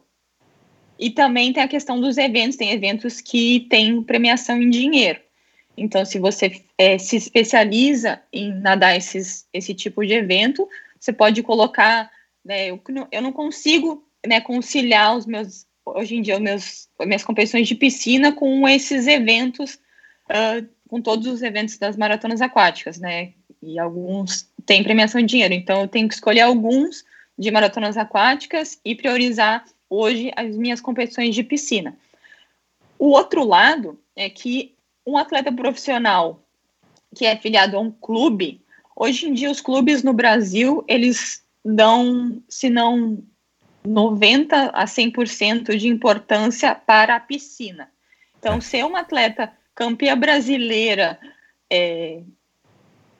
e 0.99 1.09
também 1.09 1.51
tem 1.51 1.63
a 1.63 1.67
questão 1.67 1.99
dos 1.99 2.19
eventos, 2.19 2.55
tem 2.55 2.69
eventos 2.69 3.19
que 3.19 3.61
têm 3.61 4.03
premiação 4.03 4.61
em 4.61 4.69
dinheiro. 4.69 5.19
Então, 5.75 6.05
se 6.05 6.19
você 6.19 6.61
é, 6.77 6.99
se 6.99 7.15
especializa 7.15 8.21
em 8.31 8.53
nadar 8.53 8.95
esses, 8.95 9.47
esse 9.51 9.73
tipo 9.73 10.05
de 10.05 10.13
evento, 10.13 10.69
você 10.99 11.11
pode 11.11 11.41
colocar. 11.41 12.11
Né, 12.45 12.69
eu, 12.69 12.79
eu 13.11 13.21
não 13.23 13.31
consigo 13.31 14.07
né, 14.23 14.39
conciliar 14.39 15.17
os 15.17 15.25
meus, 15.25 15.65
hoje 15.83 16.15
em 16.15 16.21
dia, 16.21 16.39
meus, 16.39 16.87
minhas 16.99 17.23
competições 17.23 17.67
de 17.67 17.73
piscina 17.73 18.31
com 18.31 18.69
esses 18.69 19.07
eventos 19.07 19.79
uh, 20.29 20.67
com 20.87 21.01
todos 21.01 21.27
os 21.27 21.41
eventos 21.41 21.77
das 21.77 21.97
maratonas 21.97 22.41
aquáticas, 22.41 22.97
né? 22.97 23.33
E 23.61 23.77
alguns 23.77 24.49
têm 24.65 24.83
premiação 24.83 25.21
de 25.21 25.27
dinheiro, 25.27 25.53
então 25.53 25.81
eu 25.81 25.87
tenho 25.87 26.07
que 26.07 26.13
escolher 26.13 26.41
alguns 26.41 27.03
de 27.37 27.51
maratonas 27.51 27.97
aquáticas 27.97 28.79
e 28.83 28.95
priorizar 28.95 29.65
hoje 29.89 30.31
as 30.35 30.55
minhas 30.55 30.79
competições 30.79 31.35
de 31.35 31.43
piscina. 31.43 31.97
O 32.97 33.09
outro 33.09 33.43
lado 33.43 33.99
é 34.15 34.29
que 34.29 34.75
um 35.05 35.17
atleta 35.17 35.51
profissional 35.51 36.43
que 37.15 37.25
é 37.25 37.31
afiliado 37.31 37.75
a 37.75 37.79
um 37.79 37.91
clube, 37.91 38.61
hoje 38.95 39.27
em 39.27 39.33
dia 39.33 39.49
os 39.49 39.61
clubes 39.61 40.03
no 40.03 40.13
Brasil, 40.13 40.83
eles 40.87 41.43
dão, 41.65 42.41
se 42.47 42.69
não 42.69 43.23
90 43.85 44.69
a 44.69 44.85
100% 44.85 45.75
de 45.75 45.87
importância 45.87 46.75
para 46.75 47.15
a 47.15 47.19
piscina. 47.19 47.89
Então, 48.37 48.55
é. 48.55 48.61
ser 48.61 48.85
uma 48.85 48.99
atleta 48.99 49.51
campeã 49.79 50.17
brasileira, 50.17 51.17
é, 51.69 52.21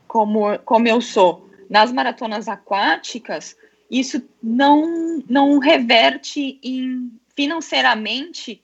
como, 0.06 0.60
como 0.60 0.90
eu 0.90 1.00
sou, 1.00 1.50
nas 1.70 1.90
maratonas 1.90 2.50
aquáticas, 2.50 3.56
isso 3.90 4.22
não, 4.44 5.24
não 5.30 5.58
reverte 5.58 6.60
em, 6.62 7.10
financeiramente 7.34 8.62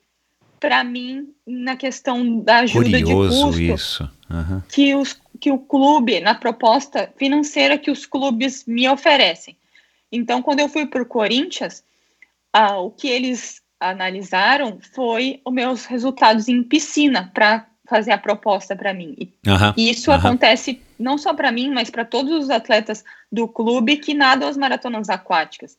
para 0.59 0.83
mim 0.83 1.33
na 1.47 1.77
questão 1.77 2.39
da 2.39 2.59
ajuda 2.59 2.99
Curioso 2.99 3.51
de 3.53 3.69
custo 3.69 3.81
isso. 3.81 4.11
Uhum. 4.29 4.61
que, 4.67 4.93
os, 4.93 5.17
que 5.39 5.49
o 5.49 5.57
clube, 5.57 6.19
na 6.19 6.35
proposta 6.35 7.13
financeira 7.15 7.77
que 7.77 7.89
os 7.91 8.05
clubes 8.05 8.65
me 8.65 8.89
oferecem. 8.89 9.55
Então, 10.11 10.41
quando 10.41 10.59
eu 10.59 10.67
fui 10.67 10.85
para 10.85 11.01
o 11.01 11.05
Corinthians, 11.05 11.81
ah, 12.51 12.77
o 12.77 12.91
que 12.91 13.07
eles 13.07 13.61
analisaram 13.79 14.79
foi 14.93 15.39
os 15.45 15.53
meus 15.53 15.85
resultados 15.85 16.49
em 16.49 16.61
piscina 16.61 17.31
para 17.33 17.67
fazer 17.87 18.11
a 18.11 18.17
proposta 18.17 18.75
para 18.75 18.93
mim. 18.93 19.15
E, 19.17 19.33
uhum, 19.47 19.73
isso 19.77 20.11
uhum. 20.11 20.17
acontece 20.17 20.81
não 20.99 21.17
só 21.17 21.33
para 21.33 21.51
mim, 21.51 21.69
mas 21.69 21.89
para 21.89 22.05
todos 22.05 22.31
os 22.43 22.49
atletas 22.49 23.03
do 23.31 23.47
clube 23.47 23.97
que 23.97 24.13
nadam 24.13 24.47
as 24.47 24.57
maratonas 24.57 25.09
aquáticas. 25.09 25.77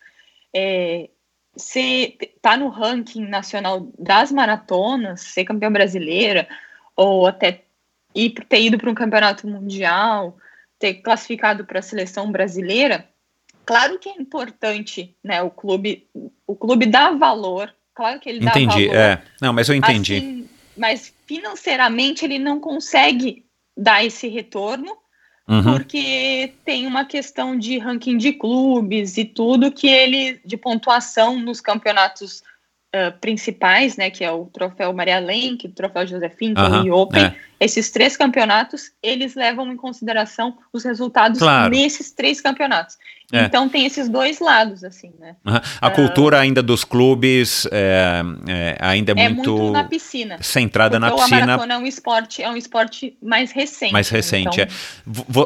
É, 0.54 1.08
ser 1.56 2.16
tá 2.40 2.56
no 2.56 2.68
ranking 2.68 3.26
nacional 3.26 3.88
das 3.98 4.30
maratonas, 4.30 5.22
ser 5.22 5.44
campeã 5.44 5.72
brasileira, 5.72 6.46
ou 6.94 7.26
até 7.26 7.62
ir 8.14 8.30
ter 8.48 8.62
ido 8.62 8.78
para 8.78 8.90
um 8.90 8.94
campeonato 8.94 9.46
mundial, 9.46 10.36
ter 10.78 10.94
classificado 10.94 11.64
para 11.64 11.80
a 11.80 11.82
seleção 11.82 12.30
brasileira, 12.30 13.06
claro 13.64 13.98
que 13.98 14.08
é 14.08 14.12
importante, 14.12 15.14
né? 15.22 15.42
O 15.42 15.50
clube, 15.50 16.06
o 16.46 16.54
clube 16.54 16.86
dá 16.86 17.10
valor, 17.10 17.74
claro 17.94 18.20
que 18.20 18.28
ele 18.28 18.40
dá 18.40 18.50
entendi, 18.50 18.66
valor. 18.66 18.80
Entendi, 18.82 18.96
é. 18.96 19.22
Não, 19.40 19.52
mas 19.52 19.68
eu 19.68 19.74
entendi. 19.74 20.16
Assim, 20.16 20.48
mas 20.76 21.12
financeiramente 21.26 22.24
ele 22.24 22.38
não 22.38 22.60
consegue 22.60 23.44
dar 23.76 24.04
esse 24.04 24.28
retorno, 24.28 24.96
uhum. 25.48 25.62
porque 25.62 26.52
tem 26.64 26.86
uma 26.86 27.04
questão 27.04 27.58
de 27.58 27.78
ranking 27.78 28.16
de 28.16 28.32
clubes 28.32 29.16
e 29.16 29.24
tudo 29.24 29.72
que 29.72 29.86
ele, 29.86 30.40
de 30.44 30.56
pontuação 30.56 31.38
nos 31.38 31.60
campeonatos 31.60 32.42
uh, 32.96 33.18
principais, 33.20 33.96
né, 33.96 34.10
que 34.10 34.24
é 34.24 34.30
o 34.30 34.46
troféu 34.46 34.92
Maria 34.92 35.18
Lenk, 35.18 35.66
o 35.66 35.70
troféu 35.70 36.02
uhum. 36.02 36.86
e 36.86 36.90
o 36.90 36.94
Open, 36.94 37.24
é. 37.24 37.34
esses 37.60 37.90
três 37.90 38.16
campeonatos, 38.16 38.90
eles 39.02 39.34
levam 39.34 39.70
em 39.70 39.76
consideração 39.76 40.56
os 40.72 40.84
resultados 40.84 41.38
claro. 41.38 41.74
nesses 41.74 42.10
três 42.12 42.40
campeonatos. 42.40 42.96
É. 43.32 43.44
Então 43.44 43.68
tem 43.68 43.84
esses 43.84 44.08
dois 44.08 44.38
lados, 44.38 44.84
assim, 44.84 45.12
né? 45.18 45.34
Uhum. 45.44 45.60
A 45.80 45.88
uh, 45.88 45.90
cultura 45.90 46.38
ainda 46.38 46.62
dos 46.62 46.84
clubes 46.84 47.66
é, 47.72 48.22
é 48.46 48.76
ainda 48.80 49.12
é, 49.16 49.24
é 49.24 49.28
muito, 49.28 49.56
muito 49.56 49.72
na 49.72 49.84
piscina. 49.84 50.38
Centrada 50.40 51.00
na 51.00 51.10
piscina. 51.10 51.36
A 51.42 51.46
maratona 51.46 51.74
é 51.74 51.78
um 51.78 51.86
esporte, 51.86 52.42
é 52.42 52.48
um 52.48 52.56
esporte 52.56 53.16
mais 53.20 53.50
recente. 53.50 53.92
Mais 53.92 54.08
recente, 54.08 54.60
então... 54.60 54.64
é. 54.64 54.68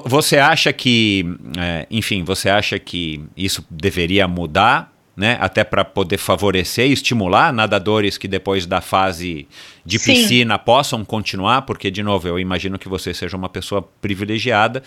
Você 0.07 0.37
acha 0.37 0.73
que, 0.75 1.25
é, 1.59 1.87
enfim, 1.91 2.23
você 2.23 2.51
acha 2.51 2.79
que 2.79 3.25
isso 3.35 3.65
deveria 3.71 4.29
mudar? 4.29 4.93
Né, 5.21 5.37
até 5.39 5.63
para 5.63 5.85
poder 5.85 6.17
favorecer 6.17 6.89
e 6.89 6.95
estimular 6.95 7.53
nadadores 7.53 8.17
que 8.17 8.27
depois 8.27 8.65
da 8.65 8.81
fase 8.81 9.47
de 9.85 9.99
Sim. 9.99 10.15
piscina 10.15 10.59
possam 10.59 11.05
continuar, 11.05 11.61
porque, 11.63 11.91
de 11.91 12.03
novo, 12.03 12.27
eu 12.27 12.39
imagino 12.39 12.79
que 12.79 12.89
você 12.89 13.13
seja 13.13 13.37
uma 13.37 13.51
pessoa 13.51 13.87
privilegiada, 14.01 14.83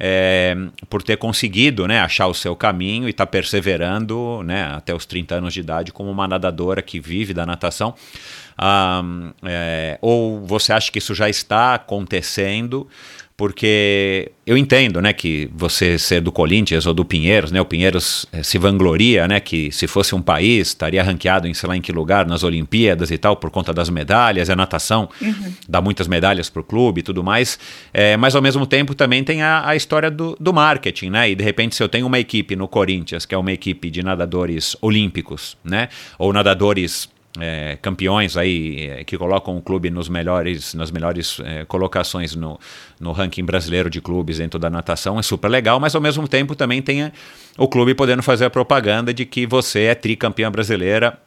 é, 0.00 0.56
por 0.90 1.00
ter 1.00 1.16
conseguido 1.16 1.86
né, 1.86 2.00
achar 2.00 2.26
o 2.26 2.34
seu 2.34 2.56
caminho 2.56 3.06
e 3.06 3.10
estar 3.10 3.26
tá 3.26 3.30
perseverando 3.30 4.42
né, 4.44 4.64
até 4.64 4.92
os 4.92 5.06
30 5.06 5.36
anos 5.36 5.54
de 5.54 5.60
idade 5.60 5.92
como 5.92 6.10
uma 6.10 6.26
nadadora 6.26 6.82
que 6.82 6.98
vive 6.98 7.32
da 7.32 7.46
natação. 7.46 7.94
Ah, 8.56 9.00
é, 9.44 9.96
ou 10.02 10.44
você 10.44 10.72
acha 10.72 10.90
que 10.90 10.98
isso 10.98 11.14
já 11.14 11.28
está 11.28 11.74
acontecendo? 11.74 12.88
Porque 13.38 14.32
eu 14.44 14.58
entendo, 14.58 15.00
né, 15.00 15.12
que 15.12 15.48
você 15.54 15.96
ser 15.96 16.20
do 16.20 16.32
Corinthians 16.32 16.86
ou 16.86 16.92
do 16.92 17.04
Pinheiros, 17.04 17.52
né, 17.52 17.60
o 17.60 17.64
Pinheiros 17.64 18.26
eh, 18.32 18.42
se 18.42 18.58
vangloria, 18.58 19.28
né, 19.28 19.38
que 19.38 19.70
se 19.70 19.86
fosse 19.86 20.12
um 20.12 20.20
país 20.20 20.66
estaria 20.66 21.00
ranqueado 21.04 21.46
em 21.46 21.54
sei 21.54 21.68
lá 21.68 21.76
em 21.76 21.80
que 21.80 21.92
lugar 21.92 22.26
nas 22.26 22.42
Olimpíadas 22.42 23.12
e 23.12 23.16
tal 23.16 23.36
por 23.36 23.48
conta 23.48 23.72
das 23.72 23.88
medalhas, 23.90 24.50
a 24.50 24.56
natação 24.56 25.08
uhum. 25.22 25.52
dá 25.68 25.80
muitas 25.80 26.08
medalhas 26.08 26.50
para 26.50 26.60
o 26.60 26.64
clube 26.64 26.98
e 26.98 27.02
tudo 27.04 27.22
mais, 27.22 27.60
é, 27.94 28.16
mas 28.16 28.34
ao 28.34 28.42
mesmo 28.42 28.66
tempo 28.66 28.92
também 28.92 29.22
tem 29.22 29.40
a, 29.40 29.68
a 29.68 29.76
história 29.76 30.10
do, 30.10 30.36
do, 30.40 30.52
marketing, 30.52 31.10
né, 31.10 31.30
e 31.30 31.36
de 31.36 31.44
repente 31.44 31.76
se 31.76 31.82
eu 31.82 31.88
tenho 31.88 32.08
uma 32.08 32.18
equipe 32.18 32.56
no 32.56 32.66
Corinthians 32.66 33.24
que 33.24 33.36
é 33.36 33.38
uma 33.38 33.52
equipe 33.52 33.88
de 33.88 34.02
nadadores 34.02 34.76
olímpicos, 34.82 35.56
né, 35.62 35.88
ou 36.18 36.32
nadadores 36.32 37.08
é, 37.38 37.76
campeões 37.80 38.36
aí 38.36 38.90
é, 38.90 39.04
que 39.04 39.18
colocam 39.18 39.56
o 39.56 39.62
clube 39.62 39.90
nos 39.90 40.08
melhores, 40.08 40.74
nas 40.74 40.90
melhores 40.90 41.38
é, 41.44 41.64
colocações 41.64 42.34
no, 42.34 42.58
no 42.98 43.12
ranking 43.12 43.44
brasileiro 43.44 43.90
de 43.90 44.00
clubes 44.00 44.38
dentro 44.38 44.58
da 44.58 44.70
natação 44.70 45.18
é 45.18 45.22
super 45.22 45.48
legal, 45.48 45.78
mas 45.78 45.94
ao 45.94 46.00
mesmo 46.00 46.26
tempo 46.26 46.54
também 46.54 46.80
tem 46.80 47.12
o 47.56 47.68
clube 47.68 47.94
podendo 47.94 48.22
fazer 48.22 48.46
a 48.46 48.50
propaganda 48.50 49.12
de 49.12 49.24
que 49.24 49.46
você 49.46 49.82
é 49.82 49.94
tricampeã 49.94 50.50
brasileira 50.50 51.18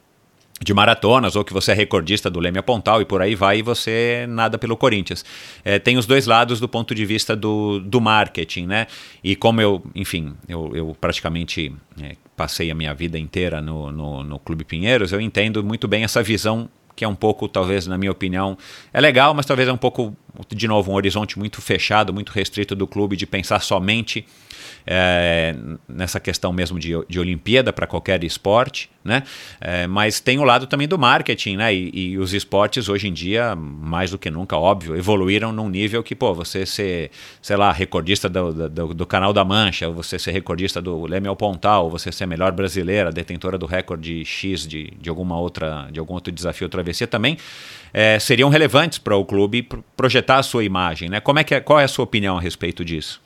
de 0.63 0.73
maratonas, 0.73 1.35
ou 1.35 1.43
que 1.43 1.53
você 1.53 1.71
é 1.71 1.73
recordista 1.73 2.29
do 2.29 2.39
Leme 2.39 2.61
Pontal 2.61 3.01
e 3.01 3.05
por 3.05 3.21
aí 3.21 3.33
vai, 3.33 3.59
e 3.59 3.61
você 3.61 4.25
nada 4.29 4.57
pelo 4.57 4.77
Corinthians. 4.77 5.25
É, 5.65 5.79
tem 5.79 5.97
os 5.97 6.05
dois 6.05 6.27
lados 6.27 6.59
do 6.59 6.69
ponto 6.69 6.93
de 6.93 7.03
vista 7.03 7.35
do, 7.35 7.79
do 7.79 7.99
marketing, 7.99 8.67
né? 8.67 8.85
E 9.23 9.35
como 9.35 9.59
eu, 9.59 9.83
enfim, 9.95 10.35
eu, 10.47 10.71
eu 10.75 10.97
praticamente 11.01 11.73
é, 11.99 12.15
passei 12.41 12.71
a 12.71 12.75
minha 12.75 12.91
vida 12.91 13.19
inteira 13.19 13.61
no, 13.61 13.91
no, 13.91 14.23
no 14.23 14.39
Clube 14.39 14.63
Pinheiros, 14.63 15.11
eu 15.11 15.21
entendo 15.21 15.63
muito 15.63 15.87
bem 15.87 16.03
essa 16.03 16.23
visão 16.23 16.67
que 16.95 17.05
é 17.05 17.07
um 17.07 17.13
pouco, 17.13 17.47
talvez, 17.47 17.85
na 17.85 17.99
minha 17.99 18.11
opinião, 18.11 18.57
é 18.91 18.99
legal, 18.99 19.31
mas 19.35 19.45
talvez 19.45 19.69
é 19.69 19.71
um 19.71 19.77
pouco 19.77 20.15
de 20.49 20.67
novo, 20.67 20.91
um 20.91 20.95
horizonte 20.95 21.37
muito 21.37 21.61
fechado, 21.61 22.13
muito 22.13 22.31
restrito 22.31 22.75
do 22.75 22.87
clube 22.87 23.15
de 23.15 23.25
pensar 23.25 23.61
somente 23.61 24.25
é, 24.85 25.55
nessa 25.87 26.19
questão 26.19 26.51
mesmo 26.51 26.79
de, 26.79 26.91
de 27.07 27.19
Olimpíada 27.19 27.71
para 27.71 27.85
qualquer 27.85 28.23
esporte, 28.23 28.89
né? 29.03 29.23
É, 29.59 29.87
mas 29.87 30.19
tem 30.19 30.39
o 30.39 30.43
lado 30.43 30.67
também 30.67 30.87
do 30.87 30.97
marketing, 30.97 31.57
né? 31.57 31.73
E, 31.73 31.91
e, 31.93 32.17
os 32.17 32.33
esportes 32.33 32.87
hoje 32.87 33.07
em 33.07 33.13
dia, 33.13 33.55
mais 33.55 34.11
do 34.11 34.17
que 34.17 34.29
nunca, 34.29 34.57
óbvio, 34.57 34.95
evoluíram 34.95 35.51
num 35.51 35.69
nível 35.69 36.03
que, 36.03 36.15
pô, 36.15 36.33
você 36.33 36.65
ser, 36.65 37.11
sei 37.41 37.55
lá, 37.55 37.71
recordista 37.71 38.29
do, 38.29 38.69
do, 38.69 38.93
do 38.93 39.05
Canal 39.05 39.33
da 39.33 39.43
Mancha, 39.43 39.89
você 39.89 40.19
ser 40.19 40.31
recordista 40.31 40.81
do 40.81 41.05
Leme 41.05 41.27
ao 41.27 41.35
Pontal, 41.35 41.89
você 41.89 42.11
ser 42.11 42.25
melhor 42.25 42.51
brasileira, 42.51 43.11
detentora 43.11 43.57
do 43.57 43.65
recorde 43.65 44.23
X 44.23 44.67
de, 44.67 44.91
de 44.99 45.09
alguma 45.09 45.39
outra, 45.39 45.87
de 45.91 45.99
algum 45.99 46.13
outro 46.13 46.31
desafio 46.31 46.65
ou 46.65 46.69
travessia 46.69 47.07
também, 47.07 47.37
é, 47.93 48.19
seriam 48.19 48.49
relevantes 48.49 48.99
para 48.99 49.15
o 49.15 49.25
clube 49.25 49.67
projetar 49.97 50.20
a 50.21 50.43
sua 50.43 50.63
imagem, 50.63 51.09
né? 51.09 51.19
Como 51.19 51.39
é 51.39 51.43
que 51.43 51.55
é, 51.55 51.59
qual 51.59 51.79
é 51.79 51.83
a 51.83 51.87
sua 51.87 52.03
opinião 52.03 52.37
a 52.37 52.41
respeito 52.41 52.83
disso? 52.83 53.21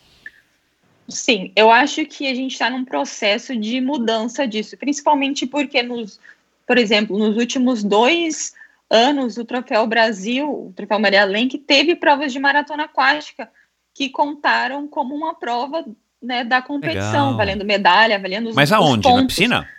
Sim, 1.08 1.52
eu 1.56 1.70
acho 1.70 2.06
que 2.06 2.28
a 2.28 2.34
gente 2.34 2.54
está 2.54 2.70
num 2.70 2.84
processo 2.84 3.56
de 3.56 3.80
mudança 3.80 4.48
disso, 4.48 4.76
principalmente 4.76 5.46
porque, 5.46 5.84
nos, 5.84 6.20
por 6.66 6.78
exemplo, 6.78 7.18
nos 7.18 7.38
últimos 7.38 7.84
dois 7.84 8.54
anos, 8.90 9.38
o 9.38 9.46
Troféu 9.46 9.86
Brasil, 9.86 10.50
o 10.50 10.74
Troféu 10.76 11.00
Maria 11.00 11.24
Lenk, 11.26 11.58
teve 11.60 11.96
provas 11.96 12.34
de 12.34 12.40
maratona 12.40 12.86
aquática 12.86 13.50
que 13.94 14.10
contaram 14.10 14.88
como 14.88 15.16
uma 15.16 15.36
prova 15.36 15.86
né, 16.22 16.44
da 16.44 16.62
competição, 16.62 17.26
Legal. 17.26 17.38
valendo 17.38 17.66
medalha, 17.66 18.20
valendo 18.20 18.50
os 18.50 18.56
Mas 18.56 18.72
aonde? 18.72 19.08
Os 19.08 19.16
na 19.16 19.28
piscina? 19.28 19.70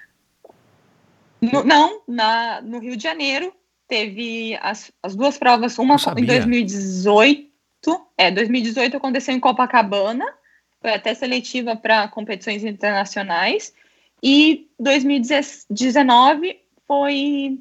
No, 1.40 1.64
não, 1.64 2.00
na, 2.06 2.60
no 2.62 2.78
Rio 2.78 2.96
de 2.96 3.02
Janeiro 3.02 3.52
teve 3.88 4.58
as, 4.60 4.90
as 5.02 5.14
duas 5.14 5.38
provas, 5.38 5.78
uma 5.78 5.96
em 6.16 6.24
2018, 6.24 7.46
é, 8.18 8.30
2018 8.30 8.96
aconteceu 8.96 9.34
em 9.34 9.40
Copacabana, 9.40 10.24
foi 10.80 10.92
até 10.92 11.14
seletiva 11.14 11.76
para 11.76 12.08
competições 12.08 12.64
internacionais. 12.64 13.72
E 14.22 14.68
2019 14.78 16.60
foi 16.86 17.60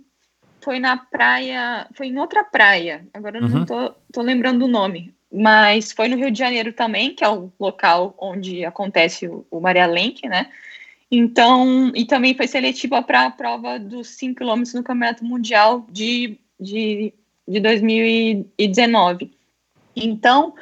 foi 0.61 0.79
na 0.79 0.97
praia, 0.97 1.87
foi 1.93 2.07
em 2.07 2.17
outra 2.17 2.43
praia. 2.43 3.05
Agora 3.13 3.39
uhum. 3.39 3.47
não 3.47 3.65
tô, 3.65 3.91
tô 4.11 4.21
lembrando 4.23 4.63
o 4.63 4.67
nome, 4.67 5.13
mas 5.31 5.91
foi 5.91 6.07
no 6.07 6.17
Rio 6.17 6.31
de 6.31 6.39
Janeiro 6.39 6.73
também, 6.73 7.13
que 7.13 7.23
é 7.23 7.29
o 7.29 7.51
local 7.59 8.15
onde 8.17 8.65
acontece 8.65 9.27
o, 9.27 9.45
o 9.51 9.59
Maria 9.59 9.85
Lenk, 9.85 10.27
né? 10.27 10.49
Então, 11.09 11.91
e 11.95 12.05
também 12.05 12.35
foi 12.35 12.47
seletiva 12.47 13.01
para 13.01 13.25
a 13.25 13.31
prova 13.31 13.79
dos 13.79 14.09
5 14.09 14.35
km 14.35 14.63
no 14.73 14.83
Campeonato 14.83 15.23
Mundial 15.23 15.85
de, 15.91 16.37
de, 16.59 17.13
de 17.47 17.59
2019. 17.59 19.31
Então, 19.95 20.55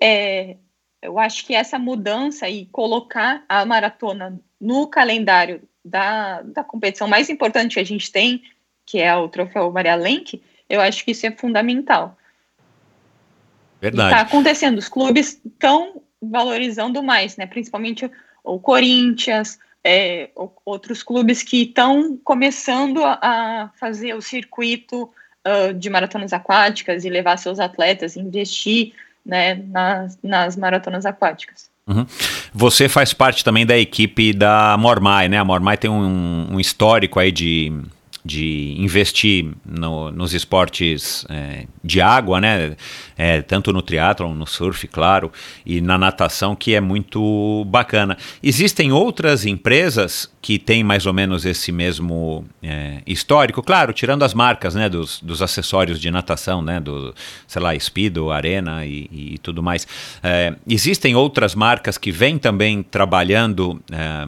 é, 0.00 0.56
eu 1.00 1.18
acho 1.18 1.46
que 1.46 1.54
essa 1.54 1.78
mudança 1.78 2.48
e 2.48 2.66
colocar 2.66 3.44
a 3.48 3.64
maratona 3.64 4.40
no 4.60 4.86
calendário 4.86 5.62
da, 5.84 6.42
da 6.42 6.64
competição 6.64 7.08
mais 7.08 7.28
importante 7.28 7.74
que 7.74 7.80
a 7.80 7.84
gente 7.84 8.10
tem, 8.10 8.42
que 8.86 8.98
é 8.98 9.14
o 9.14 9.28
Troféu 9.28 9.70
Maria 9.70 9.96
Lenk, 9.96 10.40
eu 10.68 10.80
acho 10.80 11.04
que 11.04 11.10
isso 11.10 11.26
é 11.26 11.30
fundamental. 11.32 12.16
Verdade. 13.80 14.14
Está 14.14 14.22
acontecendo, 14.22 14.78
os 14.78 14.88
clubes 14.88 15.40
estão 15.44 16.00
valorizando 16.22 17.02
mais, 17.02 17.36
né? 17.36 17.46
Principalmente 17.46 18.08
o, 18.44 18.60
Corinthians, 18.60 19.58
é, 19.84 20.30
outros 20.64 21.02
clubes 21.02 21.42
que 21.42 21.62
estão 21.62 22.18
começando 22.22 23.02
a, 23.04 23.70
fazer 23.78 24.14
o 24.14 24.22
circuito 24.22 25.10
uh, 25.46 25.74
de 25.74 25.90
maratonas 25.90 26.32
aquáticas 26.32 27.04
e 27.04 27.10
levar 27.10 27.36
seus 27.36 27.58
atletas, 27.58 28.16
investir 28.16 28.92
né, 29.24 29.54
nas, 29.54 30.18
nas 30.22 30.56
maratonas 30.56 31.04
aquáticas. 31.04 31.70
Uhum. 31.86 32.06
Você 32.54 32.88
faz 32.88 33.12
parte 33.12 33.42
também 33.42 33.66
da 33.66 33.76
equipe 33.76 34.32
da 34.32 34.76
Mormai, 34.78 35.28
né? 35.28 35.38
A 35.38 35.44
Mormai 35.44 35.76
tem 35.76 35.90
um, 35.90 36.48
um 36.52 36.60
histórico 36.60 37.18
aí 37.18 37.32
de 37.32 37.72
de 38.24 38.76
investir 38.78 39.52
no, 39.64 40.10
nos 40.12 40.32
esportes 40.32 41.26
é, 41.28 41.66
de 41.82 42.00
água, 42.00 42.40
né? 42.40 42.76
É, 43.16 43.42
tanto 43.42 43.72
no 43.72 43.82
triatlon, 43.82 44.34
no 44.34 44.46
surf, 44.46 44.86
claro, 44.88 45.30
e 45.64 45.80
na 45.80 45.98
natação, 45.98 46.54
que 46.54 46.74
é 46.74 46.80
muito 46.80 47.64
bacana. 47.66 48.16
Existem 48.42 48.92
outras 48.92 49.44
empresas 49.46 50.30
que 50.42 50.58
têm 50.58 50.82
mais 50.82 51.06
ou 51.06 51.12
menos 51.12 51.44
esse 51.44 51.70
mesmo 51.70 52.44
é, 52.60 53.00
histórico, 53.06 53.62
claro, 53.62 53.92
tirando 53.92 54.24
as 54.24 54.34
marcas, 54.34 54.74
né, 54.74 54.88
dos, 54.88 55.20
dos 55.20 55.40
acessórios 55.40 56.00
de 56.00 56.10
natação, 56.10 56.60
né, 56.60 56.80
do, 56.80 57.14
sei 57.46 57.62
lá, 57.62 57.78
Speedo, 57.78 58.32
Arena 58.32 58.84
e, 58.84 59.08
e 59.12 59.38
tudo 59.38 59.62
mais. 59.62 59.86
É, 60.20 60.54
existem 60.68 61.14
outras 61.14 61.54
marcas 61.54 61.96
que 61.96 62.10
vêm 62.10 62.38
também 62.38 62.82
trabalhando 62.82 63.80
é, 63.92 64.26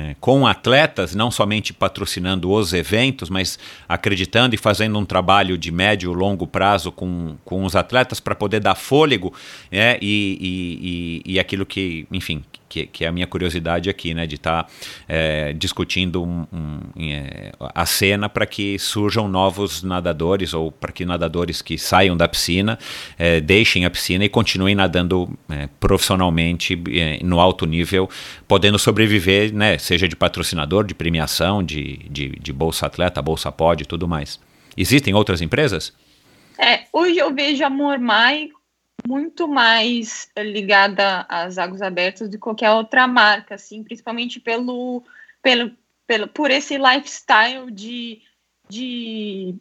é, 0.00 0.16
com 0.20 0.46
atletas, 0.46 1.16
não 1.16 1.32
somente 1.32 1.72
patrocinando 1.72 2.50
os 2.52 2.72
eventos, 2.72 3.28
mas 3.28 3.58
acreditando 3.88 4.54
e 4.54 4.58
fazendo 4.58 4.96
um 4.98 5.04
trabalho 5.04 5.58
de 5.58 5.72
médio 5.72 6.12
e 6.12 6.14
longo 6.14 6.46
prazo 6.46 6.92
com, 6.92 7.36
com 7.44 7.64
os 7.64 7.74
atletas 7.74 8.20
para 8.26 8.34
poder 8.34 8.58
dar 8.58 8.74
fôlego 8.74 9.32
é, 9.70 9.96
e, 10.02 11.22
e, 11.24 11.34
e, 11.34 11.38
aquilo 11.38 11.64
que, 11.64 12.08
enfim, 12.10 12.42
que, 12.68 12.84
que, 12.84 13.04
é 13.04 13.08
a 13.08 13.12
minha 13.12 13.26
curiosidade 13.26 13.88
aqui, 13.88 14.12
né, 14.12 14.26
de 14.26 14.34
estar 14.34 14.64
tá, 14.64 14.70
é, 15.06 15.52
discutindo 15.52 16.24
um, 16.24 16.44
um, 16.52 16.80
é, 17.08 17.52
a 17.60 17.86
cena 17.86 18.28
para 18.28 18.44
que 18.44 18.80
surjam 18.80 19.28
novos 19.28 19.84
nadadores 19.84 20.52
ou 20.52 20.72
para 20.72 20.90
que 20.90 21.04
nadadores 21.04 21.62
que 21.62 21.78
saiam 21.78 22.16
da 22.16 22.26
piscina 22.26 22.76
é, 23.16 23.40
deixem 23.40 23.84
a 23.84 23.90
piscina 23.90 24.24
e 24.24 24.28
continuem 24.28 24.74
nadando 24.74 25.32
é, 25.48 25.68
profissionalmente 25.78 26.76
é, 26.90 27.20
no 27.22 27.38
alto 27.38 27.64
nível, 27.64 28.10
podendo 28.48 28.76
sobreviver, 28.76 29.54
né, 29.54 29.78
seja 29.78 30.08
de 30.08 30.16
patrocinador, 30.16 30.84
de 30.84 30.96
premiação, 30.96 31.62
de, 31.62 31.98
de, 32.10 32.30
de 32.30 32.52
bolsa 32.52 32.86
atleta, 32.86 33.22
bolsa 33.22 33.52
pod 33.52 33.84
e 33.84 33.86
tudo 33.86 34.08
mais. 34.08 34.40
Existem 34.76 35.14
outras 35.14 35.40
empresas? 35.40 35.92
É, 36.58 36.86
hoje 36.92 37.18
eu 37.18 37.34
vejo 37.34 37.64
a 37.64 37.70
Mormai 37.70 38.50
muito 39.06 39.46
mais 39.46 40.28
ligada 40.36 41.24
às 41.28 41.58
águas 41.58 41.82
abertas 41.82 42.28
do 42.28 42.32
que 42.32 42.38
qualquer 42.38 42.70
outra 42.70 43.06
marca, 43.06 43.54
assim, 43.54 43.82
principalmente 43.82 44.40
pelo, 44.40 45.02
pelo, 45.42 45.70
pelo 46.06 46.28
por 46.28 46.50
esse 46.50 46.76
lifestyle 46.76 47.70
de, 47.70 48.20
de 48.68 49.54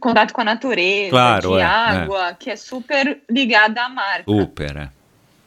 contato 0.00 0.32
com 0.32 0.40
a 0.40 0.44
natureza, 0.44 1.10
claro, 1.10 1.50
de 1.52 1.58
é, 1.58 1.62
água, 1.62 2.28
é. 2.28 2.34
que 2.34 2.50
é 2.50 2.56
super 2.56 3.22
ligada 3.30 3.82
à 3.82 3.88
marca. 3.88 4.30
Super, 4.30 4.76
é. 4.76 4.90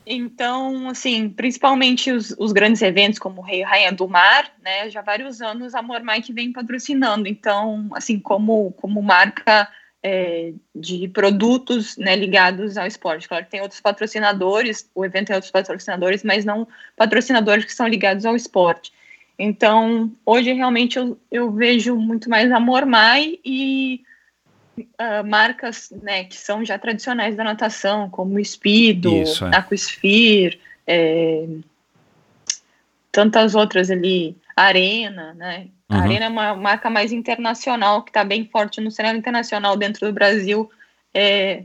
Então, 0.06 0.90
assim, 0.90 1.30
principalmente 1.30 2.12
os, 2.12 2.36
os 2.38 2.52
grandes 2.52 2.82
eventos 2.82 3.20
como 3.20 3.42
o 3.42 3.44
Rei 3.44 3.62
Rainha 3.62 3.92
do 3.92 4.08
Mar, 4.08 4.52
né, 4.62 4.90
já 4.90 5.00
há 5.00 5.04
vários 5.04 5.42
anos 5.42 5.76
a 5.76 5.82
Mormai 5.82 6.22
vem 6.32 6.52
patrocinando. 6.52 7.28
Então, 7.28 7.88
assim, 7.94 8.20
como, 8.20 8.72
como 8.74 9.02
marca 9.02 9.70
é, 10.04 10.54
de 10.76 11.08
produtos 11.08 11.98
né, 11.98 12.16
ligados 12.16 12.78
ao 12.78 12.88
esporte. 12.88 13.28
Claro 13.28 13.46
que 13.46 13.52
tem 13.52 13.62
outros 13.62 13.80
patrocinadores, 13.80 14.90
o 14.96 15.06
evento 15.06 15.28
tem 15.28 15.36
outros 15.36 15.52
patrocinadores, 15.52 16.24
mas 16.24 16.44
não 16.44 16.68
patrocinadores 16.96 17.66
que 17.66 17.74
são 17.74 17.88
ligados 17.88 18.26
ao 18.26 18.36
esporte. 18.36 18.92
Então, 19.38 20.12
hoje 20.26 20.54
realmente 20.54 20.98
eu, 20.98 21.18
eu 21.32 21.52
vejo 21.52 21.96
muito 21.96 22.30
mais 22.30 22.52
a 22.52 22.60
Mormai 22.60 23.40
e 23.44 24.04
uh, 24.78 25.28
marcas 25.28 25.92
né, 26.02 26.24
que 26.26 26.38
são 26.38 26.64
já 26.64 26.78
tradicionais 26.78 27.36
da 27.36 27.44
natação, 27.44 28.10
como 28.10 28.36
o 28.36 28.46
Speedo, 28.46 29.18
Isso, 29.18 29.46
é. 29.46 29.56
Aquasphere, 29.56 30.60
é, 30.86 31.48
tantas 33.12 33.56
outras 33.56 33.92
ali, 33.92 34.36
Arena, 34.56 35.34
né? 35.34 35.68
Uhum. 35.90 35.98
A 35.98 36.02
Arena 36.02 36.26
é 36.26 36.30
uma 36.30 36.56
marca 36.56 36.90
mais 36.90 37.12
internacional, 37.12 38.04
que 38.04 38.10
está 38.10 38.24
bem 38.24 38.48
forte 38.52 38.82
no 38.82 38.92
cenário 38.92 39.18
internacional 39.18 39.76
dentro 39.78 40.08
do 40.08 40.14
Brasil. 40.14 40.70
É, 41.14 41.64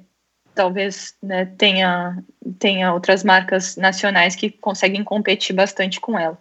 talvez 0.55 1.15
né, 1.23 1.45
tenha, 1.59 2.23
tenha 2.59 2.93
outras 2.93 3.23
marcas 3.23 3.77
nacionais 3.77 4.35
que 4.35 4.51
conseguem 4.51 5.05
competir 5.05 5.55
bastante 5.55 6.01
com 6.01 6.19
ela. 6.19 6.39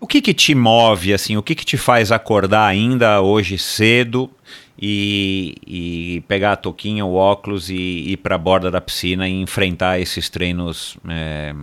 O 0.00 0.06
que, 0.06 0.20
que 0.20 0.34
te 0.34 0.54
move, 0.54 1.14
assim, 1.14 1.36
o 1.36 1.42
que, 1.42 1.54
que 1.54 1.64
te 1.64 1.78
faz 1.78 2.12
acordar 2.12 2.66
ainda 2.66 3.22
hoje 3.22 3.56
cedo 3.56 4.30
e, 4.78 5.54
e 5.66 6.24
pegar 6.28 6.52
a 6.52 6.56
toquinha, 6.56 7.06
o 7.06 7.14
óculos 7.14 7.70
e 7.70 8.12
ir 8.12 8.18
para 8.18 8.34
a 8.34 8.38
borda 8.38 8.70
da 8.70 8.80
piscina 8.80 9.26
e 9.26 9.32
enfrentar 9.40 9.98
esses 9.98 10.28
treinos 10.28 10.98
é, 11.08 11.54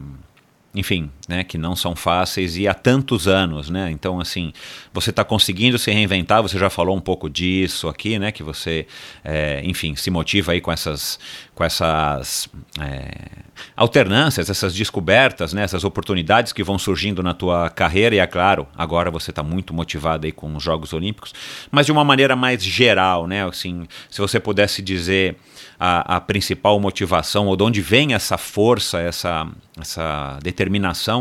enfim, 0.74 1.12
né, 1.32 1.46
que 1.46 1.58
não 1.58 1.78
são 1.78 1.96
fáceis 1.96 2.58
e 2.58 2.68
há 2.68 2.74
tantos 2.74 3.26
anos, 3.26 3.70
né? 3.70 3.90
Então, 3.90 4.20
assim, 4.20 4.52
você 4.94 5.12
está 5.12 5.24
conseguindo 5.24 5.80
se 5.80 5.90
reinventar. 5.90 6.42
Você 6.42 6.60
já 6.60 6.70
falou 6.70 6.96
um 6.96 7.00
pouco 7.00 7.30
disso 7.30 7.88
aqui, 7.88 8.20
né? 8.20 8.34
Que 8.34 8.44
você, 8.44 8.86
é, 9.24 9.62
enfim, 9.64 9.96
se 9.96 10.12
motiva 10.12 10.52
aí 10.52 10.60
com 10.60 10.74
essas, 10.74 11.18
com 11.56 11.64
essas 11.64 12.50
é, 12.80 13.12
alternâncias, 13.76 14.50
essas 14.50 14.74
descobertas, 14.74 15.54
né, 15.54 15.64
essas 15.64 15.84
oportunidades 15.84 16.52
que 16.52 16.64
vão 16.64 16.78
surgindo 16.78 17.22
na 17.24 17.34
tua 17.34 17.70
carreira, 17.70 18.16
e 18.16 18.20
é 18.20 18.28
claro, 18.28 18.68
agora 18.76 19.12
você 19.12 19.32
está 19.32 19.44
muito 19.44 19.74
motivado 19.74 20.26
aí 20.26 20.32
com 20.32 20.56
os 20.56 20.64
Jogos 20.64 20.94
Olímpicos, 20.94 21.34
mas 21.70 21.86
de 21.86 21.92
uma 21.92 22.04
maneira 22.04 22.36
mais 22.36 22.64
geral, 22.64 23.28
né, 23.28 23.46
assim, 23.46 23.88
se 24.10 24.20
você 24.20 24.40
pudesse 24.40 24.82
dizer 24.82 25.38
a, 25.80 26.18
a 26.18 26.22
principal 26.22 26.80
motivação, 26.80 27.48
ou 27.48 27.56
de 27.56 27.64
onde 27.64 27.82
vem 27.82 28.14
essa 28.14 28.38
força, 28.38 29.00
essa, 29.00 29.48
essa 29.80 30.38
determinação 30.42 31.21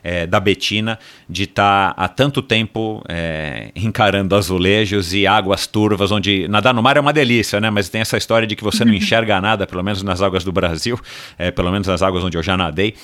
é, 0.03 0.25
da 0.25 0.39
Betina 0.39 0.97
de 1.29 1.43
estar 1.43 1.93
tá 1.93 2.03
há 2.03 2.07
tanto 2.07 2.41
tempo 2.41 3.03
é, 3.07 3.71
encarando 3.75 4.35
azulejos 4.35 5.13
e 5.13 5.27
águas 5.27 5.67
turvas, 5.67 6.11
onde 6.11 6.47
nadar 6.47 6.73
no 6.73 6.81
mar 6.81 6.97
é 6.97 6.99
uma 6.99 7.13
delícia, 7.13 7.59
né? 7.59 7.69
Mas 7.69 7.89
tem 7.89 8.01
essa 8.01 8.17
história 8.17 8.47
de 8.47 8.55
que 8.55 8.63
você 8.63 8.83
não 8.83 8.93
enxerga 8.93 9.39
nada, 9.39 9.65
pelo 9.67 9.83
menos 9.83 10.03
nas 10.03 10.21
águas 10.21 10.43
do 10.43 10.51
Brasil, 10.51 10.99
é, 11.37 11.51
pelo 11.51 11.71
menos 11.71 11.87
nas 11.87 12.01
águas 12.01 12.23
onde 12.23 12.37
eu 12.37 12.43
já 12.43 12.57
nadei, 12.57 12.95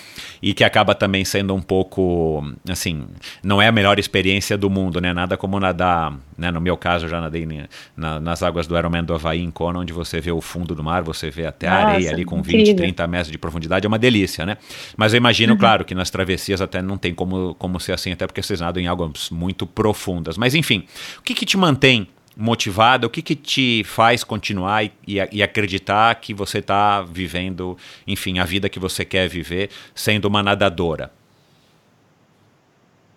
e 0.41 0.53
que 0.53 0.63
acaba 0.63 0.93
também 0.93 1.23
sendo 1.23 1.53
um 1.53 1.61
pouco, 1.61 2.43
assim, 2.69 3.05
não 3.43 3.61
é 3.61 3.67
a 3.67 3.71
melhor 3.71 3.99
experiência 3.99 4.57
do 4.57 4.69
mundo, 4.69 4.99
né? 4.99 5.13
Nada 5.13 5.37
como 5.37 5.59
nadar, 5.59 6.13
né? 6.37 6.51
No 6.51 6.61
meu 6.61 6.77
caso, 6.77 7.05
eu 7.05 7.09
já 7.09 7.21
nadei 7.21 7.47
na, 7.95 8.19
nas 8.19 8.43
águas 8.43 8.67
do 8.67 8.77
Ironman 8.77 9.03
do 9.03 9.13
Havaí, 9.13 9.41
em 9.41 9.51
Kona, 9.51 9.79
onde 9.79 9.93
você 9.93 10.19
vê 10.19 10.31
o 10.31 10.41
fundo 10.41 10.75
do 10.75 10.83
mar, 10.83 11.01
você 11.03 11.29
vê 11.29 11.45
até 11.45 11.69
Nossa, 11.69 11.81
a 11.81 11.87
areia 11.89 12.11
ali 12.11 12.25
com 12.25 12.39
incrível. 12.39 12.65
20, 12.65 12.75
30 12.75 13.07
metros 13.07 13.31
de 13.31 13.37
profundidade, 13.37 13.85
é 13.85 13.87
uma 13.87 13.99
delícia, 13.99 14.45
né? 14.45 14.57
Mas 14.95 15.13
eu 15.13 15.17
imagino, 15.17 15.53
uhum. 15.53 15.59
claro, 15.59 15.85
que 15.85 15.95
nas 15.95 16.09
travessias 16.09 16.61
até 16.61 16.81
não 16.87 16.97
tem 16.97 17.13
como, 17.13 17.53
como 17.55 17.79
ser 17.79 17.93
assim, 17.93 18.11
até 18.11 18.25
porque 18.25 18.41
vocês 18.41 18.61
nadam 18.61 18.81
em 18.81 18.87
águas 18.87 19.29
muito 19.29 19.67
profundas. 19.67 20.37
Mas 20.37 20.55
enfim, 20.55 20.87
o 21.19 21.21
que, 21.21 21.33
que 21.33 21.45
te 21.45 21.57
mantém 21.57 22.07
motivada? 22.35 23.05
O 23.05 23.09
que, 23.09 23.21
que 23.21 23.35
te 23.35 23.83
faz 23.83 24.23
continuar 24.23 24.85
e, 24.85 24.91
e 25.31 25.43
acreditar 25.43 26.15
que 26.15 26.33
você 26.33 26.59
está 26.59 27.01
vivendo, 27.01 27.77
enfim, 28.05 28.39
a 28.39 28.45
vida 28.45 28.69
que 28.69 28.79
você 28.79 29.03
quer 29.03 29.27
viver 29.27 29.69
sendo 29.93 30.25
uma 30.25 30.41
nadadora? 30.41 31.11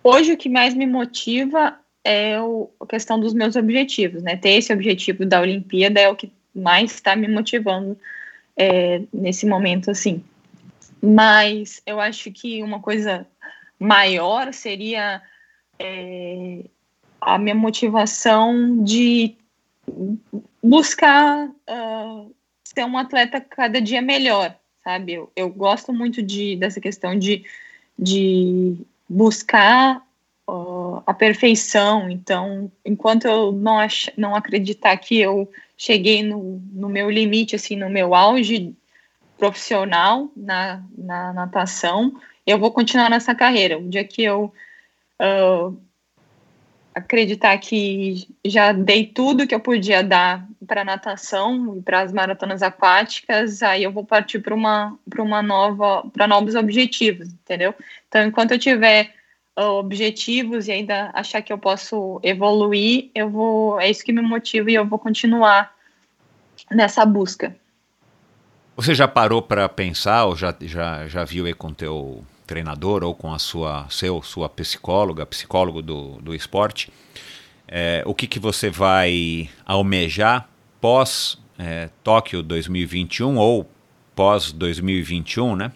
Hoje 0.03 0.33
o 0.33 0.37
que 0.37 0.49
mais 0.49 0.75
me 0.75 0.87
motiva 0.87 1.79
é 2.03 2.41
o, 2.41 2.71
a 2.81 2.87
questão 2.87 3.21
dos 3.21 3.35
meus 3.35 3.57
objetivos, 3.57 4.23
né? 4.23 4.37
Ter 4.37 4.51
esse 4.51 4.73
objetivo 4.73 5.27
da 5.27 5.41
Olimpíada 5.41 6.01
é 6.01 6.09
o 6.09 6.17
que 6.17 6.33
mais 6.55 6.95
está 6.95 7.15
me 7.15 7.29
motivando 7.29 7.99
é, 8.57 9.03
nesse 9.13 9.47
momento, 9.47 9.91
assim. 9.91 10.25
Mas 11.03 11.83
eu 11.87 12.01
acho 12.01 12.31
que 12.31 12.63
uma 12.63 12.81
coisa 12.81 13.27
maior 13.81 14.53
seria 14.53 15.23
é, 15.79 16.65
a 17.21 17.39
minha 17.39 17.55
motivação 17.55 18.85
de 18.85 19.35
buscar 20.63 21.49
uh, 21.49 22.35
ser 22.63 22.85
um 22.85 22.99
atleta 22.99 23.41
cada 23.41 23.81
dia 23.81 24.03
melhor, 24.03 24.55
sabe? 24.85 25.15
Eu, 25.15 25.33
eu 25.35 25.49
gosto 25.49 25.93
muito 25.93 26.23
de, 26.23 26.55
dessa 26.57 26.81
questão 26.81 27.19
de, 27.19 27.45
de 27.99 28.77
buscar 29.09 30.03
uh, 30.49 31.03
a 31.07 31.15
perfeição. 31.15 32.11
Então, 32.11 32.71
enquanto 32.85 33.25
eu 33.25 33.51
não, 33.51 33.79
ach, 33.79 34.11
não 34.17 34.37
acreditar 34.37 34.97
que 34.99 35.19
eu 35.19 35.51
cheguei 35.77 36.23
no, 36.23 36.63
no 36.73 36.89
meu 36.89 37.11
limite, 37.11 37.57
assim, 37.57 37.75
no 37.75 37.89
meu 37.89 38.15
auge 38.15 38.75
profissional 39.39 40.31
na, 40.37 40.83
na 40.97 41.33
natação, 41.33 42.21
eu 42.51 42.59
vou 42.59 42.71
continuar 42.71 43.09
nessa 43.09 43.35
carreira. 43.35 43.79
O 43.79 43.89
dia 43.89 44.05
que 44.05 44.23
eu 44.23 44.53
uh, 45.21 45.77
acreditar 46.95 47.57
que 47.59 48.29
já 48.45 48.73
dei 48.73 49.07
tudo 49.07 49.47
que 49.47 49.55
eu 49.55 49.61
podia 49.61 50.03
dar 50.03 50.47
para 50.67 50.85
natação 50.85 51.77
e 51.77 51.83
para 51.83 52.01
as 52.01 52.13
maratonas 52.13 52.63
aquáticas, 52.63 53.63
aí 53.63 53.83
eu 53.83 53.93
vou 53.93 54.05
partir 54.05 54.41
para 54.41 54.55
uma 54.55 54.99
para 55.09 55.23
uma 55.23 55.43
nova 55.43 56.05
para 56.13 56.27
novos 56.27 56.55
objetivos, 56.55 57.29
entendeu? 57.29 57.75
Então, 58.09 58.25
enquanto 58.25 58.53
eu 58.53 58.59
tiver 58.59 59.15
uh, 59.59 59.79
objetivos 59.79 60.69
e 60.69 60.73
ainda 60.73 61.11
achar 61.15 61.43
que 61.43 61.53
eu 61.53 61.59
posso 61.59 62.21
evoluir, 62.23 63.11
eu 63.15 63.31
vou 63.31 63.81
é 63.81 63.89
isso 63.89 64.05
que 64.05 64.13
me 64.13 64.23
motiva 64.23 64.71
e 64.71 64.75
eu 64.75 64.85
vou 64.85 64.99
continuar 64.99 65.75
nessa 66.71 67.05
busca. 67.05 67.57
Você 68.77 68.95
já 68.95 69.07
parou 69.07 69.43
para 69.43 69.69
pensar 69.69 70.25
ou 70.25 70.35
já, 70.35 70.55
já, 70.63 71.07
já 71.07 71.25
viu 71.25 71.45
aí 71.45 71.53
com 71.53 71.73
teu 71.73 72.25
treinador 72.51 73.05
ou 73.05 73.15
com 73.15 73.33
a 73.33 73.39
sua 73.39 73.89
seu 73.89 74.21
sua 74.23 74.49
psicóloga, 74.49 75.25
psicólogo 75.25 75.81
do, 75.81 76.21
do 76.21 76.35
esporte, 76.35 76.93
é, 77.69 78.03
o 78.05 78.13
que, 78.13 78.27
que 78.27 78.41
você 78.41 78.69
vai 78.69 79.49
almejar 79.65 80.49
pós 80.81 81.39
é, 81.57 81.89
Tóquio 82.03 82.43
2021 82.43 83.37
ou 83.37 83.71
pós 84.17 84.51
2021, 84.51 85.55
né? 85.55 85.73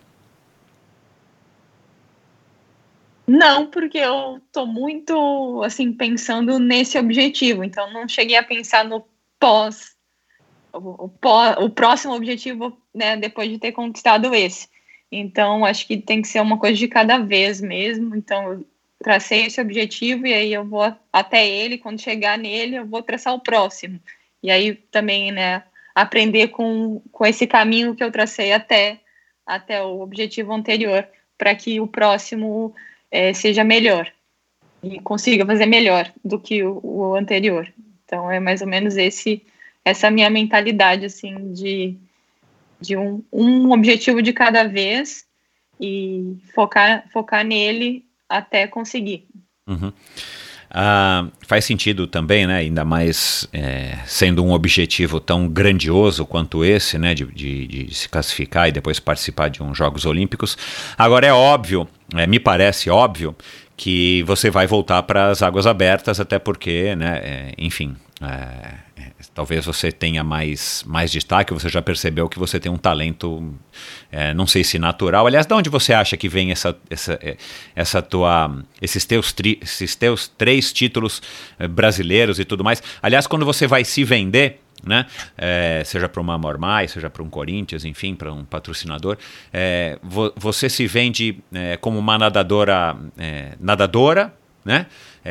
Não, 3.25 3.69
porque 3.69 3.99
eu 3.99 4.41
tô 4.51 4.67
muito 4.67 5.63
assim 5.65 5.93
pensando 5.93 6.59
nesse 6.59 6.99
objetivo, 6.99 7.63
então 7.63 7.93
não 7.93 8.09
cheguei 8.09 8.37
a 8.37 8.43
pensar 8.43 8.85
no 8.85 9.07
pós 9.39 9.95
o, 10.73 11.05
o, 11.05 11.65
o 11.65 11.71
próximo 11.71 12.15
objetivo, 12.15 12.77
né, 12.93 13.17
depois 13.17 13.49
de 13.49 13.59
ter 13.59 13.71
conquistado 13.71 14.35
esse. 14.35 14.74
Então, 15.17 15.65
acho 15.65 15.87
que 15.87 15.97
tem 15.97 16.21
que 16.21 16.29
ser 16.29 16.41
uma 16.41 16.59
coisa 16.59 16.77
de 16.77 16.89
cada 16.89 17.19
vez 17.19 17.61
mesmo. 17.61 18.17
Então, 18.17 18.53
eu 18.53 18.67
tracei 19.03 19.47
esse 19.47 19.61
objetivo 19.61 20.27
e 20.27 20.35
aí 20.35 20.53
eu 20.53 20.65
vou 20.65 20.93
até 21.13 21.47
ele. 21.47 21.79
Quando 21.79 22.01
chegar 22.01 22.39
nele, 22.39 22.77
eu 22.77 22.87
vou 22.87 23.03
traçar 23.03 23.35
o 23.35 23.41
próximo. 23.41 24.01
E 24.43 24.51
aí 24.51 24.75
também, 24.75 25.31
né, 25.31 25.63
aprender 25.95 26.49
com, 26.49 27.01
com 27.13 27.25
esse 27.25 27.47
caminho 27.47 27.95
que 27.95 28.03
eu 28.03 28.11
tracei 28.11 28.53
até, 28.53 28.99
até 29.47 29.83
o 29.83 30.01
objetivo 30.01 30.53
anterior, 30.53 31.07
para 31.39 31.55
que 31.55 31.81
o 31.81 31.87
próximo 31.87 32.75
é, 33.11 33.33
seja 33.33 33.63
melhor 33.63 34.11
e 34.83 35.01
consiga 35.01 35.47
fazer 35.47 35.67
melhor 35.67 36.13
do 36.25 36.39
que 36.39 36.63
o, 36.63 36.81
o 36.83 37.15
anterior. 37.15 37.73
Então, 38.05 38.31
é 38.31 38.41
mais 38.41 38.61
ou 38.61 38.69
menos 38.69 38.97
esse 38.97 39.43
essa 39.85 40.11
minha 40.11 40.31
mentalidade, 40.31 41.05
assim, 41.05 41.53
de, 41.53 41.95
de 42.87 42.97
um, 42.97 43.25
um 43.33 43.73
objetivo 43.73 44.23
de 44.23 44.33
cada 44.33 44.65
vez 44.65 45.25
e 45.81 46.37
focar, 46.55 47.05
focar 47.13 47.45
nele 47.45 48.05
até 48.29 48.67
conseguir. 48.67 49.27
Uhum. 49.67 49.93
Ah, 50.77 51.29
faz 51.47 51.65
sentido 51.65 52.07
também, 52.07 52.49
né? 52.49 52.57
Ainda 52.57 52.85
mais 52.85 53.47
é, 53.53 53.97
sendo 54.07 54.45
um 54.45 54.51
objetivo 54.51 55.21
tão 55.21 55.49
grandioso 55.49 56.27
quanto 56.27 56.65
esse, 56.65 56.99
né? 56.99 57.15
De, 57.15 57.25
de, 57.27 57.67
de, 57.67 57.95
se 57.95 58.09
classificar 58.09 58.69
e 58.69 58.73
depois 58.73 58.99
participar 58.99 59.49
de 59.49 59.63
uns 59.63 59.79
Jogos 59.79 60.05
Olímpicos. 60.05 60.59
Agora 60.99 61.27
é 61.27 61.33
óbvio, 61.33 61.89
é, 62.15 62.27
me 62.27 62.41
parece 62.41 62.91
óbvio, 62.91 63.37
que 63.77 64.25
você 64.25 64.51
vai 64.51 64.67
voltar 64.67 65.03
para 65.05 65.31
as 65.31 65.43
águas 65.43 65.67
abertas, 65.67 66.19
até 66.19 66.41
porque, 66.41 66.97
né? 66.97 67.21
É, 67.23 67.55
enfim. 67.57 67.95
É, 68.21 68.84
talvez 69.33 69.65
você 69.65 69.93
tenha 69.93 70.25
mais, 70.25 70.83
mais 70.87 71.11
destaque, 71.11 71.53
você 71.53 71.69
já 71.69 71.81
percebeu 71.81 72.29
que 72.29 72.39
você 72.39 72.59
tem 72.59 72.71
um 72.71 72.77
talento, 72.77 73.55
é, 74.11 74.35
não 74.35 74.47
sei 74.47 74.65
se 74.65 74.79
natural. 74.79 75.27
Aliás, 75.27 75.47
de 75.47 75.55
onde 75.55 75.71
você 75.71 75.93
acha 75.93 76.17
que 76.17 76.29
vem 76.29 76.51
essa, 76.51 76.77
essa, 76.91 77.19
é, 77.23 77.37
essa 77.75 78.03
tua, 78.03 78.63
esses, 78.81 79.05
teus 79.05 79.33
tri, 79.33 79.59
esses 79.63 79.95
teus 79.95 80.29
três 80.29 80.73
títulos 80.73 81.23
é, 81.59 81.69
brasileiros 81.69 82.39
e 82.39 82.45
tudo 82.45 82.65
mais? 82.65 82.83
Aliás, 83.03 83.27
quando 83.27 83.45
você 83.45 83.67
vai 83.67 83.85
se 83.85 84.05
vender, 84.05 84.61
né? 84.85 85.07
É, 85.39 85.83
seja 85.85 86.09
para 86.09 86.21
uma 86.21 86.37
Mormai, 86.37 86.89
seja 86.89 87.09
para 87.09 87.23
um 87.23 87.31
Corinthians, 87.31 87.85
enfim, 87.85 88.15
para 88.15 88.33
um 88.33 88.45
patrocinador, 88.45 89.17
é, 89.53 89.99
vo, 90.03 90.33
você 90.37 90.69
se 90.69 90.87
vende 90.87 91.39
é, 91.53 91.77
como 91.79 91.99
uma 91.99 92.19
nadadora, 92.19 92.97
nadadora, 93.59 94.35
né? 94.65 94.87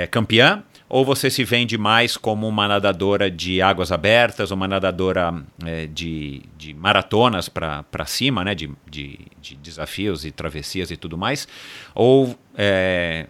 Campeã, 0.09 0.63
ou 0.93 1.03
você 1.03 1.27
se 1.27 1.43
vende 1.43 1.75
mais 1.75 2.15
como 2.15 2.47
uma 2.47 2.67
nadadora 2.67 3.31
de 3.31 3.63
águas 3.63 3.91
abertas, 3.91 4.51
uma 4.51 4.67
nadadora 4.67 5.33
é, 5.65 5.87
de, 5.87 6.43
de 6.55 6.71
maratonas 6.71 7.49
para 7.49 8.05
cima, 8.05 8.43
né, 8.43 8.53
de, 8.53 8.71
de, 8.87 9.19
de, 9.41 9.55
desafios 9.55 10.23
e 10.23 10.31
travessias 10.31 10.91
e 10.91 10.95
tudo 10.95 11.17
mais, 11.17 11.47
ou 11.95 12.37
é, 12.55 13.25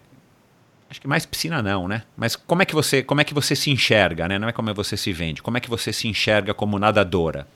acho 0.90 1.00
que 1.00 1.08
mais 1.08 1.26
piscina 1.26 1.62
não, 1.62 1.88
né? 1.88 2.04
Mas 2.18 2.36
como 2.36 2.62
é 2.62 2.66
que 2.66 2.76
você 2.76 3.02
como 3.02 3.22
é 3.22 3.24
que 3.24 3.34
você 3.34 3.56
se 3.56 3.72
enxerga, 3.72 4.28
né? 4.28 4.38
Não 4.38 4.50
é 4.50 4.52
como 4.52 4.74
você 4.74 4.98
se 4.98 5.14
vende, 5.14 5.42
como 5.42 5.56
é 5.56 5.62
que 5.62 5.70
você 5.70 5.94
se 5.94 6.06
enxerga 6.06 6.54
como 6.54 6.78
nadadora? 6.78 7.48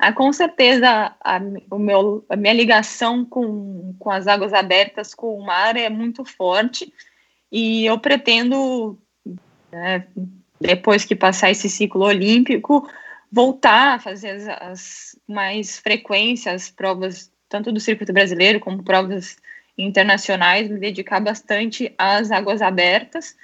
Ah, 0.00 0.12
com 0.12 0.32
certeza 0.32 1.14
a, 1.22 1.40
o 1.70 1.78
meu, 1.78 2.24
a 2.28 2.34
minha 2.34 2.54
ligação 2.54 3.24
com, 3.24 3.94
com 4.00 4.10
as 4.10 4.26
águas 4.26 4.52
abertas, 4.52 5.14
com 5.14 5.38
o 5.38 5.46
mar 5.46 5.76
é 5.76 5.88
muito 5.88 6.24
forte 6.24 6.92
e 7.52 7.84
eu 7.84 7.98
pretendo, 7.98 8.98
né, 9.70 10.06
depois 10.58 11.04
que 11.04 11.14
passar 11.14 11.50
esse 11.50 11.68
ciclo 11.68 12.06
olímpico, 12.06 12.88
voltar 13.30 13.96
a 13.96 13.98
fazer 13.98 14.30
as, 14.30 14.48
as 14.48 15.16
mais 15.28 15.78
frequências, 15.78 16.70
provas 16.70 17.30
tanto 17.50 17.70
do 17.70 17.78
circuito 17.78 18.12
brasileiro 18.12 18.58
como 18.58 18.82
provas 18.82 19.36
internacionais, 19.76 20.70
me 20.70 20.78
dedicar 20.78 21.20
bastante 21.20 21.92
às 21.98 22.30
águas 22.30 22.62
abertas, 22.62 23.36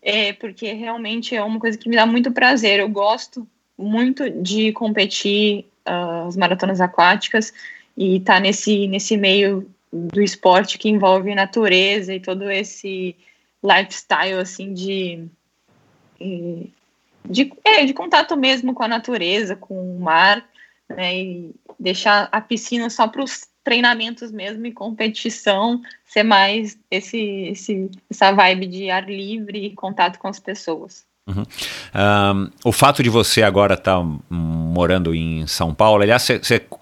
é, 0.00 0.32
porque 0.32 0.72
realmente 0.72 1.36
é 1.36 1.42
uma 1.42 1.60
coisa 1.60 1.76
que 1.76 1.88
me 1.88 1.96
dá 1.96 2.06
muito 2.06 2.32
prazer. 2.32 2.80
Eu 2.80 2.88
gosto 2.88 3.46
muito 3.76 4.30
de 4.30 4.72
competir 4.72 5.66
uh, 5.86 6.28
as 6.28 6.36
maratonas 6.36 6.80
aquáticas 6.80 7.52
e 7.96 8.20
tá 8.20 8.40
nesse, 8.40 8.86
nesse 8.86 9.16
meio 9.16 9.68
do 9.92 10.22
esporte 10.22 10.78
que 10.78 10.88
envolve 10.88 11.34
natureza 11.34 12.14
e 12.14 12.20
todo 12.20 12.50
esse 12.50 13.14
lifestyle 13.64 14.40
assim 14.40 14.72
de 14.74 15.28
de, 17.24 17.52
é, 17.64 17.84
de 17.84 17.94
contato 17.94 18.36
mesmo 18.36 18.74
com 18.74 18.82
a 18.82 18.88
natureza, 18.88 19.56
com 19.56 19.96
o 19.96 20.00
mar, 20.00 20.46
né, 20.88 21.16
e 21.16 21.54
deixar 21.78 22.28
a 22.30 22.40
piscina 22.40 22.90
só 22.90 23.08
para 23.08 23.22
os 23.22 23.46
treinamentos 23.62 24.30
mesmo 24.30 24.66
e 24.66 24.72
competição 24.72 25.80
ser 26.04 26.22
mais 26.22 26.78
esse, 26.90 27.18
esse, 27.18 27.90
essa 28.10 28.30
vibe 28.30 28.66
de 28.66 28.90
ar 28.90 29.08
livre 29.08 29.66
e 29.66 29.74
contato 29.74 30.18
com 30.18 30.28
as 30.28 30.38
pessoas. 30.38 31.06
Uhum. 31.26 31.42
Um, 31.94 32.50
o 32.66 32.70
fato 32.70 33.02
de 33.02 33.08
você 33.08 33.42
agora 33.42 33.74
estar 33.74 33.98
tá 33.98 34.04
morando 34.28 35.14
em 35.14 35.46
São 35.46 35.74
Paulo, 35.74 36.02
aliás, 36.02 36.28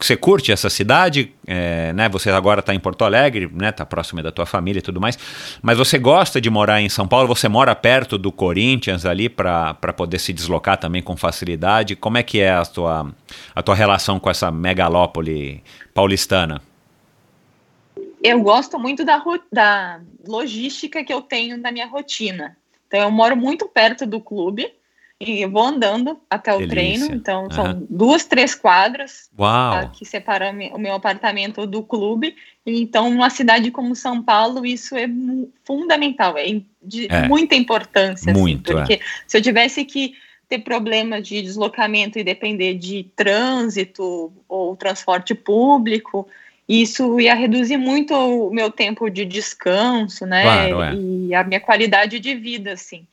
você 0.01 0.17
curte 0.17 0.51
essa 0.51 0.69
cidade, 0.69 1.33
é, 1.47 1.93
né? 1.93 2.09
Você 2.09 2.29
agora 2.29 2.59
está 2.59 2.75
em 2.75 2.81
Porto 2.81 3.05
Alegre, 3.05 3.49
né? 3.55 3.69
Está 3.69 3.87
próximo 3.87 4.21
da 4.21 4.33
tua 4.33 4.45
família 4.45 4.81
e 4.81 4.83
tudo 4.83 5.01
mais, 5.01 5.17
mas 5.63 5.79
você 5.79 5.97
gosta 5.97 6.41
de 6.41 6.51
morar 6.51 6.81
em 6.81 6.89
São 6.89 7.07
Paulo? 7.07 7.29
Você 7.29 7.49
mora 7.49 7.73
perto 7.77 8.19
do 8.19 8.33
Corinthians 8.33 9.07
ali 9.07 9.29
para 9.29 9.75
poder 9.97 10.19
se 10.19 10.33
deslocar 10.33 10.77
também 10.77 11.03
com 11.03 11.17
facilidade? 11.17 11.95
Como 11.95 12.19
é 12.19 12.23
que 12.25 12.41
é 12.41 12.51
a 12.51 12.65
tua, 12.65 13.15
a 13.55 13.63
tua 13.63 13.77
relação 13.77 14.19
com 14.19 14.29
essa 14.29 14.51
megalópole 14.51 15.63
paulistana? 15.95 16.61
Eu 18.21 18.41
gosto 18.41 18.77
muito 18.77 19.05
da, 19.05 19.23
da 19.53 20.01
logística 20.27 21.05
que 21.05 21.13
eu 21.13 21.23
tenho 21.23 21.57
na 21.57 21.71
minha 21.71 21.87
rotina. 21.87 22.57
Então, 22.93 23.01
eu 23.01 23.11
moro 23.11 23.35
muito 23.35 23.67
perto 23.67 24.05
do 24.05 24.21
clube 24.21 24.71
e 25.19 25.47
vou 25.47 25.63
andando 25.63 26.21
até 26.29 26.53
o 26.53 26.59
Delícia. 26.59 26.75
treino. 26.77 27.15
Então, 27.15 27.51
são 27.51 27.65
uhum. 27.65 27.87
duas, 27.89 28.27
três 28.27 28.55
quadras 28.55 29.31
tá, 29.35 29.91
que 29.95 30.05
separam 30.05 30.51
o 30.75 30.79
meu 30.79 30.93
apartamento 30.93 31.67
do 31.67 31.83
clube. 31.83 32.37
Então, 32.67 33.09
numa 33.09 33.31
cidade 33.31 33.71
como 33.71 33.97
São 33.97 34.23
Paulo, 34.23 34.67
isso 34.67 34.95
é 34.95 35.09
fundamental, 35.65 36.37
é 36.37 36.61
de 36.83 37.07
é. 37.11 37.27
muita 37.27 37.55
importância. 37.55 38.31
Assim, 38.31 38.41
muito, 38.41 38.73
assim, 38.73 38.79
porque 38.79 38.95
é. 38.95 39.01
se 39.27 39.39
eu 39.39 39.41
tivesse 39.41 39.87
que 39.87 40.15
ter 40.47 40.59
problemas 40.59 41.27
de 41.27 41.41
deslocamento 41.41 42.19
e 42.19 42.25
depender 42.25 42.75
de 42.75 43.05
trânsito 43.17 44.31
ou 44.47 44.77
transporte 44.77 45.35
público, 45.35 46.29
isso 46.81 47.21
ia 47.21 47.35
reduzir 47.35 47.77
muito 47.77 48.15
o 48.15 48.51
meu 48.51 48.71
tempo 48.71 49.11
de 49.11 49.25
descanso, 49.25 50.25
né? 50.25 50.43
Claro, 50.43 50.83
é. 50.83 50.95
E 50.95 51.35
a 51.35 51.45
minha 51.45 51.61
qualidade 51.61 52.21
de 52.21 52.35
vida, 52.35 52.73
assim. 52.73 53.07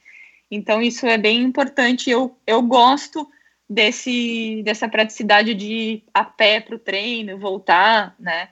Então, 0.52 0.81
isso 0.81 1.06
é 1.06 1.18
bem 1.18 1.41
importante. 1.41 2.10
Eu, 2.10 2.36
eu 2.45 2.61
gosto 2.61 3.27
desse, 3.69 4.61
dessa 4.64 4.88
praticidade 4.88 5.53
de 5.53 5.65
ir 5.65 6.03
a 6.14 6.23
pé 6.23 6.60
para 6.60 6.76
o 6.76 6.80
treino, 6.80 7.38
voltar, 7.38 8.15
né? 8.19 8.49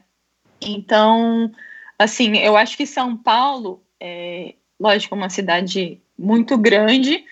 Então, 0.62 1.52
assim, 1.98 2.38
eu 2.38 2.58
acho 2.58 2.76
que 2.76 2.86
São 2.86 3.16
Paulo, 3.16 3.82
é, 4.00 4.56
lógico, 4.80 5.16
uma 5.16 5.30
cidade 5.30 6.00
muito 6.18 6.58
grande 6.58 7.24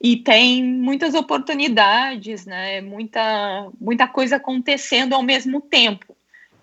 e 0.00 0.16
tem 0.16 0.62
muitas 0.62 1.14
oportunidades, 1.14 2.46
né? 2.46 2.80
Muita, 2.80 3.70
muita 3.80 4.06
coisa 4.06 4.36
acontecendo 4.36 5.14
ao 5.14 5.22
mesmo 5.22 5.60
tempo. 5.60 6.16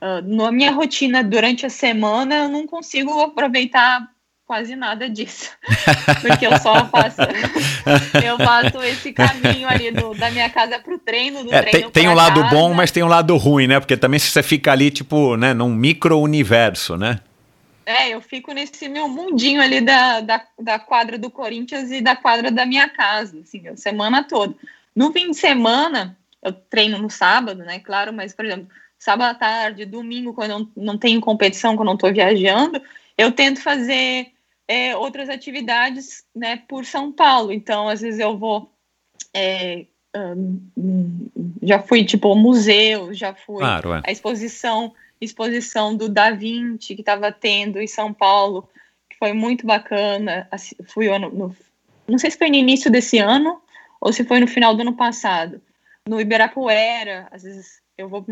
Uh, 0.04 0.22
na 0.36 0.52
minha 0.52 0.70
rotina 0.70 1.24
durante 1.24 1.66
a 1.66 1.70
semana, 1.70 2.36
eu 2.36 2.50
não 2.50 2.68
consigo 2.68 3.22
aproveitar 3.22 4.06
quase 4.46 4.76
nada 4.76 5.10
disso. 5.10 5.50
Porque 6.22 6.46
eu 6.46 6.58
só 6.60 6.86
faço, 6.88 7.22
eu 8.22 8.38
faço 8.38 8.84
esse 8.84 9.14
caminho 9.14 9.66
ali 9.70 9.92
do, 9.92 10.14
da 10.14 10.30
minha 10.30 10.50
casa 10.50 10.78
para 10.78 10.94
o 10.94 11.00
treino, 11.00 11.46
do 11.46 11.54
é, 11.54 11.62
treino 11.62 11.90
Tem, 11.90 12.04
tem 12.04 12.12
um 12.12 12.14
lado 12.14 12.42
casa. 12.42 12.54
bom, 12.54 12.74
mas 12.74 12.92
tem 12.92 13.02
um 13.02 13.08
lado 13.08 13.38
ruim, 13.38 13.66
né? 13.66 13.80
Porque 13.80 13.96
também 13.96 14.20
se 14.20 14.30
você 14.30 14.44
fica 14.44 14.74
ali, 14.74 14.92
tipo, 14.92 15.38
né, 15.38 15.54
num 15.54 15.74
micro-universo, 15.74 16.98
né? 16.98 17.22
É, 17.86 18.10
eu 18.10 18.20
fico 18.20 18.52
nesse 18.52 18.90
meu 18.90 19.08
mundinho 19.08 19.62
ali 19.62 19.80
da, 19.80 20.20
da, 20.20 20.44
da 20.60 20.80
quadra 20.80 21.18
do 21.18 21.30
Corinthians 21.30 21.92
e 21.92 22.02
da 22.02 22.16
quadra 22.16 22.52
da 22.52 22.66
minha 22.66 22.90
casa, 22.90 23.40
assim, 23.40 23.66
a 23.70 23.78
semana 23.78 24.22
toda. 24.22 24.54
No 24.94 25.14
fim 25.14 25.32
de 25.32 25.38
semana, 25.38 26.18
eu 26.42 26.52
treino 26.52 26.98
no 26.98 27.10
sábado, 27.10 27.64
né? 27.64 27.80
Claro, 27.80 28.12
mas, 28.12 28.34
por 28.34 28.44
exemplo, 28.44 28.68
sábado 29.04 29.32
à 29.32 29.36
tarde, 29.36 29.86
domingo, 29.86 30.34
quando 30.34 30.52
não, 30.52 30.72
não 30.76 30.98
tenho 30.98 31.20
competição, 31.20 31.76
quando 31.76 31.88
não 31.88 31.96
estou 31.96 32.14
viajando, 32.14 32.82
eu 33.18 33.32
tento 33.32 33.62
fazer 33.62 34.32
é, 34.68 34.96
outras 34.96 35.28
atividades 35.30 36.24
né, 36.34 36.64
por 36.68 36.86
São 36.86 37.12
Paulo. 37.12 37.52
Então, 37.52 37.90
às 37.90 38.02
vezes 38.02 38.20
eu 38.20 38.38
vou. 38.38 38.72
É, 39.36 39.86
um, 40.16 41.28
já 41.62 41.80
fui 41.80 42.06
tipo 42.06 42.30
ao 42.30 42.36
museu, 42.36 43.14
já 43.14 43.34
fui 43.34 43.58
claro, 43.58 43.94
é. 43.96 44.02
a 44.06 44.12
exposição 44.12 44.94
exposição 45.20 45.96
do 45.96 46.10
Da 46.10 46.32
Vinci 46.32 46.96
que 46.96 47.02
estava 47.02 47.32
tendo 47.32 47.80
em 47.80 47.88
São 47.88 48.14
Paulo, 48.14 48.70
que 49.10 49.18
foi 49.18 49.34
muito 49.34 49.66
bacana. 49.66 50.48
Fui 50.88 51.08
no, 51.18 51.30
no, 51.30 51.56
não 52.08 52.18
sei 52.18 52.32
se 52.32 52.38
foi 52.38 52.50
no 52.50 52.56
início 52.56 52.92
desse 52.92 53.20
ano 53.20 53.62
ou 54.00 54.12
se 54.12 54.24
foi 54.24 54.40
no 54.40 54.48
final 54.48 54.76
do 54.76 54.82
ano 54.82 54.96
passado. 54.96 55.62
No 56.08 56.20
Ibirapuera, 56.20 57.28
às 57.32 57.44
vezes 57.44 57.83
eu 57.98 58.10
vou 58.10 58.26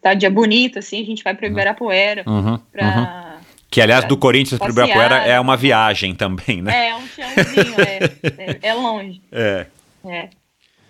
tá 0.00 0.14
dia 0.14 0.30
bonito, 0.30 0.78
assim, 0.78 1.02
a 1.02 1.04
gente 1.04 1.24
vai 1.24 1.34
para 1.34 1.44
o 1.44 1.48
uhum. 1.48 1.54
Ibirapuera 1.54 2.22
uhum, 2.26 2.58
para. 2.72 2.86
Uhum. 2.86 3.40
Que, 3.70 3.80
aliás, 3.80 4.04
do 4.04 4.16
Corinthians 4.16 4.58
para 4.58 4.68
o 4.68 4.72
Ibirapuera 4.72 5.16
é 5.18 5.38
uma 5.38 5.56
viagem 5.56 6.14
também, 6.14 6.60
né? 6.60 6.88
É, 6.88 6.94
um 6.96 7.06
chãozinho, 7.06 7.74
é, 7.80 8.58
é, 8.62 8.68
é, 8.68 8.74
longe. 8.74 9.22
É. 9.30 9.66
é. 10.04 10.28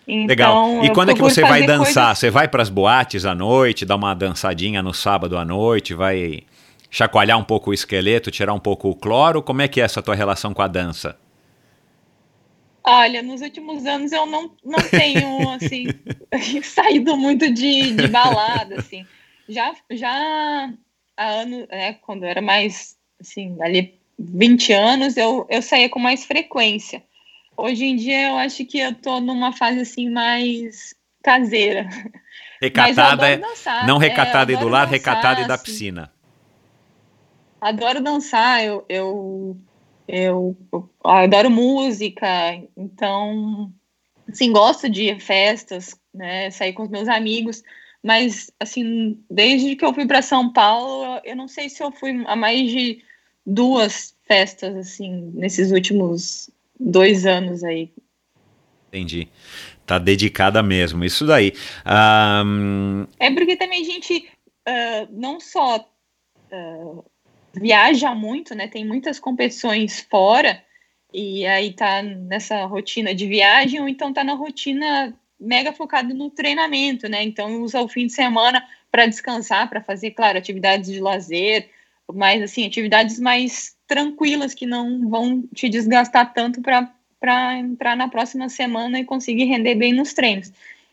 Então, 0.09 0.27
Legal. 0.27 0.85
E 0.85 0.91
quando 0.91 1.11
é 1.11 1.15
que 1.15 1.20
você 1.20 1.43
vai 1.43 1.62
dançar? 1.65 2.07
Coisas... 2.07 2.19
Você 2.19 2.31
vai 2.31 2.49
para 2.49 2.62
as 2.62 2.70
boates 2.70 3.27
à 3.27 3.35
noite, 3.35 3.85
dar 3.85 3.97
uma 3.97 4.15
dançadinha 4.15 4.82
no 4.82 4.95
sábado 4.95 5.37
à 5.37 5.45
noite, 5.45 5.95
vai 5.95 6.43
chacoalhar 6.91 7.39
um 7.39 7.45
pouco 7.45 7.70
o 7.70 7.74
esqueleto, 7.74 8.31
tirar 8.31 8.55
um 8.55 8.59
pouco 8.59 8.89
o 8.89 8.95
cloro? 8.95 9.43
Como 9.43 9.62
é 9.62 9.69
que 9.69 9.81
é 9.81 9.85
essa 9.85 10.03
tua 10.03 10.15
relação 10.15 10.53
com 10.53 10.62
a 10.62 10.66
dança? 10.66 11.16
Olha, 12.90 13.22
nos 13.22 13.40
últimos 13.40 13.86
anos 13.86 14.10
eu 14.10 14.26
não, 14.26 14.50
não 14.64 14.78
tenho, 14.90 15.48
assim, 15.50 15.86
saído 16.64 17.16
muito 17.16 17.48
de, 17.52 17.92
de 17.92 18.08
balada, 18.08 18.80
assim. 18.80 19.06
Já, 19.48 19.72
já 19.90 20.72
há 21.16 21.24
anos, 21.24 21.68
né, 21.68 21.94
quando 21.94 22.24
eu 22.24 22.28
era 22.28 22.42
mais, 22.42 22.96
assim, 23.20 23.56
ali 23.60 24.00
20 24.18 24.72
anos, 24.72 25.16
eu, 25.16 25.46
eu 25.48 25.62
saía 25.62 25.88
com 25.88 26.00
mais 26.00 26.24
frequência. 26.24 27.02
Hoje 27.56 27.84
em 27.84 27.94
dia 27.94 28.28
eu 28.30 28.38
acho 28.38 28.64
que 28.64 28.80
eu 28.80 28.92
tô 28.94 29.20
numa 29.20 29.52
fase, 29.52 29.80
assim, 29.80 30.10
mais 30.10 30.94
caseira. 31.22 31.88
Recatada, 32.60 33.28
é, 33.28 33.36
dançar, 33.36 33.86
não 33.86 33.98
recatada 33.98 34.52
é, 34.52 34.54
e 34.54 34.58
do 34.58 34.68
lar, 34.68 34.86
dançar, 34.86 34.92
recatada 34.92 35.40
e 35.42 35.46
da 35.46 35.54
assim. 35.54 35.64
piscina. 35.64 36.12
Adoro 37.60 38.02
dançar, 38.02 38.64
eu, 38.64 38.84
eu 38.88 39.56
eu, 40.11 40.57
eu, 40.73 40.91
adoro 41.05 41.51
música, 41.51 42.27
então, 42.77 43.73
assim, 44.28 44.53
gosto 44.53 44.89
de 44.89 45.19
festas, 45.20 45.99
né, 46.12 46.51
sair 46.51 46.73
com 46.73 46.82
os 46.82 46.89
meus 46.89 47.09
amigos, 47.09 47.62
mas, 48.03 48.51
assim, 48.59 49.19
desde 49.31 49.77
que 49.77 49.85
eu 49.85 49.95
fui 49.95 50.07
para 50.07 50.23
São 50.23 50.53
Paulo, 50.53 51.20
eu 51.24 51.37
não 51.37 51.47
sei 51.47 51.69
se 51.69 51.82
eu 51.82 51.93
fui 51.93 52.24
a 52.27 52.35
mais 52.35 52.70
de 52.70 53.03
duas 53.45 54.16
festas, 54.27 54.74
assim, 54.77 55.31
nesses 55.35 55.70
últimos 55.70 56.51
dois 56.78 57.27
anos 57.27 57.62
aí. 57.62 57.93
Entendi. 58.89 59.28
Tá 59.87 59.99
dedicada 59.99 60.62
mesmo, 60.62 61.05
isso 61.05 61.27
daí. 61.27 61.53
Um... 62.45 63.07
É 63.19 63.31
porque 63.31 63.57
também 63.57 63.82
a 63.82 63.85
gente 63.85 64.28
uh, 64.69 65.09
não 65.11 65.39
só 65.39 65.77
uh, 66.53 67.05
viaja 67.52 68.14
muito, 68.14 68.55
né? 68.55 68.68
Tem 68.68 68.85
muitas 68.85 69.18
competições 69.18 70.01
fora 70.01 70.62
e 71.12 71.47
aí 71.47 71.72
tá 71.72 72.02
nessa 72.02 72.64
rotina 72.66 73.14
de 73.14 73.27
viagem 73.27 73.81
ou 73.81 73.89
então 73.89 74.12
tá 74.12 74.22
na 74.22 74.35
rotina 74.35 75.14
mega 75.39 75.72
focada 75.72 76.12
no 76.14 76.31
treinamento, 76.31 77.09
né? 77.09 77.22
Então 77.22 77.62
usa 77.62 77.81
o 77.81 77.89
fim 77.89 78.06
de 78.06 78.12
semana 78.12 78.62
para 78.90 79.06
descansar, 79.06 79.68
para 79.68 79.81
fazer, 79.81 80.10
claro, 80.12 80.39
atividades 80.39 80.90
de 80.90 81.01
lazer, 81.01 81.70
mas 82.12 82.43
assim, 82.43 82.66
atividades 82.66 83.18
mais 83.18 83.77
tranquilas 83.86 84.55
que 84.55 84.66
não 84.66 85.09
vão 85.09 85.43
te 85.55 85.68
desgastar 85.68 86.32
tanto 86.32 86.60
para 86.60 87.59
entrar 87.59 87.97
na 87.97 88.09
próxima 88.09 88.48
semana 88.48 89.01
e 89.01 89.05
conseguir 89.05 89.44
render 89.44 89.74
bem 89.74 89.93
nos 89.93 90.12
treinos. 90.12 90.52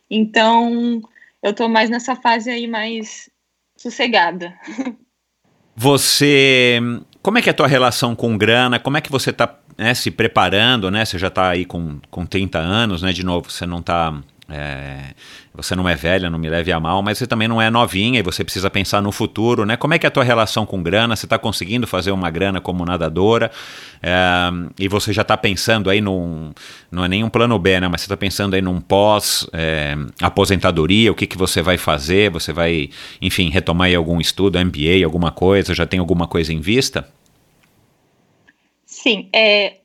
Então, 0.10 1.02
eu 1.44 1.54
tô 1.54 1.68
mais 1.68 1.90
nessa 1.90 2.16
fase 2.16 2.50
aí 2.50 2.68
mais 2.68 3.30
sossegada. 3.76 4.58
Você, 5.80 6.80
como 7.22 7.38
é 7.38 7.42
que 7.42 7.50
é 7.50 7.52
a 7.52 7.54
tua 7.54 7.68
relação 7.68 8.16
com 8.16 8.36
grana? 8.36 8.80
Como 8.80 8.98
é 8.98 9.02
que 9.02 9.12
você 9.12 9.30
está 9.30 9.60
né, 9.78 9.94
se 9.94 10.10
preparando, 10.10 10.90
né? 10.90 11.06
Você 11.06 11.20
já 11.20 11.28
está 11.28 11.50
aí 11.50 11.66
com, 11.66 12.00
com 12.10 12.26
30 12.26 12.58
anos, 12.58 13.04
né? 13.04 13.14
De 13.14 13.24
novo, 13.24 13.52
você 13.52 13.64
não 13.68 13.78
está 13.78 14.12
é, 14.50 15.14
você 15.54 15.76
não 15.76 15.90
é 15.90 15.96
velha, 15.96 16.30
não 16.30 16.40
me 16.40 16.50
leve 16.50 16.72
a 16.72 16.80
mal, 16.80 17.02
mas 17.02 17.18
você 17.18 17.28
também 17.28 17.48
não 17.48 17.62
é 17.62 17.70
novinha 17.70 18.20
e 18.20 18.24
você 18.24 18.44
precisa 18.44 18.70
pensar 18.70 19.02
no 19.02 19.12
futuro, 19.12 19.66
né? 19.66 19.76
Como 19.76 19.94
é 19.94 20.00
que 20.00 20.06
é 20.06 20.10
a 20.10 20.12
tua 20.12 20.24
relação 20.24 20.66
com 20.66 20.82
grana? 20.82 21.16
Você 21.16 21.26
está 21.26 21.38
conseguindo 21.38 21.86
fazer 21.86 22.12
uma 22.12 22.30
grana 22.30 22.62
como 22.62 22.86
nadadora 22.86 23.52
é, 24.02 24.50
e 24.80 24.88
você 24.88 25.12
já 25.12 25.22
está 25.24 25.36
pensando 25.36 25.90
aí 25.90 26.00
num, 26.00 26.54
não 26.90 27.04
é 27.04 27.08
nenhum 27.08 27.30
plano 27.30 27.60
B, 27.60 27.80
né? 27.80 27.88
Mas 27.88 28.02
você 28.02 28.06
está 28.06 28.18
pensando 28.18 28.54
aí 28.54 28.62
num 28.62 28.80
pós 28.80 29.48
é, 29.52 29.96
o 31.10 31.16
que 31.16 31.28
que 31.28 31.38
você 31.38 31.62
vai 31.62 31.78
fazer? 31.78 32.32
Você 32.32 32.54
vai, 32.54 32.90
enfim, 33.22 33.50
retomar 33.50 33.88
aí 33.88 33.96
algum 33.96 34.22
estudo, 34.22 34.58
MBA, 34.64 35.04
alguma 35.04 35.32
coisa? 35.32 35.76
Já 35.76 35.86
tem 35.86 36.00
alguma 36.00 36.28
coisa 36.28 36.54
em 36.54 36.62
vista? 36.62 37.08
Sim, 38.86 39.30
é, 39.34 39.78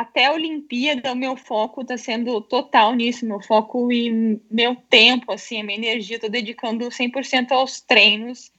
até 0.00 0.26
a 0.26 0.32
Olimpíada, 0.32 1.12
o 1.12 1.16
meu 1.16 1.36
foco 1.36 1.82
está 1.82 1.98
sendo 1.98 2.40
total 2.40 2.94
nisso, 2.94 3.26
meu 3.26 3.40
foco 3.40 3.92
e 3.92 4.40
meu 4.50 4.74
tempo, 4.74 5.30
assim, 5.30 5.60
a 5.60 5.64
minha 5.64 5.76
energia, 5.76 6.16
estou 6.16 6.30
dedicando 6.30 6.88
100% 6.88 7.52
aos 7.52 7.82
treinos, 7.82 8.50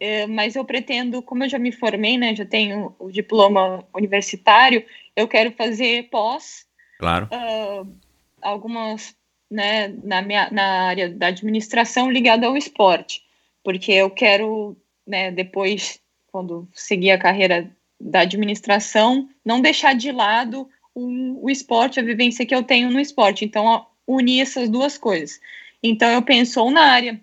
é, 0.00 0.26
mas 0.26 0.56
eu 0.56 0.64
pretendo, 0.64 1.20
como 1.20 1.44
eu 1.44 1.50
já 1.50 1.58
me 1.58 1.70
formei, 1.70 2.16
né, 2.16 2.34
já 2.34 2.46
tenho 2.46 2.96
o 2.98 3.10
diploma 3.10 3.86
universitário, 3.94 4.82
eu 5.14 5.28
quero 5.28 5.52
fazer 5.52 6.08
pós, 6.08 6.66
claro. 6.98 7.28
Uh, 7.30 7.94
algumas, 8.40 9.14
né, 9.50 9.88
na, 10.02 10.22
minha, 10.22 10.48
na 10.50 10.86
área 10.86 11.10
da 11.10 11.26
administração 11.26 12.10
ligada 12.10 12.46
ao 12.46 12.56
esporte, 12.56 13.22
porque 13.62 13.92
eu 13.92 14.08
quero, 14.08 14.74
né, 15.06 15.30
depois, 15.30 16.00
quando 16.32 16.66
seguir 16.72 17.10
a 17.10 17.18
carreira 17.18 17.70
da 18.00 18.20
administração, 18.20 19.28
não 19.44 19.60
deixar 19.60 19.94
de 19.94 20.10
lado 20.10 20.68
o, 20.96 21.44
o 21.44 21.50
esporte, 21.50 22.00
a 22.00 22.02
vivência 22.02 22.46
que 22.46 22.54
eu 22.54 22.62
tenho 22.62 22.90
no 22.90 22.98
esporte. 22.98 23.44
Então, 23.44 23.86
unir 24.06 24.40
essas 24.40 24.66
duas 24.66 24.96
coisas. 24.96 25.38
Então, 25.82 26.08
eu 26.08 26.22
penso 26.22 26.58
ou 26.58 26.70
na 26.70 26.80
área 26.80 27.20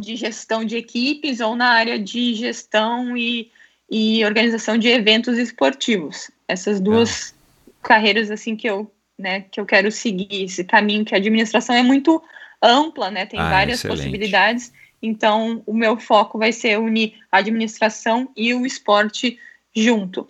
de 0.00 0.16
gestão 0.16 0.64
de 0.64 0.76
equipes 0.76 1.38
ou 1.38 1.54
na 1.54 1.68
área 1.68 1.96
de 1.96 2.34
gestão 2.34 3.16
e, 3.16 3.52
e 3.88 4.24
organização 4.24 4.76
de 4.76 4.88
eventos 4.88 5.38
esportivos. 5.38 6.28
Essas 6.48 6.80
duas 6.80 7.30
é. 7.30 7.70
carreiras, 7.82 8.32
assim, 8.32 8.56
que 8.56 8.68
eu, 8.68 8.90
né, 9.16 9.42
que 9.42 9.60
eu 9.60 9.64
quero 9.64 9.92
seguir, 9.92 10.44
esse 10.44 10.64
caminho 10.64 11.04
que 11.04 11.14
a 11.14 11.18
administração 11.18 11.76
é 11.76 11.84
muito 11.84 12.20
ampla, 12.60 13.12
né, 13.12 13.26
tem 13.26 13.38
ah, 13.38 13.48
várias 13.48 13.78
excelente. 13.78 13.98
possibilidades. 13.98 14.72
Então, 15.00 15.62
o 15.66 15.72
meu 15.72 15.96
foco 15.96 16.36
vai 16.36 16.50
ser 16.50 16.80
unir 16.80 17.14
a 17.30 17.38
administração 17.38 18.28
e 18.36 18.52
o 18.54 18.66
esporte 18.66 19.38
junto. 19.72 20.28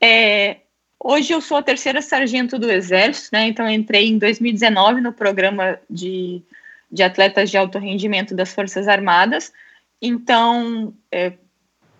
É, 0.00 0.56
Hoje 1.04 1.32
eu 1.32 1.40
sou 1.40 1.56
a 1.56 1.62
terceira 1.62 2.00
sargento 2.00 2.56
do 2.60 2.70
Exército, 2.70 3.30
né? 3.32 3.48
Então 3.48 3.68
entrei 3.68 4.08
em 4.08 4.18
2019 4.18 5.00
no 5.00 5.12
programa 5.12 5.76
de, 5.90 6.40
de 6.90 7.02
atletas 7.02 7.50
de 7.50 7.56
alto 7.56 7.76
rendimento 7.76 8.36
das 8.36 8.54
Forças 8.54 8.86
Armadas. 8.86 9.52
Então 10.00 10.94
é, 11.10 11.32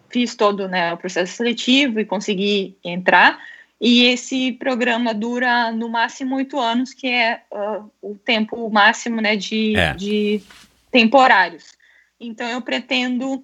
fiz 0.08 0.36
todo 0.36 0.68
né, 0.68 0.92
o 0.92 0.96
processo 0.96 1.32
seletivo 1.32 1.98
e 1.98 2.04
consegui 2.04 2.76
entrar. 2.84 3.40
E 3.80 4.04
esse 4.04 4.52
programa 4.52 5.12
dura 5.12 5.72
no 5.72 5.88
máximo 5.88 6.36
oito 6.36 6.60
anos, 6.60 6.94
que 6.94 7.08
é 7.08 7.42
uh, 7.50 7.90
o 8.00 8.14
tempo 8.14 8.70
máximo 8.70 9.20
né, 9.20 9.34
de, 9.34 9.76
é. 9.76 9.94
de 9.94 10.40
temporários. 10.92 11.72
Então 12.20 12.48
eu 12.48 12.62
pretendo 12.62 13.42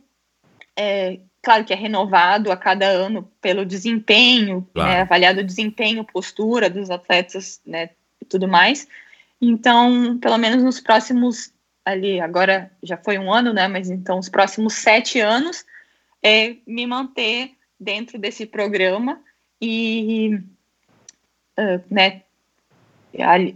é, 0.77 1.19
claro 1.43 1.65
que 1.65 1.73
é 1.73 1.77
renovado 1.77 2.51
a 2.51 2.57
cada 2.57 2.87
ano 2.87 3.31
pelo 3.41 3.65
desempenho, 3.65 4.67
claro. 4.75 4.91
né, 4.91 5.01
avaliado 5.01 5.41
o 5.41 5.45
desempenho, 5.45 6.05
postura 6.05 6.69
dos 6.69 6.91
atletas, 6.91 7.61
né, 7.65 7.91
e 8.21 8.25
tudo 8.25 8.49
mais. 8.49 8.87
Então, 9.41 10.19
pelo 10.19 10.39
menos 10.39 10.63
nos 10.63 10.81
próximos 10.81 11.53
ali, 11.85 12.21
agora 12.21 12.71
já 12.83 12.97
foi 12.97 13.19
um 13.19 13.33
ano, 13.33 13.53
né, 13.53 13.67
mas 13.69 13.89
então 13.89 14.19
os 14.19 14.29
próximos 14.29 14.75
sete 14.75 15.21
anos 15.21 15.65
é 16.23 16.57
me 16.67 16.87
manter 16.87 17.53
dentro 17.79 18.19
desse 18.19 18.45
programa 18.45 19.21
e, 19.61 20.39
uh, 21.59 21.83
né, 21.91 22.23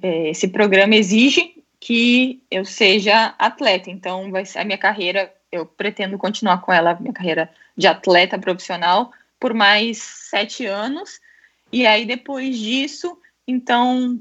é, 0.02 0.30
esse 0.30 0.48
programa 0.48 0.94
exige 0.94 1.62
que 1.78 2.42
eu 2.50 2.64
seja 2.64 3.34
atleta, 3.38 3.90
então 3.90 4.30
vai 4.30 4.44
ser 4.44 4.60
a 4.60 4.64
minha 4.64 4.78
carreira, 4.78 5.32
eu 5.50 5.66
pretendo 5.66 6.16
continuar 6.16 6.60
com 6.60 6.72
ela, 6.72 6.96
minha 6.98 7.12
carreira 7.12 7.50
de 7.77 7.86
atleta 7.86 8.39
profissional 8.39 9.11
por 9.39 9.55
mais 9.55 9.99
sete 9.99 10.66
anos. 10.66 11.20
E 11.73 11.86
aí, 11.86 12.05
depois 12.05 12.59
disso, 12.59 13.19
então, 13.47 14.19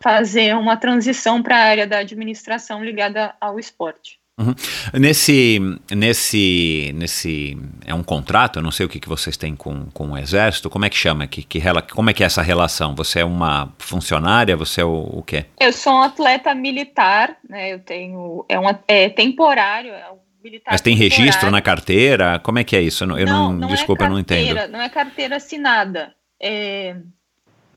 fazer 0.00 0.56
uma 0.56 0.76
transição 0.76 1.42
para 1.42 1.56
a 1.56 1.64
área 1.64 1.86
da 1.86 1.98
administração 1.98 2.82
ligada 2.82 3.34
ao 3.40 3.58
esporte. 3.58 4.18
Uhum. 4.40 4.54
Nesse, 4.98 5.60
nesse, 5.90 6.92
nesse, 6.94 7.58
é 7.84 7.92
um 7.92 8.02
contrato, 8.02 8.58
eu 8.58 8.62
não 8.62 8.70
sei 8.70 8.86
o 8.86 8.88
que, 8.88 8.98
que 8.98 9.08
vocês 9.08 9.36
têm 9.36 9.54
com, 9.54 9.84
com 9.92 10.12
o 10.12 10.16
Exército, 10.16 10.70
como 10.70 10.86
é 10.86 10.88
que 10.88 10.96
chama, 10.96 11.26
que, 11.26 11.42
que, 11.42 11.60
como 11.92 12.08
é 12.08 12.14
que 12.14 12.22
é 12.22 12.26
essa 12.26 12.40
relação? 12.40 12.94
Você 12.94 13.20
é 13.20 13.24
uma 13.24 13.70
funcionária, 13.78 14.56
você 14.56 14.80
é 14.80 14.84
o, 14.84 15.10
o 15.12 15.22
quê? 15.22 15.44
Eu 15.60 15.74
sou 15.74 15.92
um 15.92 16.02
atleta 16.02 16.54
militar, 16.54 17.36
né, 17.46 17.74
eu 17.74 17.80
tenho, 17.80 18.46
é, 18.48 18.58
uma, 18.58 18.82
é 18.88 19.10
temporário, 19.10 19.92
é 19.92 20.06
militar. 20.42 20.72
Mas 20.72 20.80
tem 20.80 20.94
registro 20.94 21.50
na 21.50 21.62
carteira? 21.62 22.38
Como 22.38 22.58
é 22.58 22.64
que 22.64 22.76
é 22.76 22.82
isso? 22.82 23.04
Eu 23.04 23.08
não, 23.08 23.24
não, 23.24 23.52
não 23.52 23.68
desculpa, 23.68 24.04
é 24.04 24.08
carteira, 24.08 24.08
eu 24.08 24.10
não 24.10 24.18
entendo. 24.60 24.72
Não 24.72 24.80
é 24.80 24.88
carteira 24.88 25.36
assinada. 25.36 26.14
É, 26.40 26.96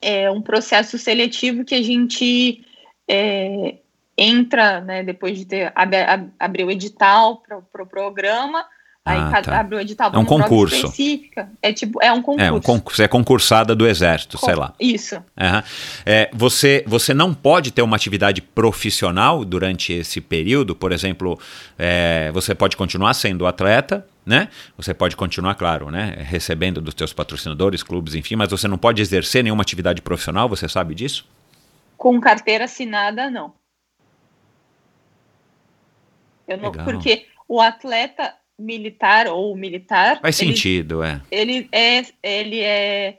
é 0.02 0.32
um 0.32 0.42
processo 0.42 0.98
seletivo 0.98 1.64
que 1.64 1.76
a 1.76 1.82
gente 1.82 2.66
é, 3.08 3.78
entra, 4.18 4.82
né, 4.82 5.04
depois 5.04 5.38
de 5.38 5.46
ter 5.46 5.72
ab, 5.76 5.96
ab, 5.96 6.32
abrir 6.40 6.64
o 6.64 6.72
edital 6.72 7.38
para 7.38 7.58
o 7.58 7.62
pro 7.64 7.86
programa 7.86 8.66
Aí 9.06 9.20
ah, 9.20 9.42
tá. 9.42 9.60
abre 9.60 9.76
o 9.76 9.80
edital 9.82 10.12
é 10.14 10.18
um 10.18 10.24
concurso. 10.24 10.76
específica. 10.76 11.50
É 11.62 11.74
tipo, 11.74 12.02
é 12.02 12.10
um 12.14 12.22
concurso. 12.22 12.48
É 12.48 12.52
um 12.54 12.62
concurso, 12.62 13.04
é 13.04 13.08
concursada 13.08 13.76
do 13.76 13.86
exército, 13.86 14.38
sei 14.38 14.56
lá. 14.56 14.74
Isso. 14.80 15.16
Uhum. 15.18 15.64
É, 16.06 16.30
você, 16.32 16.86
você 16.88 17.14
não 17.14 17.34
pode 17.34 17.72
ter 17.72 17.82
uma 17.82 17.98
atividade 17.98 18.42
profissional 18.42 19.44
durante 19.44 19.92
esse 19.92 20.22
período, 20.22 20.74
por 20.74 20.94
exemplo, 20.94 21.38
é, 21.78 22.32
você 22.32 22.56
pode 22.56 22.78
continuar 22.78 23.14
sendo 23.14 23.46
atleta, 23.46 24.08
né? 24.26 24.48
Você 24.78 24.94
pode 24.94 25.18
continuar, 25.18 25.56
claro, 25.56 25.92
né? 25.92 26.16
Recebendo 26.20 26.80
dos 26.80 26.94
seus 26.98 27.12
patrocinadores, 27.12 27.84
clubes, 27.84 28.16
enfim, 28.16 28.38
mas 28.38 28.52
você 28.52 28.70
não 28.70 28.78
pode 28.78 29.02
exercer 29.02 29.44
nenhuma 29.44 29.64
atividade 29.64 30.02
profissional, 30.02 30.48
você 30.48 30.70
sabe 30.70 30.96
disso? 30.96 31.28
Com 31.98 32.22
carteira 32.22 32.64
assinada, 32.64 33.30
não. 33.30 33.54
Eu 36.48 36.58
não 36.58 36.72
porque 36.72 37.26
o 37.50 37.60
atleta 37.60 38.34
militar 38.58 39.28
ou 39.28 39.56
militar. 39.56 40.20
Faz 40.22 40.42
ele, 40.42 40.52
sentido, 40.52 41.04
é. 41.04 41.22
Ele 41.32 41.68
é. 41.72 42.06
Ele 42.22 42.62
é. 42.62 43.18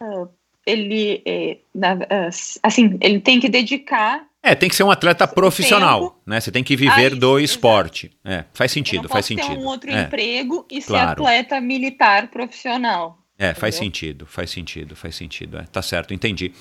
Uh, 0.00 0.28
ele 0.66 1.22
é, 1.26 1.58
na, 1.74 1.94
uh, 1.94 2.28
assim, 2.62 2.96
ele 3.00 3.20
tem 3.20 3.38
que 3.38 3.48
dedicar. 3.48 4.24
É, 4.42 4.54
tem 4.54 4.68
que 4.68 4.76
ser 4.76 4.82
um 4.82 4.90
atleta 4.90 5.26
profissional, 5.26 6.10
tempo, 6.10 6.20
né? 6.26 6.40
Você 6.40 6.50
tem 6.50 6.62
que 6.62 6.76
viver 6.76 7.14
do 7.14 7.38
esporte. 7.38 8.10
É, 8.24 8.44
faz 8.52 8.72
sentido, 8.72 9.08
faz 9.08 9.24
sentido. 9.24 9.48
ter 9.48 9.58
um 9.58 9.64
outro 9.64 9.90
é. 9.90 10.02
emprego 10.02 10.66
e 10.70 10.82
claro. 10.82 11.08
ser 11.08 11.12
atleta 11.12 11.60
militar 11.60 12.28
profissional. 12.28 13.18
É, 13.38 13.46
entendeu? 13.46 13.60
faz 13.60 13.74
sentido, 13.74 14.26
faz 14.26 14.50
sentido, 14.50 14.96
faz 14.96 15.14
sentido. 15.14 15.58
É, 15.58 15.62
tá 15.62 15.80
certo, 15.80 16.12
entendi. 16.12 16.52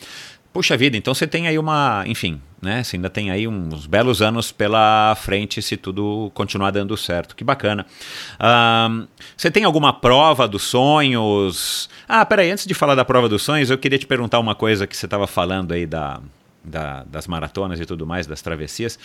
Puxa 0.54 0.78
vida, 0.78 0.96
então 0.96 1.14
você 1.14 1.28
tem 1.28 1.48
aí 1.48 1.58
uma, 1.58 2.04
enfim, 2.08 2.42
né? 2.64 2.84
Você 2.84 2.96
ainda 2.96 3.10
tem 3.10 3.30
aí 3.30 3.48
uns 3.48 3.86
belos 3.86 4.22
anos 4.22 4.52
pela 4.52 5.14
frente 5.16 5.62
se 5.62 5.78
tudo 5.78 6.32
continuar 6.34 6.72
dando 6.72 6.96
certo. 6.98 7.36
Que 7.36 7.44
bacana. 7.44 7.86
Um, 8.40 9.08
você 9.38 9.52
tem 9.52 9.64
alguma 9.64 9.94
prova 9.94 10.48
dos 10.48 10.64
sonhos? 10.64 11.90
Ah, 12.08 12.26
peraí, 12.26 12.50
antes 12.50 12.66
de 12.66 12.74
falar 12.74 12.96
da 12.96 13.06
prova 13.06 13.30
dos 13.30 13.44
sonhos, 13.44 13.70
eu 13.70 13.78
queria 13.78 14.00
te 14.00 14.08
perguntar 14.08 14.40
uma 14.40 14.56
coisa 14.56 14.88
que 14.88 14.96
você 14.96 15.06
estava 15.06 15.28
falando 15.28 15.74
aí 15.74 15.86
da, 15.86 16.20
da, 16.64 17.04
das 17.04 17.28
maratonas 17.28 17.80
e 17.80 17.86
tudo 17.86 18.08
mais, 18.08 18.26
das 18.26 18.42
travessias. 18.42 18.98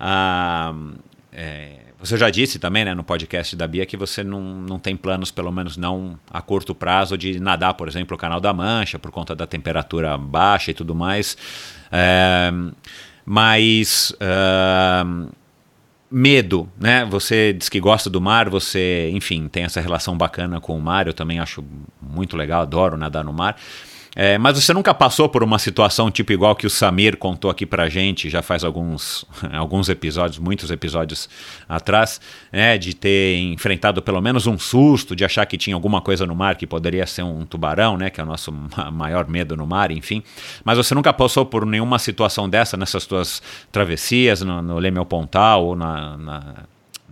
Um, 0.00 0.94
é, 1.32 1.76
você 1.98 2.16
já 2.18 2.28
disse 2.28 2.58
também 2.58 2.84
né, 2.84 2.94
no 2.94 3.04
podcast 3.04 3.54
da 3.54 3.66
Bia 3.66 3.86
que 3.86 3.96
você 3.96 4.24
não, 4.24 4.40
não 4.40 4.78
tem 4.78 4.96
planos, 4.96 5.30
pelo 5.30 5.52
menos 5.52 5.76
não 5.76 6.18
a 6.30 6.42
curto 6.42 6.74
prazo, 6.74 7.16
de 7.16 7.38
nadar, 7.38 7.74
por 7.74 7.86
exemplo, 7.86 8.16
o 8.16 8.18
Canal 8.18 8.40
da 8.40 8.52
Mancha, 8.52 8.98
por 8.98 9.10
conta 9.10 9.34
da 9.34 9.46
temperatura 9.46 10.18
baixa 10.18 10.72
e 10.72 10.74
tudo 10.74 10.94
mais. 10.94 11.36
Mas. 13.24 14.12
Uh, 14.12 15.30
medo, 16.12 16.68
né? 16.78 17.06
Você 17.06 17.54
diz 17.54 17.70
que 17.70 17.80
gosta 17.80 18.10
do 18.10 18.20
mar, 18.20 18.50
você, 18.50 19.10
enfim, 19.14 19.48
tem 19.48 19.64
essa 19.64 19.80
relação 19.80 20.16
bacana 20.16 20.60
com 20.60 20.76
o 20.76 20.80
mar. 20.80 21.06
Eu 21.06 21.14
também 21.14 21.38
acho 21.38 21.64
muito 22.00 22.36
legal, 22.36 22.62
adoro 22.62 22.98
nadar 22.98 23.24
no 23.24 23.32
mar. 23.32 23.56
É, 24.14 24.36
mas 24.36 24.62
você 24.62 24.74
nunca 24.74 24.92
passou 24.92 25.28
por 25.28 25.42
uma 25.42 25.58
situação 25.58 26.10
tipo 26.10 26.32
igual 26.32 26.54
que 26.54 26.66
o 26.66 26.70
Samir 26.70 27.16
contou 27.16 27.50
aqui 27.50 27.64
pra 27.64 27.88
gente, 27.88 28.28
já 28.28 28.42
faz 28.42 28.62
alguns, 28.62 29.24
alguns 29.52 29.88
episódios, 29.88 30.38
muitos 30.38 30.70
episódios 30.70 31.28
atrás, 31.68 32.20
né, 32.52 32.76
de 32.76 32.94
ter 32.94 33.38
enfrentado 33.38 34.02
pelo 34.02 34.20
menos 34.20 34.46
um 34.46 34.58
susto, 34.58 35.16
de 35.16 35.24
achar 35.24 35.46
que 35.46 35.56
tinha 35.56 35.74
alguma 35.74 36.02
coisa 36.02 36.26
no 36.26 36.34
mar 36.34 36.56
que 36.56 36.66
poderia 36.66 37.06
ser 37.06 37.22
um 37.22 37.46
tubarão, 37.46 37.96
né, 37.96 38.10
que 38.10 38.20
é 38.20 38.24
o 38.24 38.26
nosso 38.26 38.52
maior 38.92 39.26
medo 39.28 39.56
no 39.56 39.66
mar, 39.66 39.90
enfim. 39.90 40.22
Mas 40.62 40.76
você 40.76 40.94
nunca 40.94 41.12
passou 41.12 41.46
por 41.46 41.64
nenhuma 41.64 41.98
situação 41.98 42.48
dessa 42.48 42.76
nessas 42.76 43.06
tuas 43.06 43.42
travessias, 43.70 44.42
no, 44.42 44.60
no 44.60 44.78
Leme 44.78 44.98
ao 44.98 45.06
Pontal 45.06 45.64
ou 45.64 45.76
na, 45.76 46.16
na 46.18 46.54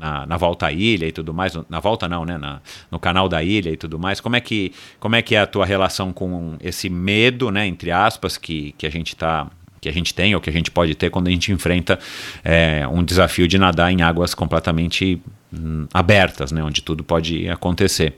na, 0.00 0.26
na, 0.26 0.36
volta 0.36 0.66
à 0.66 0.72
ilha 0.72 1.06
e 1.06 1.12
tudo 1.12 1.34
mais, 1.34 1.52
na 1.68 1.78
volta 1.78 2.08
não, 2.08 2.24
né, 2.24 2.38
na, 2.38 2.60
no 2.90 2.98
canal 2.98 3.28
da 3.28 3.42
ilha 3.42 3.70
e 3.70 3.76
tudo 3.76 3.98
mais, 3.98 4.20
como 4.20 4.34
é 4.34 4.40
que, 4.40 4.72
como 4.98 5.14
é, 5.14 5.22
que 5.22 5.34
é 5.34 5.40
a 5.40 5.46
tua 5.46 5.66
relação 5.66 6.12
com 6.12 6.56
esse 6.60 6.88
medo, 6.88 7.50
né, 7.50 7.66
entre 7.66 7.90
aspas, 7.90 8.38
que, 8.38 8.72
que 8.72 8.86
a 8.86 8.90
gente 8.90 9.14
tá 9.14 9.48
que 9.80 9.88
a 9.88 9.92
gente 9.92 10.12
tem 10.12 10.34
ou 10.34 10.42
que 10.42 10.50
a 10.50 10.52
gente 10.52 10.70
pode 10.70 10.94
ter 10.94 11.08
quando 11.08 11.28
a 11.28 11.30
gente 11.30 11.50
enfrenta 11.50 11.98
é, 12.44 12.86
um 12.86 13.02
desafio 13.02 13.48
de 13.48 13.56
nadar 13.56 13.90
em 13.90 14.02
águas 14.02 14.34
completamente 14.34 15.22
hum, 15.50 15.86
abertas, 15.94 16.52
né, 16.52 16.62
onde 16.62 16.82
tudo 16.82 17.02
pode 17.02 17.48
acontecer. 17.48 18.14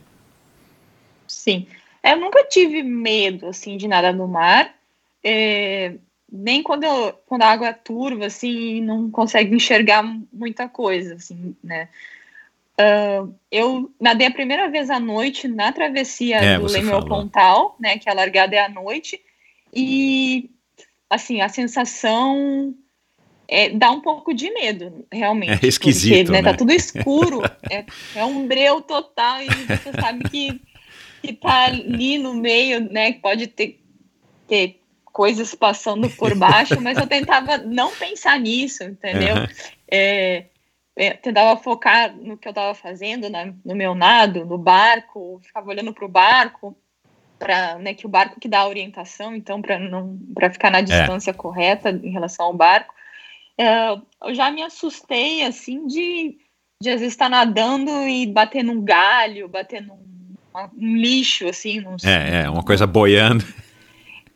Sim, 1.29 1.69
eu 2.03 2.19
nunca 2.19 2.45
tive 2.45 2.83
medo 2.83 3.47
assim 3.47 3.77
de 3.77 3.87
nadar 3.87 4.13
no 4.13 4.27
mar. 4.27 4.75
É, 5.23 5.95
nem 6.33 6.63
quando, 6.63 6.85
eu, 6.85 7.13
quando 7.27 7.43
a 7.43 7.51
água 7.51 7.69
é 7.69 7.73
turva, 7.75 8.25
assim, 8.25 8.81
não 8.81 9.11
consegue 9.11 9.55
enxergar 9.55 10.03
muita 10.33 10.67
coisa, 10.67 11.17
assim, 11.17 11.55
né? 11.63 11.91
Uh, 12.81 13.35
eu 13.51 13.93
nadei 14.01 14.27
a 14.27 14.33
primeira 14.33 14.71
vez 14.71 14.89
à 14.89 14.99
noite 14.99 15.47
na 15.47 15.71
travessia 15.71 16.39
é, 16.39 16.59
do 16.59 16.67
Leme 16.67 16.91
ao 16.91 17.05
Pontal, 17.05 17.77
né? 17.79 17.99
Que 17.99 18.09
a 18.09 18.15
largada 18.15 18.57
é 18.57 18.61
à 18.61 18.69
noite. 18.69 19.21
E, 19.75 20.49
assim, 21.11 21.43
a 21.43 21.51
sensação 21.51 22.75
é, 23.47 23.69
dá 23.69 23.91
um 23.91 24.01
pouco 24.01 24.33
de 24.33 24.51
medo, 24.51 25.05
realmente. 25.13 25.67
É 25.67 25.69
esquisito, 25.69 26.17
porque, 26.17 26.33
né? 26.33 26.41
né? 26.41 26.51
Tá 26.51 26.57
tudo 26.57 26.73
escuro, 26.73 27.43
é, 27.71 27.85
é 28.15 28.25
um 28.25 28.49
breu 28.49 28.81
total 28.81 29.43
e 29.43 29.49
você 29.49 29.93
sabe 30.01 30.25
que, 30.31 30.59
que 31.21 31.35
tá 31.35 31.67
ali 31.67 32.17
no 32.17 32.33
meio, 32.33 32.81
né? 32.91 33.13
Pode 33.13 33.49
ter, 33.49 33.79
ter 34.49 34.82
coisas 35.13 35.55
passando 35.55 36.09
por 36.11 36.35
baixo, 36.35 36.81
mas 36.81 36.97
eu 36.97 37.07
tentava 37.07 37.59
não 37.59 37.93
pensar 37.93 38.41
nisso, 38.41 38.83
entendeu? 38.83 39.37
Uhum. 39.37 39.47
É, 39.91 40.45
é, 40.97 41.11
tentava 41.15 41.61
focar 41.61 42.15
no 42.17 42.37
que 42.37 42.49
eu 42.49 42.51
estava 42.51 42.75
fazendo, 42.75 43.29
né, 43.29 43.55
no 43.65 43.75
meu 43.75 43.95
nado, 43.95 44.45
no 44.45 44.59
barco, 44.59 45.41
ficava 45.43 45.69
olhando 45.69 45.93
para 45.93 46.05
o 46.05 46.09
barco, 46.09 46.77
para 47.39 47.79
né, 47.79 47.95
que 47.95 48.07
o 48.07 48.09
barco 48.09 48.41
que 48.41 48.49
dá 48.49 48.61
a 48.61 48.69
orientação, 48.69 49.35
então 49.35 49.61
para 49.61 49.79
não 49.79 50.19
para 50.35 50.51
ficar 50.51 50.71
na 50.71 50.79
é. 50.79 50.83
distância 50.83 51.31
é. 51.31 51.35
correta 51.35 51.91
em 51.91 52.11
relação 52.11 52.47
ao 52.47 52.55
barco. 52.55 52.95
É, 53.59 53.91
eu 54.25 54.35
já 54.35 54.51
me 54.51 54.63
assustei 54.63 55.45
assim 55.45 55.87
de, 55.87 56.39
de 56.81 56.91
às 56.91 57.01
vezes 57.01 57.15
estar 57.15 57.29
nadando 57.29 57.91
e 58.09 58.27
bater 58.27 58.63
num 58.63 58.83
galho, 58.83 59.49
bater 59.49 59.83
num 59.83 60.01
um 60.77 60.97
lixo 60.97 61.49
assim, 61.49 61.81
num, 61.81 61.97
é, 62.05 62.43
é 62.43 62.51
uma 62.51 62.63
coisa 62.63 62.87
boiando 62.87 63.43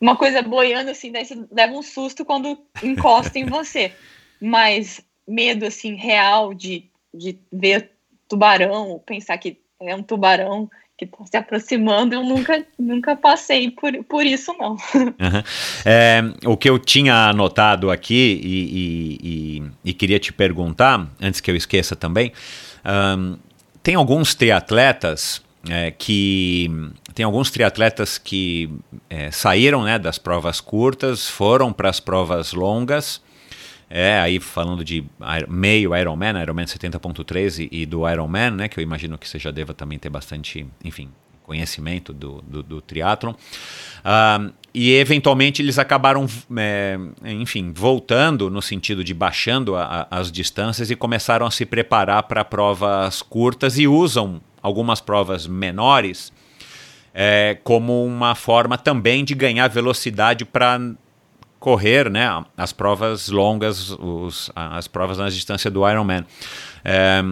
uma 0.00 0.16
coisa 0.16 0.42
boiando 0.42 0.90
assim, 0.90 1.10
daí 1.10 1.24
você 1.24 1.36
leva 1.50 1.72
um 1.72 1.82
susto 1.82 2.24
quando 2.24 2.58
encosta 2.82 3.38
em 3.38 3.46
você. 3.48 3.92
Mas 4.40 5.00
medo 5.26 5.66
assim 5.66 5.94
real 5.94 6.54
de, 6.54 6.90
de 7.12 7.38
ver 7.52 7.90
tubarão, 8.28 9.02
pensar 9.04 9.38
que 9.38 9.58
é 9.80 9.94
um 9.94 10.02
tubarão 10.02 10.68
que 10.98 11.04
está 11.04 11.26
se 11.26 11.36
aproximando, 11.36 12.14
eu 12.14 12.24
nunca, 12.24 12.64
nunca 12.78 13.14
passei 13.14 13.70
por, 13.70 13.92
por 14.04 14.24
isso, 14.24 14.54
não. 14.58 14.76
Uhum. 14.96 15.42
É, 15.84 16.22
o 16.44 16.56
que 16.56 16.68
eu 16.68 16.78
tinha 16.78 17.28
anotado 17.28 17.90
aqui 17.90 18.40
e, 18.42 18.48
e, 18.48 19.18
e, 19.22 19.90
e, 19.90 19.92
queria 19.94 20.18
te 20.18 20.32
perguntar, 20.32 21.08
antes 21.20 21.40
que 21.40 21.50
eu 21.50 21.56
esqueça 21.56 21.94
também, 21.94 22.32
um, 23.18 23.36
tem 23.82 23.94
alguns 23.94 24.34
triatletas 24.34 25.42
é, 25.68 25.90
que 25.90 26.70
tem 27.14 27.24
alguns 27.24 27.50
triatletas 27.50 28.18
que 28.18 28.70
é, 29.08 29.30
saíram 29.30 29.82
né, 29.84 29.98
das 29.98 30.18
provas 30.18 30.60
curtas, 30.60 31.28
foram 31.28 31.72
para 31.72 31.88
as 31.88 32.00
provas 32.00 32.52
longas. 32.52 33.20
É, 33.88 34.18
aí 34.18 34.40
falando 34.40 34.84
de 34.84 35.04
meio 35.48 35.96
Ironman, 35.96 36.42
Ironman 36.42 36.64
70.3 36.64 37.68
e, 37.70 37.82
e 37.82 37.86
do 37.86 38.08
Ironman, 38.08 38.50
né, 38.50 38.68
que 38.68 38.80
eu 38.80 38.82
imagino 38.82 39.16
que 39.16 39.28
você 39.28 39.38
já 39.38 39.52
deva 39.52 39.72
também 39.72 39.98
ter 39.98 40.10
bastante, 40.10 40.66
enfim, 40.84 41.08
conhecimento 41.44 42.12
do, 42.12 42.42
do, 42.42 42.62
do 42.62 42.80
triatlon. 42.80 43.32
Uh, 43.32 44.52
e 44.74 44.92
eventualmente 44.94 45.62
eles 45.62 45.78
acabaram, 45.78 46.26
é, 46.56 46.98
enfim, 47.24 47.72
voltando 47.72 48.50
no 48.50 48.60
sentido 48.60 49.02
de 49.02 49.14
baixando 49.14 49.76
a, 49.76 50.06
a, 50.10 50.18
as 50.18 50.30
distâncias 50.30 50.90
e 50.90 50.96
começaram 50.96 51.46
a 51.46 51.50
se 51.50 51.64
preparar 51.64 52.24
para 52.24 52.44
provas 52.44 53.22
curtas 53.22 53.78
e 53.78 53.86
usam 53.86 54.40
algumas 54.66 55.00
provas 55.00 55.46
menores 55.46 56.32
é, 57.14 57.56
como 57.62 58.04
uma 58.04 58.34
forma 58.34 58.76
também 58.76 59.24
de 59.24 59.32
ganhar 59.34 59.68
velocidade 59.68 60.44
para 60.44 60.80
correr 61.60 62.10
né, 62.10 62.44
as 62.56 62.72
provas 62.72 63.28
longas, 63.28 63.90
os, 63.92 64.50
as 64.54 64.88
provas 64.88 65.18
na 65.18 65.28
distância 65.28 65.70
do 65.70 65.88
Ironman. 65.88 66.26
É, 66.84 67.22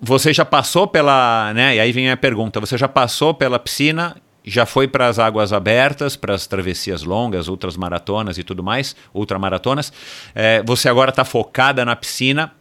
você 0.00 0.32
já 0.32 0.44
passou 0.44 0.86
pela. 0.86 1.52
Né, 1.54 1.76
e 1.76 1.80
aí 1.80 1.90
vem 1.90 2.10
a 2.10 2.16
pergunta: 2.16 2.60
você 2.60 2.76
já 2.76 2.86
passou 2.86 3.32
pela 3.32 3.58
piscina 3.58 4.14
já 4.44 4.64
foi 4.64 4.88
para 4.88 5.08
as 5.08 5.18
águas 5.18 5.52
abertas, 5.52 6.16
para 6.16 6.34
as 6.34 6.46
travessias 6.46 7.02
longas, 7.02 7.48
outras 7.48 7.76
maratonas 7.76 8.38
e 8.38 8.42
tudo 8.42 8.62
mais, 8.62 8.96
ultramaratonas. 9.12 9.92
É, 10.34 10.62
você 10.62 10.88
agora 10.88 11.10
está 11.10 11.22
focada 11.22 11.84
na 11.84 11.94
piscina 11.94 12.52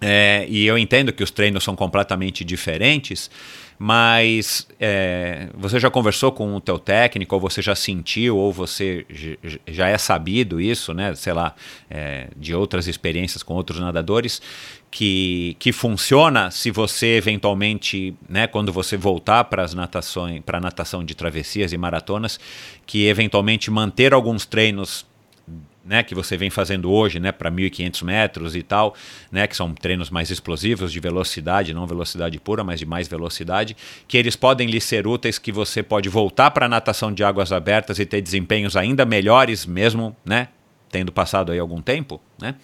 é, 0.00 0.46
e 0.48 0.64
eu 0.66 0.78
entendo 0.78 1.12
que 1.12 1.22
os 1.22 1.30
treinos 1.30 1.64
são 1.64 1.74
completamente 1.74 2.44
diferentes, 2.44 3.30
mas 3.78 4.66
é, 4.80 5.48
você 5.54 5.78
já 5.78 5.88
conversou 5.88 6.32
com 6.32 6.54
o 6.54 6.60
teu 6.60 6.78
técnico, 6.78 7.34
ou 7.34 7.40
você 7.40 7.62
já 7.62 7.74
sentiu, 7.74 8.36
ou 8.36 8.52
você 8.52 9.06
já 9.66 9.88
é 9.88 9.96
sabido 9.96 10.60
isso, 10.60 10.92
né? 10.92 11.14
Sei 11.14 11.32
lá, 11.32 11.54
é, 11.88 12.28
de 12.36 12.54
outras 12.54 12.88
experiências 12.88 13.42
com 13.42 13.54
outros 13.54 13.78
nadadores, 13.78 14.42
que, 14.90 15.56
que 15.58 15.70
funciona 15.70 16.50
se 16.50 16.70
você 16.70 17.16
eventualmente, 17.16 18.14
né, 18.28 18.46
quando 18.46 18.72
você 18.72 18.96
voltar 18.96 19.44
para 19.44 19.62
as 19.62 19.74
natações, 19.74 20.42
para 20.44 20.60
natação 20.60 21.04
de 21.04 21.14
travessias 21.14 21.72
e 21.72 21.78
maratonas, 21.78 22.40
que 22.86 23.06
eventualmente 23.06 23.70
manter 23.70 24.14
alguns 24.14 24.46
treinos 24.46 25.06
né, 25.88 26.02
que 26.02 26.14
você 26.14 26.36
vem 26.36 26.50
fazendo 26.50 26.92
hoje, 26.92 27.18
né, 27.18 27.32
para 27.32 27.50
1.500 27.50 28.04
metros 28.04 28.54
e 28.54 28.62
tal, 28.62 28.94
né, 29.32 29.46
que 29.46 29.56
são 29.56 29.74
treinos 29.74 30.10
mais 30.10 30.30
explosivos 30.30 30.92
de 30.92 31.00
velocidade, 31.00 31.72
não 31.72 31.86
velocidade 31.86 32.38
pura, 32.38 32.62
mas 32.62 32.78
de 32.78 32.86
mais 32.86 33.08
velocidade, 33.08 33.74
que 34.06 34.18
eles 34.18 34.36
podem 34.36 34.68
lhe 34.68 34.80
ser 34.80 35.06
úteis, 35.06 35.38
que 35.38 35.50
você 35.50 35.82
pode 35.82 36.08
voltar 36.10 36.50
para 36.50 36.66
a 36.66 36.68
natação 36.68 37.12
de 37.12 37.24
águas 37.24 37.50
abertas 37.52 37.98
e 37.98 38.04
ter 38.04 38.20
desempenhos 38.20 38.76
ainda 38.76 39.06
melhores, 39.06 39.64
mesmo, 39.64 40.14
né, 40.24 40.48
tendo 40.90 41.10
passado 41.10 41.50
aí 41.50 41.58
algum 41.58 41.80
tempo, 41.80 42.20
né? 42.40 42.54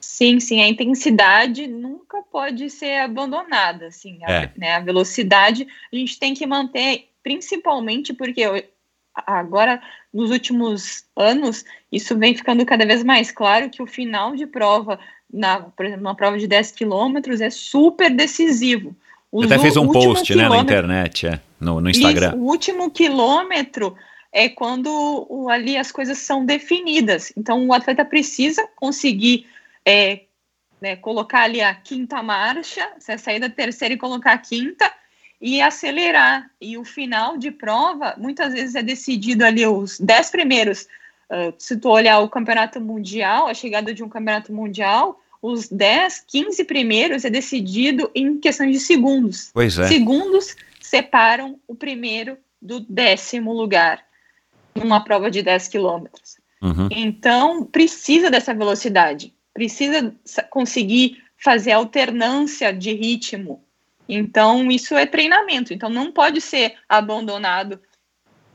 Sim, 0.00 0.40
sim, 0.40 0.60
a 0.60 0.68
intensidade 0.68 1.68
nunca 1.68 2.22
pode 2.22 2.68
ser 2.70 2.98
abandonada, 3.02 3.86
assim, 3.86 4.18
a, 4.24 4.32
é. 4.32 4.52
né, 4.56 4.74
a 4.74 4.80
velocidade 4.80 5.66
a 5.92 5.96
gente 5.96 6.18
tem 6.18 6.34
que 6.34 6.44
manter, 6.44 7.08
principalmente 7.22 8.12
porque 8.12 8.66
agora 9.14 9.80
nos 10.12 10.30
últimos 10.30 11.04
anos, 11.16 11.64
isso 11.90 12.16
vem 12.16 12.34
ficando 12.34 12.64
cada 12.64 12.84
vez 12.84 13.02
mais 13.02 13.30
claro 13.30 13.70
que 13.70 13.82
o 13.82 13.86
final 13.86 14.34
de 14.34 14.46
prova, 14.46 14.98
na, 15.32 15.60
por 15.60 15.86
exemplo, 15.86 16.04
uma 16.04 16.14
prova 16.14 16.38
de 16.38 16.46
10 16.46 16.72
quilômetros, 16.72 17.40
é 17.40 17.50
super 17.50 18.10
decisivo. 18.10 18.94
Os 19.30 19.46
até 19.46 19.58
fez 19.58 19.76
um 19.76 19.88
post 19.88 20.34
né, 20.34 20.48
na 20.48 20.58
internet, 20.58 21.26
é, 21.26 21.40
no, 21.58 21.80
no 21.80 21.88
Instagram. 21.88 22.28
Isso, 22.28 22.36
o 22.36 22.42
último 22.42 22.90
quilômetro 22.90 23.96
é 24.30 24.48
quando 24.48 25.26
o, 25.28 25.48
ali 25.48 25.76
as 25.76 25.90
coisas 25.90 26.18
são 26.18 26.44
definidas. 26.44 27.32
Então, 27.36 27.66
o 27.66 27.72
atleta 27.72 28.04
precisa 28.04 28.66
conseguir 28.76 29.46
é, 29.86 30.22
né, 30.80 30.96
colocar 30.96 31.42
ali 31.42 31.60
a 31.60 31.74
quinta 31.74 32.22
marcha, 32.22 32.86
se 32.98 33.16
sair 33.16 33.40
da 33.40 33.48
terceira 33.48 33.94
e 33.94 33.98
colocar 33.98 34.32
a 34.32 34.38
quinta, 34.38 34.92
e 35.42 35.60
acelerar. 35.60 36.48
E 36.60 36.78
o 36.78 36.84
final 36.84 37.36
de 37.36 37.50
prova, 37.50 38.14
muitas 38.16 38.52
vezes 38.52 38.76
é 38.76 38.82
decidido 38.82 39.44
ali 39.44 39.66
os 39.66 39.98
dez 39.98 40.30
primeiros. 40.30 40.86
Uh, 41.28 41.52
se 41.58 41.76
tu 41.76 41.88
olhar 41.88 42.20
o 42.20 42.28
campeonato 42.28 42.80
mundial, 42.80 43.48
a 43.48 43.54
chegada 43.54 43.92
de 43.92 44.04
um 44.04 44.08
campeonato 44.08 44.52
mundial, 44.52 45.20
os 45.42 45.68
10, 45.68 46.24
15 46.28 46.64
primeiros 46.64 47.24
é 47.24 47.30
decidido 47.30 48.08
em 48.14 48.38
questão 48.38 48.70
de 48.70 48.78
segundos. 48.78 49.50
Pois 49.52 49.76
é. 49.76 49.88
Segundos 49.88 50.54
separam 50.80 51.58
o 51.66 51.74
primeiro 51.74 52.38
do 52.60 52.78
décimo 52.78 53.52
lugar 53.52 54.04
numa 54.72 55.02
prova 55.02 55.28
de 55.28 55.42
10 55.42 55.66
quilômetros. 55.66 56.36
Uhum. 56.62 56.88
Então, 56.92 57.64
precisa 57.64 58.30
dessa 58.30 58.54
velocidade, 58.54 59.34
precisa 59.52 60.14
conseguir 60.48 61.20
fazer 61.36 61.72
alternância 61.72 62.72
de 62.72 62.92
ritmo 62.92 63.64
então, 64.08 64.70
isso 64.70 64.94
é 64.94 65.06
treinamento. 65.06 65.72
Então, 65.72 65.88
não 65.88 66.12
pode 66.12 66.40
ser 66.40 66.76
abandonado 66.88 67.80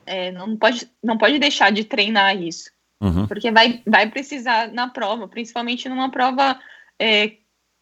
é, 0.07 0.31
não, 0.31 0.55
pode, 0.55 0.89
não 1.03 1.17
pode 1.17 1.37
deixar 1.37 1.69
de 1.69 1.83
treinar 1.83 2.35
isso. 2.41 2.71
Uhum. 3.01 3.27
Porque 3.27 3.51
vai, 3.51 3.83
vai 3.85 4.09
precisar 4.09 4.71
na 4.71 4.87
prova, 4.87 5.27
principalmente 5.27 5.87
numa 5.89 6.09
prova 6.09 6.59
é, 6.97 7.33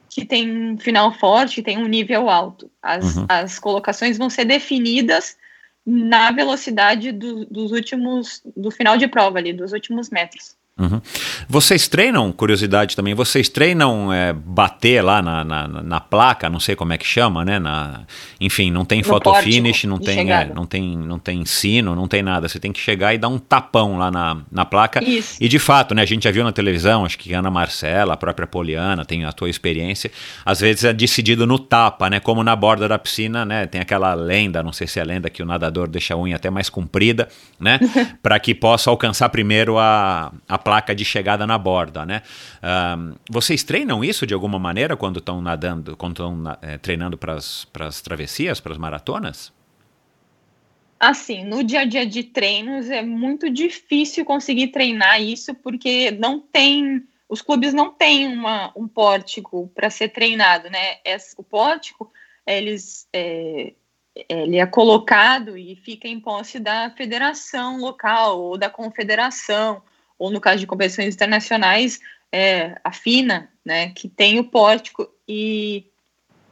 que 0.09 0.25
tem 0.25 0.71
um 0.71 0.77
final 0.77 1.13
forte, 1.13 1.55
que 1.55 1.61
tem 1.61 1.77
um 1.77 1.87
nível 1.87 2.29
alto. 2.29 2.69
As, 2.81 3.15
Uhum. 3.15 3.25
as 3.29 3.59
colocações 3.59 4.17
vão 4.17 4.29
ser 4.29 4.43
definidas 4.45 5.37
na 5.85 6.31
velocidade 6.31 7.11
do- 7.11 7.45
dos 7.45 7.71
últimos, 7.71 8.41
do 8.57 8.71
final 8.71 8.97
de 8.97 9.07
prova 9.07 9.37
ali, 9.37 9.53
dos 9.53 9.71
últimos 9.71 10.09
metros. 10.09 10.57
Uhum. 10.77 10.99
Vocês 11.47 11.87
treinam, 11.87 12.33
curiosidade 12.33 12.97
também, 12.97 13.13
vocês 13.13 13.47
treinam 13.47 14.11
é, 14.11 14.33
bater 14.33 15.01
lá 15.01 15.21
na, 15.21 15.41
na, 15.41 15.67
na 15.69 16.01
placa, 16.01 16.49
não 16.49 16.59
sei 16.59 16.75
como 16.75 16.91
é 16.91 16.97
que 16.97 17.07
chama, 17.07 17.45
né? 17.45 17.57
Na, 17.59 18.01
enfim, 18.41 18.71
não 18.71 18.83
tem 18.83 18.99
No 18.99 19.05
photo 19.05 19.31
pórtico 19.31 19.53
finish, 19.53 19.85
não 19.85 19.97
tem, 19.97 20.33
é, 20.33 20.51
não, 20.53 20.65
tem, 20.65 20.97
não 20.97 21.17
tem 21.17 21.45
sino, 21.45 21.95
não 21.95 22.09
tem 22.09 22.21
nada. 22.21 22.49
Você 22.49 22.59
tem 22.59 22.73
que 22.73 22.79
chegar 22.81 23.13
e 23.13 23.17
dar 23.17 23.29
um 23.29 23.39
tapão 23.39 23.97
lá 23.97 24.11
na, 24.11 24.37
na 24.51 24.65
placa. 24.65 25.01
Isso. 25.01 25.37
E 25.39 25.47
de 25.47 25.59
fato, 25.59 25.95
né, 25.95 26.01
a 26.01 26.05
gente 26.05 26.25
já 26.25 26.31
viu 26.31 26.43
na 26.43 26.51
televisão, 26.51 27.05
acho 27.05 27.17
que 27.17 27.33
a 27.33 27.39
Ana 27.39 27.49
Marcela, 27.49 28.15
a 28.15 28.17
própria 28.17 28.45
Poliana, 28.45 29.05
tem 29.05 29.23
a 29.23 29.31
tua 29.31 29.49
experiência, 29.49 30.11
às 30.43 30.59
vezes 30.59 30.83
é 30.83 30.91
decidido 30.91 31.47
no 31.47 31.57
tapa, 31.57 32.09
né? 32.09 32.19
Como 32.19 32.43
na 32.43 32.53
borda 32.53 32.85
da 32.85 32.99
piscina, 32.99 33.45
né? 33.45 33.65
Tem 33.65 33.79
aquela 33.79 34.13
lenda, 34.13 34.61
não 34.61 34.73
sei 34.73 34.87
se 34.87 34.99
é 34.99 35.05
lenda 35.05 35.29
que 35.29 35.41
o 35.41 35.45
nadador 35.45 35.87
deixa 35.87 36.15
a 36.15 36.17
unha 36.17 36.35
até 36.35 36.49
mais 36.49 36.69
comprida, 36.69 37.29
né? 37.57 37.79
Para 38.21 38.37
que 38.41 38.53
possa 38.53 38.89
alcançar 38.89 39.29
primeiro 39.29 39.77
a, 39.77 40.33
a 40.49 40.64
placa 40.65 40.95
de 40.95 41.05
chegada 41.05 41.45
na 41.45 41.59
borda, 41.59 42.07
né? 42.07 42.23
Ahn, 42.59 43.13
vocês 43.29 43.63
treinam 43.63 44.03
isso 44.03 44.25
de 44.25 44.33
alguma 44.33 44.57
maneira 44.57 44.97
quando 44.97 45.19
estão 45.19 45.39
nadando, 45.39 45.95
quando 45.95 46.13
estão 46.13 46.35
na- 46.35 46.57
eh, 46.59 46.79
treinando 46.79 47.15
para 47.19 47.35
as 47.35 48.01
travessias, 48.01 48.59
para 48.59 48.71
as 48.73 48.77
maratonas? 48.79 49.53
Assim, 50.99 51.45
no 51.45 51.63
dia 51.63 51.81
a 51.81 51.85
dia 51.85 52.03
de 52.03 52.23
treinos 52.23 52.89
é 52.89 53.03
muito 53.03 53.47
difícil 53.47 54.25
conseguir 54.25 54.69
treinar 54.69 55.21
isso 55.21 55.53
porque 55.53 56.09
não 56.09 56.39
tem, 56.39 57.03
os 57.29 57.43
clubes 57.43 57.71
não 57.71 57.91
têm 57.91 58.27
uma, 58.27 58.71
um 58.75 58.87
pórtico 58.87 59.71
para 59.75 59.91
ser 59.91 60.09
treinado, 60.09 60.67
né? 60.71 60.97
Esse- 61.05 61.35
o 61.37 61.43
pórtico, 61.43 62.11
eles, 62.47 63.07
é, 63.13 63.73
ele 64.27 64.57
é 64.57 64.65
colocado 64.65 65.55
e 65.55 65.75
fica 65.75 66.07
em 66.07 66.19
posse 66.19 66.59
da 66.59 66.89
federação 66.97 67.77
local 67.77 68.41
ou 68.41 68.57
da 68.57 68.69
confederação, 68.69 69.83
ou 70.17 70.31
no 70.31 70.41
caso 70.41 70.59
de 70.59 70.67
competições 70.67 71.13
internacionais, 71.13 71.99
é, 72.31 72.79
a 72.83 72.91
FINA, 72.91 73.49
né? 73.63 73.89
Que 73.89 74.07
tem 74.07 74.39
o 74.39 74.43
pórtico 74.43 75.09
e 75.27 75.85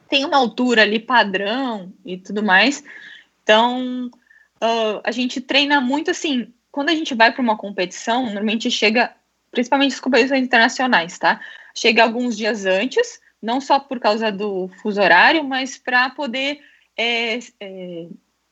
tem 0.10 0.26
uma 0.26 0.38
altura 0.38 0.84
ali 0.84 0.99
padrão 0.99 1.94
e 2.06 2.18
tudo 2.18 2.44
mais. 2.44 2.84
Então, 3.44 4.10
ah, 4.64 5.02
a 5.03 5.11
gente 5.11 5.41
treina 5.41 5.81
muito 5.81 6.10
assim. 6.10 6.53
Quando 6.72 6.90
a 6.90 6.95
gente 6.95 7.14
vai 7.14 7.34
para 7.34 7.41
uma 7.41 7.57
competição, 7.57 8.23
normalmente 8.23 8.72
chega, 8.72 9.14
principalmente 9.52 9.94
as 9.94 9.99
competições 9.99 10.41
internacionais, 10.41 11.19
tá? 11.19 11.41
Chega 11.76 12.02
alguns 12.02 12.38
dias 12.38 12.65
antes, 12.65 13.19
não 13.41 13.60
só 13.60 13.77
por 13.77 13.99
causa 13.99 14.31
do 14.31 14.69
fuso 14.81 15.02
horário, 15.02 15.44
mas 15.44 15.77
para 15.77 16.10
poder 16.11 16.61
é, 16.98 17.40
é, 17.60 18.07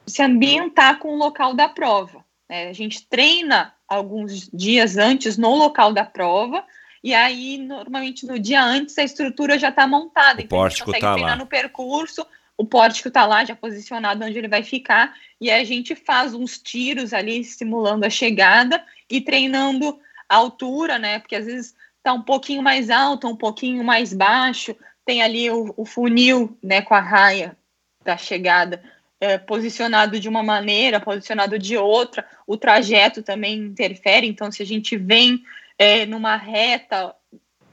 se 0.05 0.21
ambientar 0.21 0.99
com 0.99 1.13
o 1.13 1.17
local 1.17 1.53
da 1.53 1.69
prova. 1.69 2.25
né? 2.49 2.67
A 2.67 2.73
gente 2.73 3.07
treina 3.07 3.73
alguns 3.91 4.49
dias 4.53 4.95
antes 4.97 5.37
no 5.37 5.53
local 5.53 5.91
da 5.91 6.05
prova. 6.05 6.63
E 7.03 7.13
aí, 7.13 7.57
normalmente, 7.57 8.25
no 8.25 8.39
dia 8.39 8.63
antes, 8.63 8.97
a 8.97 9.03
estrutura 9.03 9.59
já 9.59 9.67
está 9.67 9.85
montada. 9.85 10.39
O 10.39 10.43
então, 10.45 10.63
a 10.63 10.69
gente 10.69 10.79
pórtico 10.79 10.85
consegue 10.85 11.25
tá 11.25 11.35
no 11.35 11.45
percurso, 11.45 12.25
o 12.55 12.65
pórtico 12.65 13.09
está 13.09 13.25
lá, 13.25 13.43
já 13.43 13.55
posicionado 13.55 14.23
onde 14.23 14.37
ele 14.37 14.47
vai 14.47 14.63
ficar, 14.63 15.13
e 15.41 15.49
aí 15.49 15.61
a 15.61 15.65
gente 15.65 15.95
faz 15.95 16.33
uns 16.33 16.57
tiros 16.57 17.11
ali, 17.11 17.43
simulando 17.43 18.05
a 18.05 18.09
chegada 18.09 18.81
e 19.09 19.19
treinando 19.19 19.99
a 20.29 20.35
altura, 20.35 20.97
né? 20.97 21.19
Porque 21.19 21.35
às 21.35 21.45
vezes 21.45 21.75
está 21.97 22.13
um 22.13 22.21
pouquinho 22.21 22.61
mais 22.61 22.89
alto, 22.89 23.27
um 23.27 23.35
pouquinho 23.35 23.83
mais 23.83 24.13
baixo, 24.13 24.75
tem 25.03 25.21
ali 25.21 25.49
o, 25.49 25.73
o 25.75 25.85
funil, 25.85 26.57
né, 26.63 26.81
com 26.81 26.93
a 26.93 26.99
raia 26.99 27.57
da 28.05 28.15
chegada 28.15 28.81
é, 29.21 29.37
posicionado 29.37 30.19
de 30.19 30.27
uma 30.27 30.41
maneira, 30.41 30.99
posicionado 30.99 31.59
de 31.59 31.77
outra, 31.77 32.27
o 32.47 32.57
trajeto 32.57 33.21
também 33.21 33.53
interfere, 33.59 34.27
então 34.27 34.51
se 34.51 34.63
a 34.63 34.65
gente 34.65 34.97
vem 34.97 35.43
é, 35.77 36.07
numa 36.07 36.35
reta 36.35 37.15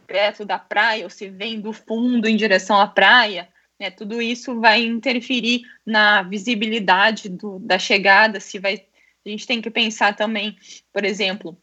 perto 0.07 0.45
da 0.45 0.59
praia, 0.59 1.05
ou 1.05 1.11
se 1.11 1.29
vem 1.31 1.59
do 1.59 1.73
fundo 1.73 2.29
em 2.29 2.37
direção 2.37 2.79
à 2.79 2.87
praia, 2.87 3.49
né, 3.81 3.91
tudo 3.91 4.21
isso 4.21 4.61
vai 4.61 4.85
interferir 4.85 5.63
na 5.87 6.23
visibilidade 6.23 7.31
do, 7.31 7.59
da 7.59 7.79
chegada, 7.79 8.41
se 8.41 8.59
vai, 8.59 8.85
a 9.25 9.29
gente 9.29 9.47
tem 9.47 9.63
que 9.63 9.71
pensar 9.71 10.15
também, 10.15 10.55
por 10.93 11.05
exemplo, 11.05 11.57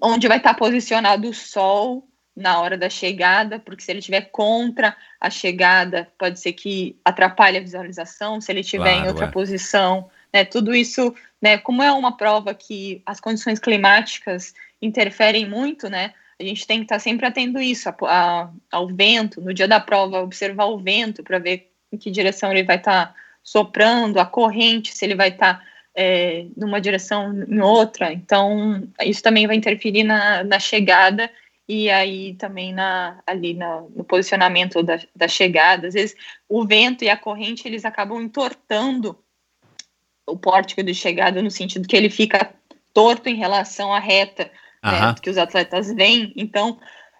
onde 0.00 0.28
vai 0.28 0.36
estar 0.36 0.54
posicionado 0.54 1.28
o 1.28 1.34
sol 1.34 2.08
na 2.36 2.60
hora 2.60 2.76
da 2.76 2.88
chegada, 2.88 3.58
porque 3.58 3.82
se 3.82 3.90
ele 3.90 3.98
estiver 3.98 4.30
contra 4.30 4.96
a 5.20 5.28
chegada, 5.28 6.08
pode 6.18 6.40
ser 6.40 6.52
que 6.52 6.96
atrapalhe 7.04 7.58
a 7.58 7.60
visualização, 7.60 8.40
se 8.40 8.50
ele 8.52 8.60
estiver 8.60 8.84
Claro, 8.84 9.04
em 9.04 9.08
outra 9.08 9.24
é. 9.26 9.28
posição, 9.28 10.08
né, 10.32 10.44
tudo 10.44 10.74
isso, 10.74 11.14
né, 11.42 11.58
como 11.58 11.82
é 11.82 11.92
uma 11.92 12.16
prova 12.16 12.54
que 12.54 13.02
as 13.04 13.20
condições 13.20 13.58
climáticas 13.58 14.54
interferem 14.80 15.48
muito, 15.48 15.88
né, 15.90 16.14
a 16.38 16.42
gente 16.44 16.66
tem 16.66 16.78
que 16.78 16.84
estar 16.84 16.98
sempre 16.98 17.26
atento 17.26 17.58
isso, 17.58 17.88
a- 17.88 17.96
a- 18.02 18.50
ao 18.70 18.86
vento, 18.88 19.40
no 19.40 19.52
dia 19.52 19.68
da 19.68 19.78
prova, 19.80 20.22
observar 20.22 20.66
o 20.66 20.78
vento 20.78 21.22
para 21.22 21.38
ver 21.38 21.70
em 21.92 21.98
que 21.98 22.10
direção 22.10 22.50
ele 22.50 22.62
vai 22.62 22.76
estar 22.76 23.14
soprando, 23.42 24.18
a 24.18 24.24
corrente, 24.24 24.94
se 24.94 25.04
ele 25.04 25.14
vai 25.14 25.28
estar 25.28 25.68
é, 25.92 26.46
numa 26.56 26.80
direção 26.80 27.34
em 27.48 27.60
outra. 27.60 28.12
Então, 28.12 28.88
isso 29.02 29.20
também 29.24 29.48
vai 29.48 29.56
interferir 29.56 30.04
na, 30.04 30.44
na 30.44 30.60
chegada 30.60 31.28
e 31.72 31.88
aí 31.88 32.34
também 32.34 32.72
na, 32.72 33.20
ali 33.24 33.54
na, 33.54 33.82
no 33.94 34.02
posicionamento 34.02 34.82
da, 34.82 34.98
da 35.14 35.28
chegada. 35.28 35.86
Às 35.86 35.94
vezes, 35.94 36.16
o 36.48 36.66
vento 36.66 37.04
e 37.04 37.08
a 37.08 37.16
corrente, 37.16 37.68
eles 37.68 37.84
acabam 37.84 38.20
entortando 38.20 39.16
o 40.26 40.36
pórtico 40.36 40.82
de 40.82 40.92
chegada 40.92 41.40
no 41.40 41.50
sentido 41.50 41.86
que 41.86 41.96
ele 41.96 42.10
fica 42.10 42.52
torto 42.92 43.28
em 43.28 43.36
relação 43.36 43.94
à 43.94 44.00
reta 44.00 44.50
né, 44.82 44.98
Aham. 44.98 45.14
que 45.14 45.30
os 45.30 45.38
atletas 45.38 45.94
vêm. 45.94 46.32
Então, 46.34 46.76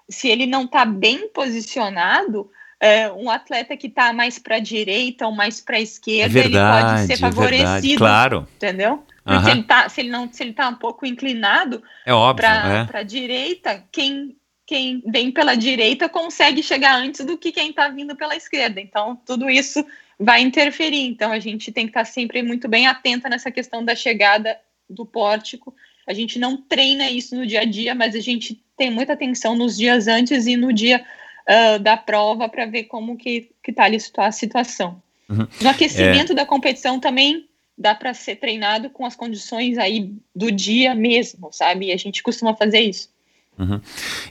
se 0.08 0.28
ele 0.28 0.46
não 0.46 0.64
está 0.64 0.84
bem 0.84 1.28
posicionado, 1.28 2.50
é, 2.80 3.08
um 3.12 3.30
atleta 3.30 3.76
que 3.76 3.86
está 3.86 4.12
mais 4.12 4.36
para 4.36 4.56
a 4.56 4.60
direita 4.60 5.26
ou 5.26 5.32
mais 5.32 5.60
para 5.60 5.76
a 5.76 5.80
É 5.80 5.82
esquerda, 5.82 6.36
ele 6.40 6.48
verdade, 6.48 6.88
pode 6.88 7.06
ser 7.06 7.12
é 7.12 7.16
favorecido, 7.18 7.98
Claro, 7.98 8.48
entendeu? 8.56 9.04
Porque 9.22 9.50
ele 9.50 9.62
tá, 9.62 9.88
se 9.88 10.00
ele 10.00 10.08
não, 10.10 10.32
se 10.32 10.42
ele 10.42 10.54
tá 10.54 10.68
um 10.68 10.74
pouco 10.74 11.06
inclinado 11.06 11.80
é 12.04 12.10
para 12.34 12.88
é. 12.92 12.98
a 12.98 13.02
direita, 13.04 13.84
quem 13.92 14.36
quem 14.70 15.02
vem 15.04 15.32
pela 15.32 15.56
direita 15.56 16.08
consegue 16.08 16.62
chegar 16.62 16.94
antes 16.94 17.26
do 17.26 17.36
que 17.36 17.50
quem 17.50 17.70
está 17.70 17.88
vindo 17.88 18.14
pela 18.14 18.36
esquerda. 18.36 18.80
Então, 18.80 19.20
tudo 19.26 19.50
isso 19.50 19.84
vai 20.16 20.42
interferir. 20.42 21.08
Então, 21.08 21.32
a 21.32 21.40
gente 21.40 21.72
tem 21.72 21.86
que 21.86 21.90
estar 21.90 22.04
sempre 22.04 22.40
muito 22.40 22.68
bem 22.68 22.86
atenta 22.86 23.28
nessa 23.28 23.50
questão 23.50 23.84
da 23.84 23.96
chegada 23.96 24.56
do 24.88 25.04
pórtico. 25.04 25.74
A 26.06 26.12
gente 26.12 26.38
não 26.38 26.56
treina 26.56 27.10
isso 27.10 27.34
no 27.34 27.44
dia 27.44 27.62
a 27.62 27.64
dia, 27.64 27.96
mas 27.96 28.14
a 28.14 28.20
gente 28.20 28.62
tem 28.76 28.92
muita 28.92 29.14
atenção 29.14 29.56
nos 29.56 29.76
dias 29.76 30.06
antes 30.06 30.46
e 30.46 30.56
no 30.56 30.72
dia 30.72 31.04
ah, 31.48 31.78
da 31.78 31.96
prova 31.96 32.48
para 32.48 32.64
ver 32.64 32.84
como 32.84 33.16
que 33.16 33.50
está 33.66 33.86
ali 33.86 33.98
a 34.18 34.30
situação. 34.30 35.02
Uhum. 35.28 35.48
No 35.60 35.68
aquecimento 35.68 36.32
da 36.32 36.46
competição 36.46 37.00
também 37.00 37.48
dá 37.76 37.92
para 37.92 38.14
ser 38.14 38.36
treinado 38.36 38.88
com 38.88 39.04
as 39.04 39.16
condições 39.16 39.78
aí 39.78 40.14
do 40.32 40.52
dia 40.52 40.94
mesmo, 40.94 41.52
sabe? 41.52 41.86
E 41.86 41.92
a 41.92 41.96
gente 41.96 42.22
costuma 42.22 42.54
fazer 42.54 42.82
isso. 42.82 43.08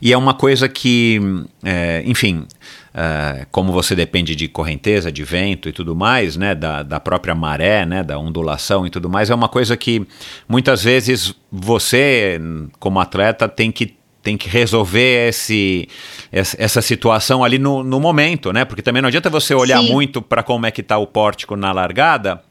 E 0.02 0.14
é 0.14 0.18
uma 0.18 0.34
coisa 0.34 0.68
que, 0.68 1.20
é, 1.64 2.02
enfim, 2.06 2.46
é, 2.94 3.46
como 3.52 3.72
você 3.72 3.96
depende 3.96 4.36
de 4.36 4.48
correnteza, 4.48 5.12
de 5.12 5.24
vento 5.24 5.70
e 5.70 5.72
tudo 5.72 5.96
mais, 5.96 6.36
né, 6.36 6.56
da, 6.56 6.84
da 6.84 7.00
própria 7.00 7.36
maré, 7.36 7.86
né, 7.86 8.04
da 8.04 8.18
ondulação 8.18 8.86
e 8.86 8.90
tudo 8.90 9.10
mais, 9.10 9.30
é 9.30 9.36
uma 9.36 9.50
coisa 9.50 9.78
que 9.78 10.06
muitas 10.48 10.84
vezes 10.84 11.36
você, 11.52 12.40
como 12.80 13.00
atleta, 13.00 13.48
tem 13.48 13.72
que 13.72 13.98
tem 14.22 14.38
que 14.38 14.50
resolver 14.50 15.30
esse, 15.30 15.88
essa, 16.30 16.58
essa 16.60 16.82
situação 16.82 17.42
ali 17.42 17.58
no, 17.58 17.84
no 17.86 18.02
momento, 18.02 18.52
né? 18.52 18.66
Porque 18.66 18.82
também 18.82 19.02
não 19.02 19.08
adianta 19.08 19.30
você 19.30 19.54
olhar 19.54 19.80
Sim. 19.80 19.94
muito 19.94 20.22
para 20.22 20.44
como 20.44 20.66
é 20.66 20.72
que 20.72 20.82
está 20.82 20.98
o 20.98 21.08
pórtico 21.08 21.56
na 21.56 21.72
largada, 21.72 22.42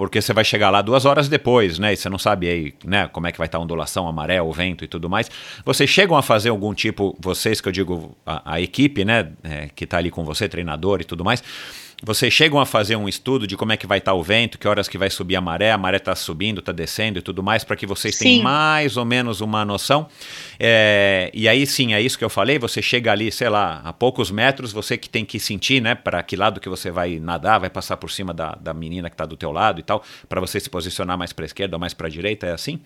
porque 0.00 0.22
você 0.22 0.32
vai 0.32 0.44
chegar 0.44 0.70
lá 0.70 0.80
duas 0.80 1.04
horas 1.04 1.28
depois, 1.28 1.78
né? 1.78 1.92
E 1.92 1.96
você 1.96 2.08
não 2.08 2.18
sabe 2.18 2.48
aí, 2.48 2.74
né, 2.86 3.06
como 3.08 3.26
é 3.26 3.32
que 3.32 3.36
vai 3.36 3.46
estar 3.46 3.58
a 3.58 3.60
ondulação, 3.60 4.08
a 4.08 4.12
maré, 4.12 4.40
o 4.40 4.50
vento 4.50 4.82
e 4.82 4.88
tudo 4.88 5.10
mais. 5.10 5.30
Vocês 5.62 5.90
chegam 5.90 6.16
a 6.16 6.22
fazer 6.22 6.48
algum 6.48 6.72
tipo, 6.72 7.14
vocês 7.20 7.60
que 7.60 7.68
eu 7.68 7.72
digo, 7.72 8.16
a, 8.24 8.54
a 8.54 8.60
equipe, 8.62 9.04
né, 9.04 9.32
é, 9.44 9.68
que 9.74 9.84
está 9.84 9.98
ali 9.98 10.10
com 10.10 10.24
você, 10.24 10.48
treinador 10.48 11.02
e 11.02 11.04
tudo 11.04 11.22
mais, 11.22 11.44
vocês 12.02 12.32
chegam 12.32 12.58
a 12.58 12.66
fazer 12.66 12.96
um 12.96 13.08
estudo 13.08 13.46
de 13.46 13.56
como 13.56 13.72
é 13.72 13.76
que 13.76 13.86
vai 13.86 13.98
estar 13.98 14.14
o 14.14 14.22
vento, 14.22 14.58
que 14.58 14.66
horas 14.66 14.88
que 14.88 14.96
vai 14.96 15.10
subir 15.10 15.36
a 15.36 15.40
maré, 15.40 15.70
a 15.70 15.78
maré 15.78 15.98
está 15.98 16.14
subindo, 16.14 16.60
está 16.60 16.72
descendo 16.72 17.18
e 17.18 17.22
tudo 17.22 17.42
mais, 17.42 17.62
para 17.62 17.76
que 17.76 17.86
vocês 17.86 18.16
Sim. 18.16 18.24
tenham 18.24 18.42
mais 18.44 18.96
ou 18.96 19.04
menos 19.04 19.40
uma 19.40 19.64
noção. 19.64 20.08
É, 20.58 21.30
e 21.34 21.48
aí 21.48 21.66
sim, 21.66 21.92
é 21.92 22.00
isso 22.00 22.18
que 22.18 22.24
eu 22.24 22.30
falei, 22.30 22.58
você 22.58 22.80
chega 22.80 23.12
ali, 23.12 23.30
sei 23.30 23.48
lá, 23.48 23.82
a 23.84 23.92
poucos 23.92 24.30
metros, 24.30 24.72
você 24.72 24.96
que 24.96 25.08
tem 25.08 25.24
que 25.24 25.38
sentir, 25.38 25.80
né, 25.82 25.94
para 25.94 26.22
que 26.22 26.36
lado 26.36 26.60
que 26.60 26.68
você 26.68 26.90
vai 26.90 27.18
nadar, 27.18 27.58
vai 27.60 27.70
passar 27.70 27.96
por 27.96 28.10
cima 28.10 28.32
da, 28.32 28.52
da 28.52 28.72
menina 28.72 29.10
que 29.10 29.14
está 29.14 29.26
do 29.26 29.36
teu 29.36 29.52
lado 29.52 29.80
e 29.80 29.82
tal, 29.82 30.02
para 30.28 30.40
você 30.40 30.58
se 30.58 30.70
posicionar 30.70 31.18
mais 31.18 31.32
para 31.32 31.44
a 31.44 31.46
esquerda 31.46 31.76
ou 31.76 31.80
mais 31.80 31.92
para 31.92 32.06
a 32.06 32.10
direita, 32.10 32.46
é 32.46 32.52
assim? 32.52 32.80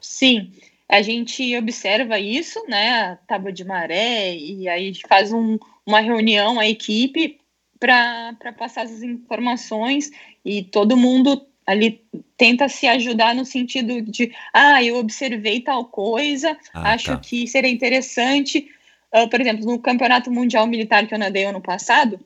Sim, 0.00 0.50
a 0.88 1.02
gente 1.02 1.56
observa 1.56 2.18
isso, 2.18 2.64
né? 2.66 3.00
A 3.00 3.16
tábua 3.16 3.52
de 3.52 3.64
maré, 3.64 4.34
e 4.34 4.68
aí 4.68 4.84
a 4.84 4.86
gente 4.86 5.06
faz 5.06 5.32
um, 5.32 5.58
uma 5.84 6.00
reunião, 6.00 6.58
a 6.58 6.66
equipe, 6.66 7.37
para 7.78 8.34
passar 8.56 8.84
essas 8.84 9.02
informações 9.02 10.10
e 10.44 10.62
todo 10.62 10.96
mundo 10.96 11.46
ali 11.66 12.02
tenta 12.36 12.68
se 12.68 12.86
ajudar 12.86 13.34
no 13.34 13.44
sentido 13.44 14.00
de 14.00 14.32
ah, 14.54 14.82
eu 14.82 14.96
observei 14.96 15.60
tal 15.60 15.84
coisa, 15.84 16.56
Ah, 16.72 16.92
acho 16.92 17.12
tá. 17.12 17.18
que 17.18 17.46
seria 17.46 17.70
interessante. 17.70 18.70
Ah, 19.12 19.26
por 19.26 19.40
exemplo, 19.40 19.66
no 19.66 19.78
Campeonato 19.78 20.30
Mundial 20.30 20.66
Militar 20.66 21.06
que 21.06 21.14
eu 21.14 21.18
nadei 21.18 21.44
ano 21.44 21.60
passado, 21.60 22.18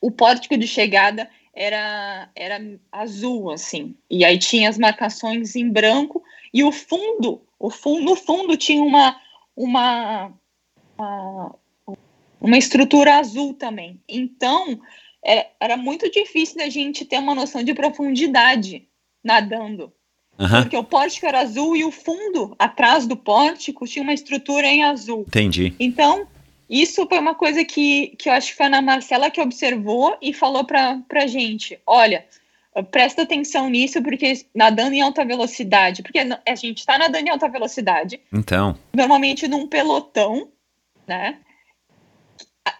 o 0.00 0.10
pórtico 0.10 0.56
de 0.56 0.66
chegada 0.66 1.28
era, 1.52 2.30
era 2.34 2.60
azul, 2.92 3.50
assim, 3.50 3.94
e 4.08 4.24
aí 4.24 4.38
tinha 4.38 4.68
as 4.68 4.78
marcações 4.78 5.56
em 5.56 5.68
branco, 5.68 6.22
e 6.54 6.62
o 6.62 6.72
fundo, 6.72 7.42
o 7.58 7.70
fundo, 7.70 8.04
no 8.04 8.16
fundo 8.16 8.56
tinha 8.56 8.82
uma, 8.82 9.20
uma, 9.56 10.32
uma, 10.96 11.54
uma 12.40 12.56
estrutura 12.58 13.16
azul 13.16 13.54
também. 13.54 14.00
Então, 14.08 14.80
era, 15.22 15.46
era 15.60 15.76
muito 15.76 16.10
difícil 16.10 16.56
da 16.56 16.68
gente 16.68 17.04
ter 17.04 17.18
uma 17.18 17.34
noção 17.34 17.62
de 17.62 17.74
profundidade 17.74 18.88
nadando. 19.22 19.92
Aham, 20.38 20.62
Porque 20.62 20.76
o 20.76 20.84
pórtico 20.84 21.26
era 21.26 21.40
azul 21.40 21.76
e 21.76 21.84
o 21.84 21.90
fundo, 21.90 22.54
atrás 22.58 23.06
do 23.06 23.14
pórtico, 23.14 23.86
tinha 23.86 24.02
uma 24.02 24.14
estrutura 24.14 24.66
em 24.66 24.82
azul. 24.84 25.24
entendi. 25.28 25.74
Então, 25.78 26.26
isso 26.68 27.06
foi 27.06 27.18
uma 27.18 27.34
coisa 27.34 27.62
que, 27.64 28.14
que 28.18 28.28
eu 28.28 28.32
acho 28.32 28.52
que 28.52 28.56
foi 28.56 28.66
a 28.66 28.68
Ana 28.68 28.80
Marcela 28.80 29.30
que 29.30 29.40
observou 29.40 30.16
e 30.22 30.32
falou 30.32 30.64
para 30.64 31.02
a 31.12 31.26
gente: 31.26 31.78
olha, 31.86 32.24
presta 32.90 33.22
atenção 33.22 33.68
nisso, 33.68 34.02
porque 34.02 34.46
nadando 34.54 34.94
em 34.94 35.02
alta 35.02 35.24
velocidade, 35.24 36.02
porque 36.02 36.20
a 36.20 36.54
gente 36.54 36.78
está 36.78 36.96
nadando 36.96 37.26
em 37.26 37.30
alta 37.30 37.48
velocidade, 37.48 38.20
Então, 38.32 38.78
normalmente 38.94 39.46
num 39.48 39.66
pelotão, 39.66 40.48
né? 41.06 41.38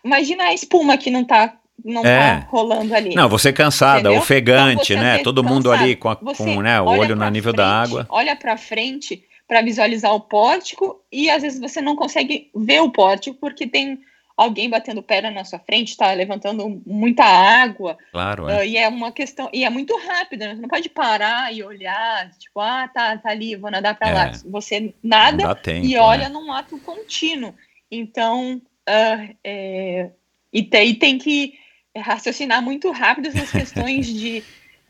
Imagina 0.05 0.45
a 0.45 0.55
espuma 0.55 0.97
que 0.99 1.11
não 1.11 1.25
tá, 1.25 1.55
não 1.85 2.05
É. 2.05 2.41
tá 2.41 2.47
rolando 2.49 2.95
ali. 2.95 3.15
não, 3.15 3.29
você 3.29 3.53
cansada, 3.53 4.01
Entendeu? 4.01 4.19
ofegante, 4.19 4.93
Então, 4.93 5.05
né? 5.05 5.19
Todo 5.19 5.43
mundo 5.45 5.71
cansado. 5.71 5.85
ali 5.85 5.97
com, 5.97 6.09
a- 6.09 6.17
com 6.17 6.61
né, 6.63 6.81
o 6.81 6.87
olho 6.87 7.17
no 7.17 7.29
nível 7.31 7.53
da 7.53 7.65
frente, 7.83 7.91
água. 7.91 8.07
Olha 8.11 8.37
para 8.37 8.57
frente 8.57 9.25
para 9.49 9.63
visualizar 9.63 10.15
o 10.15 10.21
pórtico 10.21 11.01
e 11.11 11.29
às 11.29 11.43
vezes 11.43 11.59
você 11.61 11.81
não 11.81 11.97
consegue 11.97 12.51
ver 12.55 12.81
o 12.83 12.91
pórtico 12.91 13.37
porque 13.41 13.67
tem 13.67 13.99
alguém 14.37 14.71
batendo 14.71 15.03
pedra 15.03 15.31
na 15.31 15.45
sua 15.45 15.59
frente, 15.59 15.89
está 15.89 16.11
levantando 16.13 16.81
muita 16.87 17.25
água 17.25 17.99
Claro, 18.11 18.49
é. 18.49 18.61
ah, 18.61 18.65
e 18.65 18.77
é 18.77 18.89
uma 18.89 19.13
questão 19.13 19.51
e 19.53 19.65
é 19.65 19.69
muito 19.71 19.95
rápido, 19.99 20.41
né? 20.41 20.55
Você 20.55 20.63
não 20.63 20.69
pode 20.69 20.89
parar 20.89 21.53
e 21.53 21.63
olhar, 21.63 22.31
tipo, 22.39 22.59
ah, 22.61 22.89
tá, 22.89 23.19
tá 23.19 23.29
ali, 23.31 23.55
vou 23.57 23.71
nadar 23.71 23.95
para 23.99 24.09
É. 24.09 24.15
lá. 24.15 24.31
Você 24.47 24.95
nada 25.03 25.55
tempo. 25.57 25.85
e 25.85 25.95
olha 25.97 26.29
né? 26.29 26.33
num 26.33 26.51
ato 26.53 26.79
contínuo. 26.79 27.53
Então, 27.91 28.63
ah, 28.91 29.29
é, 29.45 30.11
e, 30.53 30.63
tem, 30.63 30.89
e 30.91 30.95
tem 30.95 31.19
que 31.19 31.55
raciocinar 31.97 32.61
muito 32.63 32.91
rápido 32.91 33.29
essas 33.29 33.51
questões 33.53 34.07
de, 34.07 34.45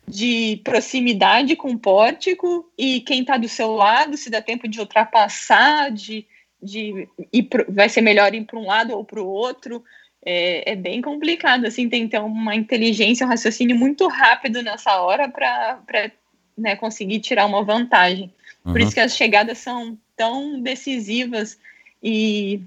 de 0.09 0.61
proximidade 0.65 1.55
com 1.57 1.71
o 1.73 1.79
pórtico 1.79 2.71
e 2.77 3.01
quem 3.01 3.21
está 3.21 3.37
do 3.37 3.49
seu 3.49 3.75
lado, 3.75 4.17
se 4.17 4.31
dá 4.31 4.41
tempo 4.41 4.67
de 4.67 4.81
ultrapassar, 4.81 5.91
de, 5.91 6.27
de 6.63 7.09
ir 7.33 7.43
pro- 7.45 7.67
vai 7.69 7.89
ser 7.89 8.01
melhor 8.01 8.35
ir 8.35 8.45
para 8.45 8.59
um 8.59 8.67
lado 8.67 8.93
ou 8.97 9.05
para 9.05 9.23
o 9.23 9.29
outro. 9.29 9.85
É, 10.25 10.73
é 10.73 10.77
bem 10.77 11.01
complicado, 11.01 11.65
assim, 11.67 11.89
tem 11.89 12.05
que 12.05 12.11
ter 12.11 12.21
uma 12.21 12.55
inteligência, 12.55 13.27
um 13.27 13.31
raciocínio 13.31 13.77
muito 13.77 14.07
rápido 14.09 14.63
nessa 14.63 15.01
hora 15.01 15.29
para 15.29 16.11
né, 16.57 16.77
conseguir 16.77 17.21
tirar 17.21 17.47
uma 17.47 17.63
vantagem. 17.63 18.33
Por 18.63 18.77
Uhum. 18.77 18.83
isso 18.83 18.95
que 18.95 19.01
as 19.01 19.17
chegadas 19.17 19.59
são 19.59 19.99
tão 20.15 20.61
decisivas 20.61 21.59
e, 22.03 22.61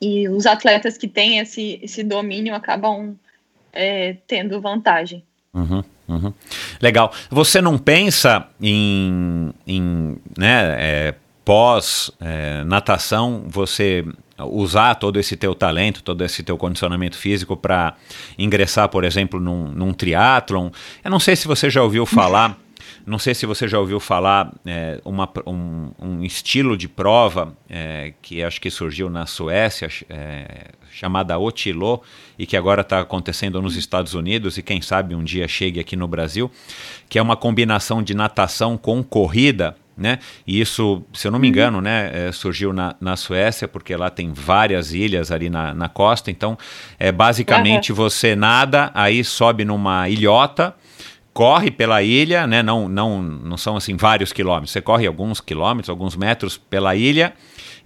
e 0.00 0.28
os 0.28 0.46
atletas 0.46 0.96
que 0.96 1.06
têm 1.06 1.38
esse, 1.38 1.78
esse 1.82 2.02
domínio 2.02 2.54
acabam 2.54 3.14
é, 3.72 4.16
tendo 4.26 4.60
vantagem. 4.60 5.22
Uhum, 5.52 5.82
uhum. 6.08 6.32
Legal. 6.80 7.12
Você 7.30 7.60
não 7.60 7.76
pensa 7.76 8.46
em, 8.60 9.52
em 9.66 10.16
né, 10.38 10.76
é, 10.78 11.14
pós 11.44 12.10
é, 12.20 12.62
você 13.46 14.04
usar 14.38 14.94
todo 14.94 15.18
esse 15.18 15.36
teu 15.36 15.54
talento, 15.54 16.02
todo 16.02 16.24
esse 16.24 16.42
teu 16.42 16.56
condicionamento 16.56 17.16
físico 17.16 17.56
para 17.56 17.94
ingressar, 18.38 18.88
por 18.88 19.04
exemplo, 19.04 19.38
num, 19.38 19.66
num 19.68 19.92
triatlon? 19.92 20.70
Eu 21.04 21.10
não 21.10 21.20
sei 21.20 21.36
se 21.36 21.46
você 21.46 21.68
já 21.68 21.82
ouviu 21.82 22.06
falar. 22.06 22.56
Não 23.06 23.18
sei 23.18 23.34
se 23.34 23.46
você 23.46 23.66
já 23.68 23.78
ouviu 23.78 24.00
falar 24.00 24.52
é, 24.64 25.00
uma, 25.04 25.28
um, 25.46 25.90
um 25.98 26.24
estilo 26.24 26.76
de 26.76 26.88
prova 26.88 27.56
é, 27.68 28.12
que 28.22 28.42
acho 28.42 28.60
que 28.60 28.70
surgiu 28.70 29.08
na 29.10 29.26
Suécia, 29.26 29.88
é, 30.08 30.68
chamada 30.92 31.38
Otilo, 31.38 32.02
e 32.38 32.46
que 32.46 32.56
agora 32.56 32.82
está 32.82 33.00
acontecendo 33.00 33.60
nos 33.62 33.76
Estados 33.76 34.14
Unidos 34.14 34.58
e 34.58 34.62
quem 34.62 34.80
sabe 34.80 35.14
um 35.14 35.22
dia 35.22 35.46
chegue 35.46 35.80
aqui 35.80 35.96
no 35.96 36.08
Brasil, 36.08 36.50
que 37.08 37.18
é 37.18 37.22
uma 37.22 37.36
combinação 37.36 38.02
de 38.02 38.14
natação 38.14 38.76
com 38.76 39.02
corrida. 39.02 39.76
Né? 39.96 40.18
E 40.46 40.58
isso, 40.58 41.02
se 41.12 41.28
eu 41.28 41.30
não 41.30 41.38
me 41.38 41.46
engano, 41.46 41.82
né, 41.82 42.28
é, 42.28 42.32
surgiu 42.32 42.72
na, 42.72 42.96
na 42.98 43.16
Suécia, 43.16 43.68
porque 43.68 43.94
lá 43.94 44.08
tem 44.08 44.32
várias 44.32 44.94
ilhas 44.94 45.30
ali 45.30 45.50
na, 45.50 45.74
na 45.74 45.90
costa. 45.90 46.30
Então, 46.30 46.56
é, 46.98 47.12
basicamente 47.12 47.92
você 47.92 48.34
nada, 48.34 48.90
aí 48.94 49.22
sobe 49.22 49.62
numa 49.62 50.08
ilhota, 50.08 50.74
corre 51.32 51.70
pela 51.70 52.02
ilha, 52.02 52.46
né? 52.46 52.62
Não, 52.62 52.88
não, 52.88 53.22
não 53.22 53.56
são 53.56 53.76
assim 53.76 53.96
vários 53.96 54.32
quilômetros. 54.32 54.70
Você 54.72 54.80
corre 54.80 55.06
alguns 55.06 55.40
quilômetros, 55.40 55.88
alguns 55.88 56.16
metros 56.16 56.56
pela 56.58 56.94
ilha, 56.96 57.32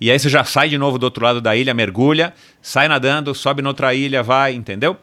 e 0.00 0.10
aí 0.10 0.18
você 0.18 0.28
já 0.28 0.44
sai 0.44 0.68
de 0.68 0.78
novo 0.78 0.98
do 0.98 1.04
outro 1.04 1.24
lado 1.24 1.40
da 1.40 1.54
ilha, 1.54 1.72
mergulha, 1.74 2.32
sai 2.62 2.88
nadando, 2.88 3.34
sobe 3.34 3.62
noutra 3.62 3.94
ilha, 3.94 4.22
vai, 4.22 4.54
entendeu? 4.54 4.96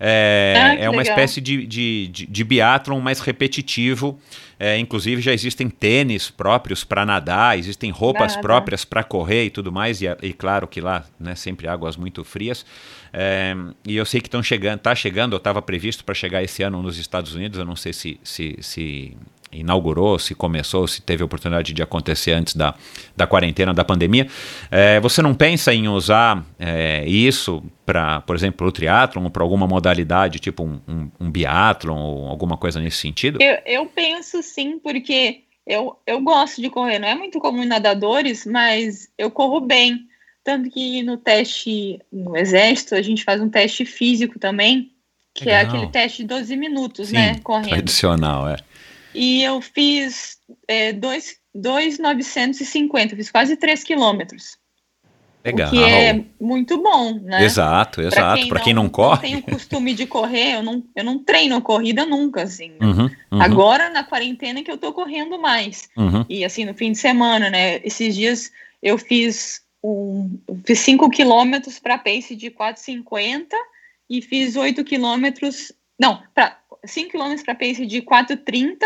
É, 0.00 0.54
Ah, 0.56 0.74
é 0.74 0.88
uma 0.88 0.98
legal. 0.98 1.14
espécie 1.16 1.40
de, 1.40 1.66
de, 1.66 2.08
de, 2.08 2.26
de 2.26 2.44
biatlon 2.44 3.00
mais 3.00 3.18
repetitivo. 3.20 4.18
É, 4.60 4.76
inclusive 4.76 5.22
já 5.22 5.32
existem 5.32 5.70
tênis 5.70 6.30
próprios 6.30 6.82
para 6.82 7.06
nadar, 7.06 7.56
existem 7.56 7.90
roupas 7.90 8.32
Nada. 8.32 8.42
próprias 8.42 8.84
para 8.84 9.04
correr 9.04 9.44
e 9.44 9.50
tudo 9.50 9.70
mais. 9.70 10.02
E, 10.02 10.06
e 10.22 10.32
claro 10.32 10.66
que 10.66 10.80
lá, 10.80 11.04
né, 11.18 11.34
sempre 11.34 11.68
águas 11.68 11.96
muito 11.96 12.24
frias. 12.24 12.66
É, 13.12 13.54
e 13.86 13.96
eu 13.96 14.04
sei 14.04 14.20
que 14.20 14.26
estão 14.26 14.42
chegando, 14.42 14.80
tá 14.80 14.94
chegando, 14.94 15.34
ou 15.34 15.38
estava 15.38 15.62
previsto 15.62 16.04
para 16.04 16.14
chegar 16.14 16.42
esse 16.42 16.62
ano 16.62 16.82
nos 16.82 16.98
Estados 16.98 17.34
Unidos. 17.34 17.58
Eu 17.58 17.64
não 17.64 17.76
sei 17.76 17.92
se, 17.92 18.20
se, 18.24 18.56
se 18.60 19.16
inaugurou, 19.52 20.18
se 20.18 20.34
começou, 20.34 20.86
se 20.86 21.00
teve 21.00 21.22
oportunidade 21.22 21.72
de 21.72 21.82
acontecer 21.82 22.32
antes 22.32 22.54
da, 22.54 22.74
da 23.16 23.26
quarentena, 23.26 23.72
da 23.72 23.84
pandemia. 23.84 24.26
É, 24.70 25.00
você 25.00 25.22
não 25.22 25.34
pensa 25.34 25.72
em 25.72 25.88
usar 25.88 26.44
é, 26.58 27.06
isso 27.06 27.62
para, 27.86 28.20
por 28.20 28.36
exemplo, 28.36 28.66
o 28.66 28.72
triatlon 28.72 29.24
ou 29.24 29.30
para 29.30 29.42
alguma 29.42 29.66
modalidade, 29.66 30.38
tipo 30.38 30.64
um, 30.64 30.80
um, 30.86 31.10
um 31.20 31.30
biatlon 31.30 31.98
ou 31.98 32.28
alguma 32.28 32.56
coisa 32.56 32.80
nesse 32.80 32.98
sentido? 32.98 33.40
Eu, 33.40 33.58
eu 33.64 33.86
penso 33.86 34.42
sim, 34.42 34.78
porque 34.78 35.42
eu, 35.66 35.98
eu 36.06 36.20
gosto 36.20 36.62
de 36.62 36.70
correr. 36.70 36.98
Não 36.98 37.08
é 37.08 37.14
muito 37.14 37.38
comum 37.38 37.62
em 37.62 37.66
nadadores, 37.66 38.46
mas 38.46 39.08
eu 39.18 39.30
corro 39.30 39.60
bem. 39.60 40.06
Tanto 40.42 40.70
que 40.70 41.02
no 41.02 41.18
teste 41.18 42.00
no 42.10 42.34
exército, 42.34 42.94
a 42.94 43.02
gente 43.02 43.22
faz 43.22 43.38
um 43.38 43.50
teste 43.50 43.84
físico 43.84 44.38
também, 44.38 44.92
que 45.34 45.50
é 45.50 45.58
Legal. 45.58 45.76
aquele 45.76 45.92
teste 45.92 46.22
de 46.22 46.28
12 46.28 46.56
minutos, 46.56 47.08
Sim, 47.08 47.16
né? 47.16 47.38
Correndo. 47.44 47.68
tradicional, 47.68 48.48
é. 48.48 48.56
E 49.14 49.42
eu 49.42 49.60
fiz 49.60 50.38
é, 50.66 50.92
dois- 50.92 51.36
2,950, 51.54 53.16
fiz 53.16 53.30
quase 53.30 53.56
3 53.56 53.82
quilômetros. 53.82 54.56
Legal. 55.44 55.70
Que 55.70 55.82
é 55.82 56.24
muito 56.40 56.82
bom, 56.82 57.14
né? 57.20 57.44
Exato, 57.44 58.02
exato. 58.02 58.48
Para 58.48 58.60
quem 58.60 58.74
não, 58.74 58.88
corre. 58.88 59.14
Não 59.14 59.20
tem 59.22 59.36
o 59.36 59.42
costume 59.42 59.94
de 59.94 60.04
correr, 60.06 60.56
eu 60.56 60.62
não, 60.62 60.82
eu 60.94 61.04
não 61.04 61.18
treino 61.18 61.60
corrida 61.62 62.04
nunca, 62.04 62.42
assim. 62.42 62.70
né? 62.70 62.86
Uhum, 62.86 63.04
uhum, 63.32 63.42
Agora, 63.42 63.88
na 63.88 64.04
quarentena, 64.04 64.62
que 64.62 64.70
eu 64.70 64.76
tô 64.76 64.92
correndo 64.92 65.38
mais. 65.40 65.88
uhum. 65.96 66.24
E 66.28 66.44
assim, 66.44 66.64
no 66.64 66.74
fim 66.74 66.92
de 66.92 66.98
semana, 66.98 67.48
né? 67.50 67.76
Esses 67.84 68.14
dias 68.14 68.52
eu 68.82 68.98
fiz 68.98 69.62
um. 69.82 70.38
eu 70.46 70.60
Fiz 70.66 70.80
5 70.80 71.08
quilômetros 71.08 71.78
para 71.78 71.96
pace 71.98 72.34
de 72.36 72.50
4,50 72.50 73.46
e 74.10 74.20
fiz 74.20 74.56
8 74.56 74.84
quilômetros. 74.84 75.72
Não, 75.98 76.20
para 76.34 76.58
5 76.88 77.10
quilômetros 77.10 77.42
para 77.42 77.54
pace 77.54 77.86
de 77.86 78.02
4,30 78.02 78.78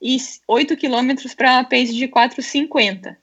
e 0.00 0.16
8 0.46 0.76
quilômetros 0.76 1.34
para 1.34 1.64
pace 1.64 1.94
de 1.94 2.06
4,50. 2.08 3.16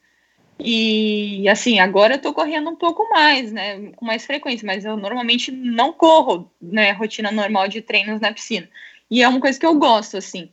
E 0.60 1.48
assim, 1.50 1.80
agora 1.80 2.16
eu 2.16 2.22
tô 2.22 2.34
correndo 2.34 2.70
um 2.70 2.76
pouco 2.76 3.10
mais, 3.10 3.52
né? 3.52 3.92
Com 3.96 4.06
mais 4.06 4.26
frequência, 4.26 4.66
mas 4.66 4.86
eu 4.86 4.96
normalmente 4.96 5.52
não 5.52 5.92
corro, 5.92 6.52
né? 6.62 6.92
Rotina 6.92 7.32
normal 7.32 7.68
de 7.68 7.82
treinos 7.82 8.22
na 8.22 8.32
piscina. 8.32 8.70
E 9.10 9.22
é 9.22 9.28
uma 9.28 9.40
coisa 9.40 9.60
que 9.60 9.66
eu 9.66 9.76
gosto, 9.76 10.18
assim. 10.18 10.50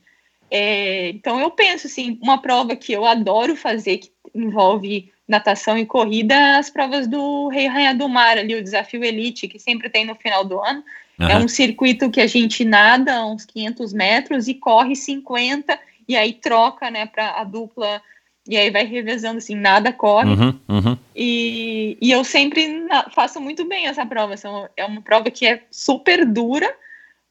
É, 0.50 1.10
então 1.10 1.38
eu 1.38 1.50
penso 1.50 1.86
assim, 1.86 2.18
uma 2.20 2.42
prova 2.42 2.74
que 2.74 2.92
eu 2.92 3.04
adoro 3.04 3.54
fazer, 3.54 3.98
que 3.98 4.10
envolve 4.34 5.12
natação 5.30 5.78
e 5.78 5.86
corrida, 5.86 6.58
as 6.58 6.68
provas 6.68 7.06
do 7.06 7.48
Rei 7.48 7.66
Rainha 7.66 7.94
do 7.94 8.08
Mar, 8.08 8.36
ali, 8.36 8.54
o 8.54 8.62
desafio 8.62 9.04
Elite, 9.04 9.48
que 9.48 9.58
sempre 9.58 9.88
tem 9.88 10.04
no 10.04 10.14
final 10.14 10.44
do 10.44 10.60
ano. 10.60 10.84
Uhum. 11.18 11.28
É 11.28 11.36
um 11.38 11.48
circuito 11.48 12.10
que 12.10 12.20
a 12.20 12.26
gente 12.26 12.64
nada 12.64 13.24
uns 13.24 13.44
500 13.44 13.92
metros 13.92 14.48
e 14.48 14.54
corre 14.54 14.96
50, 14.96 15.78
e 16.08 16.16
aí 16.16 16.32
troca, 16.32 16.90
né, 16.90 17.06
para 17.06 17.40
a 17.40 17.44
dupla 17.44 18.02
e 18.48 18.56
aí 18.56 18.70
vai 18.70 18.84
revezando 18.84 19.38
assim, 19.38 19.54
nada 19.54 19.92
corre. 19.92 20.30
Uhum, 20.30 20.60
uhum. 20.68 20.98
E, 21.14 21.96
e 22.00 22.10
eu 22.10 22.24
sempre 22.24 22.86
faço 23.14 23.40
muito 23.40 23.64
bem 23.64 23.86
essa 23.86 24.04
prova. 24.04 24.36
São, 24.36 24.68
é 24.76 24.84
uma 24.84 25.02
prova 25.02 25.30
que 25.30 25.46
é 25.46 25.62
super 25.70 26.24
dura, 26.24 26.68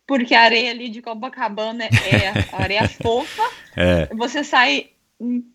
porque 0.07 0.33
a 0.33 0.43
areia 0.43 0.71
ali 0.71 0.87
de 0.87 1.01
Copacabana 1.01 1.85
é 1.85 2.53
areia 2.53 2.87
fofa. 3.01 3.43
É. 3.75 4.07
Você 4.15 4.43
sai. 4.43 4.91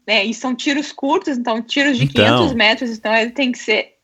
É, 0.06 0.24
e 0.24 0.34
são 0.34 0.54
tiros 0.54 0.92
curtos, 0.92 1.38
então 1.38 1.62
tiros 1.62 1.96
de 1.96 2.04
então... 2.04 2.38
500 2.38 2.54
metros, 2.54 2.90
então 2.90 3.14
ele 3.14 3.30
tem 3.30 3.50
que 3.50 3.58
ser 3.58 3.94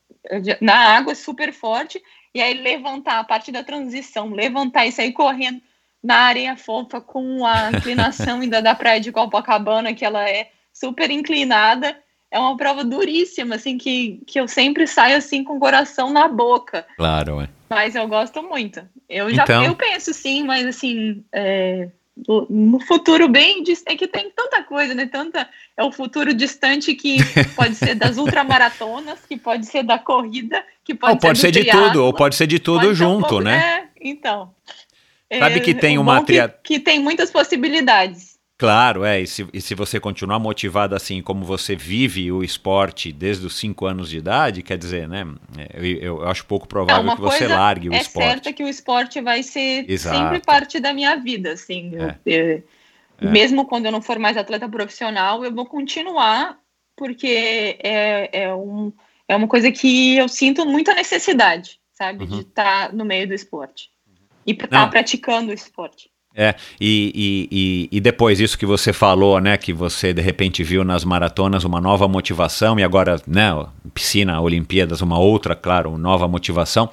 na 0.61 0.97
água 0.97 1.15
super 1.15 1.53
forte. 1.53 2.03
E 2.35 2.41
aí 2.41 2.55
levantar 2.55 3.19
a 3.19 3.25
parte 3.25 3.51
da 3.51 3.65
transição, 3.65 4.31
levantar 4.31 4.87
e 4.87 4.93
sair 4.93 5.13
correndo 5.13 5.61
na 6.03 6.17
areia 6.17 6.57
fofa 6.57 7.01
com 7.01 7.45
a 7.45 7.71
inclinação 7.77 8.41
ainda 8.41 8.63
da 8.63 8.75
praia 8.75 9.01
de 9.01 9.13
Copacabana, 9.13 9.95
que 9.95 10.05
ela 10.05 10.29
é 10.29 10.51
super 10.73 11.11
inclinada. 11.11 11.97
É 12.31 12.39
uma 12.39 12.57
prova 12.57 12.85
duríssima, 12.85 13.57
assim, 13.57 13.77
que, 13.77 14.23
que 14.25 14.39
eu 14.39 14.47
sempre 14.47 14.87
saio 14.87 15.17
assim 15.17 15.43
com 15.43 15.57
o 15.57 15.61
coração 15.61 16.11
na 16.11 16.29
boca. 16.29 16.87
Claro, 16.97 17.41
é. 17.41 17.49
Mas 17.69 17.97
eu 17.97 18.07
gosto 18.07 18.41
muito. 18.43 18.89
Eu 19.09 19.35
já 19.35 19.43
então... 19.43 19.65
eu 19.65 19.75
penso 19.75 20.15
sim, 20.15 20.45
mas 20.45 20.65
assim, 20.65 21.25
é, 21.33 21.89
no 22.49 22.81
futuro 22.81 23.29
bem 23.29 23.63
é 23.87 23.97
que 23.97 24.07
tem 24.07 24.31
tanta 24.31 24.63
coisa, 24.63 24.95
né? 24.95 25.07
Tanta 25.07 25.49
é 25.77 25.83
o 25.83 25.93
futuro 25.93 26.35
distante 26.35 26.95
que 26.95 27.19
pode 27.57 27.75
ser 27.75 27.95
das 27.95 28.17
ultramaratonas, 28.19 29.21
que 29.29 29.37
pode 29.37 29.67
ser 29.67 29.83
da 29.83 29.99
corrida, 29.99 30.65
que 30.85 30.95
pode, 30.95 31.13
ou 31.13 31.19
pode 31.19 31.39
ser, 31.39 31.55
ser 31.55 31.65
de 31.65 31.71
tudo, 31.71 32.05
ou 32.05 32.13
pode 32.13 32.35
ser 32.35 32.47
de 32.47 32.59
tudo 32.59 32.95
junto, 32.95 33.19
um 33.19 33.29
pouco, 33.29 33.41
né? 33.41 33.57
É, 33.57 33.89
então. 34.01 34.55
Sabe 35.39 35.57
é, 35.57 35.61
que 35.61 35.75
tem 35.75 35.97
uma 35.97 36.25
que, 36.25 36.49
que 36.65 36.81
tem 36.81 36.99
muitas 36.99 37.31
possibilidades. 37.31 38.30
Claro, 38.61 39.07
é. 39.07 39.23
E 39.23 39.27
se, 39.27 39.49
e 39.55 39.59
se 39.59 39.75
você 39.75 39.99
continuar 39.99 40.39
motivado 40.39 40.95
assim 40.95 41.23
como 41.23 41.47
você 41.47 41.75
vive 41.75 42.31
o 42.31 42.45
esporte 42.45 43.11
desde 43.11 43.47
os 43.47 43.57
5 43.57 43.87
anos 43.87 44.11
de 44.11 44.19
idade, 44.19 44.63
quer 44.63 44.77
dizer, 44.77 45.09
né? 45.09 45.27
Eu, 45.73 45.97
eu 45.99 46.29
acho 46.29 46.45
pouco 46.45 46.69
provável 46.69 47.17
que 47.17 47.23
você 47.23 47.49
largue 47.49 47.89
o 47.89 47.95
é 47.95 47.97
esporte. 48.03 48.27
É 48.27 48.31
certo 48.33 48.53
que 48.53 48.63
o 48.63 48.69
esporte 48.69 49.19
vai 49.23 49.43
ser 49.43 49.91
Exato. 49.91 50.15
sempre 50.15 50.41
parte 50.41 50.79
da 50.79 50.93
minha 50.93 51.17
vida, 51.17 51.53
assim. 51.53 51.93
É. 51.97 52.19
Eu, 52.27 52.63
é. 53.19 53.31
Mesmo 53.31 53.65
quando 53.65 53.87
eu 53.87 53.93
não 53.93 54.03
for 54.03 54.19
mais 54.19 54.37
atleta 54.37 54.69
profissional, 54.69 55.43
eu 55.43 55.55
vou 55.55 55.65
continuar, 55.65 56.59
porque 56.95 57.79
é, 57.83 58.43
é, 58.43 58.55
um, 58.55 58.93
é 59.27 59.35
uma 59.35 59.49
coisa 59.49 59.73
que 59.73 60.19
eu 60.19 60.29
sinto 60.29 60.67
muita 60.67 60.93
necessidade, 60.93 61.81
sabe? 61.95 62.25
Uhum. 62.25 62.31
De 62.31 62.41
estar 62.43 62.89
tá 62.89 62.93
no 62.95 63.07
meio 63.07 63.27
do 63.27 63.33
esporte. 63.33 63.89
E 64.47 64.53
estar 64.53 64.69
tá 64.69 64.87
praticando 64.87 65.51
o 65.51 65.55
esporte. 65.55 66.10
É, 66.33 66.55
e, 66.81 67.49
e, 67.51 67.97
e, 67.97 68.01
depois 68.01 68.39
isso 68.39 68.57
que 68.57 68.65
você 68.65 68.93
falou, 68.93 69.41
né, 69.41 69.57
que 69.57 69.73
você 69.73 70.13
de 70.13 70.23
repente 70.23 70.63
viu 70.63 70.85
nas 70.85 71.05
maratonas 71.05 71.65
uma 71.65 71.81
nova 71.81 72.07
motivação 72.07 72.79
e 72.79 72.85
agora, 72.85 73.21
né, 73.27 73.51
piscina, 73.93 74.41
Olimpíadas, 74.41 75.01
uma 75.01 75.19
outra, 75.19 75.57
claro, 75.57 75.99
nova 75.99 76.29
motivação, 76.29 76.89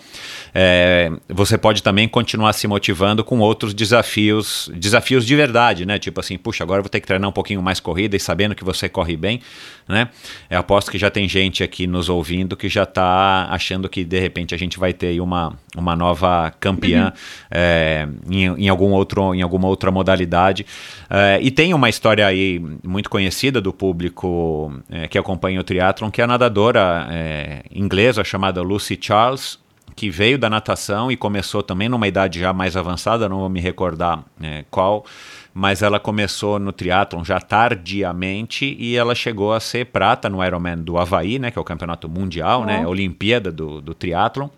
é, 0.53 1.11
você 1.30 1.57
pode 1.57 1.84
também 1.84 2.07
continuar 2.07 2.53
se 2.53 2.68
motivando 2.68 3.24
com 3.24 3.40
outros 3.40 3.74
desafios, 3.74 4.69
desafios 4.76 5.26
de 5.26 5.36
verdade, 5.36 5.86
né, 5.86 5.99
tipo 5.99 6.19
assim, 6.19 6.38
puxa, 6.38 6.64
agora 6.64 6.82
vou 6.82 6.90
ter 6.90 6.99
que 6.99 7.07
treinar 7.07 7.30
um 7.30 7.34
pouquinho 7.34 7.61
mais 7.61 7.80
corrida 7.80 8.15
e 8.15 8.19
sabendo 8.19 8.56
que 8.56 8.64
você 8.64 8.90
corre 8.90 9.15
bem, 9.15 9.41
né, 9.88 10.10
eu 10.49 10.60
aposto 10.60 10.91
que 10.91 10.98
já 10.98 11.10
tem 11.10 11.28
gente 11.28 11.64
aqui 11.64 11.88
nos 11.88 12.10
ouvindo 12.10 12.56
que 12.56 12.69
já 12.69 12.84
está 12.84 13.48
achando 13.49 13.88
que 13.88 14.03
de 14.03 14.19
repente 14.19 14.53
a 14.53 14.57
gente 14.57 14.80
vai 14.80 14.94
ter 14.94 15.19
uma, 15.22 15.57
uma 15.76 15.95
nova 15.95 16.53
campeã 16.60 17.07
uhum. 17.07 17.11
é, 17.52 18.07
em, 18.30 18.65
em 18.65 18.69
algum 18.69 18.91
outro 18.91 19.34
em 19.34 19.41
alguma 19.41 19.68
outra 19.68 19.91
modalidade. 19.91 20.65
Uh, 21.06 21.41
e 21.41 21.52
tem 21.52 21.74
uma 21.74 21.90
história 21.90 22.26
aí 22.26 22.61
muito 22.84 23.10
conhecida 23.10 23.61
do 23.61 23.74
público 23.74 24.72
uh, 24.90 25.07
que 25.10 25.18
acompanha 25.18 25.60
o 25.60 25.64
triatlon, 25.64 26.11
que 26.11 26.22
é 26.22 26.24
a 26.24 26.28
nadadora 26.28 27.07
uh, 27.07 27.68
inglesa 27.72 28.24
chamada 28.24 28.61
Lucy 28.61 28.98
Charles, 28.99 29.60
que 29.96 30.10
veio 30.10 30.38
da 30.38 30.50
natação 30.50 31.12
e 31.12 31.18
começou 31.18 31.64
também 31.64 31.90
numa 31.90 32.08
idade 32.08 32.40
já 32.40 32.54
mais 32.54 32.78
avançada, 32.78 33.28
não 33.28 33.40
vou 33.40 33.50
me 33.50 33.60
recordar 33.60 34.24
qual, 34.70 35.06
mas 35.54 35.82
ela 35.82 36.00
começou 36.00 36.60
no 36.60 36.72
triatlon 36.72 37.24
já 37.24 37.40
tardiamente 37.40 38.76
e 38.80 38.96
ela 38.96 39.16
chegou 39.16 39.54
a 39.54 39.60
ser 39.60 39.88
prata 39.88 40.30
no 40.30 40.44
Ironman 40.44 40.78
do 40.78 40.98
Havaí, 40.98 41.40
né, 41.40 41.50
que 41.50 41.58
é 41.58 41.62
o 41.62 41.66
campeonato 41.66 42.08
mundial, 42.08 42.64
né, 42.64 42.86
Olimpíada 42.86 43.52
do, 43.52 43.82
do 43.82 43.94
triatlon, 43.94 44.50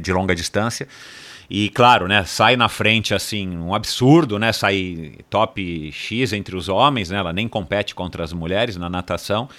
de 0.00 0.12
longa 0.12 0.34
distância. 0.34 0.88
E 1.54 1.68
claro, 1.68 2.08
né, 2.08 2.24
sai 2.24 2.56
na 2.56 2.68
frente 2.68 3.12
assim, 3.14 3.56
um 3.58 3.74
absurdo, 3.74 4.38
né, 4.38 4.52
sai 4.52 5.12
top 5.28 5.92
X 5.92 6.32
entre 6.32 6.56
os 6.56 6.68
homens, 6.68 7.10
né? 7.10 7.18
Ela 7.18 7.32
nem 7.32 7.46
compete 7.46 7.94
contra 7.94 8.24
as 8.24 8.32
mulheres 8.32 8.76
na 8.76 8.88
natação. 8.88 9.50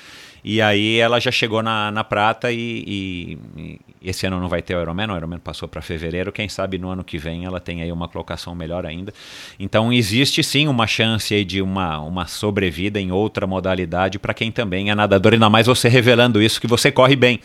E 0.43 0.59
aí 0.59 0.97
ela 0.97 1.19
já 1.19 1.31
chegou 1.31 1.61
na, 1.61 1.91
na 1.91 2.03
prata 2.03 2.51
e, 2.51 3.37
e 3.57 3.79
esse 4.03 4.25
ano 4.25 4.39
não 4.39 4.49
vai 4.49 4.61
ter 4.61 4.75
o 4.75 4.81
Ironman, 4.81 5.09
o 5.09 5.15
Ironman 5.15 5.39
passou 5.39 5.67
para 5.67 5.81
fevereiro, 5.81 6.31
quem 6.31 6.49
sabe 6.49 6.77
no 6.77 6.89
ano 6.89 7.03
que 7.03 7.17
vem 7.17 7.45
ela 7.45 7.59
tem 7.59 7.81
aí 7.81 7.91
uma 7.91 8.07
colocação 8.07 8.53
melhor 8.53 8.85
ainda. 8.85 9.13
Então 9.59 9.91
existe 9.91 10.43
sim 10.43 10.67
uma 10.67 10.85
chance 10.85 11.33
aí 11.33 11.45
de 11.45 11.61
uma, 11.61 11.99
uma 11.99 12.27
sobrevida 12.27 12.99
em 12.99 13.11
outra 13.11 13.47
modalidade 13.47 14.19
para 14.19 14.33
quem 14.33 14.51
também 14.51 14.89
é 14.89 14.95
nadador, 14.95 15.33
ainda 15.33 15.49
mais 15.49 15.67
você 15.67 15.87
revelando 15.87 16.41
isso 16.41 16.59
que 16.59 16.67
você 16.67 16.91
corre 16.91 17.15
bem, 17.15 17.39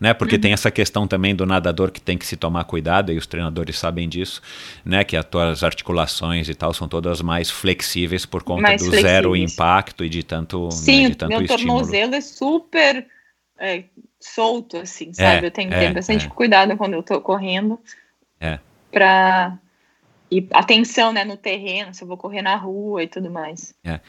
né? 0.00 0.12
Porque 0.12 0.34
uhum. 0.34 0.40
tem 0.40 0.52
essa 0.52 0.70
questão 0.70 1.06
também 1.06 1.34
do 1.34 1.46
nadador 1.46 1.90
que 1.90 2.00
tem 2.00 2.18
que 2.18 2.26
se 2.26 2.36
tomar 2.36 2.64
cuidado 2.64 3.12
e 3.12 3.18
os 3.18 3.26
treinadores 3.26 3.78
sabem 3.78 4.08
disso, 4.08 4.42
né? 4.84 5.04
Que 5.04 5.16
as 5.16 5.24
tuas 5.24 5.62
articulações 5.62 6.48
e 6.48 6.54
tal 6.54 6.74
são 6.74 6.88
todas 6.88 7.22
mais 7.22 7.50
flexíveis 7.50 8.26
por 8.26 8.42
conta 8.42 8.62
mais 8.62 8.82
do 8.82 8.88
flexíveis. 8.88 9.12
zero 9.12 9.36
impacto 9.36 10.04
e 10.04 10.08
de 10.08 10.22
tanto, 10.22 10.64
né, 10.64 10.70
sim, 10.70 11.02
né, 11.02 11.08
de 11.10 11.16
tanto 11.16 11.28
meu 11.30 11.42
estímulo. 11.42 11.78
tornozelo 11.80 12.14
é 12.14 12.20
super 12.20 13.06
é, 13.60 13.84
solto, 14.20 14.76
assim, 14.76 15.12
sabe? 15.12 15.44
É, 15.44 15.46
eu 15.46 15.50
tenho 15.50 15.70
que 15.70 15.78
ter 15.78 15.86
é, 15.86 15.92
bastante 15.92 16.26
é. 16.26 16.28
cuidado 16.28 16.76
quando 16.76 16.94
eu 16.94 17.02
tô 17.02 17.20
correndo. 17.20 17.80
É. 18.38 18.58
Pra. 18.92 19.58
E 20.30 20.46
atenção, 20.52 21.12
né, 21.12 21.24
no 21.24 21.36
terreno, 21.36 21.92
se 21.92 22.04
eu 22.04 22.06
vou 22.06 22.16
correr 22.16 22.40
na 22.40 22.54
rua 22.54 23.02
e 23.02 23.08
tudo 23.08 23.28
mais. 23.28 23.74
É. 23.82 23.94
é. 23.94 24.00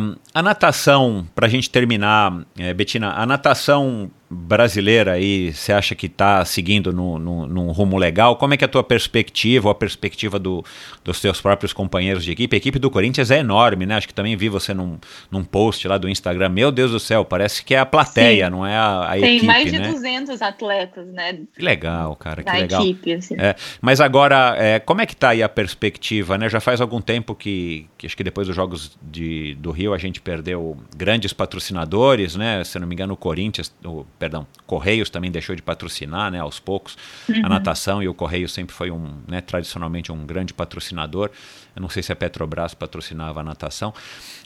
Um, 0.00 0.16
a 0.38 0.42
natação, 0.42 1.26
para 1.34 1.48
a 1.48 1.50
gente 1.50 1.68
terminar, 1.68 2.46
é, 2.56 2.72
Betina, 2.72 3.10
a 3.10 3.26
natação 3.26 4.08
brasileira 4.30 5.12
aí, 5.12 5.52
você 5.52 5.72
acha 5.72 5.94
que 5.94 6.06
está 6.06 6.44
seguindo 6.44 6.92
no, 6.92 7.18
no, 7.18 7.46
num 7.46 7.72
rumo 7.72 7.96
legal? 7.96 8.36
Como 8.36 8.52
é 8.52 8.56
que 8.56 8.64
é 8.64 8.66
a 8.66 8.68
tua 8.68 8.84
perspectiva, 8.84 9.68
ou 9.68 9.72
a 9.72 9.74
perspectiva 9.74 10.38
do, 10.38 10.62
dos 11.02 11.20
teus 11.20 11.40
próprios 11.40 11.72
companheiros 11.72 12.24
de 12.24 12.32
equipe? 12.32 12.54
A 12.54 12.58
equipe 12.58 12.78
do 12.78 12.90
Corinthians 12.90 13.30
é 13.30 13.38
enorme, 13.38 13.86
né? 13.86 13.96
Acho 13.96 14.06
que 14.06 14.12
também 14.12 14.36
vi 14.36 14.48
você 14.48 14.74
num, 14.74 14.98
num 15.30 15.42
post 15.42 15.88
lá 15.88 15.96
do 15.96 16.08
Instagram. 16.08 16.50
Meu 16.50 16.70
Deus 16.70 16.90
do 16.90 17.00
céu, 17.00 17.24
parece 17.24 17.64
que 17.64 17.74
é 17.74 17.78
a 17.78 17.86
plateia, 17.86 18.44
Sim. 18.46 18.50
não 18.50 18.66
é 18.66 18.76
a, 18.76 19.04
a 19.04 19.10
Tem 19.12 19.22
equipe, 19.22 19.38
Tem 19.38 19.46
mais 19.46 19.72
de 19.72 19.78
né? 19.78 19.88
200 19.88 20.42
atletas, 20.42 21.06
né? 21.08 21.38
Que 21.56 21.64
legal, 21.64 22.14
cara, 22.16 22.42
que 22.42 22.52
da 22.52 22.58
legal. 22.58 22.82
equipe, 22.82 23.14
assim. 23.14 23.34
É, 23.38 23.56
mas 23.80 24.00
agora, 24.00 24.54
é, 24.58 24.78
como 24.78 25.00
é 25.00 25.06
que 25.06 25.14
está 25.14 25.30
aí 25.30 25.42
a 25.42 25.48
perspectiva, 25.48 26.36
né? 26.36 26.50
Já 26.50 26.60
faz 26.60 26.82
algum 26.82 27.00
tempo 27.00 27.34
que, 27.34 27.88
que 27.96 28.06
acho 28.06 28.16
que 28.16 28.24
depois 28.24 28.46
dos 28.46 28.54
Jogos 28.54 28.98
de, 29.02 29.54
do 29.54 29.70
Rio 29.70 29.94
a 29.94 29.98
gente 29.98 30.20
perdeu 30.28 30.76
grandes 30.94 31.32
patrocinadores, 31.32 32.36
né? 32.36 32.62
Se 32.62 32.78
não 32.78 32.86
me 32.86 32.94
engano 32.94 33.14
o 33.14 33.16
Corinthians... 33.16 33.72
O, 33.82 34.04
perdão, 34.18 34.46
Correios 34.66 35.08
também 35.08 35.30
deixou 35.30 35.56
de 35.56 35.62
patrocinar, 35.62 36.30
né, 36.30 36.38
aos 36.38 36.60
poucos, 36.60 36.98
uhum. 37.26 37.46
a 37.46 37.48
natação, 37.48 38.02
e 38.02 38.08
o 38.08 38.12
Correio 38.12 38.46
sempre 38.46 38.74
foi 38.74 38.90
um, 38.90 39.08
né, 39.26 39.40
tradicionalmente 39.40 40.12
um 40.12 40.26
grande 40.26 40.52
patrocinador. 40.52 41.30
Eu 41.74 41.80
não 41.80 41.88
sei 41.88 42.02
se 42.02 42.12
a 42.12 42.16
Petrobras 42.16 42.74
patrocinava 42.74 43.40
a 43.40 43.42
natação, 43.42 43.94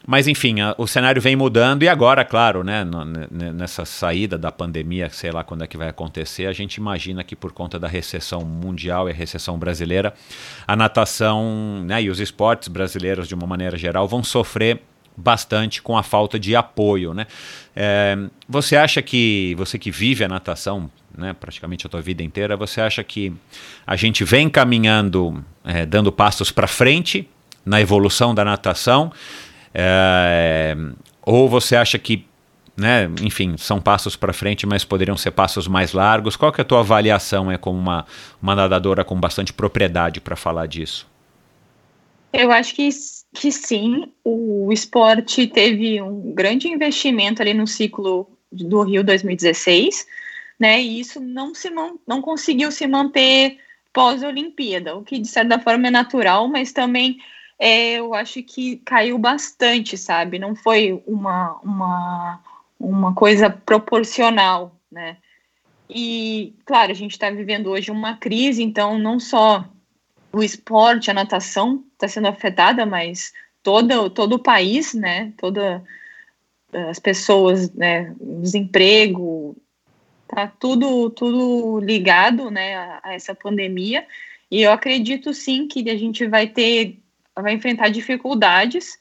mas 0.06 0.28
enfim, 0.28 0.60
a, 0.60 0.72
o 0.78 0.86
cenário 0.86 1.20
vem 1.20 1.34
mudando 1.34 1.82
e 1.82 1.88
agora, 1.88 2.24
claro, 2.24 2.62
né, 2.62 2.84
no, 2.84 3.04
nessa 3.04 3.84
saída 3.84 4.38
da 4.38 4.52
pandemia, 4.52 5.10
sei 5.10 5.32
lá 5.32 5.42
quando 5.42 5.64
é 5.64 5.66
que 5.66 5.76
vai 5.76 5.88
acontecer, 5.88 6.46
a 6.46 6.52
gente 6.52 6.76
imagina 6.76 7.24
que 7.24 7.34
por 7.34 7.50
conta 7.50 7.76
da 7.76 7.88
recessão 7.88 8.42
mundial 8.42 9.09
e 9.09 9.10
a 9.10 9.14
recessão 9.14 9.59
brasileira, 9.59 10.14
a 10.64 10.76
natação 10.76 11.82
né, 11.84 12.02
e 12.02 12.09
os 12.09 12.20
esportes 12.20 12.68
brasileiros 12.68 13.26
de 13.26 13.34
uma 13.34 13.48
maneira 13.48 13.76
geral 13.76 14.06
vão 14.06 14.22
sofrer 14.22 14.80
bastante 15.16 15.82
com 15.82 15.97
a 15.97 16.02
falta 16.02 16.39
de 16.39 16.56
apoio, 16.56 17.12
né? 17.14 17.26
É, 17.74 18.16
você 18.48 18.76
acha 18.76 19.02
que 19.02 19.55
você 19.56 19.78
que 19.78 19.90
vive 19.90 20.24
a 20.24 20.28
natação, 20.28 20.90
né, 21.16 21.34
praticamente 21.39 21.86
a 21.86 21.90
tua 21.90 22.01
vida 22.01 22.22
inteira, 22.22 22.56
você 22.56 22.80
acha 22.80 23.05
que 23.05 23.32
a 23.86 23.97
gente 23.97 24.24
vem 24.24 24.48
caminhando, 24.48 25.44
é, 25.64 25.84
dando 25.84 26.10
passos 26.10 26.51
para 26.51 26.66
frente 26.66 27.28
na 27.64 27.80
evolução 27.80 28.34
da 28.34 28.44
natação, 28.44 29.12
é, 29.74 30.76
ou 31.22 31.48
você 31.48 31.76
acha 31.76 31.98
que 31.98 32.26
né? 32.76 33.10
Enfim, 33.22 33.56
são 33.59 33.80
passos 33.80 34.16
para 34.16 34.32
frente, 34.32 34.66
mas 34.66 34.84
poderiam 34.84 35.16
ser 35.16 35.30
passos 35.30 35.68
mais 35.68 35.93
largos. 35.93 36.36
Qual 36.36 36.51
que 36.51 36.60
é 36.60 36.62
a 36.62 36.64
tua 36.64 36.80
avaliação 36.80 37.51
é 37.51 37.59
como 37.59 37.78
uma, 37.78 38.06
uma 38.40 38.55
nadadora 38.55 39.05
com 39.05 39.18
bastante 39.18 39.52
propriedade 39.52 40.20
para 40.20 40.36
falar 40.36 40.66
disso? 40.66 41.06
Eu 42.32 42.51
acho 42.51 42.74
que, 42.74 42.89
que 43.32 43.50
sim. 43.50 44.12
O 44.24 44.72
esporte 44.72 45.46
teve 45.46 46.00
um 46.00 46.32
grande 46.32 46.68
investimento 46.68 47.42
ali 47.42 47.54
no 47.54 47.66
ciclo 47.66 48.28
do 48.50 48.82
Rio 48.82 49.02
2016, 49.02 50.06
né? 50.59 50.80
E 50.80 51.00
isso 51.00 51.20
não 51.20 51.54
se 51.54 51.70
não 51.70 52.22
conseguiu 52.22 52.70
se 52.70 52.86
manter 52.86 53.59
pós-Olimpíada, 53.92 54.96
o 54.96 55.02
que 55.02 55.18
de 55.18 55.28
certa 55.28 55.59
forma 55.59 55.88
é 55.88 55.90
natural, 55.90 56.48
mas 56.48 56.72
também 56.72 57.18
é, 57.59 57.94
eu 57.94 58.14
acho 58.14 58.42
que 58.42 58.76
caiu 58.78 59.18
bastante, 59.18 59.96
sabe? 59.96 60.38
Não 60.38 60.54
foi 60.54 61.02
uma, 61.06 61.60
uma, 61.62 62.40
uma 62.80 63.14
coisa 63.14 63.50
proporcional, 63.50 64.74
né? 64.90 65.16
E, 65.88 66.54
claro, 66.64 66.90
a 66.90 66.94
gente 66.94 67.12
está 67.12 67.30
vivendo 67.30 67.68
hoje 67.68 67.90
uma 67.90 68.16
crise, 68.16 68.62
então 68.62 68.98
não 68.98 69.20
só 69.20 69.64
o 70.32 70.42
esporte, 70.42 71.10
a 71.10 71.14
natação 71.14 71.84
está 71.92 72.09
sendo 72.09 72.28
afetada, 72.28 72.86
mas 72.86 73.32
todo, 73.62 74.10
todo 74.10 74.34
o 74.34 74.42
país, 74.42 74.94
né? 74.94 75.32
Toda 75.36 75.82
as 76.90 76.98
pessoas, 76.98 77.72
né? 77.72 78.14
Desemprego, 78.20 79.56
tá 80.26 80.46
tudo, 80.46 81.10
tudo 81.10 81.78
ligado, 81.80 82.50
né? 82.50 82.76
A, 82.76 83.00
a 83.04 83.14
essa 83.14 83.34
pandemia. 83.34 84.06
E 84.50 84.62
eu 84.62 84.72
acredito 84.72 85.32
sim 85.32 85.66
que 85.66 85.88
a 85.88 85.96
gente 85.96 86.26
vai 86.26 86.46
ter, 86.46 86.98
vai 87.34 87.54
enfrentar 87.54 87.88
dificuldades, 87.88 88.98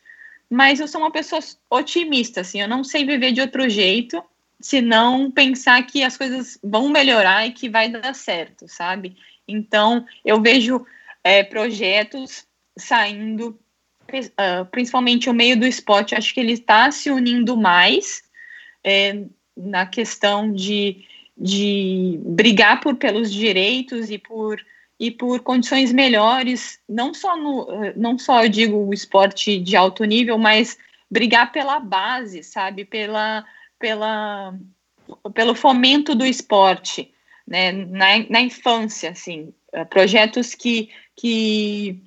mas 0.50 0.80
eu 0.80 0.88
sou 0.88 1.02
uma 1.02 1.12
pessoa 1.12 1.42
otimista, 1.70 2.42
assim, 2.42 2.62
eu 2.62 2.68
não 2.68 2.84
sei 2.84 3.06
viver 3.06 3.32
de 3.32 3.40
outro 3.42 3.70
jeito, 3.70 4.22
senão 4.60 5.32
pensar 5.32 5.82
que 5.84 6.04
as 6.04 6.18
coisas 6.18 6.60
vão 6.64 6.90
melhorar 6.90 7.48
e 7.48 7.52
que 7.52 7.70
vai 7.70 7.90
dar 7.90 8.14
certo, 8.14 8.68
sabe? 8.68 9.18
Então, 9.48 10.06
eu 10.24 10.42
vejo 10.42 10.86
é, 11.24 11.44
projetos 11.44 12.46
saindo, 12.78 13.60
uh, 14.10 14.66
principalmente 14.72 15.30
o 15.30 15.34
meio 15.34 15.60
do 15.60 15.66
esporte, 15.66 16.16
acho 16.16 16.34
que 16.34 16.40
ele 16.40 16.54
está 16.54 16.92
se 16.92 17.10
unindo 17.10 17.56
mais 17.58 18.24
é, 18.84 19.24
na 19.56 19.86
questão 19.86 20.52
de, 20.52 21.06
de 21.38 22.20
brigar 22.24 22.80
por, 22.80 22.96
pelos 22.96 23.32
direitos 23.32 24.10
e 24.10 24.18
por, 24.18 24.64
e 25.00 25.12
por 25.12 25.42
condições 25.42 25.92
melhores, 25.92 26.80
não 26.88 27.14
só 27.14 27.36
no, 27.38 27.68
não 27.96 28.18
só 28.18 28.44
eu 28.44 28.50
digo 28.50 28.78
o 28.78 28.94
esporte 28.94 29.60
de 29.60 29.76
alto 29.76 30.04
nível, 30.04 30.38
mas 30.38 30.78
brigar 31.10 31.52
pela 31.52 31.80
base, 31.80 32.42
sabe, 32.42 32.86
pela, 32.86 33.46
pela, 33.78 34.56
pelo 35.34 35.54
fomento 35.54 36.16
do 36.16 36.26
esporte, 36.26 37.14
né, 37.46 37.72
na, 37.74 38.20
na 38.30 38.42
infância, 38.42 39.10
assim, 39.10 39.54
projetos 39.90 40.54
que 40.54 40.90
que 41.16 42.02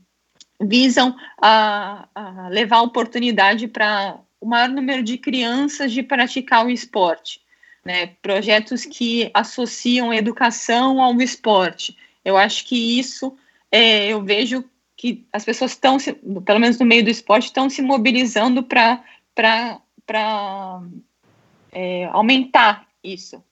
visam 0.60 1.14
a, 1.40 2.08
a 2.14 2.48
levar 2.48 2.82
oportunidade 2.82 3.68
para 3.68 4.18
o 4.40 4.46
maior 4.46 4.68
número 4.68 5.02
de 5.02 5.18
crianças 5.18 5.92
de 5.92 6.02
praticar 6.02 6.66
o 6.66 6.70
esporte. 6.70 7.40
Né? 7.84 8.08
Projetos 8.22 8.84
que 8.84 9.30
associam 9.34 10.12
educação 10.12 11.00
ao 11.00 11.20
esporte. 11.20 11.96
Eu 12.24 12.36
acho 12.36 12.66
que 12.66 12.98
isso, 12.98 13.36
é, 13.70 14.08
eu 14.08 14.22
vejo 14.22 14.64
que 14.96 15.26
as 15.32 15.44
pessoas 15.44 15.72
estão, 15.72 15.98
pelo 16.44 16.58
menos 16.58 16.78
no 16.78 16.86
meio 16.86 17.04
do 17.04 17.10
esporte, 17.10 17.46
estão 17.46 17.68
se 17.68 17.82
mobilizando 17.82 18.62
para 18.62 19.02
é, 21.72 22.06
aumentar 22.06 22.86
isso 23.02 23.42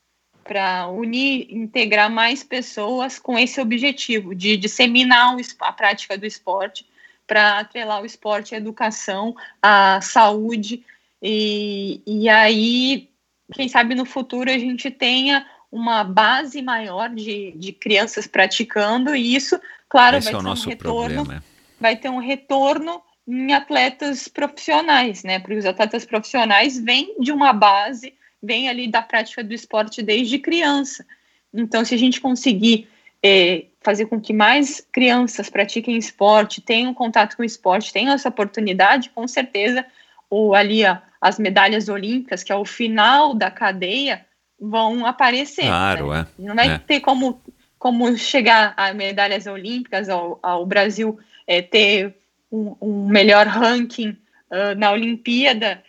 para 0.44 0.88
unir, 0.88 1.46
integrar 1.50 2.10
mais 2.10 2.42
pessoas 2.42 3.18
com 3.18 3.38
esse 3.38 3.60
objetivo 3.60 4.34
de 4.34 4.56
disseminar 4.56 5.36
a 5.60 5.72
prática 5.72 6.16
do 6.18 6.26
esporte, 6.26 6.86
para 7.26 7.60
atrelar 7.60 8.02
o 8.02 8.06
esporte 8.06 8.54
à 8.54 8.58
educação, 8.58 9.34
à 9.62 10.00
saúde, 10.02 10.84
e, 11.22 12.02
e 12.04 12.28
aí, 12.28 13.08
quem 13.52 13.68
sabe 13.68 13.94
no 13.94 14.04
futuro 14.04 14.50
a 14.50 14.58
gente 14.58 14.90
tenha 14.90 15.46
uma 15.70 16.02
base 16.04 16.60
maior 16.60 17.08
de, 17.08 17.52
de 17.52 17.72
crianças 17.72 18.26
praticando, 18.26 19.14
e 19.14 19.34
isso, 19.34 19.58
claro, 19.88 20.18
Esse 20.18 20.32
vai 20.32 20.40
é 20.40 20.44
ter 20.44 20.50
um 20.50 20.68
retorno, 20.68 21.14
problema. 21.14 21.44
vai 21.80 21.96
ter 21.96 22.08
um 22.10 22.18
retorno 22.18 23.02
em 23.26 23.54
atletas 23.54 24.26
profissionais, 24.26 25.22
né? 25.22 25.38
Porque 25.38 25.54
os 25.54 25.64
atletas 25.64 26.04
profissionais 26.04 26.78
vêm 26.78 27.14
de 27.20 27.30
uma 27.30 27.52
base 27.52 28.12
vem 28.42 28.68
ali 28.68 28.88
da 28.88 29.02
prática 29.02 29.44
do 29.44 29.54
esporte 29.54 30.02
desde 30.02 30.38
criança. 30.38 31.06
Então, 31.52 31.84
se 31.84 31.94
a 31.94 31.98
gente 31.98 32.20
conseguir 32.20 32.88
é, 33.22 33.66
fazer 33.80 34.06
com 34.06 34.20
que 34.20 34.32
mais 34.32 34.86
crianças 34.92 35.48
pratiquem 35.48 35.96
esporte, 35.96 36.60
tenham 36.60 36.92
contato 36.92 37.36
com 37.36 37.42
o 37.42 37.46
esporte, 37.46 37.92
tenham 37.92 38.12
essa 38.12 38.28
oportunidade, 38.28 39.10
com 39.10 39.28
certeza, 39.28 39.84
ou 40.28 40.54
ali 40.54 40.84
a, 40.84 41.02
as 41.20 41.38
medalhas 41.38 41.88
olímpicas, 41.88 42.42
que 42.42 42.50
é 42.50 42.56
o 42.56 42.64
final 42.64 43.34
da 43.34 43.50
cadeia, 43.50 44.24
vão 44.58 45.04
aparecer. 45.04 45.66
Claro, 45.66 46.10
né? 46.10 46.26
é. 46.38 46.42
Não 46.42 46.54
vai 46.54 46.70
é. 46.70 46.78
ter 46.78 47.00
como, 47.00 47.40
como 47.78 48.16
chegar 48.16 48.74
a 48.76 48.92
medalhas 48.94 49.46
olímpicas, 49.46 50.08
ao, 50.08 50.38
ao 50.42 50.64
Brasil 50.64 51.18
é, 51.46 51.60
ter 51.60 52.14
um, 52.50 52.76
um, 52.80 53.08
melhor 53.08 53.46
ranking 53.46 54.16
uh, 54.50 54.74
na 54.76 54.92
Olimpíada, 54.92 55.82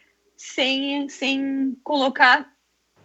sem, 0.43 1.07
sem 1.07 1.77
colocar 1.83 2.45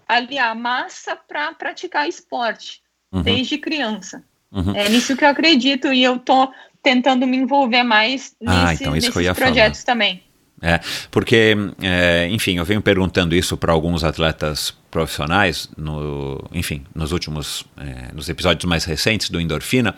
ali 0.06 0.38
a 0.38 0.54
massa 0.54 1.14
para 1.14 1.52
praticar 1.54 2.08
esporte 2.08 2.80
uhum. 3.12 3.22
desde 3.22 3.58
criança. 3.58 4.24
Uhum. 4.50 4.74
É 4.74 4.88
nisso 4.88 5.16
que 5.16 5.24
eu 5.24 5.28
acredito 5.28 5.92
e 5.92 6.02
eu 6.02 6.16
estou 6.16 6.52
tentando 6.82 7.26
me 7.26 7.36
envolver 7.36 7.82
mais 7.82 8.34
ah, 8.46 8.74
então 8.74 8.92
nesses 8.92 9.10
projetos 9.10 9.82
falar. 9.82 9.94
também. 9.94 10.22
É, 10.60 10.80
porque, 11.12 11.54
é, 11.80 12.28
enfim, 12.30 12.58
eu 12.58 12.64
venho 12.64 12.82
perguntando 12.82 13.36
isso 13.36 13.56
para 13.56 13.72
alguns 13.72 14.02
atletas 14.02 14.74
profissionais, 14.90 15.70
no, 15.76 16.44
enfim, 16.52 16.84
nos 16.92 17.12
últimos, 17.12 17.64
é, 17.76 18.12
nos 18.12 18.28
episódios 18.28 18.64
mais 18.64 18.84
recentes 18.84 19.30
do 19.30 19.40
Endorfina, 19.40 19.94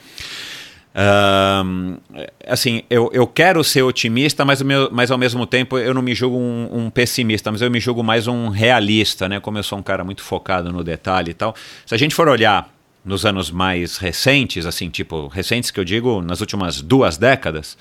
assim, 2.46 2.82
eu, 2.90 3.10
eu 3.12 3.26
quero 3.26 3.62
ser 3.62 3.82
otimista, 3.82 4.44
mas, 4.44 4.60
meu, 4.62 4.88
mas 4.90 5.10
ao 5.10 5.18
mesmo 5.18 5.46
tempo 5.46 5.78
eu 5.78 5.94
não 5.94 6.02
me 6.02 6.14
julgo 6.14 6.36
um, 6.36 6.86
um, 6.86 6.90
pessimista, 6.90 7.50
mas 7.52 7.62
eu 7.62 7.70
me 7.70 7.80
julgo 7.80 8.02
mais 8.02 8.26
um 8.26 8.48
realista, 8.48 9.28
né? 9.28 9.40
Como 9.40 9.58
eu 9.58 9.62
sou 9.62 9.78
um 9.78 9.82
cara 9.82 10.04
muito 10.04 10.22
focado 10.22 10.72
no 10.72 10.82
detalhe 10.82 11.30
e 11.30 11.34
tal. 11.34 11.54
Se 11.86 11.94
a 11.94 11.98
gente 11.98 12.14
for 12.14 12.28
olhar 12.28 12.72
nos 13.04 13.24
anos 13.24 13.50
mais 13.50 13.96
recentes, 13.96 14.66
assim, 14.66 14.90
tipo, 14.90 15.28
recentes 15.28 15.70
que 15.70 15.80
eu 15.80 15.84
digo, 15.84 16.20
nas 16.20 16.40
últimas 16.40 16.82
duas 16.82 17.16
décadas, 17.16 17.78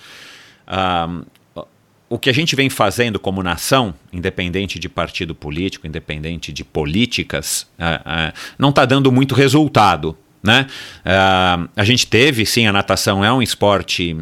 o 2.09 2.17
que 2.17 2.29
a 2.29 2.33
gente 2.33 2.55
vem 2.55 2.69
fazendo 2.69 3.19
como 3.19 3.43
nação, 3.43 3.93
independente 4.11 4.79
de 4.79 4.89
partido 4.89 5.35
político, 5.35 5.85
independente 5.85 6.51
de 6.51 6.63
políticas, 6.63 7.67
uh, 7.77 8.31
uh, 8.31 8.33
não 8.57 8.69
está 8.69 8.83
dando 8.83 9.11
muito 9.11 9.35
resultado. 9.35 10.17
Né? 10.41 10.67
Uh, 11.05 11.69
a 11.75 11.83
gente 11.83 12.07
teve, 12.07 12.45
sim, 12.45 12.67
a 12.67 12.71
natação 12.71 13.23
é 13.23 13.31
um 13.31 13.41
esporte 13.41 14.15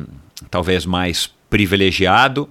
talvez 0.49 0.85
mais 0.85 1.30
privilegiado. 1.49 2.49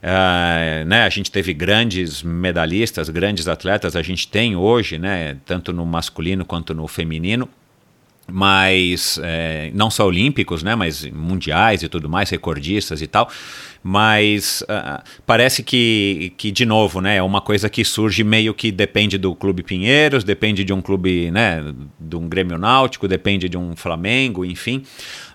Uh, 0.00 0.84
né, 0.86 1.04
a 1.04 1.08
gente 1.08 1.30
teve 1.30 1.52
grandes 1.52 2.22
medalhistas, 2.22 3.08
grandes 3.08 3.48
atletas, 3.48 3.96
a 3.96 4.02
gente 4.02 4.28
tem 4.28 4.54
hoje, 4.54 4.98
né, 4.98 5.36
tanto 5.44 5.72
no 5.72 5.84
masculino 5.84 6.44
quanto 6.44 6.72
no 6.72 6.86
feminino 6.86 7.48
mas 8.30 9.18
é, 9.22 9.70
não 9.74 9.90
só 9.90 10.06
olímpicos, 10.06 10.62
né, 10.62 10.74
mas 10.74 11.04
mundiais 11.06 11.82
e 11.82 11.88
tudo 11.88 12.08
mais, 12.08 12.28
recordistas 12.28 13.00
e 13.00 13.06
tal, 13.06 13.28
mas 13.82 14.62
uh, 14.62 15.02
parece 15.26 15.62
que, 15.62 16.32
que, 16.36 16.50
de 16.50 16.66
novo, 16.66 17.00
né, 17.00 17.16
é 17.16 17.22
uma 17.22 17.40
coisa 17.40 17.70
que 17.70 17.84
surge 17.84 18.22
meio 18.22 18.52
que 18.52 18.70
depende 18.70 19.16
do 19.16 19.34
Clube 19.34 19.62
Pinheiros, 19.62 20.24
depende 20.24 20.62
de 20.62 20.72
um 20.72 20.82
clube, 20.82 21.30
né, 21.30 21.62
de 21.98 22.16
um 22.16 22.28
Grêmio 22.28 22.58
Náutico, 22.58 23.08
depende 23.08 23.48
de 23.48 23.56
um 23.56 23.74
Flamengo, 23.74 24.44
enfim, 24.44 24.82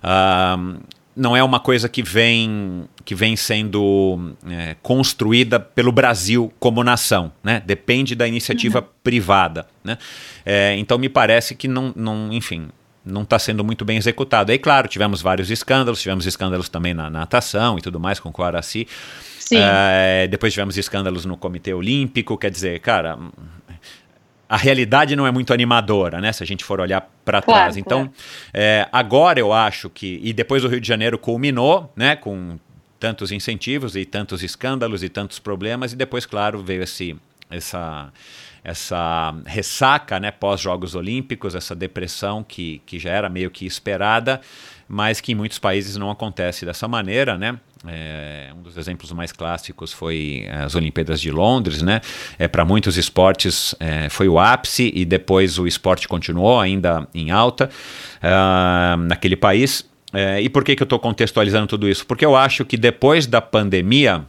uh, 0.03 0.79
não 1.15 1.35
é 1.35 1.43
uma 1.43 1.59
coisa 1.59 1.87
que 1.87 2.01
vem 2.01 2.85
que 3.05 3.13
vem 3.13 3.35
sendo 3.35 4.33
é, 4.49 4.75
construída 4.81 5.59
pelo 5.59 5.91
Brasil 5.91 6.51
como 6.57 6.83
nação, 6.83 7.31
né? 7.43 7.61
Depende 7.65 8.15
da 8.15 8.27
iniciativa 8.27 8.79
uhum. 8.79 8.85
privada, 9.03 9.67
né? 9.83 9.97
É, 10.45 10.75
então 10.77 10.97
me 10.97 11.09
parece 11.09 11.53
que 11.53 11.67
não, 11.67 11.93
não 11.95 12.31
enfim, 12.31 12.69
não 13.05 13.23
está 13.23 13.37
sendo 13.37 13.63
muito 13.63 13.83
bem 13.83 13.97
executado. 13.97 14.51
Aí, 14.51 14.57
claro, 14.57 14.87
tivemos 14.87 15.21
vários 15.21 15.51
escândalos, 15.51 16.01
tivemos 16.01 16.25
escândalos 16.25 16.69
também 16.69 16.93
na, 16.93 17.09
natação 17.09 17.77
e 17.77 17.81
tudo 17.81 17.99
mais 17.99 18.19
com 18.19 18.29
o 18.29 18.31
Coaraci. 18.31 18.87
Sim. 19.39 19.57
É, 19.59 20.27
depois 20.27 20.53
tivemos 20.53 20.77
escândalos 20.77 21.25
no 21.25 21.35
Comitê 21.35 21.73
Olímpico, 21.73 22.37
quer 22.37 22.49
dizer, 22.49 22.79
cara, 22.79 23.19
a 24.47 24.57
realidade 24.57 25.15
não 25.15 25.27
é 25.27 25.31
muito 25.31 25.53
animadora, 25.53 26.21
né? 26.21 26.31
Se 26.31 26.43
a 26.43 26.45
gente 26.45 26.63
for 26.63 26.79
olhar 26.79 27.01
para 27.25 27.41
claro, 27.41 27.59
trás. 27.59 27.77
Então, 27.77 28.05
claro. 28.05 28.13
é, 28.53 28.87
agora 28.91 29.39
eu 29.39 29.51
acho 29.51 29.89
que. 29.89 30.19
E 30.23 30.31
depois 30.31 30.63
o 30.63 30.67
Rio 30.67 30.79
de 30.79 30.87
Janeiro 30.87 31.17
culminou, 31.17 31.91
né? 31.95 32.15
Com 32.15 32.57
tantos 32.99 33.33
incentivos 33.33 33.97
e 33.97 34.05
tantos 34.05 34.43
escândalos 34.43 35.03
e 35.03 35.09
tantos 35.09 35.37
problemas, 35.37 35.91
e 35.91 35.95
depois, 35.97 36.25
claro, 36.25 36.63
veio 36.63 36.83
esse, 36.83 37.17
essa 37.49 38.13
essa 38.63 39.35
ressaca 39.45 40.19
né, 40.19 40.31
pós-Jogos 40.31 40.95
Olímpicos, 40.95 41.53
essa 41.55 41.75
depressão 41.75 42.43
que, 42.43 42.81
que 42.85 42.97
já 42.97 43.11
era 43.11 43.29
meio 43.29 43.51
que 43.51 43.65
esperada, 43.65 44.39
mas 44.87 45.19
que 45.19 45.31
em 45.31 45.35
muitos 45.35 45.59
países 45.59 45.97
não 45.97 46.09
acontece 46.09 46.65
dessa 46.65 46.87
maneira, 46.87 47.37
né? 47.37 47.59
É, 47.85 48.49
um 48.57 48.61
dos 48.61 48.77
exemplos 48.77 49.11
mais 49.11 49.33
clássicos 49.33 49.91
foi 49.91 50.47
as 50.49 50.73
Olimpíadas 50.73 51.19
de 51.19 51.29
Londres, 51.29 51.81
né? 51.81 51.99
É, 52.39 52.47
Para 52.47 52.63
muitos 52.63 52.95
esportes 52.95 53.75
é, 53.77 54.07
foi 54.07 54.29
o 54.29 54.39
ápice 54.39 54.89
e 54.95 55.03
depois 55.03 55.59
o 55.59 55.67
esporte 55.67 56.07
continuou 56.07 56.61
ainda 56.61 57.05
em 57.13 57.29
alta 57.29 57.69
uh, 58.19 58.97
naquele 58.97 59.35
país. 59.35 59.85
É, 60.13 60.39
e 60.41 60.47
por 60.47 60.63
que, 60.63 60.75
que 60.75 60.83
eu 60.83 60.85
estou 60.85 60.99
contextualizando 60.99 61.67
tudo 61.67 61.89
isso? 61.89 62.05
Porque 62.05 62.23
eu 62.23 62.35
acho 62.35 62.63
que 62.63 62.77
depois 62.77 63.25
da 63.27 63.41
pandemia, 63.41 64.25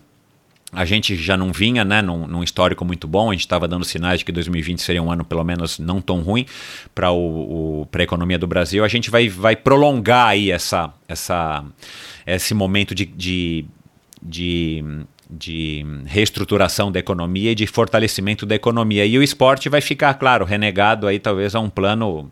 a 0.74 0.84
gente 0.84 1.16
já 1.16 1.36
não 1.36 1.52
vinha 1.52 1.84
né, 1.84 2.02
num, 2.02 2.26
num 2.26 2.42
histórico 2.42 2.84
muito 2.84 3.06
bom, 3.06 3.30
a 3.30 3.32
gente 3.32 3.42
estava 3.42 3.66
dando 3.68 3.84
sinais 3.84 4.20
de 4.20 4.24
que 4.24 4.32
2020 4.32 4.80
seria 4.80 5.02
um 5.02 5.10
ano 5.10 5.24
pelo 5.24 5.44
menos 5.44 5.78
não 5.78 6.00
tão 6.00 6.20
ruim 6.20 6.46
para 6.94 7.08
a 7.10 8.02
economia 8.02 8.38
do 8.38 8.46
Brasil. 8.46 8.84
A 8.84 8.88
gente 8.88 9.10
vai, 9.10 9.28
vai 9.28 9.56
prolongar 9.56 10.28
aí 10.28 10.50
essa, 10.50 10.92
essa, 11.08 11.64
esse 12.26 12.54
momento 12.54 12.94
de, 12.94 13.04
de, 13.04 13.64
de 14.22 14.84
de 15.28 15.84
reestruturação 16.06 16.92
da 16.92 16.98
economia 16.98 17.52
e 17.52 17.54
de 17.54 17.66
fortalecimento 17.66 18.46
da 18.46 18.54
economia. 18.54 19.04
E 19.04 19.18
o 19.18 19.22
esporte 19.22 19.68
vai 19.68 19.80
ficar, 19.80 20.14
claro, 20.14 20.44
renegado 20.44 21.06
aí 21.06 21.18
talvez 21.18 21.54
a 21.54 21.60
um 21.60 21.70
plano 21.70 22.30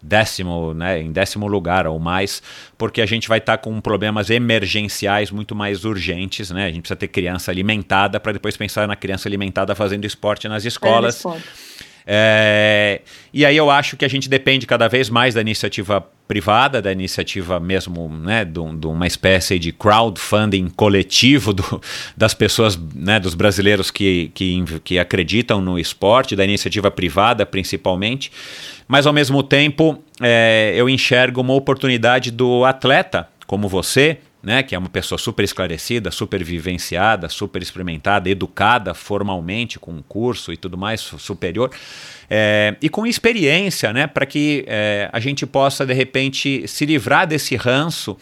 décimo, 0.00 0.72
né, 0.74 1.00
em 1.00 1.10
décimo 1.10 1.46
lugar 1.46 1.86
ou 1.86 1.98
mais, 1.98 2.42
porque 2.76 3.00
a 3.00 3.06
gente 3.06 3.28
vai 3.28 3.38
estar 3.38 3.56
tá 3.56 3.62
com 3.62 3.80
problemas 3.80 4.30
emergenciais 4.30 5.30
muito 5.30 5.54
mais 5.54 5.84
urgentes, 5.84 6.50
né? 6.50 6.66
A 6.66 6.68
gente 6.68 6.82
precisa 6.82 6.96
ter 6.96 7.08
criança 7.08 7.50
alimentada 7.50 8.20
para 8.20 8.32
depois 8.32 8.56
pensar 8.56 8.86
na 8.86 8.96
criança 8.96 9.28
alimentada 9.28 9.74
fazendo 9.74 10.04
esporte 10.04 10.48
nas 10.48 10.64
escolas. 10.64 11.24
É, 11.24 11.28
e 13.32 13.44
aí 13.44 13.56
eu 13.56 13.70
acho 13.70 13.96
que 13.96 14.04
a 14.04 14.08
gente 14.08 14.28
depende 14.28 14.66
cada 14.66 14.88
vez 14.88 15.10
mais 15.10 15.34
da 15.34 15.40
iniciativa 15.40 16.06
privada, 16.26 16.82
da 16.82 16.92
iniciativa 16.92 17.58
mesmo, 17.58 18.08
né, 18.08 18.44
de, 18.44 18.60
de 18.76 18.86
uma 18.86 19.06
espécie 19.06 19.58
de 19.58 19.72
crowdfunding 19.72 20.68
coletivo 20.68 21.54
do, 21.54 21.80
das 22.16 22.34
pessoas, 22.34 22.78
né, 22.94 23.18
dos 23.18 23.34
brasileiros 23.34 23.90
que, 23.90 24.30
que, 24.34 24.62
que 24.84 24.98
acreditam 24.98 25.60
no 25.60 25.78
esporte, 25.78 26.36
da 26.36 26.44
iniciativa 26.44 26.90
privada 26.90 27.46
principalmente, 27.46 28.30
mas 28.86 29.06
ao 29.06 29.12
mesmo 29.12 29.42
tempo 29.42 30.02
é, 30.20 30.74
eu 30.76 30.88
enxergo 30.88 31.40
uma 31.40 31.54
oportunidade 31.54 32.30
do 32.30 32.64
atleta 32.64 33.26
como 33.46 33.66
você, 33.66 34.18
né, 34.42 34.62
que 34.62 34.74
é 34.74 34.78
uma 34.78 34.88
pessoa 34.88 35.18
super 35.18 35.42
esclarecida, 35.42 36.10
super 36.10 36.42
vivenciada, 36.44 37.28
super 37.28 37.60
experimentada, 37.60 38.30
educada 38.30 38.94
formalmente, 38.94 39.78
com 39.78 39.92
um 39.92 40.02
curso 40.02 40.52
e 40.52 40.56
tudo 40.56 40.78
mais 40.78 41.00
superior, 41.00 41.70
é, 42.30 42.76
e 42.80 42.88
com 42.88 43.06
experiência, 43.06 43.92
né, 43.92 44.06
para 44.06 44.24
que 44.24 44.64
é, 44.68 45.08
a 45.12 45.18
gente 45.18 45.44
possa, 45.46 45.84
de 45.84 45.92
repente, 45.92 46.66
se 46.68 46.86
livrar 46.86 47.26
desse 47.26 47.56
ranço. 47.56 48.16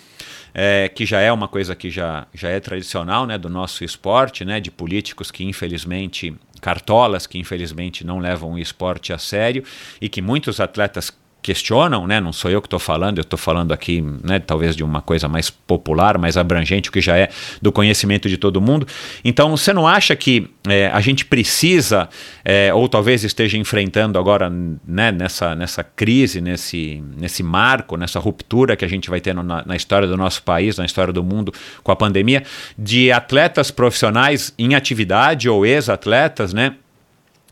É, 0.58 0.88
que 0.88 1.04
já 1.04 1.20
é 1.20 1.30
uma 1.30 1.46
coisa 1.46 1.76
que 1.76 1.90
já, 1.90 2.26
já 2.32 2.48
é 2.48 2.58
tradicional 2.58 3.26
né, 3.26 3.36
do 3.36 3.50
nosso 3.50 3.84
esporte, 3.84 4.42
né, 4.42 4.58
de 4.58 4.70
políticos 4.70 5.30
que 5.30 5.44
infelizmente, 5.44 6.34
cartolas 6.62 7.26
que 7.26 7.38
infelizmente 7.38 8.06
não 8.06 8.18
levam 8.18 8.54
o 8.54 8.58
esporte 8.58 9.12
a 9.12 9.18
sério 9.18 9.62
e 10.00 10.08
que 10.08 10.22
muitos 10.22 10.58
atletas 10.58 11.12
questionam, 11.46 12.08
né? 12.08 12.20
Não 12.20 12.32
sou 12.32 12.50
eu 12.50 12.60
que 12.60 12.66
estou 12.66 12.80
falando, 12.80 13.18
eu 13.18 13.22
estou 13.22 13.38
falando 13.38 13.72
aqui, 13.72 14.02
né? 14.24 14.40
Talvez 14.40 14.74
de 14.74 14.82
uma 14.82 15.00
coisa 15.00 15.28
mais 15.28 15.48
popular, 15.48 16.18
mais 16.18 16.36
abrangente, 16.36 16.88
o 16.88 16.92
que 16.92 17.00
já 17.00 17.16
é 17.16 17.28
do 17.62 17.70
conhecimento 17.70 18.28
de 18.28 18.36
todo 18.36 18.60
mundo. 18.60 18.84
Então, 19.24 19.56
você 19.56 19.72
não 19.72 19.86
acha 19.86 20.16
que 20.16 20.50
é, 20.68 20.88
a 20.92 21.00
gente 21.00 21.24
precisa, 21.24 22.08
é, 22.44 22.74
ou 22.74 22.88
talvez 22.88 23.22
esteja 23.22 23.56
enfrentando 23.56 24.18
agora, 24.18 24.50
né? 24.50 25.12
Nessa, 25.12 25.54
nessa 25.54 25.84
crise, 25.84 26.40
nesse, 26.40 27.00
nesse 27.16 27.44
marco, 27.44 27.96
nessa 27.96 28.18
ruptura 28.18 28.74
que 28.74 28.84
a 28.84 28.88
gente 28.88 29.08
vai 29.08 29.20
ter 29.20 29.32
na, 29.32 29.64
na 29.64 29.76
história 29.76 30.08
do 30.08 30.16
nosso 30.16 30.42
país, 30.42 30.76
na 30.76 30.84
história 30.84 31.12
do 31.12 31.22
mundo 31.22 31.52
com 31.84 31.92
a 31.92 31.96
pandemia, 31.96 32.42
de 32.76 33.12
atletas 33.12 33.70
profissionais 33.70 34.52
em 34.58 34.74
atividade 34.74 35.48
ou 35.48 35.64
ex-atletas, 35.64 36.52
né? 36.52 36.74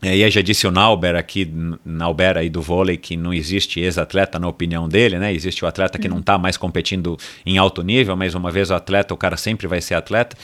E 0.03 0.23
aí 0.23 0.29
já 0.29 0.41
disse 0.41 0.67
o 0.67 0.71
Nauber 0.71 1.15
aqui, 1.15 1.49
Nauber 1.83 2.37
aí 2.37 2.49
do 2.49 2.61
vôlei, 2.61 2.97
que 2.97 3.15
não 3.15 3.33
existe 3.33 3.79
ex-atleta 3.79 4.37
na 4.37 4.47
opinião 4.47 4.87
dele, 4.87 5.17
né? 5.17 5.33
Existe 5.33 5.63
o 5.63 5.67
atleta 5.67 5.97
que 5.97 6.07
não 6.07 6.19
está 6.19 6.37
mais 6.37 6.57
competindo 6.57 7.17
em 7.45 7.57
alto 7.57 7.81
nível, 7.81 8.15
mas 8.15 8.35
uma 8.35 8.51
vez 8.51 8.69
o 8.69 8.75
atleta, 8.75 9.13
o 9.13 9.17
cara 9.17 9.37
sempre 9.37 9.67
vai 9.67 9.81
ser 9.81 9.95
atleta. 9.95 10.37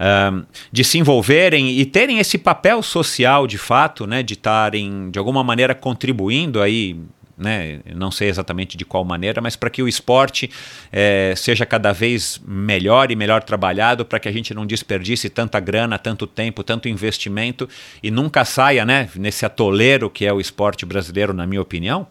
Um, 0.00 0.44
de 0.72 0.82
se 0.82 0.98
envolverem 0.98 1.78
e 1.78 1.84
terem 1.84 2.18
esse 2.18 2.38
papel 2.38 2.82
social 2.82 3.46
de 3.46 3.58
fato, 3.58 4.06
né? 4.06 4.22
De 4.22 4.34
estarem, 4.34 5.10
de 5.10 5.18
alguma 5.18 5.44
maneira, 5.44 5.74
contribuindo 5.74 6.60
aí 6.60 6.96
né? 7.36 7.80
não 7.94 8.10
sei 8.10 8.28
exatamente 8.28 8.76
de 8.76 8.84
qual 8.84 9.04
maneira, 9.04 9.40
mas 9.40 9.56
para 9.56 9.70
que 9.70 9.82
o 9.82 9.88
esporte 9.88 10.50
é, 10.92 11.34
seja 11.36 11.66
cada 11.66 11.92
vez 11.92 12.40
melhor 12.46 13.10
e 13.10 13.16
melhor 13.16 13.42
trabalhado, 13.42 14.04
para 14.04 14.18
que 14.18 14.28
a 14.28 14.32
gente 14.32 14.54
não 14.54 14.66
desperdice 14.66 15.28
tanta 15.28 15.58
grana, 15.60 15.98
tanto 15.98 16.26
tempo, 16.26 16.62
tanto 16.62 16.88
investimento 16.88 17.68
e 18.02 18.10
nunca 18.10 18.44
saia 18.44 18.84
né, 18.84 19.08
nesse 19.16 19.44
atoleiro 19.44 20.10
que 20.10 20.24
é 20.24 20.32
o 20.32 20.40
esporte 20.40 20.86
brasileiro, 20.86 21.32
na 21.32 21.46
minha 21.46 21.62
opinião? 21.62 22.06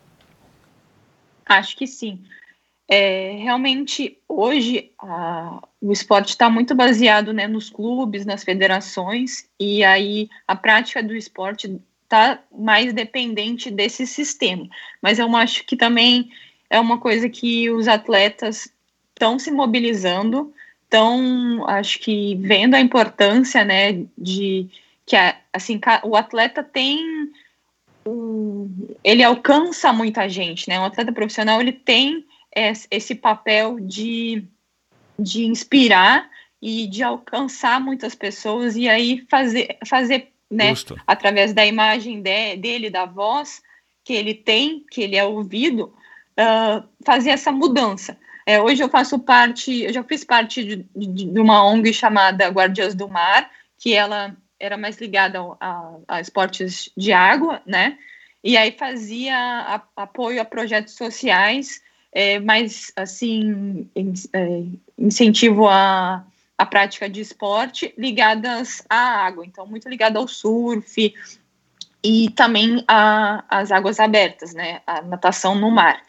Acho 1.45 1.75
que 1.75 1.87
sim. 1.87 2.21
É, 2.87 3.37
realmente, 3.37 4.19
hoje, 4.27 4.91
a, 4.99 5.61
o 5.81 5.91
esporte 5.91 6.29
está 6.29 6.49
muito 6.49 6.75
baseado 6.75 7.31
né, 7.33 7.47
nos 7.47 7.69
clubes, 7.69 8.25
nas 8.25 8.43
federações, 8.43 9.47
e 9.59 9.83
aí 9.83 10.29
a 10.47 10.55
prática 10.55 11.01
do 11.01 11.15
esporte 11.15 11.79
está 12.13 12.39
mais 12.55 12.93
dependente 12.93 13.71
desse 13.71 14.05
sistema. 14.05 14.67
Mas 15.01 15.17
eu 15.17 15.35
acho 15.35 15.65
que 15.65 15.75
também 15.75 16.31
é 16.69 16.79
uma 16.79 16.99
coisa 16.99 17.27
que 17.27 17.69
os 17.71 17.87
atletas 17.87 18.71
estão 19.09 19.39
se 19.39 19.51
mobilizando, 19.51 20.53
estão, 20.83 21.67
acho 21.67 21.99
que, 21.99 22.35
vendo 22.35 22.75
a 22.75 22.79
importância, 22.79 23.65
né, 23.65 24.05
de 24.15 24.69
que, 25.05 25.15
assim, 25.51 25.79
o 26.03 26.15
atleta 26.15 26.63
tem 26.63 27.31
ele 29.01 29.23
alcança 29.23 29.93
muita 29.93 30.27
gente, 30.27 30.67
né, 30.67 30.77
um 30.77 30.83
atleta 30.83 31.13
profissional, 31.13 31.61
ele 31.61 31.71
tem 31.71 32.25
esse 32.91 33.15
papel 33.15 33.79
de, 33.79 34.43
de 35.17 35.45
inspirar 35.45 36.29
e 36.61 36.85
de 36.85 37.01
alcançar 37.01 37.79
muitas 37.79 38.13
pessoas 38.13 38.75
e 38.75 38.89
aí 38.89 39.25
fazer, 39.29 39.77
fazer 39.87 40.32
né? 40.49 40.69
Justo. 40.69 40.95
Através 41.05 41.53
da 41.53 41.65
imagem 41.65 42.21
de, 42.21 42.57
dele, 42.57 42.89
da 42.89 43.05
voz 43.05 43.61
que 44.03 44.13
ele 44.13 44.33
tem, 44.33 44.85
que 44.91 45.01
ele 45.01 45.15
é 45.15 45.23
ouvido, 45.23 45.93
uh, 46.39 46.83
fazer 47.05 47.31
essa 47.31 47.51
mudança. 47.51 48.17
É, 48.45 48.61
hoje 48.61 48.83
eu 48.83 48.89
faço 48.89 49.17
parte, 49.19 49.83
eu 49.83 49.93
já 49.93 50.03
fiz 50.03 50.23
parte 50.23 50.63
de, 50.63 50.85
de, 50.95 51.31
de, 51.31 51.39
uma 51.39 51.65
ONG 51.65 51.93
chamada 51.93 52.49
Guardiãs 52.49 52.93
do 52.93 53.07
Mar, 53.07 53.49
que 53.79 53.93
ela 53.93 54.35
era 54.59 54.77
mais 54.77 54.97
ligada 54.97 55.39
a, 55.59 55.95
a 56.07 56.21
esportes 56.21 56.91
de 56.95 57.13
água, 57.13 57.61
né? 57.65 57.97
E 58.43 58.57
aí 58.57 58.71
fazia 58.71 59.37
a, 59.37 59.81
apoio 59.95 60.41
a 60.41 60.45
projetos 60.45 60.95
sociais, 60.95 61.81
é, 62.11 62.39
mais 62.39 62.91
assim, 62.95 63.89
in, 63.95 64.13
é, 64.33 64.63
incentivo 64.97 65.67
a 65.69 66.25
a 66.57 66.65
prática 66.65 67.09
de 67.09 67.21
esporte 67.21 67.93
ligadas 67.97 68.83
à 68.89 69.25
água, 69.25 69.45
então 69.45 69.65
muito 69.65 69.89
ligada 69.89 70.19
ao 70.19 70.27
surf 70.27 71.13
e 72.03 72.29
também 72.31 72.83
às 72.87 73.71
águas 73.71 73.99
abertas, 73.99 74.53
né, 74.53 74.81
a 74.85 75.01
natação 75.01 75.55
no 75.55 75.71
mar. 75.71 76.01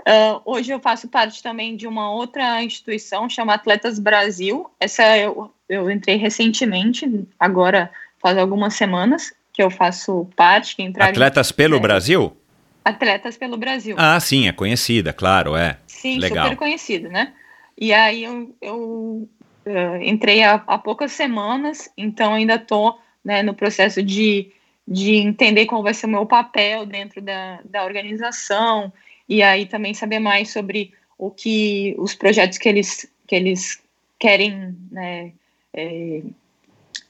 Uh, 0.00 0.42
hoje 0.44 0.72
eu 0.72 0.80
faço 0.80 1.06
parte 1.06 1.42
também 1.42 1.76
de 1.76 1.86
uma 1.86 2.10
outra 2.10 2.62
instituição 2.62 3.28
chamada 3.28 3.60
Atletas 3.60 4.00
Brasil. 4.00 4.68
Essa 4.80 5.16
eu, 5.16 5.54
eu 5.68 5.88
entrei 5.88 6.16
recentemente, 6.16 7.08
agora 7.38 7.88
faz 8.20 8.36
algumas 8.36 8.74
semanas 8.74 9.32
que 9.52 9.62
eu 9.62 9.70
faço 9.70 10.28
parte. 10.34 10.74
Que 10.74 10.92
Atletas 11.00 11.52
pelo 11.52 11.76
é, 11.76 11.80
Brasil? 11.80 12.36
Atletas 12.84 13.36
pelo 13.36 13.56
Brasil. 13.56 13.94
Ah, 13.96 14.18
sim, 14.18 14.48
é 14.48 14.52
conhecida, 14.52 15.12
claro, 15.12 15.54
é. 15.54 15.78
Sim, 15.86 16.18
Legal. 16.18 16.46
super 16.46 16.56
conhecida, 16.56 17.08
né? 17.08 17.32
E 17.78 17.92
aí 17.92 18.24
eu, 18.24 18.56
eu 18.60 19.28
uh, 19.66 20.02
entrei 20.02 20.42
há, 20.42 20.62
há, 20.66 20.78
poucas 20.78 21.12
semanas, 21.12 21.90
então 21.96 22.34
ainda 22.34 22.54
estou 22.54 22.98
né, 23.24 23.42
no 23.42 23.54
processo 23.54 24.02
de, 24.02 24.50
de 24.86 25.16
entender 25.16 25.66
qual 25.66 25.82
vai 25.82 25.94
ser 25.94 26.06
o 26.06 26.10
meu 26.10 26.26
papel 26.26 26.86
dentro 26.86 27.20
da, 27.20 27.60
da 27.64 27.84
organização 27.84 28.92
e 29.28 29.42
aí 29.42 29.66
também 29.66 29.94
saber 29.94 30.18
mais 30.18 30.50
sobre 30.50 30.92
o 31.16 31.30
que 31.30 31.94
os 31.98 32.14
projetos 32.14 32.58
que 32.58 32.68
eles, 32.68 33.08
que 33.26 33.34
eles 33.34 33.82
querem 34.18 34.76
né, 34.90 35.32
é, 35.72 36.22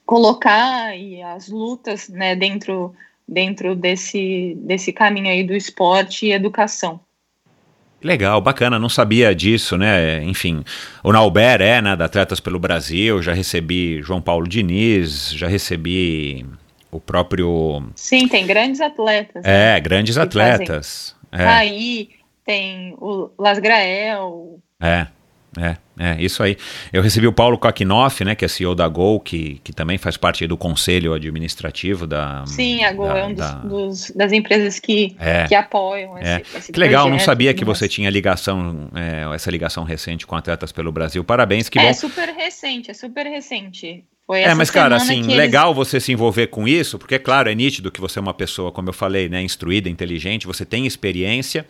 colocar 0.05 0.97
e 0.97 1.23
as 1.23 1.49
lutas 1.49 2.09
né, 2.09 2.37
dentro, 2.37 2.95
dentro 3.27 3.75
desse, 3.75 4.55
desse 4.61 4.93
caminho 4.93 5.29
aí 5.29 5.43
do 5.43 5.55
esporte 5.55 6.27
e 6.27 6.33
educação. 6.33 7.01
Legal, 8.03 8.41
bacana, 8.41 8.79
não 8.79 8.89
sabia 8.89 9.35
disso, 9.35 9.77
né? 9.77 10.23
Enfim, 10.25 10.65
o 11.03 11.13
Nauber 11.13 11.61
é, 11.61 11.81
né, 11.81 11.95
da 11.95 12.07
Atletas 12.07 12.41
pelo 12.41 12.59
Brasil, 12.59 13.23
já 13.23 13.33
recebi 13.33 14.03
João 14.03 14.21
Paulo 14.21 14.49
Diniz, 14.49 15.33
já 15.33 15.47
recebi 15.47 16.45
o 16.91 17.01
próprio. 17.01 17.91
Sim, 17.95 18.29
tem 18.29 18.47
grandes 18.47 18.81
atletas. 18.81 19.45
É, 19.45 19.75
né? 19.75 19.81
grandes 19.81 20.19
atletas. 20.19 21.15
É. 21.31 21.47
Aí 21.47 22.11
tem 22.45 22.95
o 22.99 23.31
Las 23.39 23.59
Grael. 23.59 24.59
É. 24.81 25.07
É, 25.59 25.77
é, 26.03 26.17
isso 26.21 26.43
aí. 26.43 26.57
Eu 26.93 27.01
recebi 27.01 27.29
o 27.29 27.33
Paulo 27.33 27.57
Kokinoff, 27.57 28.25
né, 28.25 28.35
que 28.35 28.45
é 28.45 28.49
CEO 28.49 28.75
da 28.75 28.89
Gol, 28.89 29.21
que, 29.21 29.61
que 29.63 29.73
também 29.73 29.99
faz 29.99 30.17
parte 30.17 30.45
do 30.49 30.57
conselho 30.57 31.15
administrativo 31.15 32.09
da. 32.09 32.45
Sim, 32.45 32.83
a 32.83 32.93
Gol 32.93 33.07
da, 33.07 33.19
é 33.19 33.25
um 33.25 33.35
dos, 33.35 34.11
da... 34.11 34.25
das 34.25 34.33
empresas 34.33 34.81
que, 34.81 35.15
é, 35.21 35.47
que 35.47 35.55
apoiam 35.55 36.19
esse, 36.19 36.29
é. 36.29 36.43
esse 36.57 36.73
Que 36.73 36.81
legal, 36.81 37.09
não 37.09 37.21
sabia 37.21 37.55
que 37.55 37.65
você 37.65 37.89
tinha 37.89 38.11
ligação, 38.11 38.91
é, 38.97 39.33
essa 39.33 39.49
ligação 39.49 39.85
recente 39.85 40.27
com 40.27 40.35
Atletas 40.35 40.73
pelo 40.73 40.91
Brasil. 40.91 41.23
Parabéns, 41.23 41.69
que 41.69 41.79
é, 41.79 41.83
bom. 41.83 41.89
É 41.89 41.93
super 41.93 42.29
recente, 42.31 42.91
é 42.91 42.95
super 42.95 43.25
recente. 43.25 44.05
Foi 44.27 44.41
é, 44.41 44.55
mas 44.55 44.71
cara, 44.71 44.97
assim, 44.97 45.23
legal 45.23 45.69
eles... 45.69 45.77
você 45.77 46.01
se 46.01 46.13
envolver 46.13 46.49
com 46.49 46.67
isso, 46.67 46.99
porque, 46.99 47.17
claro, 47.17 47.49
é 47.49 47.55
nítido 47.55 47.93
que 47.93 48.01
você 48.01 48.19
é 48.19 48.23
uma 48.23 48.35
pessoa, 48.35 48.73
como 48.73 48.89
eu 48.89 48.93
falei, 48.93 49.29
né, 49.29 49.41
instruída, 49.41 49.89
inteligente, 49.89 50.49
você 50.49 50.65
tem 50.65 50.85
experiência. 50.85 51.65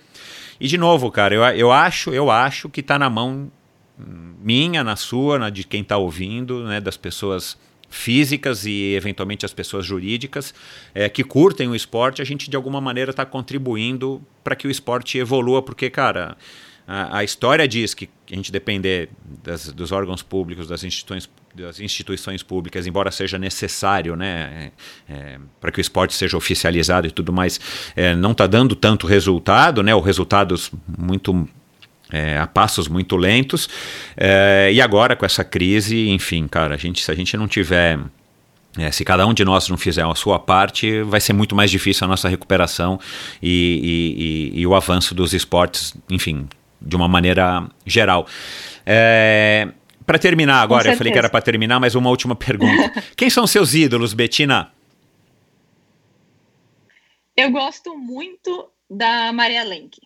E, 0.59 0.67
de 0.67 0.79
novo, 0.79 1.11
cara, 1.11 1.35
eu, 1.35 1.43
eu 1.43 1.71
acho, 1.71 2.15
eu 2.15 2.31
acho 2.31 2.71
que 2.71 2.81
está 2.81 2.99
na 2.99 3.11
mão 3.11 3.51
minha, 3.99 4.83
na 4.83 4.97
sua, 4.97 5.39
na 5.39 5.51
de 5.51 5.65
quem 5.65 5.83
está 5.83 5.97
ouvindo, 5.97 6.65
né, 6.65 6.81
das 6.81 6.97
pessoas 6.97 7.57
físicas 7.93 8.65
e 8.65 8.95
eventualmente 8.95 9.45
as 9.45 9.53
pessoas 9.53 9.85
jurídicas 9.85 10.55
é, 10.95 11.09
que 11.11 11.23
curtem 11.23 11.69
o 11.69 11.75
esporte, 11.75 12.23
a 12.23 12.25
gente 12.25 12.49
de 12.49 12.57
alguma 12.57 12.81
maneira 12.81 13.11
está 13.11 13.25
contribuindo 13.25 14.23
para 14.43 14.57
que 14.57 14.67
o 14.67 14.71
esporte 14.71 15.19
evolua, 15.19 15.63
porque, 15.63 15.91
cara, 15.91 16.37
a, 16.87 17.19
a, 17.19 17.25
história 17.25 17.69
diz 17.69 17.93
que 17.93 18.09
a 18.31 18.35
gente 18.35 18.51
depender 18.51 19.11
das, 19.45 19.71
dos 19.73 19.93
órgãos 19.93 20.23
públicos, 20.23 20.67
das 20.67 20.83
instituições, 20.83 21.31
das 21.55 21.81
instituições 21.81 22.43
públicas, 22.43 22.87
embora 22.87 23.11
seja 23.11 23.39
necessário, 23.39 24.17
né, 24.17 24.73
é, 25.09 25.13
é, 25.13 25.39
para 25.61 25.71
que 25.71 25.79
o 25.79 25.83
esporte 25.83 26.15
seja 26.15 26.37
oficializado 26.37 27.07
e 27.07 27.11
tudo 27.11 27.31
mais, 27.31 27.61
é, 27.95 28.17
não 28.17 28.33
está 28.33 28.47
dando 28.47 28.75
tanto 28.75 29.07
resultado, 29.07 29.83
né, 29.83 29.95
ou 29.95 30.01
resultados 30.01 30.73
muito 30.99 31.47
é, 32.13 32.39
a 32.39 32.47
passos 32.47 32.89
muito 32.89 33.17
lentos. 33.17 33.69
É, 34.17 34.71
e 34.73 34.81
agora 34.81 35.17
com 35.17 35.25
essa 35.25 35.43
crise, 35.43 36.09
enfim, 36.11 36.47
cara, 36.47 36.75
a 36.75 36.79
gente, 36.79 37.03
se 37.03 37.11
a 37.11 37.15
gente 37.15 37.37
não 37.37 37.49
tiver. 37.49 37.99
É, 38.79 38.91
se 38.91 39.05
cada 39.05 39.27
um 39.27 39.35
de 39.35 39.45
nós 39.45 39.69
não 39.69 39.77
fizer 39.77 40.03
a 40.03 40.15
sua 40.15 40.39
parte, 40.39 41.03
vai 41.03 41.21
ser 41.21 41.35
muito 41.35 41.55
mais 41.55 41.71
difícil 41.71 42.07
a 42.07 42.09
nossa 42.09 42.27
recuperação 42.27 42.99
e, 43.43 44.51
e, 44.55 44.57
e, 44.57 44.61
e 44.61 44.67
o 44.67 44.75
avanço 44.75 45.15
dos 45.15 45.35
esportes, 45.35 45.95
enfim, 46.09 46.49
de 46.81 46.97
uma 46.97 47.07
maneira 47.07 47.69
geral. 47.85 48.27
É, 48.87 49.69
para 50.07 50.19
terminar 50.19 50.63
agora, 50.63 50.91
eu 50.91 50.97
falei 50.97 51.13
que 51.13 51.19
era 51.19 51.29
para 51.29 51.43
terminar, 51.43 51.79
mas 51.81 51.95
uma 51.95 52.11
última 52.11 52.35
pergunta. 52.35 53.03
Quem 53.15 53.29
são 53.29 53.47
seus 53.47 53.75
ídolos, 53.75 54.15
Betina? 54.15 54.73
Eu 57.37 57.51
gosto 57.51 57.97
muito 57.97 58.71
da 58.91 59.33
Maria 59.33 59.65
Lenk. 59.65 60.01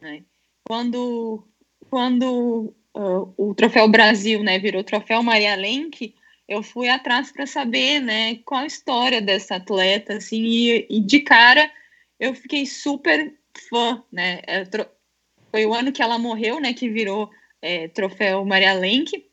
Né? 0.00 0.22
Quando 0.64 1.44
quando 1.92 2.74
uh, 2.96 3.34
o 3.36 3.54
Troféu 3.54 3.86
Brasil, 3.86 4.42
né, 4.42 4.58
virou 4.58 4.82
Troféu 4.82 5.22
Maria 5.22 5.54
Lenk, 5.54 6.14
eu 6.48 6.62
fui 6.62 6.88
atrás 6.88 7.30
para 7.30 7.44
saber, 7.44 8.00
né, 8.00 8.36
qual 8.46 8.62
a 8.62 8.66
história 8.66 9.20
dessa 9.20 9.56
atleta, 9.56 10.14
assim, 10.14 10.42
e, 10.42 10.86
e 10.88 11.00
de 11.00 11.20
cara 11.20 11.70
eu 12.18 12.34
fiquei 12.34 12.64
super 12.64 13.34
fã, 13.68 14.02
né, 14.10 14.40
é, 14.46 14.64
foi 15.50 15.66
o 15.66 15.74
ano 15.74 15.92
que 15.92 16.00
ela 16.00 16.18
morreu, 16.18 16.58
né, 16.60 16.72
que 16.72 16.88
virou 16.88 17.28
é, 17.60 17.88
Troféu 17.88 18.42
Maria 18.42 18.72
Lenk, 18.72 19.26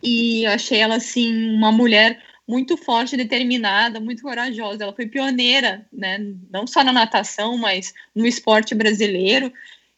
e 0.00 0.44
eu 0.44 0.52
achei 0.52 0.78
ela, 0.78 0.94
assim, 0.94 1.52
uma 1.52 1.72
mulher 1.72 2.22
muito 2.46 2.76
forte, 2.76 3.16
determinada, 3.16 3.98
muito 3.98 4.22
corajosa. 4.22 4.84
Ela 4.84 4.94
foi 4.94 5.06
pioneira, 5.06 5.86
né, 5.92 6.18
não 6.52 6.68
só 6.68 6.84
na 6.84 6.92
natação, 6.92 7.58
mas 7.58 7.92
no 8.14 8.26
esporte 8.26 8.76
brasileiro. 8.76 9.52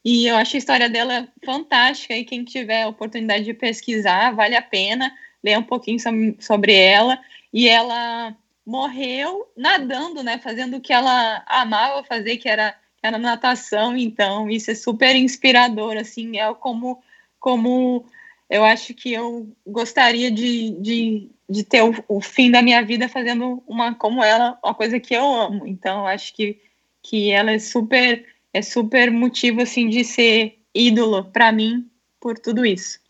E 0.05 0.27
eu 0.27 0.37
acho 0.37 0.57
a 0.57 0.59
história 0.59 0.89
dela 0.89 1.29
fantástica. 1.45 2.15
E 2.15 2.25
quem 2.25 2.45
tiver 2.45 2.83
a 2.83 2.89
oportunidade 2.89 3.45
de 3.45 3.55
pesquisar, 3.55 4.33
vale 4.33 4.57
a 4.57 4.63
pena 4.63 5.13
ler 5.43 5.59
um 5.59 5.63
pouquinho 5.63 5.99
sobre 6.41 6.75
ela. 6.75 7.19
E 7.53 7.69
ela 7.69 8.37
morreu 8.65 9.51
nadando, 9.57 10.23
né? 10.23 10.39
Fazendo 10.39 10.77
o 10.77 10.81
que 10.81 10.93
ela 10.93 11.43
amava 11.47 12.05
fazer, 12.05 12.37
que 12.37 12.49
era, 12.49 12.77
era 13.03 13.19
natação. 13.19 13.97
Então, 13.97 14.51
isso 14.51 14.71
é 14.71 14.75
super 14.75 15.15
inspirador, 15.15 15.97
assim. 15.97 16.39
É 16.39 16.53
como, 16.55 17.03
como 17.39 18.05
eu 18.49 18.65
acho 18.65 18.95
que 18.95 19.13
eu 19.13 19.49
gostaria 19.67 20.31
de, 20.31 20.71
de, 20.73 21.31
de 21.49 21.65
ter 21.65 21.83
o, 21.83 21.95
o 22.09 22.21
fim 22.21 22.51
da 22.51 22.61
minha 22.61 22.85
vida 22.85 23.09
fazendo 23.09 23.63
uma 23.67 23.95
como 23.95 24.23
ela, 24.23 24.59
uma 24.63 24.75
coisa 24.75 24.99
que 25.01 25.15
eu 25.15 25.25
amo. 25.25 25.67
Então, 25.67 26.07
acho 26.07 26.35
que, 26.35 26.61
que 27.03 27.31
ela 27.31 27.53
é 27.53 27.59
super 27.59 28.27
é 28.53 28.63
super 28.63 29.11
motivo 29.11 29.63
assim 29.63 29.89
de 29.89 30.05
ser 30.05 30.59
ídolo 30.75 31.25
para 31.25 31.53
mim 31.53 31.87
por 32.21 32.39
tudo 32.39 32.65
isso. 32.65 33.01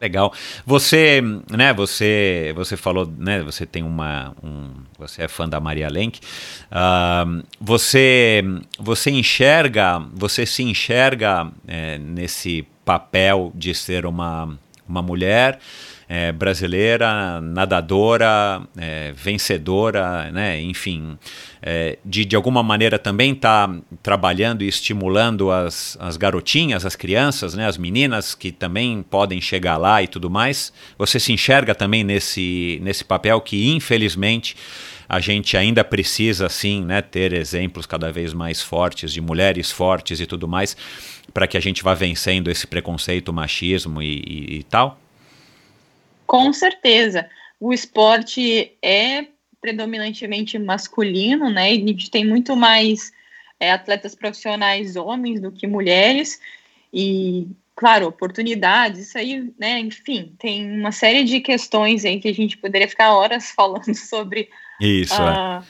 Legal. 0.00 0.34
Você, 0.66 1.22
né, 1.50 1.72
você, 1.72 2.52
você 2.54 2.76
falou, 2.76 3.10
né, 3.16 3.42
você 3.42 3.64
tem 3.64 3.82
uma, 3.82 4.34
um, 4.42 4.70
você 4.98 5.22
é 5.22 5.28
fã 5.28 5.48
da 5.48 5.58
Maria 5.60 5.88
Lenk. 5.88 6.20
Uh, 6.70 7.42
você, 7.58 8.42
você 8.78 9.10
enxerga, 9.10 10.00
você 10.12 10.44
se 10.44 10.62
enxerga 10.62 11.50
é, 11.66 11.96
nesse 11.96 12.66
papel 12.84 13.50
de 13.54 13.74
ser 13.74 14.04
uma, 14.04 14.58
uma 14.86 15.00
mulher 15.00 15.58
é, 16.08 16.32
brasileira, 16.32 17.40
nadadora, 17.40 18.62
é, 18.76 19.12
vencedora, 19.12 20.30
né, 20.30 20.60
enfim, 20.60 21.18
é, 21.62 21.98
de, 22.04 22.24
de 22.24 22.36
alguma 22.36 22.62
maneira 22.62 22.98
também 22.98 23.32
está 23.32 23.74
trabalhando 24.02 24.62
e 24.62 24.68
estimulando 24.68 25.50
as, 25.50 25.96
as 26.00 26.16
garotinhas, 26.16 26.84
as 26.84 26.94
crianças, 26.94 27.54
né, 27.54 27.66
as 27.66 27.78
meninas 27.78 28.34
que 28.34 28.52
também 28.52 29.02
podem 29.02 29.40
chegar 29.40 29.76
lá 29.76 30.02
e 30.02 30.08
tudo 30.08 30.30
mais. 30.30 30.72
Você 30.98 31.18
se 31.18 31.32
enxerga 31.32 31.74
também 31.74 32.04
nesse, 32.04 32.78
nesse 32.82 33.04
papel 33.04 33.40
que, 33.40 33.70
infelizmente, 33.70 34.56
a 35.08 35.20
gente 35.20 35.56
ainda 35.56 35.84
precisa, 35.84 36.48
sim, 36.48 36.84
né, 36.84 37.00
ter 37.02 37.32
exemplos 37.32 37.86
cada 37.86 38.10
vez 38.10 38.32
mais 38.32 38.62
fortes 38.62 39.12
de 39.12 39.20
mulheres 39.20 39.70
fortes 39.70 40.20
e 40.20 40.26
tudo 40.26 40.48
mais, 40.48 40.76
para 41.32 41.46
que 41.46 41.56
a 41.56 41.60
gente 41.60 41.82
vá 41.82 41.94
vencendo 41.94 42.50
esse 42.50 42.66
preconceito, 42.66 43.32
machismo 43.32 44.02
e, 44.02 44.22
e, 44.26 44.58
e 44.58 44.62
tal? 44.64 45.00
Com 46.26 46.52
certeza. 46.52 47.28
O 47.60 47.72
esporte 47.72 48.76
é 48.82 49.26
predominantemente 49.60 50.58
masculino, 50.58 51.48
né? 51.48 51.74
E 51.74 51.82
a 51.82 51.86
gente 51.86 52.10
tem 52.10 52.26
muito 52.26 52.54
mais 52.54 53.12
é, 53.58 53.72
atletas 53.72 54.14
profissionais 54.14 54.96
homens 54.96 55.40
do 55.40 55.50
que 55.50 55.66
mulheres. 55.66 56.38
E, 56.92 57.48
claro, 57.74 58.06
oportunidades, 58.06 59.08
isso 59.08 59.18
aí, 59.18 59.50
né? 59.58 59.80
Enfim, 59.80 60.34
tem 60.38 60.78
uma 60.78 60.92
série 60.92 61.24
de 61.24 61.40
questões 61.40 62.04
aí 62.04 62.20
que 62.20 62.28
a 62.28 62.34
gente 62.34 62.58
poderia 62.58 62.88
ficar 62.88 63.14
horas 63.14 63.50
falando 63.56 63.94
sobre 63.94 64.50
isso, 64.80 65.14
uh, 65.14 65.26
é. 65.26 65.62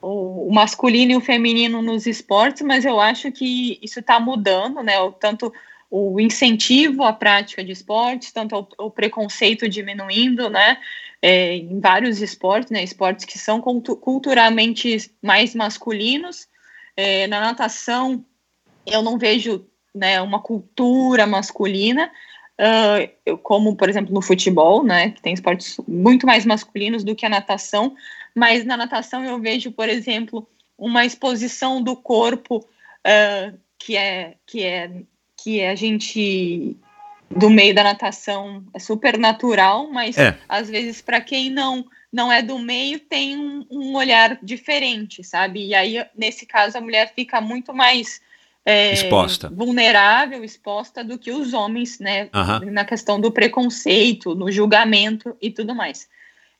o, 0.00 0.48
o, 0.48 0.52
masculino 0.54 1.12
e 1.12 1.16
o 1.16 1.20
feminino 1.20 1.82
nos 1.82 2.06
esportes, 2.06 2.62
mas 2.62 2.84
eu 2.84 3.00
acho 3.00 3.30
que 3.30 3.78
isso 3.82 4.00
está 4.00 4.18
mudando, 4.18 4.82
né? 4.82 4.98
O, 5.00 5.12
tanto 5.12 5.52
o 5.94 6.18
incentivo 6.18 7.04
à 7.04 7.12
prática 7.12 7.62
de 7.62 7.70
esportes, 7.70 8.32
tanto 8.32 8.56
o, 8.78 8.86
o 8.86 8.90
preconceito 8.90 9.68
diminuindo, 9.68 10.48
né, 10.48 10.78
é, 11.20 11.56
em 11.56 11.78
vários 11.80 12.22
esportes, 12.22 12.70
né, 12.70 12.82
esportes 12.82 13.26
que 13.26 13.38
são 13.38 13.60
culturalmente 13.60 15.12
mais 15.20 15.54
masculinos. 15.54 16.48
É, 16.96 17.26
na 17.26 17.40
natação, 17.40 18.24
eu 18.86 19.02
não 19.02 19.18
vejo 19.18 19.66
né, 19.94 20.18
uma 20.22 20.40
cultura 20.40 21.26
masculina, 21.26 22.10
uh, 22.58 23.36
como, 23.42 23.76
por 23.76 23.90
exemplo, 23.90 24.14
no 24.14 24.22
futebol, 24.22 24.82
né, 24.82 25.10
que 25.10 25.20
tem 25.20 25.34
esportes 25.34 25.76
muito 25.86 26.26
mais 26.26 26.46
masculinos 26.46 27.04
do 27.04 27.14
que 27.14 27.26
a 27.26 27.28
natação, 27.28 27.94
mas 28.34 28.64
na 28.64 28.78
natação 28.78 29.22
eu 29.26 29.38
vejo, 29.38 29.70
por 29.70 29.90
exemplo, 29.90 30.48
uma 30.78 31.04
exposição 31.04 31.82
do 31.82 31.94
corpo 31.94 32.56
uh, 32.56 33.58
que 33.78 33.94
é, 33.94 34.36
que 34.46 34.64
é 34.64 34.90
que 35.42 35.62
a 35.62 35.74
gente 35.74 36.76
do 37.28 37.50
meio 37.50 37.74
da 37.74 37.82
natação 37.82 38.62
é 38.74 38.78
super 38.78 39.18
natural, 39.18 39.90
mas 39.90 40.16
é. 40.18 40.38
às 40.48 40.68
vezes 40.68 41.00
para 41.00 41.20
quem 41.20 41.50
não 41.50 41.84
não 42.12 42.30
é 42.30 42.42
do 42.42 42.58
meio 42.58 43.00
tem 43.00 43.38
um, 43.38 43.66
um, 43.70 43.96
olhar 43.96 44.38
diferente, 44.42 45.24
sabe? 45.24 45.66
E 45.66 45.74
aí 45.74 46.04
nesse 46.16 46.44
caso 46.44 46.76
a 46.76 46.80
mulher 46.80 47.12
fica 47.14 47.40
muito 47.40 47.74
mais 47.74 48.20
é, 48.66 48.92
exposta, 48.92 49.48
vulnerável, 49.48 50.44
exposta 50.44 51.02
do 51.02 51.18
que 51.18 51.32
os 51.32 51.54
homens, 51.54 51.98
né? 51.98 52.28
Na 52.70 52.84
questão 52.84 53.18
do 53.18 53.32
preconceito, 53.32 54.34
no 54.34 54.52
julgamento 54.52 55.34
e 55.40 55.50
tudo 55.50 55.74
mais. 55.74 56.06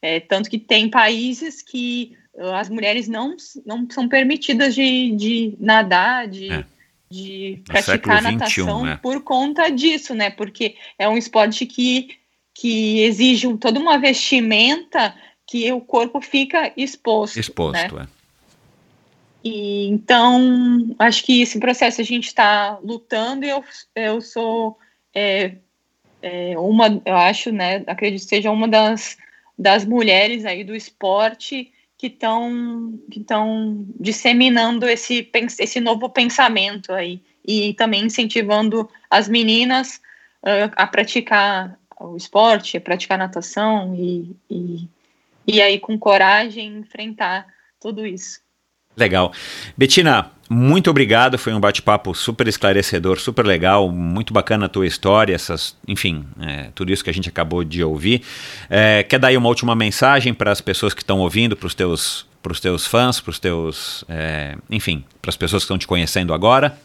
É, 0.01 0.19
tanto 0.19 0.51
que 0.51 0.59
tem 0.59 0.89
países 0.89 1.63
que 1.63 2.17
as 2.55 2.71
mulheres 2.71 3.07
não, 3.07 3.37
não 3.65 3.87
são 3.91 4.09
permitidas 4.09 4.75
de, 4.75 5.13
de 5.13 5.55
nadar, 5.61 6.27
de 6.27 6.51
é 6.51 6.65
de 7.13 7.63
praticar 7.65 8.23
natação 8.23 8.85
né? 8.85 8.99
por 9.03 9.23
conta 9.23 9.69
disso, 9.71 10.15
né? 10.15 10.31
Porque 10.31 10.77
é 10.99 11.09
um 11.09 11.17
esporte 11.17 11.67
que, 11.67 12.17
que 12.55 13.01
exige 13.01 13.47
um, 13.47 13.57
toda 13.57 13.79
uma 13.79 13.99
vestimenta 13.99 15.15
que 15.47 15.71
o 15.73 15.81
corpo 15.81 16.21
fica 16.21 16.73
exposto. 16.77 17.39
Exposto, 17.39 17.97
né? 17.97 18.09
é. 18.09 18.23
E 19.45 19.89
então 19.89 20.95
acho 20.99 21.25
que 21.25 21.43
esse 21.43 21.59
processo 21.59 22.01
a 22.01 22.05
gente 22.05 22.29
está 22.29 22.79
lutando 22.83 23.45
e 23.45 23.49
eu, 23.51 23.65
eu 23.97 24.21
sou 24.21 24.79
é, 25.13 25.57
é, 26.23 26.57
uma, 26.57 27.03
eu 27.05 27.17
acho, 27.17 27.51
né, 27.51 27.83
acredito 27.87 28.23
que 28.23 28.29
seja 28.29 28.51
uma 28.51 28.69
das, 28.69 29.19
das 29.59 29.85
mulheres 29.85 30.45
aí 30.45 30.63
do 30.63 30.75
esporte 30.75 31.73
que 32.03 32.09
estão 32.09 32.99
que 33.09 33.21
estão 33.21 33.87
disseminando 34.01 34.89
esse, 34.89 35.31
esse 35.61 35.79
novo 35.79 36.11
pensamento 36.11 36.93
aí 36.93 37.23
e 37.47 37.75
também 37.75 38.07
incentivando 38.07 38.91
as 39.09 39.29
meninas 39.29 40.01
uh, 40.43 40.73
a 40.75 40.85
praticar 40.85 41.79
o 42.01 42.17
esporte, 42.17 42.77
a 42.77 42.81
praticar 42.81 43.17
natação 43.17 43.95
e, 43.95 44.35
e, 44.51 44.89
e 45.47 45.63
aí 45.63 45.79
com 45.79 45.97
coragem 45.97 46.79
enfrentar 46.79 47.47
tudo 47.81 48.05
isso. 48.05 48.41
Legal. 48.97 49.33
Betina, 49.77 50.33
muito 50.53 50.91
obrigado. 50.91 51.39
Foi 51.39 51.53
um 51.55 51.59
bate-papo 51.61 52.15
super 52.15 52.47
esclarecedor, 52.47 53.19
super 53.19 53.45
legal, 53.47 53.91
muito 53.91 54.33
bacana 54.33 54.67
a 54.67 54.69
tua 54.69 54.87
história, 54.87 55.35
essas, 55.35 55.77
enfim, 55.89 56.27
é, 56.41 56.69
tudo 56.75 56.93
isso 56.93 57.03
que 57.03 57.09
a 57.09 57.15
gente 57.15 57.29
acabou 57.29 57.65
de 57.65 57.83
ouvir. 57.83 58.23
É, 58.69 59.03
quer 59.03 59.19
dar 59.19 59.29
aí 59.29 59.37
uma 59.37 59.49
última 59.49 59.75
mensagem 59.75 60.35
para 60.35 60.53
as 60.53 60.61
pessoas 60.61 60.93
que 60.93 61.03
estão 61.03 61.21
ouvindo, 61.21 61.57
para 61.57 61.67
os 61.67 61.75
teus, 61.75 62.27
pros 62.43 62.61
teus 62.61 62.87
fãs, 62.87 63.19
para 63.19 63.31
os 63.31 63.39
teus, 63.39 64.05
é, 64.09 64.57
enfim, 64.71 65.05
para 65.21 65.31
as 65.31 65.37
pessoas 65.37 65.63
que 65.63 65.65
estão 65.65 65.79
te 65.79 65.87
conhecendo 65.87 66.35
agora? 66.35 66.79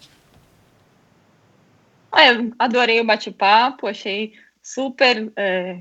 Ah, 2.11 2.29
adorei 2.57 3.01
o 3.01 3.05
bate-papo, 3.05 3.85
achei 3.85 4.33
super 4.63 5.31
é, 5.35 5.79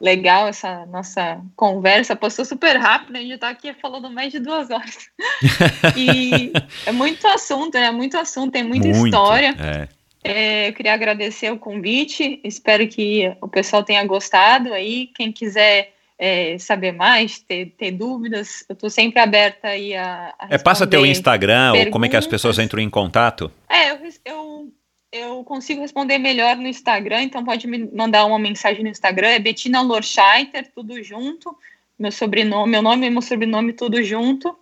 legal 0.00 0.48
essa 0.48 0.86
nossa 0.86 1.40
conversa. 1.54 2.16
Passou 2.16 2.44
super 2.44 2.76
rápido, 2.76 3.16
a 3.16 3.20
gente 3.20 3.34
está 3.34 3.50
aqui 3.50 3.72
falando 3.74 4.10
mais 4.10 4.32
de 4.32 4.38
duas 4.38 4.70
horas. 4.70 5.08
e 5.96 6.52
é 6.86 6.92
muito 6.92 7.26
assunto, 7.26 7.74
né? 7.74 7.90
Muito 7.90 8.16
assunto, 8.16 8.52
tem 8.52 8.64
muita 8.64 8.88
muito, 8.88 9.06
história. 9.06 9.54
É. 9.58 9.88
É, 10.22 10.68
eu 10.68 10.72
queria 10.74 10.92
agradecer 10.92 11.50
o 11.50 11.58
convite, 11.58 12.40
espero 12.44 12.86
que 12.86 13.34
o 13.40 13.48
pessoal 13.48 13.82
tenha 13.82 14.04
gostado 14.04 14.72
aí. 14.72 15.08
Quem 15.14 15.32
quiser 15.32 15.94
é, 16.18 16.58
saber 16.58 16.92
mais, 16.92 17.38
ter, 17.38 17.74
ter 17.78 17.92
dúvidas, 17.92 18.62
eu 18.68 18.74
estou 18.74 18.90
sempre 18.90 19.20
aberta 19.20 19.68
aí 19.68 19.94
a, 19.96 20.34
a 20.38 20.48
É, 20.50 20.58
passa 20.58 20.86
teu 20.86 21.06
Instagram 21.06 21.72
perguntas. 21.72 21.86
ou 21.86 21.92
como 21.92 22.04
é 22.04 22.08
que 22.10 22.16
as 22.16 22.26
pessoas 22.26 22.58
entram 22.58 22.80
em 22.80 22.90
contato? 22.90 23.50
É, 23.66 23.92
eu, 23.92 23.98
eu 24.26 24.72
eu 25.12 25.42
consigo 25.44 25.80
responder 25.80 26.18
melhor 26.18 26.56
no 26.56 26.68
Instagram, 26.68 27.22
então 27.22 27.44
pode 27.44 27.66
me 27.66 27.90
mandar 27.92 28.24
uma 28.26 28.38
mensagem 28.38 28.82
no 28.82 28.88
Instagram, 28.88 29.28
é 29.28 29.38
Bettina 29.38 29.82
Lorscheiter, 29.82 30.70
tudo 30.72 31.02
junto, 31.02 31.56
meu 31.98 32.12
sobrenome, 32.12 32.70
meu 32.70 32.82
nome 32.82 33.06
e 33.06 33.10
meu 33.10 33.22
sobrenome 33.22 33.72
tudo 33.72 34.02
junto. 34.02 34.56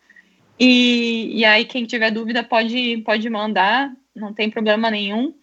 E, 0.59 1.39
e 1.39 1.45
aí 1.45 1.65
quem 1.65 1.85
tiver 1.85 2.11
dúvida 2.11 2.43
pode, 2.43 2.99
pode 2.99 3.29
mandar, 3.29 3.93
não 4.15 4.33
tem 4.33 4.51
problema 4.51 4.91
nenhum. 4.91 5.35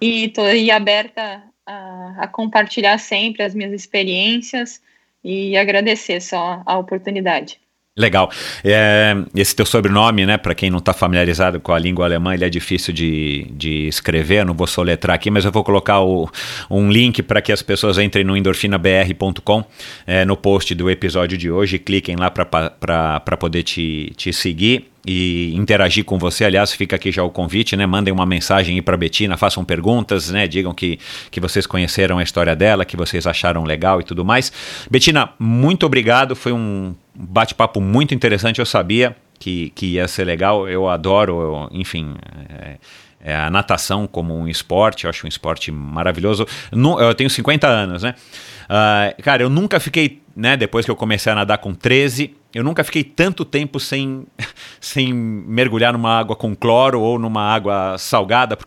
E 0.00 0.26
estou 0.26 0.44
aí 0.44 0.70
aberta 0.70 1.42
a, 1.66 2.14
a 2.18 2.28
compartilhar 2.28 2.98
sempre 2.98 3.42
as 3.42 3.54
minhas 3.54 3.72
experiências 3.72 4.82
e 5.24 5.56
agradecer 5.56 6.20
só 6.20 6.62
a 6.66 6.78
oportunidade. 6.78 7.61
Legal. 7.94 8.30
É, 8.64 9.14
esse 9.36 9.54
teu 9.54 9.66
sobrenome, 9.66 10.24
né, 10.24 10.38
para 10.38 10.54
quem 10.54 10.70
não 10.70 10.78
está 10.78 10.94
familiarizado 10.94 11.60
com 11.60 11.74
a 11.74 11.78
língua 11.78 12.06
alemã, 12.06 12.32
ele 12.32 12.42
é 12.42 12.48
difícil 12.48 12.94
de, 12.94 13.46
de 13.50 13.86
escrever, 13.86 14.46
não 14.46 14.54
vou 14.54 14.66
soletrar 14.66 15.14
aqui, 15.14 15.30
mas 15.30 15.44
eu 15.44 15.52
vou 15.52 15.62
colocar 15.62 16.00
o, 16.00 16.26
um 16.70 16.90
link 16.90 17.22
para 17.22 17.42
que 17.42 17.52
as 17.52 17.60
pessoas 17.60 17.98
entrem 17.98 18.24
no 18.24 18.34
endorfinabr.com 18.34 19.62
é, 20.06 20.24
no 20.24 20.38
post 20.38 20.74
do 20.74 20.88
episódio 20.88 21.36
de 21.36 21.50
hoje, 21.50 21.78
cliquem 21.78 22.16
lá 22.16 22.30
para 22.30 23.36
poder 23.38 23.62
te, 23.62 24.10
te 24.16 24.32
seguir 24.32 24.90
e 25.06 25.52
interagir 25.54 26.04
com 26.04 26.18
você. 26.18 26.46
Aliás, 26.46 26.72
fica 26.72 26.96
aqui 26.96 27.12
já 27.12 27.22
o 27.22 27.30
convite, 27.30 27.76
né? 27.76 27.84
Mandem 27.84 28.14
uma 28.14 28.24
mensagem 28.24 28.76
aí 28.76 28.82
para 28.82 28.96
Betina, 28.96 29.36
façam 29.36 29.64
perguntas, 29.64 30.30
né? 30.30 30.46
Digam 30.46 30.72
que, 30.72 30.98
que 31.30 31.40
vocês 31.40 31.66
conheceram 31.66 32.18
a 32.18 32.22
história 32.22 32.56
dela, 32.56 32.86
que 32.86 32.96
vocês 32.96 33.26
acharam 33.26 33.64
legal 33.64 34.00
e 34.00 34.04
tudo 34.04 34.24
mais. 34.24 34.50
Betina, 34.90 35.30
muito 35.38 35.84
obrigado. 35.84 36.34
Foi 36.34 36.52
um 36.52 36.94
bate-papo 37.14 37.80
muito 37.80 38.14
interessante. 38.14 38.58
Eu 38.58 38.66
sabia 38.66 39.16
que, 39.38 39.70
que 39.70 39.86
ia 39.94 40.06
ser 40.08 40.24
legal. 40.24 40.68
Eu 40.68 40.88
adoro, 40.88 41.40
eu, 41.40 41.68
enfim. 41.72 42.14
É, 42.48 42.76
é 43.24 43.36
a 43.36 43.48
natação 43.48 44.06
como 44.06 44.36
um 44.36 44.48
esporte, 44.48 45.04
eu 45.04 45.10
acho 45.10 45.24
um 45.24 45.28
esporte 45.28 45.70
maravilhoso. 45.70 46.44
Eu 46.72 47.14
tenho 47.14 47.30
50 47.30 47.68
anos, 47.68 48.02
né? 48.02 48.16
Uh, 48.64 49.22
cara, 49.22 49.44
eu 49.44 49.48
nunca 49.48 49.78
fiquei, 49.78 50.20
né? 50.34 50.56
Depois 50.56 50.84
que 50.84 50.90
eu 50.90 50.96
comecei 50.96 51.30
a 51.30 51.36
nadar 51.36 51.58
com 51.58 51.72
13, 51.72 52.34
eu 52.52 52.64
nunca 52.64 52.82
fiquei 52.82 53.04
tanto 53.04 53.44
tempo 53.44 53.78
sem, 53.78 54.26
sem 54.80 55.12
mergulhar 55.12 55.92
numa 55.92 56.18
água 56.18 56.34
com 56.34 56.54
cloro 56.54 57.00
ou 57.00 57.16
numa 57.16 57.42
água 57.42 57.96
salgada 57.96 58.58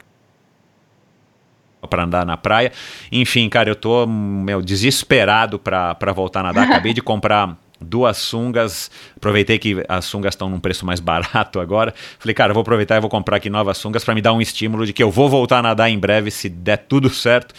para 1.90 2.04
andar 2.04 2.26
na 2.26 2.38
praia. 2.38 2.72
Enfim, 3.12 3.50
cara, 3.50 3.70
eu 3.70 3.76
tô 3.76 4.08
meu, 4.08 4.62
desesperado 4.62 5.60
para 5.60 6.14
voltar 6.14 6.40
a 6.40 6.44
nadar. 6.44 6.64
Acabei 6.66 6.94
de 6.94 7.02
comprar 7.02 7.58
duas 7.86 8.18
sungas. 8.18 8.90
Aproveitei 9.16 9.57
que 9.57 9.84
as 9.88 10.06
sungas 10.06 10.34
estão 10.34 10.49
num 10.49 10.60
preço 10.60 10.86
mais 10.86 10.99
barato 10.99 11.60
agora. 11.60 11.94
Falei, 12.20 12.34
cara, 12.34 12.53
vou 12.53 12.62
aproveitar 12.62 12.98
e 12.98 12.99
vou 12.99 13.10
comprar 13.10 13.38
aqui 13.38 13.49
novas 13.49 13.78
sungas 13.78 14.03
para 14.03 14.16
me 14.16 14.22
dar 14.22 14.34
um 14.34 14.41
estímulo 14.41 14.86
de 14.86 14.94
que 14.94 15.03
eu 15.03 15.12
vou 15.12 15.30
voltar 15.30 15.60
a 15.60 15.62
nadar 15.62 15.90
em 15.90 15.99
breve 15.99 16.32
se 16.32 16.49
der 16.49 16.78
tudo 16.78 17.10
certo. 17.10 17.53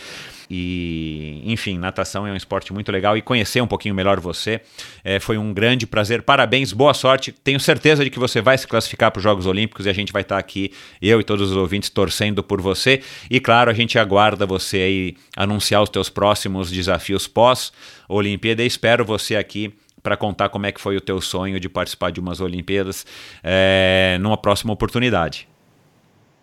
E, 0.48 1.43
enfim, 1.44 1.77
natação 1.77 2.27
é 2.27 2.32
um 2.32 2.36
esporte 2.36 2.73
muito 2.73 2.90
legal 2.93 3.16
e 3.16 3.23
conhecer 3.23 3.61
um 3.61 3.66
pouquinho 3.66 3.94
melhor 3.94 4.20
você 4.20 4.61
é, 5.03 5.19
foi 5.19 5.36
um 5.36 5.53
grande 5.53 5.86
prazer. 5.86 6.23
Parabéns, 6.23 6.73
boa 6.73 6.94
sorte. 6.94 7.32
Tenho 7.32 7.59
certeza 7.59 8.05
de 8.05 8.11
que 8.11 8.19
você 8.19 8.40
vai 8.40 8.57
se 8.57 8.66
classificar 8.66 9.11
para 9.11 9.19
os 9.19 9.24
Jogos 9.24 9.47
Olímpicos 9.47 9.86
e 9.86 9.89
a 9.89 9.93
gente 9.93 10.12
vai 10.12 10.23
estar 10.23 10.39
aqui, 10.39 10.73
eu 11.03 11.20
e 11.20 11.24
todos 11.24 11.51
os 11.51 11.57
ouvintes, 11.57 11.90
torcendo 11.90 12.43
por 12.43 12.61
você. 12.61 13.03
E 13.31 13.40
claro, 13.40 13.70
a 13.70 13.74
gente 13.74 13.98
aguarda 13.98 14.47
você 14.47 14.77
aí 14.77 15.16
anunciar 15.36 15.82
os 15.82 15.89
teus 15.89 16.09
próximos 16.09 16.70
desafios 16.70 17.27
pós-Olimpíada. 17.27 18.62
Espero 18.62 19.05
você 19.05 19.36
aqui 19.36 19.74
para 20.07 20.16
contar 20.16 20.51
como 20.51 20.65
é 20.66 20.70
que 20.70 20.81
foi 20.81 20.97
o 20.97 21.01
teu 21.01 21.20
sonho 21.20 21.59
de 21.59 21.69
participar 21.69 22.12
de 22.12 22.20
umas 22.20 22.41
Olimpíadas 22.41 23.05
é, 23.43 24.16
numa 24.20 24.37
próxima 24.37 24.73
oportunidade. 24.73 25.49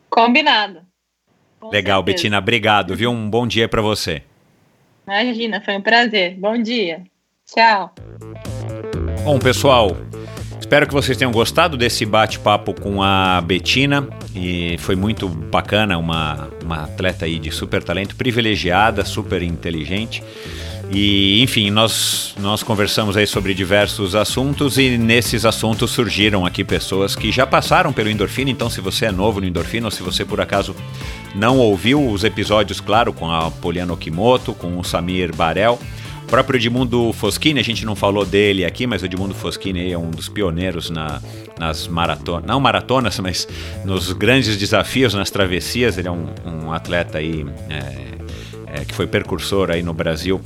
Combinado. 0.09 0.81
Com 1.61 1.69
Legal, 1.69 1.99
certeza. 1.99 2.17
Betina, 2.17 2.39
obrigado, 2.39 2.93
viu? 2.93 3.09
Um 3.09 3.29
bom 3.29 3.47
dia 3.47 3.69
para 3.69 3.81
você. 3.81 4.21
Imagina, 5.07 5.61
foi 5.61 5.77
um 5.77 5.81
prazer. 5.81 6.35
Bom 6.37 6.61
dia. 6.61 7.03
Tchau. 7.45 7.95
Bom, 9.23 9.39
pessoal, 9.39 9.95
espero 10.59 10.85
que 10.85 10.93
vocês 10.93 11.17
tenham 11.17 11.31
gostado 11.31 11.77
desse 11.77 12.05
bate-papo 12.05 12.73
com 12.73 13.01
a 13.01 13.39
Betina 13.39 14.09
e 14.35 14.77
foi 14.79 14.97
muito 14.97 15.29
bacana, 15.29 15.97
uma, 15.97 16.49
uma 16.61 16.83
atleta 16.83 17.23
aí 17.23 17.39
de 17.39 17.49
super 17.49 17.81
talento, 17.81 18.17
privilegiada, 18.17 19.05
super 19.05 19.41
inteligente. 19.41 20.21
E, 20.91 21.41
enfim, 21.41 21.71
nós, 21.71 22.33
nós 22.39 22.61
conversamos 22.61 23.15
aí 23.15 23.25
sobre 23.25 23.53
diversos 23.53 24.15
assuntos 24.15 24.77
e 24.77 24.97
nesses 24.97 25.45
assuntos 25.45 25.91
surgiram 25.91 26.45
aqui 26.45 26.63
pessoas 26.63 27.15
que 27.15 27.31
já 27.31 27.47
passaram 27.47 27.93
pelo 27.93 28.09
Endorfina. 28.09 28.51
Então, 28.51 28.69
se 28.69 28.81
você 28.81 29.05
é 29.05 29.11
novo 29.11 29.39
no 29.39 29.47
Endorfina 29.47 29.87
ou 29.87 29.91
se 29.91 30.03
você 30.03 30.25
por 30.25 30.41
acaso 30.41 30.75
não 31.33 31.57
ouviu 31.57 32.05
os 32.05 32.23
episódios, 32.23 32.79
claro, 32.79 33.13
com 33.13 33.31
a 33.31 33.49
Poliana 33.49 33.93
Okimoto, 33.93 34.53
com 34.53 34.77
o 34.77 34.83
Samir 34.83 35.35
Barel, 35.35 35.79
o 36.23 36.27
próprio 36.27 36.57
Edmundo 36.57 37.13
Foschini, 37.13 37.59
a 37.59 37.63
gente 37.63 37.85
não 37.85 37.95
falou 37.95 38.25
dele 38.25 38.65
aqui, 38.65 38.87
mas 38.87 39.01
o 39.01 39.05
Edmundo 39.05 39.33
Foschini 39.33 39.91
é 39.91 39.97
um 39.97 40.09
dos 40.09 40.29
pioneiros 40.29 40.89
na, 40.89 41.21
nas 41.59 41.87
maratonas, 41.87 42.45
não 42.45 42.59
maratonas, 42.59 43.19
mas 43.19 43.47
nos 43.85 44.11
grandes 44.11 44.57
desafios, 44.57 45.13
nas 45.13 45.29
travessias. 45.29 45.97
Ele 45.97 46.07
é 46.07 46.11
um, 46.11 46.27
um 46.45 46.71
atleta 46.71 47.17
aí. 47.19 47.45
É, 47.69 48.13
é, 48.73 48.83
que 48.83 48.95
foi 48.95 49.05
percursor 49.05 49.69
aí 49.69 49.83
no 49.83 49.93
Brasil 49.93 50.41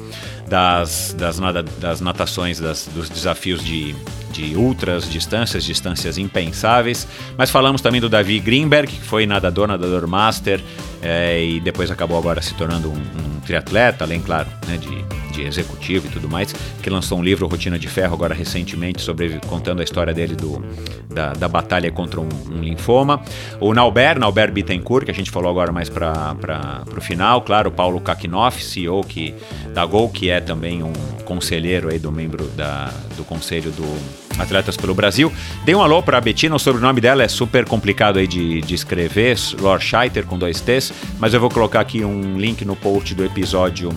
das, 0.47 1.15
das, 1.17 1.39
nada, 1.39 1.63
das 1.63 2.01
natações, 2.01 2.59
das, 2.59 2.87
dos 2.93 3.09
desafios 3.09 3.63
de, 3.63 3.95
de 4.37 4.55
ultras 4.55 5.09
distâncias, 5.09 5.63
distâncias 5.63 6.17
impensáveis. 6.17 7.07
Mas 7.35 7.49
falamos 7.49 7.81
também 7.81 7.99
do 7.99 8.07
Davi 8.07 8.39
Greenberg, 8.39 8.91
que 8.91 9.01
foi 9.01 9.25
nadador, 9.25 9.67
nadador 9.67 10.07
master, 10.07 10.61
é, 11.01 11.43
e 11.43 11.59
depois 11.59 11.89
acabou 11.89 12.17
agora 12.17 12.41
se 12.41 12.53
tornando 12.53 12.89
um, 12.89 12.93
um 12.95 13.39
triatleta, 13.41 14.03
além, 14.03 14.21
claro, 14.21 14.47
né, 14.67 14.77
de, 14.77 15.33
de 15.33 15.47
executivo 15.47 16.07
e 16.07 16.09
tudo 16.09 16.29
mais, 16.29 16.53
que 16.81 16.89
lançou 16.89 17.17
um 17.17 17.23
livro, 17.23 17.47
Rotina 17.47 17.79
de 17.79 17.87
Ferro, 17.87 18.13
agora 18.13 18.35
recentemente, 18.35 19.01
sobre, 19.01 19.39
contando 19.47 19.79
a 19.79 19.83
história 19.83 20.13
dele 20.13 20.35
do, 20.35 20.63
da, 21.09 21.33
da 21.33 21.47
batalha 21.47 21.91
contra 21.91 22.19
um, 22.19 22.29
um, 22.51 22.61
linfoma. 22.61 23.21
O 23.59 23.73
Nauber, 23.73 24.19
Nauber 24.19 24.51
Bittencourt, 24.51 25.05
que 25.05 25.11
a 25.11 25.13
gente 25.13 25.31
falou 25.31 25.49
agora 25.49 25.71
mais 25.71 25.89
para 25.89 26.83
o 26.95 27.01
final, 27.01 27.41
claro, 27.41 27.69
o 27.69 27.71
Paulo 27.71 27.99
Kakinoff, 27.99 28.63
CEO 28.63 29.03
que, 29.03 29.33
da 29.73 29.85
Gol, 29.85 30.09
que 30.09 30.29
é 30.29 30.39
também 30.39 30.83
um 30.83 30.93
conselheiro 31.25 31.89
aí 31.89 31.99
do 31.99 32.11
membro 32.11 32.45
da, 32.49 32.91
do 33.15 33.23
conselho 33.23 33.71
do 33.71 34.26
Atletas 34.39 34.77
pelo 34.77 34.93
Brasil. 34.93 35.31
Dei 35.65 35.75
um 35.75 35.81
alô 35.81 36.01
para 36.01 36.17
a 36.17 36.21
Betina, 36.21 36.55
o 36.55 36.59
sobrenome 36.59 37.01
dela 37.01 37.23
é 37.23 37.27
super 37.27 37.65
complicado 37.65 38.19
aí 38.19 38.27
de, 38.27 38.61
de 38.61 38.75
escrever, 38.75 39.37
Lorscheiter 39.59 40.25
com 40.25 40.37
dois 40.37 40.61
T's, 40.61 40.93
mas 41.19 41.33
eu 41.33 41.39
vou 41.39 41.49
colocar 41.49 41.79
aqui 41.79 42.03
um 42.03 42.37
link 42.37 42.63
no 42.63 42.75
post 42.75 43.13
do 43.13 43.23
episódio 43.23 43.91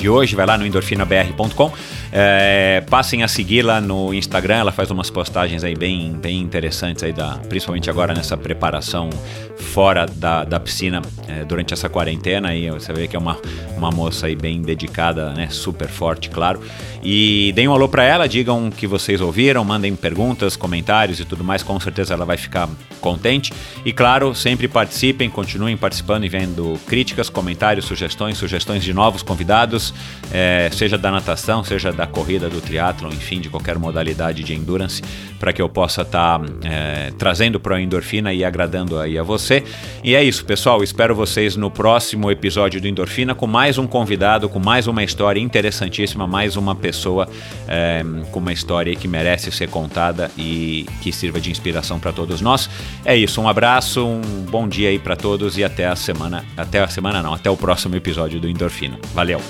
de 0.00 0.08
hoje, 0.08 0.34
vai 0.34 0.46
lá 0.46 0.56
no 0.56 0.66
endorfinabr.com. 0.66 1.72
É, 2.12 2.82
passem 2.90 3.22
a 3.22 3.28
segui-la 3.28 3.80
no 3.80 4.12
Instagram, 4.12 4.56
ela 4.56 4.72
faz 4.72 4.90
umas 4.90 5.10
postagens 5.10 5.62
aí 5.62 5.76
bem, 5.76 6.12
bem 6.12 6.40
interessantes 6.40 7.02
aí, 7.04 7.12
da, 7.12 7.38
principalmente 7.48 7.88
agora 7.88 8.12
nessa 8.12 8.36
preparação 8.36 9.10
fora 9.56 10.06
da, 10.06 10.44
da 10.44 10.58
piscina 10.58 11.02
é, 11.28 11.44
durante 11.44 11.72
essa 11.72 11.88
quarentena. 11.88 12.54
E 12.54 12.70
você 12.70 12.92
vê 12.92 13.06
que 13.06 13.14
é 13.14 13.18
uma, 13.18 13.38
uma 13.76 13.90
moça 13.90 14.26
aí 14.26 14.34
bem 14.34 14.60
dedicada, 14.62 15.32
né? 15.32 15.48
Super 15.50 15.88
forte, 15.88 16.30
claro. 16.30 16.60
E 17.02 17.52
deem 17.54 17.68
um 17.68 17.72
alô 17.72 17.88
para 17.88 18.04
ela, 18.04 18.28
digam 18.28 18.70
que 18.70 18.86
vocês 18.86 19.20
ouviram, 19.20 19.64
mandem 19.64 19.94
perguntas, 19.96 20.56
comentários 20.56 21.20
e 21.20 21.24
tudo 21.24 21.42
mais, 21.42 21.62
com 21.62 21.78
certeza 21.80 22.12
ela 22.12 22.24
vai 22.24 22.36
ficar 22.36 22.68
contente. 23.00 23.52
E 23.84 23.92
claro, 23.92 24.34
sempre 24.34 24.68
participem, 24.68 25.30
continuem 25.30 25.76
participando 25.76 26.24
e 26.24 26.28
vendo 26.28 26.78
críticas, 26.86 27.30
comentários, 27.30 27.86
sugestões, 27.86 28.36
sugestões 28.36 28.82
de 28.82 28.92
novos 28.92 29.22
convidados, 29.22 29.94
é, 30.30 30.68
seja 30.72 30.98
da 30.98 31.10
natação, 31.10 31.64
seja 31.64 31.90
da 31.90 31.99
corrida, 32.06 32.48
do 32.48 32.60
triatlon, 32.60 33.10
enfim, 33.10 33.40
de 33.40 33.48
qualquer 33.48 33.78
modalidade 33.78 34.42
de 34.42 34.54
endurance, 34.54 35.02
para 35.38 35.52
que 35.52 35.60
eu 35.60 35.68
possa 35.68 36.02
estar 36.02 36.38
tá, 36.38 36.46
é, 36.64 37.12
trazendo 37.18 37.58
para 37.58 37.76
a 37.76 37.80
endorfina 37.80 38.32
e 38.32 38.44
agradando 38.44 38.98
aí 38.98 39.18
a 39.18 39.22
você. 39.22 39.64
E 40.02 40.14
é 40.14 40.22
isso, 40.22 40.44
pessoal. 40.44 40.82
Espero 40.82 41.14
vocês 41.14 41.56
no 41.56 41.70
próximo 41.70 42.30
episódio 42.30 42.80
do 42.80 42.88
Endorfina 42.88 43.34
com 43.34 43.46
mais 43.46 43.78
um 43.78 43.86
convidado, 43.86 44.48
com 44.48 44.58
mais 44.58 44.86
uma 44.86 45.02
história 45.02 45.40
interessantíssima, 45.40 46.26
mais 46.26 46.56
uma 46.56 46.74
pessoa 46.74 47.28
é, 47.68 48.02
com 48.30 48.38
uma 48.38 48.52
história 48.52 48.94
que 48.94 49.08
merece 49.08 49.50
ser 49.50 49.68
contada 49.68 50.30
e 50.36 50.86
que 51.02 51.12
sirva 51.12 51.40
de 51.40 51.50
inspiração 51.50 51.98
para 51.98 52.12
todos 52.12 52.40
nós. 52.40 52.68
É 53.04 53.16
isso, 53.16 53.40
um 53.40 53.48
abraço, 53.48 54.06
um 54.06 54.20
bom 54.50 54.68
dia 54.68 54.88
aí 54.88 54.98
para 54.98 55.16
todos 55.16 55.56
e 55.58 55.64
até 55.64 55.86
a 55.86 55.96
semana, 55.96 56.44
até 56.56 56.80
a 56.80 56.88
semana 56.88 57.22
não, 57.22 57.34
até 57.34 57.50
o 57.50 57.56
próximo 57.56 57.96
episódio 57.96 58.40
do 58.40 58.48
Endorfina. 58.48 58.98
Valeu. 59.14 59.40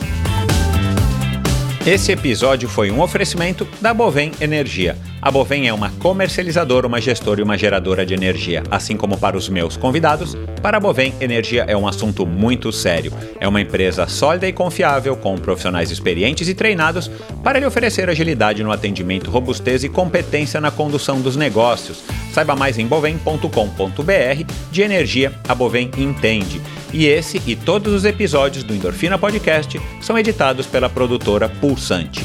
Esse 1.86 2.12
episódio 2.12 2.68
foi 2.68 2.90
um 2.90 3.00
oferecimento 3.00 3.66
da 3.80 3.94
Bovem 3.94 4.32
Energia. 4.38 4.98
A 5.22 5.30
Bovem 5.30 5.66
é 5.66 5.72
uma 5.72 5.88
comercializadora, 5.92 6.86
uma 6.86 7.00
gestora 7.00 7.40
e 7.40 7.42
uma 7.42 7.56
geradora 7.56 8.04
de 8.04 8.12
energia. 8.12 8.62
Assim 8.70 8.98
como 8.98 9.16
para 9.16 9.34
os 9.34 9.48
meus 9.48 9.78
convidados, 9.78 10.36
para 10.60 10.76
a 10.76 10.80
Bovem, 10.80 11.14
energia 11.20 11.64
é 11.66 11.74
um 11.74 11.88
assunto 11.88 12.26
muito 12.26 12.70
sério. 12.70 13.12
É 13.40 13.48
uma 13.48 13.62
empresa 13.62 14.06
sólida 14.06 14.46
e 14.46 14.52
confiável, 14.52 15.16
com 15.16 15.38
profissionais 15.38 15.90
experientes 15.90 16.48
e 16.48 16.54
treinados 16.54 17.10
para 17.42 17.58
lhe 17.58 17.64
oferecer 17.64 18.10
agilidade 18.10 18.62
no 18.62 18.72
atendimento, 18.72 19.30
robustez 19.30 19.82
e 19.82 19.88
competência 19.88 20.60
na 20.60 20.70
condução 20.70 21.22
dos 21.22 21.34
negócios. 21.34 22.04
Saiba 22.30 22.54
mais 22.54 22.78
em 22.78 22.86
bovem.com.br. 22.86 24.44
De 24.70 24.82
energia, 24.82 25.32
a 25.48 25.54
Bovem 25.54 25.90
entende. 25.96 26.60
E 26.92 27.06
esse 27.06 27.40
e 27.46 27.54
todos 27.54 27.92
os 27.92 28.04
episódios 28.04 28.64
do 28.64 28.74
Endorfina 28.74 29.16
Podcast 29.16 29.80
são 30.00 30.18
editados 30.18 30.66
pela 30.66 30.88
produtora 30.88 31.48
Pulsante. 31.80 32.20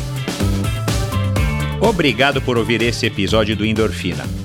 Obrigado 1.79 2.41
por 2.41 2.57
ouvir 2.57 2.81
esse 2.81 3.05
episódio 3.05 3.55
do 3.55 3.65
Endorfina. 3.65 4.44